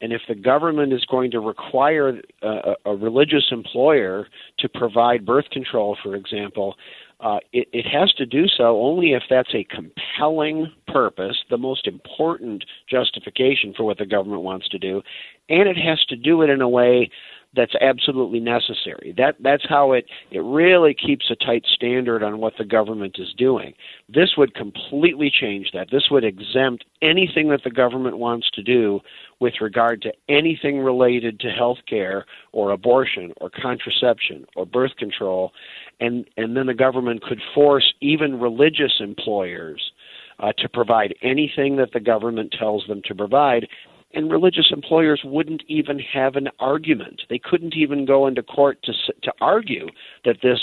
and 0.00 0.12
if 0.12 0.22
the 0.28 0.34
government 0.34 0.92
is 0.92 1.04
going 1.04 1.30
to 1.32 1.40
require 1.40 2.20
a, 2.42 2.74
a 2.84 2.96
religious 2.96 3.46
employer 3.50 4.28
to 4.58 4.68
provide 4.68 5.26
birth 5.26 5.50
control, 5.50 5.96
for 6.02 6.14
example, 6.14 6.76
uh, 7.20 7.38
it, 7.52 7.68
it 7.72 7.84
has 7.84 8.12
to 8.12 8.24
do 8.24 8.46
so 8.46 8.80
only 8.80 9.12
if 9.12 9.24
that's 9.28 9.52
a 9.54 9.64
compelling 9.64 10.72
purpose, 10.86 11.36
the 11.50 11.58
most 11.58 11.86
important 11.88 12.64
justification 12.88 13.74
for 13.76 13.84
what 13.84 13.98
the 13.98 14.06
government 14.06 14.42
wants 14.42 14.68
to 14.68 14.78
do, 14.78 15.02
and 15.48 15.68
it 15.68 15.76
has 15.76 16.04
to 16.08 16.16
do 16.16 16.42
it 16.42 16.50
in 16.50 16.60
a 16.60 16.68
way 16.68 17.10
that's 17.56 17.74
absolutely 17.80 18.40
necessary. 18.40 19.14
That 19.16 19.36
that's 19.40 19.64
how 19.68 19.92
it 19.92 20.04
it 20.30 20.40
really 20.40 20.94
keeps 20.94 21.30
a 21.30 21.36
tight 21.36 21.64
standard 21.74 22.22
on 22.22 22.38
what 22.38 22.52
the 22.58 22.64
government 22.64 23.16
is 23.18 23.32
doing. 23.36 23.72
This 24.08 24.32
would 24.36 24.54
completely 24.54 25.30
change 25.30 25.70
that. 25.72 25.88
This 25.90 26.08
would 26.10 26.24
exempt 26.24 26.84
anything 27.00 27.48
that 27.48 27.64
the 27.64 27.70
government 27.70 28.18
wants 28.18 28.50
to 28.50 28.62
do 28.62 29.00
with 29.40 29.54
regard 29.60 30.02
to 30.02 30.12
anything 30.28 30.80
related 30.80 31.38
to 31.40 31.48
health 31.50 31.78
care 31.88 32.24
or 32.52 32.70
abortion 32.72 33.32
or 33.40 33.50
contraception 33.50 34.44
or 34.56 34.66
birth 34.66 34.96
control. 34.96 35.52
And 36.00 36.24
and 36.36 36.56
then 36.56 36.66
the 36.66 36.74
government 36.74 37.22
could 37.22 37.40
force 37.54 37.94
even 38.00 38.40
religious 38.40 38.94
employers 39.00 39.92
uh, 40.40 40.52
to 40.58 40.68
provide 40.68 41.14
anything 41.22 41.76
that 41.76 41.92
the 41.92 42.00
government 42.00 42.54
tells 42.58 42.86
them 42.86 43.02
to 43.06 43.14
provide. 43.14 43.66
And 44.14 44.30
religious 44.30 44.70
employers 44.72 45.20
wouldn't 45.22 45.62
even 45.68 45.98
have 45.98 46.36
an 46.36 46.48
argument. 46.60 47.22
They 47.28 47.38
couldn't 47.38 47.74
even 47.76 48.06
go 48.06 48.26
into 48.26 48.42
court 48.42 48.82
to 48.84 48.92
to 49.22 49.32
argue 49.40 49.86
that 50.24 50.38
this 50.42 50.60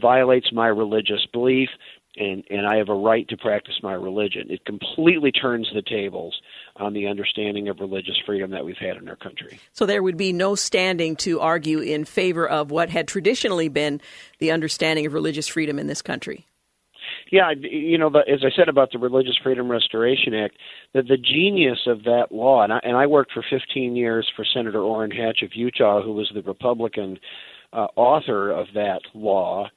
violates 0.00 0.52
my 0.52 0.66
religious 0.66 1.26
belief 1.32 1.68
and 2.16 2.44
and 2.50 2.66
I 2.66 2.76
have 2.76 2.88
a 2.88 2.94
right 2.94 3.26
to 3.28 3.36
practice 3.36 3.74
my 3.82 3.92
religion. 3.92 4.50
It 4.50 4.64
completely 4.64 5.32
turns 5.32 5.68
the 5.72 5.82
tables 5.82 6.40
on 6.76 6.92
the 6.92 7.06
understanding 7.06 7.68
of 7.68 7.80
religious 7.80 8.18
freedom 8.26 8.50
that 8.50 8.64
we've 8.64 8.76
had 8.76 8.96
in 8.96 9.08
our 9.08 9.16
country. 9.16 9.60
So 9.72 9.86
there 9.86 10.02
would 10.02 10.16
be 10.16 10.32
no 10.32 10.54
standing 10.54 11.16
to 11.16 11.40
argue 11.40 11.80
in 11.80 12.04
favor 12.04 12.48
of 12.48 12.70
what 12.70 12.90
had 12.90 13.06
traditionally 13.06 13.68
been 13.68 14.00
the 14.38 14.50
understanding 14.50 15.06
of 15.06 15.12
religious 15.12 15.46
freedom 15.46 15.78
in 15.78 15.86
this 15.86 16.02
country. 16.02 16.46
Yeah, 17.30 17.52
you 17.52 17.96
know, 17.96 18.08
as 18.08 18.40
I 18.44 18.50
said 18.56 18.68
about 18.68 18.90
the 18.90 18.98
Religious 18.98 19.36
Freedom 19.40 19.70
Restoration 19.70 20.34
Act, 20.34 20.56
the, 20.92 21.02
the 21.02 21.16
genius 21.16 21.78
of 21.86 22.02
that 22.04 22.28
law, 22.32 22.62
and 22.62 22.72
I, 22.72 22.80
and 22.82 22.96
I 22.96 23.06
worked 23.06 23.32
for 23.32 23.44
15 23.48 23.94
years 23.94 24.28
for 24.34 24.44
Senator 24.44 24.80
Orrin 24.80 25.12
Hatch 25.12 25.42
of 25.42 25.54
Utah, 25.54 26.02
who 26.02 26.12
was 26.12 26.30
the 26.34 26.42
Republican 26.42 27.18
uh, 27.72 27.86
author 27.94 28.50
of 28.50 28.66
that 28.74 29.00
law 29.14 29.68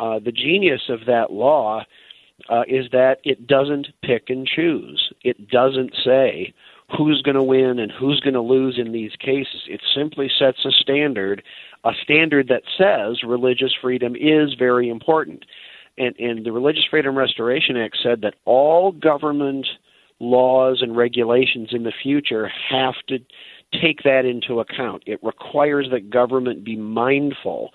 uh, 0.00 0.18
the 0.18 0.32
genius 0.32 0.82
of 0.88 1.00
that 1.06 1.30
law 1.30 1.84
uh, 2.48 2.62
is 2.66 2.86
that 2.90 3.18
it 3.22 3.46
doesn't 3.46 3.88
pick 4.02 4.30
and 4.30 4.46
choose. 4.46 5.12
It 5.22 5.48
doesn't 5.48 5.92
say 6.02 6.54
who's 6.96 7.22
going 7.22 7.36
to 7.36 7.42
win 7.42 7.78
and 7.78 7.92
who's 7.92 8.18
going 8.20 8.34
to 8.34 8.40
lose 8.40 8.78
in 8.78 8.92
these 8.92 9.12
cases. 9.20 9.62
It 9.68 9.82
simply 9.94 10.30
sets 10.38 10.64
a 10.64 10.70
standard, 10.72 11.42
a 11.84 11.92
standard 12.02 12.48
that 12.48 12.62
says 12.78 13.22
religious 13.22 13.72
freedom 13.80 14.16
is 14.16 14.54
very 14.58 14.88
important. 14.88 15.44
And, 15.98 16.18
and 16.18 16.46
the 16.46 16.52
Religious 16.52 16.84
Freedom 16.90 17.16
Restoration 17.16 17.76
Act 17.76 17.98
said 18.02 18.22
that 18.22 18.34
all 18.46 18.92
government 18.92 19.66
laws 20.18 20.80
and 20.80 20.96
regulations 20.96 21.70
in 21.72 21.82
the 21.82 21.92
future 22.02 22.50
have 22.70 22.94
to 23.08 23.18
take 23.80 24.02
that 24.04 24.24
into 24.24 24.60
account. 24.60 25.02
It 25.06 25.22
requires 25.22 25.88
that 25.90 26.10
government 26.10 26.64
be 26.64 26.76
mindful 26.76 27.70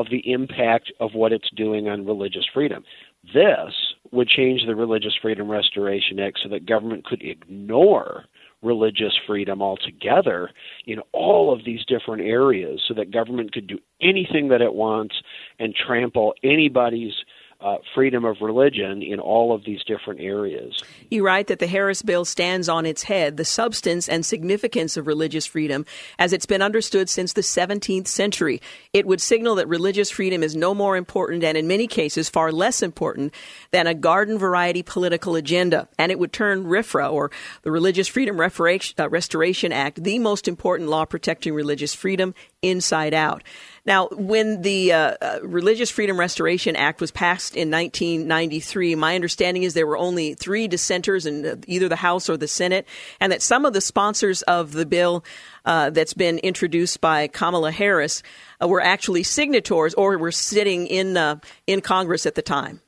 of 0.00 0.06
the 0.10 0.30
impact 0.30 0.92
of 1.00 1.14
what 1.14 1.32
it's 1.32 1.48
doing 1.56 1.88
on 1.88 2.06
religious 2.06 2.44
freedom. 2.52 2.84
This 3.32 3.72
would 4.12 4.28
change 4.28 4.60
the 4.66 4.76
Religious 4.76 5.14
Freedom 5.20 5.50
Restoration 5.50 6.20
Act 6.20 6.40
so 6.42 6.48
that 6.50 6.66
government 6.66 7.04
could 7.04 7.22
ignore 7.22 8.24
religious 8.62 9.12
freedom 9.26 9.62
altogether 9.62 10.50
in 10.86 10.98
all 11.12 11.52
of 11.52 11.64
these 11.64 11.84
different 11.86 12.22
areas 12.22 12.82
so 12.86 12.94
that 12.94 13.10
government 13.10 13.52
could 13.52 13.66
do 13.66 13.78
anything 14.00 14.48
that 14.48 14.60
it 14.60 14.74
wants 14.74 15.14
and 15.58 15.74
trample 15.74 16.34
anybody's 16.42 17.12
uh, 17.60 17.76
freedom 17.94 18.24
of 18.24 18.36
religion 18.40 19.02
in 19.02 19.18
all 19.18 19.54
of 19.54 19.64
these 19.64 19.82
different 19.84 20.20
areas. 20.20 20.82
You 21.10 21.24
write 21.24 21.46
that 21.46 21.58
the 21.58 21.66
Harris 21.66 22.02
bill 22.02 22.24
stands 22.24 22.68
on 22.68 22.86
its 22.86 23.04
head 23.04 23.36
the 23.36 23.44
substance 23.44 24.08
and 24.08 24.24
significance 24.24 24.96
of 24.96 25.06
religious 25.06 25.46
freedom 25.46 25.86
as 26.18 26.32
it's 26.32 26.46
been 26.46 26.62
understood 26.62 27.08
since 27.08 27.32
the 27.32 27.40
17th 27.40 28.08
century. 28.08 28.60
It 28.92 29.06
would 29.06 29.20
signal 29.20 29.54
that 29.56 29.68
religious 29.68 30.10
freedom 30.10 30.42
is 30.42 30.54
no 30.54 30.74
more 30.74 30.96
important 30.96 31.44
and, 31.44 31.56
in 31.56 31.66
many 31.66 31.86
cases, 31.86 32.28
far 32.28 32.52
less 32.52 32.82
important 32.82 33.32
than 33.70 33.86
a 33.86 33.94
garden 33.94 34.38
variety 34.38 34.82
political 34.82 35.34
agenda. 35.36 35.88
And 35.98 36.12
it 36.12 36.18
would 36.18 36.32
turn 36.32 36.64
RFRA, 36.64 37.12
or 37.12 37.30
the 37.62 37.70
Religious 37.70 38.08
Freedom 38.08 38.38
uh, 38.38 39.08
Restoration 39.08 39.72
Act, 39.72 40.02
the 40.02 40.18
most 40.18 40.48
important 40.48 40.88
law 40.88 41.04
protecting 41.04 41.54
religious 41.54 41.94
freedom, 41.94 42.34
inside 42.68 43.14
out. 43.14 43.42
Now, 43.86 44.08
when 44.08 44.62
the 44.62 44.92
uh, 44.92 45.14
uh, 45.20 45.38
Religious 45.44 45.90
Freedom 45.90 46.18
Restoration 46.18 46.74
Act 46.74 47.00
was 47.00 47.12
passed 47.12 47.54
in 47.54 47.70
1993, 47.70 48.96
my 48.96 49.14
understanding 49.14 49.62
is 49.62 49.74
there 49.74 49.86
were 49.86 49.96
only 49.96 50.34
three 50.34 50.66
dissenters 50.66 51.24
in 51.24 51.46
uh, 51.46 51.56
either 51.68 51.88
the 51.88 51.94
House 51.94 52.28
or 52.28 52.36
the 52.36 52.48
Senate, 52.48 52.86
and 53.20 53.30
that 53.30 53.42
some 53.42 53.64
of 53.64 53.74
the 53.74 53.80
sponsors 53.80 54.42
of 54.42 54.72
the 54.72 54.86
bill 54.86 55.24
uh, 55.64 55.90
that's 55.90 56.14
been 56.14 56.38
introduced 56.38 57.00
by 57.00 57.28
Kamala 57.28 57.70
Harris 57.70 58.24
uh, 58.60 58.66
were 58.66 58.82
actually 58.82 59.22
signatories 59.22 59.94
or 59.94 60.18
were 60.18 60.32
sitting 60.32 60.88
in 60.88 61.16
uh, 61.16 61.38
in 61.68 61.80
Congress 61.80 62.26
at 62.26 62.34
the 62.34 62.42
time. 62.42 62.80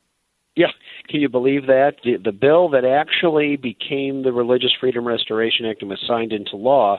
Yeah, 0.57 0.73
can 1.09 1.21
you 1.21 1.29
believe 1.29 1.67
that? 1.69 1.93
The, 2.03 2.17
the 2.17 2.33
bill 2.33 2.71
that 2.71 2.85
actually 2.85 3.55
became 3.55 4.25
the 4.25 4.33
Religious 4.33 4.73
Freedom 4.81 5.07
Restoration 5.07 5.65
Act 5.65 5.83
and 5.83 5.91
was 5.91 6.03
signed 6.05 6.33
into 6.33 6.57
law 6.57 6.99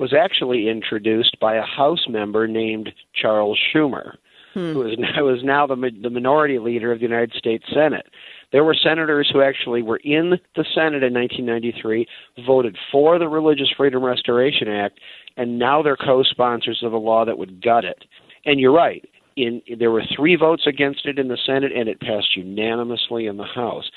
was 0.00 0.14
actually 0.14 0.66
introduced 0.66 1.38
by 1.40 1.54
a 1.54 1.62
House 1.62 2.06
member 2.08 2.48
named 2.48 2.90
Charles 3.14 3.58
Schumer, 3.72 4.16
hmm. 4.54 4.72
who 4.72 4.88
is 4.88 4.98
now, 4.98 5.28
is 5.28 5.44
now 5.44 5.66
the, 5.66 5.76
the 6.02 6.10
minority 6.10 6.58
leader 6.58 6.90
of 6.90 6.98
the 6.98 7.06
United 7.06 7.34
States 7.34 7.64
Senate. 7.72 8.06
There 8.50 8.64
were 8.64 8.74
senators 8.74 9.30
who 9.30 9.42
actually 9.42 9.82
were 9.82 10.00
in 10.02 10.40
the 10.56 10.64
Senate 10.74 11.04
in 11.04 11.12
1993, 11.12 12.06
voted 12.44 12.76
for 12.90 13.18
the 13.18 13.28
Religious 13.28 13.68
Freedom 13.76 14.02
Restoration 14.02 14.68
Act, 14.68 14.98
and 15.36 15.58
now 15.58 15.82
they're 15.82 15.96
co-sponsors 15.96 16.82
of 16.82 16.94
a 16.94 16.98
law 16.98 17.26
that 17.26 17.38
would 17.38 17.62
gut 17.62 17.84
it. 17.84 18.04
And 18.46 18.58
you're 18.58 18.72
right. 18.72 19.06
In, 19.36 19.62
there 19.78 19.92
were 19.92 20.02
three 20.16 20.34
votes 20.34 20.64
against 20.66 21.06
it 21.06 21.18
in 21.18 21.28
the 21.28 21.38
Senate, 21.46 21.72
and 21.76 21.88
it 21.88 22.00
passed 22.00 22.36
unanimously 22.36 23.26
in 23.26 23.36
the 23.36 23.44
House. 23.44 23.90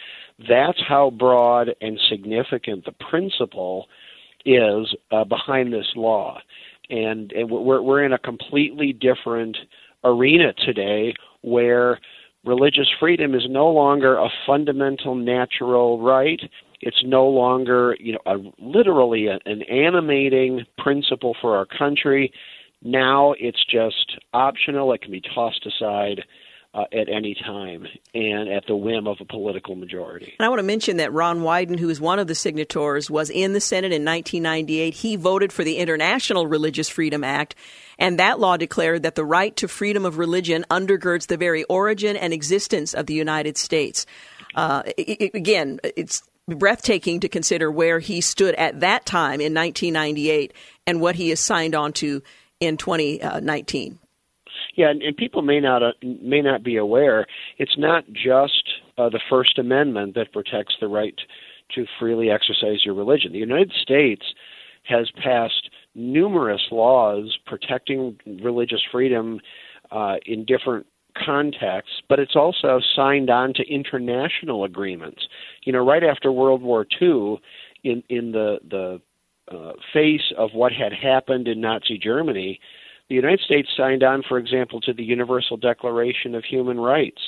That's 0.49 0.82
how 0.86 1.12
broad 1.12 1.70
and 1.82 1.99
significant 2.10 2.86
the 2.86 2.91
principle 2.91 3.88
is 4.46 4.96
uh, 5.12 5.24
behind 5.24 5.74
this 5.74 5.88
law, 5.96 6.39
and, 6.89 7.32
and 7.32 7.50
we're 7.50 7.82
we're 7.82 8.04
in 8.04 8.14
a 8.14 8.20
completely 8.20 8.94
different 8.94 9.58
arena 10.04 10.54
today 10.66 11.14
where 11.41 12.00
religious 12.46 12.89
freedom 13.00 13.34
is 13.34 13.44
no 13.50 13.70
longer 13.70 14.18
a 14.18 14.30
fundamental 14.46 15.16
natural 15.16 16.02
right. 16.02 16.41
It's 16.82 17.02
no 17.06 17.28
longer, 17.28 17.96
you 18.00 18.14
know, 18.14 18.20
a, 18.26 18.38
literally 18.60 19.28
a, 19.28 19.39
an 19.46 19.62
animating 19.64 20.66
principle 20.78 21.36
for 21.41 21.56
our 21.56 21.66
country. 21.66 22.34
Now 22.82 23.34
it's 23.39 23.64
just 23.66 24.20
optional. 24.34 24.91
It 24.91 25.02
can 25.02 25.12
be 25.12 25.22
tossed 25.22 25.66
aside 25.66 26.24
uh, 26.74 26.86
at 26.91 27.07
any 27.07 27.36
time 27.36 27.86
and 28.15 28.49
at 28.49 28.65
the 28.65 28.76
whim 28.76 29.07
of 29.07 29.17
a 29.21 29.26
political 29.26 29.76
majority. 29.76 30.34
And 30.39 30.45
I 30.45 30.49
want 30.49 30.59
to 30.59 30.63
mention 30.63 30.97
that 30.97 31.13
Ron 31.13 31.41
Wyden, 31.41 31.78
who 31.78 31.89
is 31.89 32.01
one 32.01 32.19
of 32.19 32.28
the 32.28 32.36
signatories, 32.36 33.11
was 33.11 33.30
in 33.30 33.53
the 33.53 33.61
Senate 33.61 33.91
in 33.91 34.03
1998. 34.03 34.93
He 34.93 35.15
voted 35.15 35.53
for 35.53 35.63
the 35.63 35.78
International 35.78 36.47
Religious 36.47 36.89
Freedom 36.89 37.24
Act, 37.24 37.55
and 37.99 38.19
that 38.19 38.39
law 38.39 38.57
declared 38.57 39.03
that 39.03 39.15
the 39.15 39.26
right 39.26 39.55
to 39.57 39.67
freedom 39.67 40.05
of 40.05 40.17
religion 40.17 40.65
undergirds 40.69 41.28
the 41.28 41.38
very 41.38 41.63
origin 41.65 42.15
and 42.15 42.34
existence 42.34 42.93
of 42.93 43.05
the 43.05 43.13
United 43.13 43.57
States. 43.57 44.05
Uh, 44.55 44.84
it, 44.97 45.21
it, 45.21 45.36
again, 45.36 45.80
it's 45.84 46.24
breathtaking 46.47 47.19
to 47.21 47.30
consider 47.30 47.71
where 47.71 47.99
he 47.99 48.19
stood 48.19 48.55
at 48.55 48.80
that 48.82 49.05
time 49.05 49.39
in 49.39 49.53
1998 49.53 50.53
and 50.86 50.99
what 50.99 51.15
he 51.15 51.30
has 51.30 51.39
signed 51.39 51.76
on 51.76 51.93
to 51.93 52.21
in 52.59 52.78
2019. 52.78 53.99
Yeah, 54.76 54.89
and, 54.89 55.01
and 55.01 55.15
people 55.15 55.41
may 55.41 55.59
not 55.59 55.84
uh, 55.84 55.91
may 56.01 56.41
not 56.41 56.63
be 56.63 56.78
aware. 56.78 57.26
It's 57.57 57.78
not 57.78 58.05
just 58.11 58.63
uh, 58.97 59.09
the 59.09 59.21
First 59.30 59.59
Amendment 59.59 60.15
that 60.15 60.34
protects 60.34 60.76
the 60.80 60.88
right 60.88 61.15
to 61.76 61.86
freely 61.99 62.30
exercise 62.30 62.84
your 62.86 62.95
religion. 62.95 63.32
The 63.32 63.39
United 63.39 63.74
States 63.82 64.24
has 64.84 65.09
passed 65.24 65.69
numerous 65.95 66.61
laws 66.71 67.38
protecting 67.45 68.17
religious 68.43 68.82
freedom 68.91 69.39
uh, 69.91 70.15
in 70.26 70.43
different 70.45 70.86
contexts, 71.24 72.01
but 72.09 72.19
it's 72.19 72.36
also 72.36 72.80
signed 72.95 73.30
on 73.30 73.53
to 73.53 73.63
international 73.69 74.63
agreements. 74.63 75.28
You 75.63 75.74
know, 75.74 75.86
right 75.86 76.03
after 76.03 76.32
World 76.32 76.61
War 76.61 76.86
II, 77.01 77.38
in 77.84 78.03
in 78.09 78.32
the 78.32 78.57
the 78.69 79.01
uh, 79.51 79.74
face 79.93 80.34
of 80.38 80.51
what 80.53 80.71
had 80.71 80.93
happened 80.93 81.47
in 81.47 81.61
Nazi 81.61 81.97
Germany, 81.97 82.59
the 83.10 83.16
United 83.16 83.41
States 83.41 83.70
signed 83.76 84.04
on, 84.04 84.24
for 84.28 84.38
example, 84.38 84.80
to 84.82 84.93
the 84.93 85.04
Universal 85.04 85.58
Declaration 85.58 86.36
of 86.36 86.43
Human 86.43 86.80
Rights, 86.80 87.22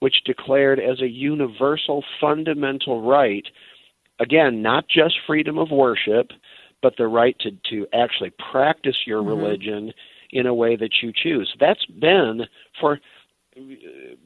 which 0.00 0.24
declared 0.24 0.80
as 0.80 1.00
a 1.00 1.08
universal 1.08 2.04
fundamental 2.20 3.02
right, 3.02 3.46
again, 4.20 4.62
not 4.62 4.88
just 4.88 5.16
freedom 5.26 5.58
of 5.58 5.70
worship, 5.70 6.30
but 6.82 6.94
the 6.96 7.08
right 7.08 7.36
to, 7.40 7.50
to 7.70 7.86
actually 7.92 8.32
practice 8.50 8.96
your 9.06 9.20
mm-hmm. 9.20 9.40
religion 9.40 9.92
in 10.30 10.46
a 10.46 10.54
way 10.54 10.76
that 10.76 11.02
you 11.02 11.12
choose. 11.14 11.52
That's 11.58 11.84
been 11.86 12.42
for 12.80 13.00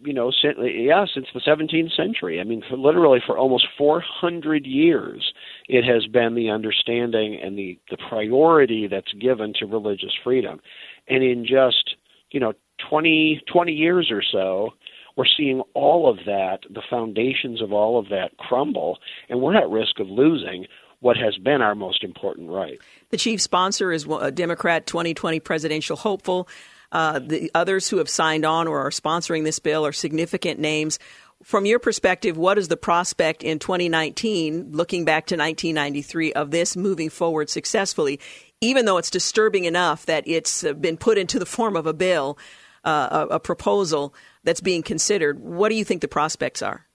you 0.03 0.13
know, 0.13 0.31
since, 0.31 0.59
yeah, 0.61 1.07
since 1.13 1.27
the 1.33 1.41
17th 1.41 1.97
century. 1.97 2.41
I 2.41 2.45
mean, 2.45 2.63
for 2.69 2.77
literally 2.77 3.21
for 3.25 3.39
almost 3.39 3.67
400 3.79 4.67
years, 4.67 5.33
it 5.69 5.85
has 5.85 6.07
been 6.07 6.35
the 6.35 6.51
understanding 6.51 7.41
and 7.43 7.57
the 7.57 7.79
the 7.91 7.97
priority 8.09 8.87
that's 8.89 9.13
given 9.15 9.55
to 9.59 9.67
religious 9.67 10.13
freedom 10.23 10.61
and 11.09 11.23
in 11.23 11.45
just 11.45 11.97
you 12.31 12.41
know 12.41 12.53
20 12.91 13.43
20 13.53 13.73
years 13.73 14.11
or 14.11 14.23
so 14.23 14.71
we're 15.17 15.25
seeing 15.37 15.61
all 15.75 16.09
of 16.09 16.19
that 16.27 16.61
the 16.71 16.83
foundations 16.89 17.61
of 17.61 17.73
all 17.73 17.99
of 17.99 18.09
that 18.09 18.37
crumble 18.39 18.99
and 19.29 19.41
we're 19.41 19.57
at 19.57 19.69
risk 19.69 20.01
of 20.01 20.09
losing 20.09 20.67
what 21.03 21.17
has 21.17 21.37
been 21.37 21.61
our 21.61 21.75
most 21.75 22.05
important 22.05 22.49
right. 22.49 22.79
The 23.11 23.17
chief 23.17 23.43
sponsor 23.43 23.91
is 23.93 24.07
a 24.07 24.31
democrat 24.31 24.87
2020 24.87 25.41
presidential 25.41 25.97
hopeful. 25.97 26.49
Uh, 26.93 27.19
the 27.19 27.51
others 27.55 27.89
who 27.89 27.99
have 27.99 28.09
signed 28.09 28.45
on 28.45 28.69
or 28.69 28.87
are 28.87 28.91
sponsoring 28.91 29.45
this 29.45 29.59
bill 29.59 29.85
are 29.85 29.93
significant 29.93 30.61
names. 30.61 30.99
From 31.43 31.67
your 31.67 31.81
perspective, 31.81 32.37
what 32.37 32.57
is 32.57 32.69
the 32.69 32.77
prospect 32.77 33.43
in 33.43 33.59
2019, 33.59 34.71
looking 34.71 35.05
back 35.05 35.27
to 35.27 35.35
1993, 35.35 36.35
of 36.35 36.53
this 36.53 36.77
moving 36.77 37.11
forward 37.11 37.51
successfully, 37.51 38.21
even 38.63 38.87
though 38.87 38.97
it's 38.97 39.11
disturbing 39.11 39.65
enough 39.65 40.07
that 40.07 40.27
it's 40.27 40.63
been 40.81 40.97
put 40.97 41.19
into 41.19 41.39
the 41.39 41.45
form 41.45 41.77
of 41.77 41.87
a 41.87 41.93
bill, 41.93 42.39
uh, 42.85 43.27
a, 43.31 43.35
a 43.35 43.41
proposal 43.41 44.15
that's 44.45 44.61
being 44.61 44.83
considered? 44.83 45.41
What 45.41 45.69
do 45.69 45.75
you 45.75 45.85
think 45.85 46.01
the 46.01 46.09
prospects 46.09 46.63
are? 46.63 46.87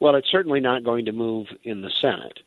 Well, 0.00 0.14
it's 0.14 0.30
certainly 0.30 0.60
not 0.60 0.84
going 0.84 1.04
to 1.04 1.12
move 1.12 1.48
in 1.62 1.82
the 1.82 1.90
Senate. 2.00 2.38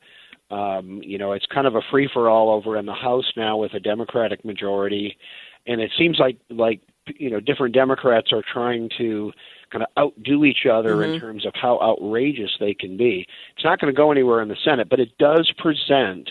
Um, 0.50 1.02
you 1.04 1.18
know, 1.18 1.34
it's 1.34 1.46
kind 1.46 1.68
of 1.68 1.76
a 1.76 1.82
free 1.92 2.10
for 2.12 2.30
all 2.30 2.50
over 2.50 2.78
in 2.78 2.86
the 2.86 2.94
House 2.94 3.32
now 3.36 3.58
with 3.58 3.74
a 3.74 3.80
Democratic 3.80 4.44
majority, 4.46 5.18
and 5.66 5.82
it 5.82 5.92
seems 5.98 6.20
like 6.20 6.38
like 6.50 6.82
you 7.18 7.30
know 7.30 7.40
different 7.40 7.74
Democrats 7.74 8.32
are 8.32 8.44
trying 8.54 8.90
to 8.98 9.32
kind 9.72 9.84
of 9.84 9.90
outdo 9.98 10.46
each 10.46 10.66
other 10.72 10.98
mm-hmm. 10.98 11.14
in 11.14 11.20
terms 11.20 11.46
of 11.46 11.54
how 11.56 11.80
outrageous 11.82 12.52
they 12.60 12.74
can 12.74 12.98
be. 12.98 13.26
It's 13.56 13.66
not 13.66 13.80
going 13.80 13.92
to 13.92 13.98
go 13.98 14.12
anywhere 14.12 14.42
in 14.42 14.48
the 14.48 14.58
Senate, 14.64 14.90
but 14.90 15.00
it 15.00 15.18
does 15.18 15.52
present 15.58 16.30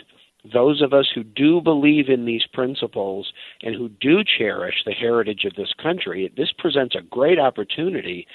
those 0.50 0.82
of 0.82 0.92
us 0.92 1.08
who 1.14 1.22
do 1.22 1.60
believe 1.60 2.08
in 2.08 2.24
these 2.24 2.46
principles 2.52 3.32
and 3.62 3.74
who 3.74 3.88
do 3.88 4.24
cherish 4.24 4.82
the 4.84 4.92
heritage 4.92 5.44
of 5.44 5.54
this 5.54 5.72
country. 5.80 6.32
This 6.36 6.52
presents 6.58 6.96
a 6.96 7.02
great 7.02 7.38
opportunity 7.38 8.26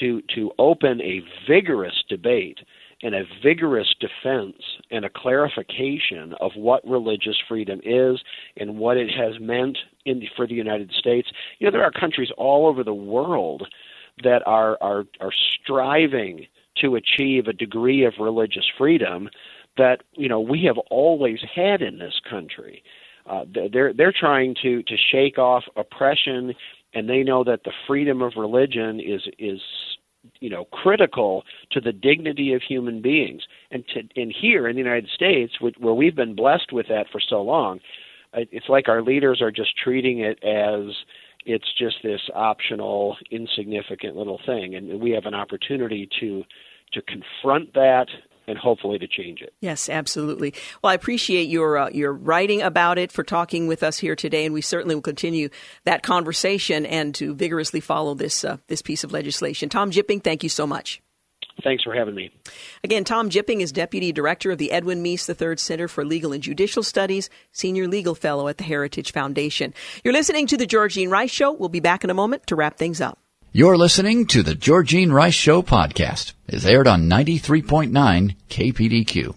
to 0.00 0.22
to 0.34 0.52
open 0.58 1.00
a 1.00 1.22
vigorous 1.48 2.04
debate 2.08 2.58
and 3.02 3.14
a 3.14 3.24
vigorous 3.42 3.94
defense 4.00 4.56
and 4.90 5.04
a 5.04 5.10
clarification 5.10 6.34
of 6.40 6.52
what 6.56 6.86
religious 6.86 7.36
freedom 7.48 7.80
is 7.84 8.20
and 8.56 8.76
what 8.76 8.96
it 8.96 9.08
has 9.08 9.40
meant 9.40 9.78
in, 10.04 10.22
for 10.36 10.46
the 10.46 10.54
United 10.54 10.90
States. 10.92 11.28
You 11.58 11.66
know, 11.66 11.70
there 11.70 11.84
are 11.84 11.92
countries 11.92 12.30
all 12.36 12.66
over 12.66 12.82
the 12.84 12.94
world 12.94 13.66
that 14.22 14.42
are 14.46 14.76
are 14.80 15.04
are 15.20 15.32
striving 15.62 16.46
to 16.80 16.96
achieve 16.96 17.46
a 17.46 17.52
degree 17.52 18.04
of 18.04 18.14
religious 18.20 18.66
freedom 18.76 19.28
that 19.78 20.02
you 20.12 20.28
know 20.28 20.40
we 20.40 20.64
have 20.64 20.78
always 20.90 21.38
had 21.54 21.82
in 21.82 21.98
this 21.98 22.20
country. 22.28 22.82
Uh, 23.28 23.44
they're 23.72 23.92
they're 23.92 24.14
trying 24.18 24.54
to 24.62 24.82
to 24.82 24.96
shake 25.10 25.38
off 25.38 25.64
oppression, 25.76 26.54
and 26.94 27.08
they 27.08 27.22
know 27.22 27.44
that 27.44 27.64
the 27.64 27.72
freedom 27.86 28.22
of 28.22 28.32
religion 28.36 29.00
is 29.00 29.22
is 29.38 29.60
you 30.40 30.50
know 30.50 30.64
critical 30.66 31.44
to 31.70 31.80
the 31.80 31.92
dignity 31.92 32.52
of 32.52 32.62
human 32.62 33.02
beings. 33.02 33.42
And 33.70 33.84
to 33.88 34.20
and 34.20 34.32
here 34.32 34.68
in 34.68 34.76
the 34.76 34.82
United 34.82 35.08
States, 35.14 35.54
where 35.60 35.94
we've 35.94 36.16
been 36.16 36.34
blessed 36.34 36.72
with 36.72 36.86
that 36.88 37.06
for 37.10 37.20
so 37.20 37.42
long, 37.42 37.80
it's 38.34 38.68
like 38.68 38.88
our 38.88 39.02
leaders 39.02 39.40
are 39.40 39.50
just 39.50 39.76
treating 39.76 40.20
it 40.20 40.42
as 40.44 40.94
it's 41.46 41.72
just 41.78 41.96
this 42.02 42.20
optional, 42.34 43.16
insignificant 43.30 44.16
little 44.16 44.40
thing, 44.44 44.74
and 44.74 45.00
we 45.00 45.10
have 45.12 45.24
an 45.24 45.34
opportunity 45.34 46.08
to 46.20 46.44
to 46.92 47.02
confront 47.02 47.74
that 47.74 48.06
and 48.48 48.58
hopefully 48.58 48.98
to 48.98 49.06
change 49.06 49.40
it. 49.40 49.54
Yes, 49.60 49.88
absolutely. 49.88 50.54
Well, 50.82 50.90
I 50.90 50.94
appreciate 50.94 51.48
your 51.48 51.78
uh, 51.78 51.90
your 51.90 52.12
writing 52.12 52.62
about 52.62 52.98
it 52.98 53.12
for 53.12 53.22
talking 53.22 53.66
with 53.66 53.82
us 53.82 53.98
here 53.98 54.16
today, 54.16 54.44
and 54.44 54.54
we 54.54 54.60
certainly 54.60 54.94
will 54.94 55.02
continue 55.02 55.48
that 55.84 56.02
conversation 56.02 56.86
and 56.86 57.14
to 57.16 57.34
vigorously 57.34 57.80
follow 57.80 58.14
this 58.14 58.44
uh, 58.44 58.58
this 58.66 58.82
piece 58.82 59.04
of 59.04 59.12
legislation. 59.12 59.68
Tom 59.68 59.90
Jipping, 59.90 60.22
thank 60.22 60.42
you 60.42 60.48
so 60.48 60.66
much. 60.66 61.00
Thanks 61.62 61.82
for 61.82 61.92
having 61.92 62.14
me. 62.14 62.30
Again, 62.84 63.02
Tom 63.02 63.30
Jipping 63.30 63.60
is 63.60 63.72
Deputy 63.72 64.12
Director 64.12 64.52
of 64.52 64.58
the 64.58 64.70
Edwin 64.70 65.02
Meese 65.02 65.28
III 65.28 65.56
Center 65.56 65.88
for 65.88 66.04
Legal 66.04 66.32
and 66.32 66.42
Judicial 66.42 66.84
Studies, 66.84 67.30
Senior 67.50 67.88
Legal 67.88 68.14
Fellow 68.14 68.46
at 68.46 68.58
the 68.58 68.64
Heritage 68.64 69.12
Foundation. 69.12 69.74
You're 70.04 70.14
listening 70.14 70.46
to 70.48 70.56
The 70.56 70.66
Georgene 70.66 71.10
Rice 71.10 71.32
Show. 71.32 71.52
We'll 71.52 71.68
be 71.68 71.80
back 71.80 72.04
in 72.04 72.10
a 72.10 72.14
moment 72.14 72.46
to 72.46 72.56
wrap 72.56 72.76
things 72.76 73.00
up. 73.00 73.18
You're 73.58 73.76
listening 73.76 74.26
to 74.26 74.44
The 74.44 74.54
Georgene 74.54 75.10
Rice 75.10 75.34
Show 75.34 75.62
podcast. 75.62 76.32
It's 76.46 76.64
aired 76.64 76.86
on 76.86 77.10
93.9 77.10 78.36
KPDQ. 78.48 79.34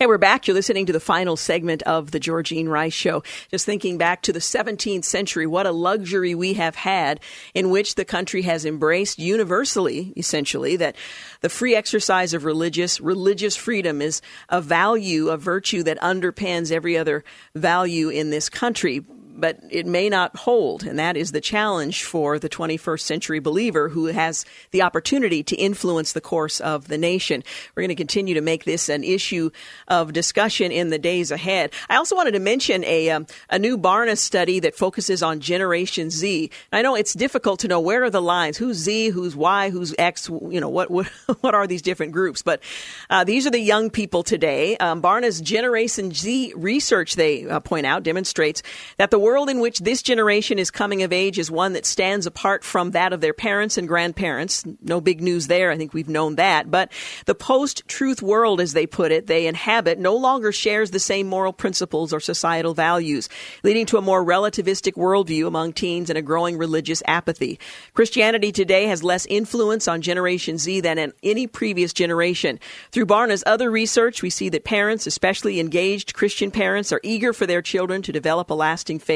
Hey, 0.00 0.08
we're 0.08 0.18
back. 0.18 0.48
You're 0.48 0.56
listening 0.56 0.86
to 0.86 0.92
the 0.92 0.98
final 0.98 1.36
segment 1.36 1.82
of 1.84 2.10
the 2.10 2.18
Georgene 2.18 2.66
Rice 2.68 2.92
Show. 2.92 3.22
Just 3.52 3.64
thinking 3.64 3.98
back 3.98 4.22
to 4.22 4.32
the 4.32 4.40
17th 4.40 5.04
century, 5.04 5.46
what 5.46 5.66
a 5.66 5.70
luxury 5.70 6.34
we 6.34 6.54
have 6.54 6.74
had 6.74 7.20
in 7.54 7.70
which 7.70 7.94
the 7.94 8.04
country 8.04 8.42
has 8.42 8.64
embraced 8.64 9.20
universally, 9.20 10.12
essentially, 10.16 10.74
that 10.74 10.96
the 11.40 11.48
free 11.48 11.76
exercise 11.76 12.34
of 12.34 12.44
religious, 12.44 13.00
religious 13.00 13.54
freedom 13.54 14.02
is 14.02 14.20
a 14.48 14.60
value, 14.60 15.28
a 15.28 15.36
virtue 15.36 15.84
that 15.84 16.00
underpins 16.00 16.72
every 16.72 16.98
other 16.98 17.22
value 17.54 18.08
in 18.08 18.30
this 18.30 18.48
country 18.48 19.04
but 19.34 19.58
it 19.70 19.86
may 19.86 20.08
not 20.08 20.36
hold. 20.36 20.84
And 20.84 20.98
that 20.98 21.16
is 21.16 21.32
the 21.32 21.40
challenge 21.40 22.04
for 22.04 22.38
the 22.38 22.48
21st 22.48 23.00
century 23.00 23.38
believer 23.40 23.88
who 23.88 24.06
has 24.06 24.44
the 24.70 24.82
opportunity 24.82 25.42
to 25.44 25.56
influence 25.56 26.12
the 26.12 26.20
course 26.20 26.60
of 26.60 26.88
the 26.88 26.98
nation. 26.98 27.42
We're 27.74 27.82
going 27.82 27.88
to 27.88 27.94
continue 27.94 28.34
to 28.34 28.40
make 28.40 28.64
this 28.64 28.88
an 28.88 29.04
issue 29.04 29.50
of 29.88 30.12
discussion 30.12 30.72
in 30.72 30.90
the 30.90 30.98
days 30.98 31.30
ahead. 31.30 31.72
I 31.88 31.96
also 31.96 32.16
wanted 32.16 32.32
to 32.32 32.40
mention 32.40 32.84
a, 32.84 33.10
um, 33.10 33.26
a 33.50 33.58
new 33.58 33.78
Barna 33.78 34.16
study 34.16 34.60
that 34.60 34.74
focuses 34.74 35.22
on 35.22 35.40
Generation 35.40 36.10
Z. 36.10 36.50
I 36.72 36.82
know 36.82 36.94
it's 36.94 37.14
difficult 37.14 37.60
to 37.60 37.68
know 37.68 37.80
where 37.80 38.04
are 38.04 38.10
the 38.10 38.22
lines, 38.22 38.56
who's 38.56 38.76
Z, 38.76 39.08
who's 39.10 39.34
Y, 39.34 39.70
who's 39.70 39.94
X, 39.98 40.28
you 40.28 40.60
know, 40.60 40.68
what, 40.68 40.90
what, 40.90 41.06
what 41.40 41.54
are 41.54 41.66
these 41.66 41.82
different 41.82 42.12
groups? 42.12 42.42
But 42.42 42.62
uh, 43.10 43.24
these 43.24 43.46
are 43.46 43.50
the 43.50 43.60
young 43.60 43.90
people 43.90 44.22
today. 44.22 44.76
Um, 44.76 45.00
Barna's 45.00 45.40
Generation 45.40 46.12
Z 46.12 46.52
research, 46.56 47.14
they 47.14 47.46
uh, 47.46 47.60
point 47.60 47.86
out, 47.86 48.02
demonstrates 48.02 48.62
that 48.98 49.10
the 49.10 49.18
world 49.22 49.48
in 49.48 49.60
which 49.60 49.78
this 49.78 50.02
generation 50.02 50.58
is 50.58 50.70
coming 50.70 51.02
of 51.02 51.12
age 51.12 51.38
is 51.38 51.50
one 51.50 51.72
that 51.74 51.86
stands 51.86 52.26
apart 52.26 52.64
from 52.64 52.90
that 52.90 53.12
of 53.12 53.20
their 53.20 53.32
parents 53.32 53.78
and 53.78 53.86
grandparents. 53.86 54.64
No 54.82 55.00
big 55.00 55.22
news 55.22 55.46
there. 55.46 55.70
I 55.70 55.76
think 55.78 55.94
we've 55.94 56.08
known 56.08 56.34
that. 56.34 56.70
But 56.70 56.90
the 57.26 57.34
post 57.34 57.86
truth 57.86 58.20
world, 58.20 58.60
as 58.60 58.72
they 58.72 58.86
put 58.86 59.12
it, 59.12 59.28
they 59.28 59.46
inhabit 59.46 59.98
no 59.98 60.16
longer 60.16 60.50
shares 60.50 60.90
the 60.90 60.98
same 60.98 61.28
moral 61.28 61.52
principles 61.52 62.12
or 62.12 62.18
societal 62.18 62.74
values, 62.74 63.28
leading 63.62 63.86
to 63.86 63.96
a 63.96 64.02
more 64.02 64.24
relativistic 64.24 64.94
worldview 64.94 65.46
among 65.46 65.72
teens 65.72 66.10
and 66.10 66.18
a 66.18 66.22
growing 66.22 66.58
religious 66.58 67.02
apathy. 67.06 67.60
Christianity 67.94 68.50
today 68.50 68.86
has 68.86 69.04
less 69.04 69.24
influence 69.26 69.86
on 69.86 70.02
Generation 70.02 70.58
Z 70.58 70.80
than 70.80 70.98
in 70.98 71.12
any 71.22 71.46
previous 71.46 71.92
generation. 71.92 72.58
Through 72.90 73.06
Barna's 73.06 73.44
other 73.46 73.70
research, 73.70 74.20
we 74.20 74.30
see 74.30 74.48
that 74.48 74.64
parents, 74.64 75.06
especially 75.06 75.60
engaged 75.60 76.14
Christian 76.14 76.50
parents, 76.50 76.92
are 76.92 77.00
eager 77.04 77.32
for 77.32 77.46
their 77.46 77.62
children 77.62 78.02
to 78.02 78.10
develop 78.10 78.50
a 78.50 78.54
lasting 78.54 78.98
faith. 78.98 79.11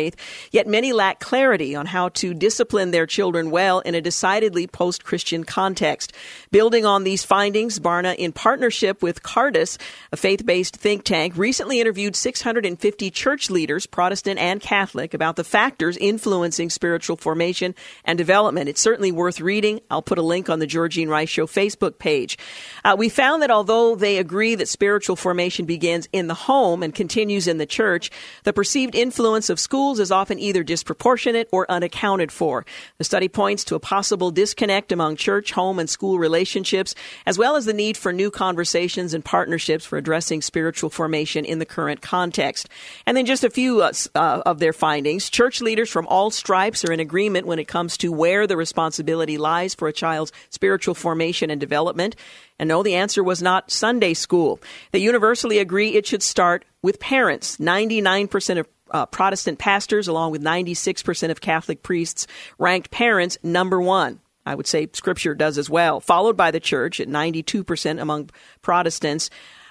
Yet 0.50 0.66
many 0.66 0.92
lack 0.92 1.20
clarity 1.20 1.74
on 1.74 1.86
how 1.86 2.10
to 2.10 2.34
discipline 2.34 2.90
their 2.90 3.06
children 3.06 3.50
well 3.50 3.80
in 3.80 3.94
a 3.94 4.00
decidedly 4.00 4.66
post 4.66 5.04
Christian 5.04 5.44
context. 5.44 6.12
Building 6.50 6.84
on 6.84 7.04
these 7.04 7.24
findings, 7.24 7.78
Barna, 7.78 8.14
in 8.14 8.32
partnership 8.32 9.02
with 9.02 9.22
Cardus, 9.22 9.78
a 10.12 10.16
faith 10.16 10.44
based 10.44 10.76
think 10.76 11.04
tank, 11.04 11.34
recently 11.36 11.80
interviewed 11.80 12.16
650 12.16 13.10
church 13.10 13.50
leaders, 13.50 13.86
Protestant 13.86 14.38
and 14.38 14.60
Catholic, 14.60 15.14
about 15.14 15.36
the 15.36 15.44
factors 15.44 15.96
influencing 15.96 16.70
spiritual 16.70 17.16
formation 17.16 17.74
and 18.04 18.18
development. 18.18 18.68
It's 18.68 18.80
certainly 18.80 19.12
worth 19.12 19.40
reading. 19.40 19.80
I'll 19.90 20.02
put 20.02 20.18
a 20.18 20.22
link 20.22 20.48
on 20.48 20.58
the 20.58 20.66
Georgene 20.66 21.08
Rice 21.08 21.28
Show 21.28 21.46
Facebook 21.46 21.98
page. 21.98 22.38
Uh, 22.84 22.96
we 22.98 23.08
found 23.08 23.42
that 23.42 23.50
although 23.50 23.94
they 23.94 24.18
agree 24.18 24.54
that 24.54 24.68
spiritual 24.68 25.16
formation 25.16 25.64
begins 25.66 26.08
in 26.12 26.26
the 26.26 26.34
home 26.34 26.82
and 26.82 26.94
continues 26.94 27.46
in 27.46 27.58
the 27.58 27.66
church, 27.66 28.10
the 28.44 28.52
perceived 28.52 28.94
influence 28.94 29.50
of 29.50 29.60
schools 29.86 30.00
is 30.00 30.10
often 30.10 30.40
either 30.40 30.64
disproportionate 30.64 31.48
or 31.52 31.70
unaccounted 31.70 32.32
for. 32.32 32.66
The 32.98 33.04
study 33.04 33.28
points 33.28 33.62
to 33.66 33.76
a 33.76 33.80
possible 33.80 34.32
disconnect 34.32 34.90
among 34.90 35.14
church, 35.14 35.52
home, 35.52 35.78
and 35.78 35.88
school 35.88 36.18
relationships, 36.18 36.92
as 37.24 37.38
well 37.38 37.54
as 37.54 37.66
the 37.66 37.72
need 37.72 37.96
for 37.96 38.12
new 38.12 38.28
conversations 38.28 39.14
and 39.14 39.24
partnerships 39.24 39.84
for 39.84 39.96
addressing 39.96 40.42
spiritual 40.42 40.90
formation 40.90 41.44
in 41.44 41.60
the 41.60 41.64
current 41.64 42.02
context. 42.02 42.68
And 43.06 43.16
then 43.16 43.26
just 43.26 43.44
a 43.44 43.50
few 43.50 43.80
uh, 43.80 43.92
uh, 44.16 44.42
of 44.44 44.58
their 44.58 44.72
findings. 44.72 45.30
Church 45.30 45.60
leaders 45.60 45.88
from 45.88 46.08
all 46.08 46.32
stripes 46.32 46.84
are 46.84 46.92
in 46.92 46.98
agreement 46.98 47.46
when 47.46 47.60
it 47.60 47.68
comes 47.68 47.96
to 47.98 48.10
where 48.10 48.48
the 48.48 48.56
responsibility 48.56 49.38
lies 49.38 49.72
for 49.72 49.86
a 49.86 49.92
child's 49.92 50.32
spiritual 50.50 50.96
formation 50.96 51.48
and 51.48 51.60
development. 51.60 52.16
And 52.58 52.68
no, 52.68 52.82
the 52.82 52.94
answer 52.94 53.22
was 53.22 53.40
not 53.40 53.70
Sunday 53.70 54.14
school. 54.14 54.58
They 54.90 54.98
universally 54.98 55.58
agree 55.58 55.94
it 55.94 56.06
should 56.06 56.24
start 56.24 56.64
with 56.82 56.98
parents. 56.98 57.58
99% 57.58 58.58
of 58.58 58.66
uh, 58.90 59.06
Protestant 59.06 59.58
pastors, 59.58 60.08
along 60.08 60.32
with 60.32 60.42
96% 60.42 61.30
of 61.30 61.40
Catholic 61.40 61.82
priests, 61.82 62.26
ranked 62.58 62.90
parents 62.90 63.38
number 63.42 63.80
one. 63.80 64.20
I 64.44 64.54
would 64.54 64.68
say 64.68 64.88
Scripture 64.92 65.34
does 65.34 65.58
as 65.58 65.68
well, 65.68 65.98
followed 65.98 66.36
by 66.36 66.52
the 66.52 66.60
church 66.60 67.00
at 67.00 67.08
92% 67.08 68.00
among 68.00 68.30
Protestants 68.62 69.28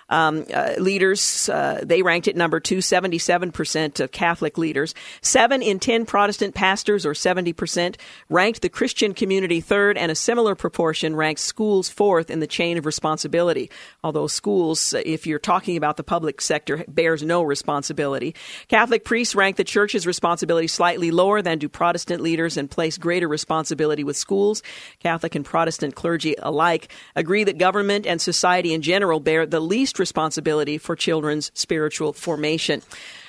um, 0.09 0.45
uh, 0.53 0.73
leaders, 0.77 1.49
uh, 1.49 1.81
they 1.83 2.03
ranked 2.03 2.27
it 2.27 2.35
number 2.35 2.59
two, 2.59 2.77
77% 2.77 3.99
of 3.99 4.11
Catholic 4.11 4.57
leaders. 4.57 4.93
Seven 5.21 5.61
in 5.63 5.79
10 5.79 6.05
Protestant 6.05 6.53
pastors, 6.53 7.05
or 7.05 7.13
70%, 7.13 7.95
ranked 8.29 8.61
the 8.61 8.69
Christian 8.69 9.13
community 9.13 9.61
third, 9.61 9.97
and 9.97 10.11
a 10.11 10.15
similar 10.15 10.53
proportion 10.53 11.15
ranked 11.15 11.41
schools 11.41 11.89
fourth 11.89 12.29
in 12.29 12.39
the 12.39 12.47
chain 12.47 12.77
of 12.77 12.85
responsibility. 12.85 13.71
Although 14.03 14.27
schools, 14.27 14.93
if 14.93 15.25
you're 15.25 15.39
talking 15.39 15.75
about 15.75 15.97
the 15.97 16.03
public 16.03 16.39
sector, 16.39 16.85
bears 16.87 17.23
no 17.23 17.41
responsibility. 17.41 18.35
Catholic 18.67 19.05
priests 19.05 19.33
rank 19.33 19.55
the 19.55 19.63
church's 19.63 20.05
responsibility 20.05 20.67
slightly 20.67 21.09
lower 21.09 21.41
than 21.41 21.57
do 21.57 21.67
Protestant 21.67 22.21
leaders 22.21 22.57
and 22.57 22.69
place 22.69 22.97
greater 22.97 23.27
responsibility 23.27 24.03
with 24.03 24.17
schools. 24.17 24.61
Catholic 24.99 25.33
and 25.33 25.45
Protestant 25.45 25.95
clergy 25.95 26.35
alike 26.37 26.91
agree 27.15 27.43
that 27.43 27.57
government 27.57 28.05
and 28.05 28.21
society 28.21 28.73
in 28.73 28.83
general 28.83 29.19
bear 29.19 29.45
the 29.45 29.59
least 29.59 29.94
responsibility 29.99 30.77
for 30.77 30.95
children's 30.95 31.51
spiritual 31.53 32.13
formation. 32.13 32.81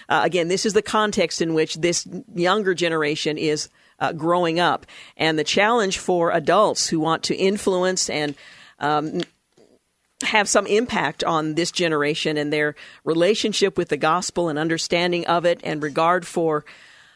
Uh, 0.09 0.23
again, 0.25 0.49
this 0.49 0.65
is 0.67 0.73
the 0.73 0.83
context 0.83 1.43
in 1.43 1.55
which 1.55 1.75
this 1.77 2.07
younger 2.35 2.75
generation 2.75 3.39
is 3.39 3.69
uh, 3.99 4.13
growing 4.13 4.61
up. 4.61 4.87
And 5.17 5.39
the 5.39 5.45
challenge 5.45 5.99
for 5.99 6.31
adults 6.31 6.89
who 6.89 7.01
want 7.01 7.25
to 7.25 7.35
influence 7.35 8.11
and 8.11 8.35
um, 8.79 9.23
have 10.23 10.49
some 10.49 10.67
impact 10.67 11.25
on 11.25 11.55
this 11.55 11.71
generation 11.71 12.37
and 12.37 12.53
their 12.53 12.75
relationship 13.05 13.77
with 13.77 13.89
the 13.89 13.97
gospel 13.97 14.49
and 14.49 14.59
understanding 14.59 15.27
of 15.27 15.45
it 15.45 15.61
and 15.65 15.83
regard 15.83 16.27
for 16.27 16.65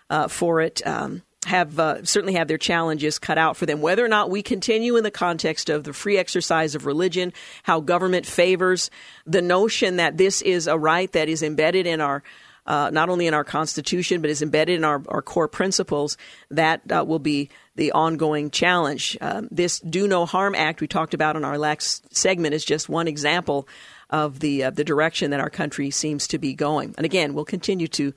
uh, 0.08 0.26
for 0.26 0.60
it. 0.60 0.84
Um, 0.86 1.22
have 1.46 1.78
uh, 1.78 2.04
certainly 2.04 2.34
have 2.34 2.48
their 2.48 2.58
challenges 2.58 3.18
cut 3.18 3.38
out 3.38 3.56
for 3.56 3.64
them. 3.66 3.80
Whether 3.80 4.04
or 4.04 4.08
not 4.08 4.30
we 4.30 4.42
continue 4.42 4.96
in 4.96 5.04
the 5.04 5.10
context 5.10 5.70
of 5.70 5.84
the 5.84 5.92
free 5.92 6.18
exercise 6.18 6.74
of 6.74 6.84
religion, 6.84 7.32
how 7.62 7.80
government 7.80 8.26
favors 8.26 8.90
the 9.24 9.40
notion 9.40 9.96
that 9.96 10.18
this 10.18 10.42
is 10.42 10.66
a 10.66 10.78
right 10.78 11.10
that 11.12 11.28
is 11.28 11.42
embedded 11.42 11.86
in 11.86 12.00
our 12.00 12.22
uh, 12.66 12.90
not 12.90 13.08
only 13.08 13.26
in 13.26 13.34
our 13.34 13.42
Constitution, 13.42 14.20
but 14.20 14.30
is 14.30 14.42
embedded 14.42 14.76
in 14.76 14.84
our, 14.84 15.02
our 15.08 15.22
core 15.22 15.48
principles, 15.48 16.16
that 16.50 16.80
uh, 16.92 17.02
will 17.04 17.18
be 17.18 17.48
the 17.74 17.90
ongoing 17.92 18.50
challenge. 18.50 19.16
Um, 19.20 19.48
this 19.50 19.80
Do 19.80 20.06
No 20.06 20.26
Harm 20.26 20.54
Act 20.54 20.80
we 20.80 20.86
talked 20.86 21.14
about 21.14 21.36
in 21.36 21.44
our 21.44 21.58
last 21.58 22.14
segment 22.14 22.54
is 22.54 22.64
just 22.64 22.88
one 22.88 23.08
example 23.08 23.66
of 24.10 24.40
the 24.40 24.64
uh, 24.64 24.70
the 24.70 24.84
direction 24.84 25.30
that 25.30 25.40
our 25.40 25.50
country 25.50 25.90
seems 25.90 26.28
to 26.28 26.38
be 26.38 26.54
going. 26.54 26.94
And 26.96 27.04
again, 27.04 27.32
we'll 27.32 27.44
continue 27.44 27.88
to 27.88 28.12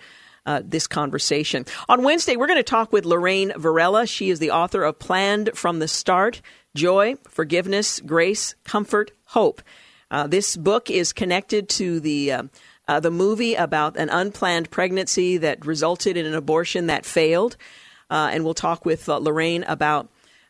uh, 0.46 0.62
this 0.64 0.88
conversation. 0.88 1.66
On 1.88 2.04
Wednesday, 2.04 2.36
we're 2.36 2.48
going 2.48 2.60
to 2.60 2.64
talk 2.64 2.92
with 2.92 3.06
Lorraine 3.06 3.54
Varela. 3.56 4.06
She 4.06 4.30
is 4.30 4.40
the 4.40 4.52
author 4.52 4.84
of 4.84 5.00
Planned 5.00 5.52
from 5.54 5.80
the 5.80 5.88
Start 5.88 6.42
Joy, 6.76 7.16
Forgiveness, 7.30 8.00
Grace, 8.00 8.56
Comfort, 8.64 9.12
Hope. 9.26 9.62
Uh, 10.10 10.28
this 10.28 10.56
book 10.58 10.90
is 10.90 11.14
connected 11.14 11.70
to 11.70 12.00
the 12.00 12.32
uh, 12.32 12.44
uh, 12.88 13.00
the 13.00 13.12
movie 13.12 13.56
about 13.56 13.96
an 13.96 14.10
unplanned 14.10 14.70
pregnancy 14.70 15.38
that 15.38 15.66
resulted 15.66 16.18
in 16.18 16.26
an 16.26 16.34
abortion 16.34 16.88
that 16.88 17.06
failed. 17.06 17.56
Uh, 18.10 18.30
and 18.34 18.44
we'll 18.44 18.54
talk 18.54 18.86
with 18.86 19.08
uh, 19.08 19.18
Lorraine 19.18 19.64
about 19.64 20.10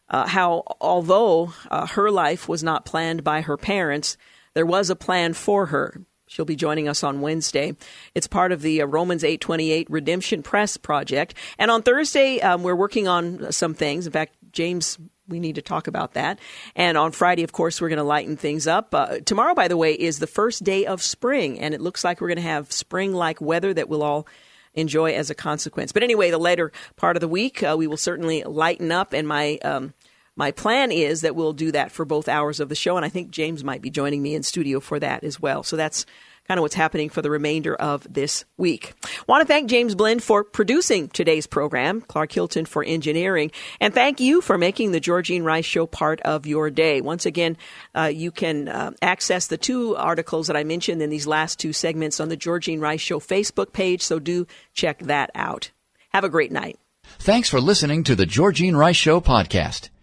how, 0.10 0.64
although 0.80 1.54
her 1.72 2.12
life 2.12 2.48
was 2.48 2.62
not 2.62 2.86
planned 2.86 3.24
by 3.24 3.42
her 3.42 3.58
parents, 3.58 4.16
there 4.54 4.66
was 4.66 4.92
a 4.92 4.96
plan 4.96 5.34
for 5.34 5.68
her. 5.68 6.02
She'll 6.34 6.46
be 6.46 6.56
joining 6.56 6.88
us 6.88 7.04
on 7.04 7.22
Wednesday. 7.22 7.76
It's 8.16 8.26
part 8.26 8.52
of 8.52 8.64
the 8.64 8.82
uh, 8.82 8.88
Romans 8.88 9.24
828 9.24 9.88
Redemption 9.88 10.42
Press 10.42 10.78
project. 10.78 11.36
And 11.60 11.70
on 11.70 11.84
Thursday, 11.84 12.42
um, 12.42 12.64
we're 12.64 12.76
working 12.76 13.08
on 13.08 13.52
some 13.52 13.76
things. 13.76 14.08
In 14.08 14.14
fact, 14.14 14.36
James 14.52 14.98
we 15.28 15.40
need 15.40 15.56
to 15.56 15.62
talk 15.62 15.88
about 15.88 16.16
that. 16.16 16.40
And 16.76 16.98
on 16.98 17.12
Friday, 17.12 17.44
of 17.44 17.52
course, 17.52 17.80
we're 17.80 17.90
going 17.90 17.98
to 17.98 18.04
lighten 18.04 18.36
things 18.36 18.66
up. 18.66 18.96
Uh, 18.96 19.20
tomorrow, 19.20 19.54
by 19.54 19.68
the 19.68 19.78
way, 19.78 19.94
is 19.94 20.18
the 20.18 20.28
first 20.28 20.64
day 20.64 20.86
of 20.88 21.02
spring, 21.04 21.60
and 21.60 21.74
it 21.74 21.80
looks 21.80 22.04
like 22.04 22.20
we're 22.20 22.28
going 22.28 22.38
to 22.38 22.42
have 22.42 22.72
spring 22.72 23.14
like 23.14 23.40
weather 23.40 23.74
that 23.74 23.88
we'll 23.88 24.04
all 24.04 24.28
enjoy 24.74 25.14
as 25.14 25.30
a 25.30 25.36
consequence. 25.36 25.92
But 25.92 26.04
anyway, 26.04 26.32
the 26.32 26.40
later 26.40 26.72
part 26.96 27.16
of 27.16 27.22
the 27.22 27.28
week, 27.28 27.62
uh, 27.64 27.76
we 27.78 27.88
will 27.88 27.96
certainly 27.96 28.44
lighten 28.44 28.92
up, 28.92 29.14
and 29.14 29.28
my. 29.28 29.60
Um, 29.64 29.94
my 30.36 30.52
plan 30.52 30.92
is 30.92 31.22
that 31.22 31.36
we'll 31.36 31.54
do 31.54 31.72
that 31.72 31.92
for 31.92 32.06
both 32.06 32.28
hours 32.28 32.60
of 32.60 32.70
the 32.70 32.76
show, 32.76 32.98
and 32.98 33.06
I 33.06 33.10
think 33.10 33.32
James 33.32 33.64
might 33.64 33.82
be 33.82 33.90
joining 33.90 34.22
me 34.22 34.36
in 34.36 34.44
studio 34.44 34.80
for 34.80 35.00
that 35.00 35.24
as 35.24 35.40
well. 35.40 35.64
So 35.64 35.76
that's 35.76 36.06
kind 36.48 36.58
of 36.58 36.62
what's 36.62 36.76
happening 36.76 37.10
for 37.10 37.22
the 37.22 37.30
remainder 37.30 37.76
of 37.76 38.06
this 38.12 38.44
week. 38.58 38.94
Want 39.28 39.42
to 39.42 39.48
thank 39.48 39.70
James 39.70 39.96
Blend 39.96 40.22
for 40.24 40.44
producing 40.44 41.08
today's 41.10 41.48
program, 41.48 42.02
Clark 42.02 42.32
Hilton 42.32 42.66
for 42.66 42.84
engineering, 42.84 43.52
and 43.80 43.94
thank 43.94 44.20
you 44.20 44.42
for 44.42 44.58
making 44.58 44.92
the 44.92 45.00
Georgene 45.00 45.44
Rice 45.44 45.66
Show 45.66 45.86
part 45.86 46.20
of 46.22 46.46
your 46.46 46.70
day. 46.70 47.02
Once 47.02 47.26
again, 47.26 47.58
uh, 47.96 48.12
you 48.14 48.32
can 48.32 48.68
uh, 48.68 48.92
access 49.02 49.48
the 49.48 49.58
two 49.58 49.96
articles 49.96 50.48
that 50.48 50.58
I 50.58 50.64
mentioned 50.64 51.02
in 51.02 51.10
these 51.10 51.28
last 51.28 51.60
two 51.60 51.74
segments 51.74 52.20
on 52.20 52.30
the 52.30 52.38
Georgene 52.38 52.82
Rice 52.82 53.02
Show 53.02 53.20
Facebook 53.20 53.72
page, 53.72 54.02
so 54.02 54.20
do 54.20 54.48
check 54.74 55.00
that 55.00 55.32
out. 55.36 55.72
Have 56.10 56.24
a 56.24 56.30
great 56.30 56.52
night. 56.52 56.78
Thanks 57.20 57.50
for 57.50 57.62
listening 57.62 58.04
to 58.06 58.16
the 58.16 58.26
Georgene 58.26 58.76
Rice 58.76 58.96
Show 58.96 59.22
podcast. 59.22 59.90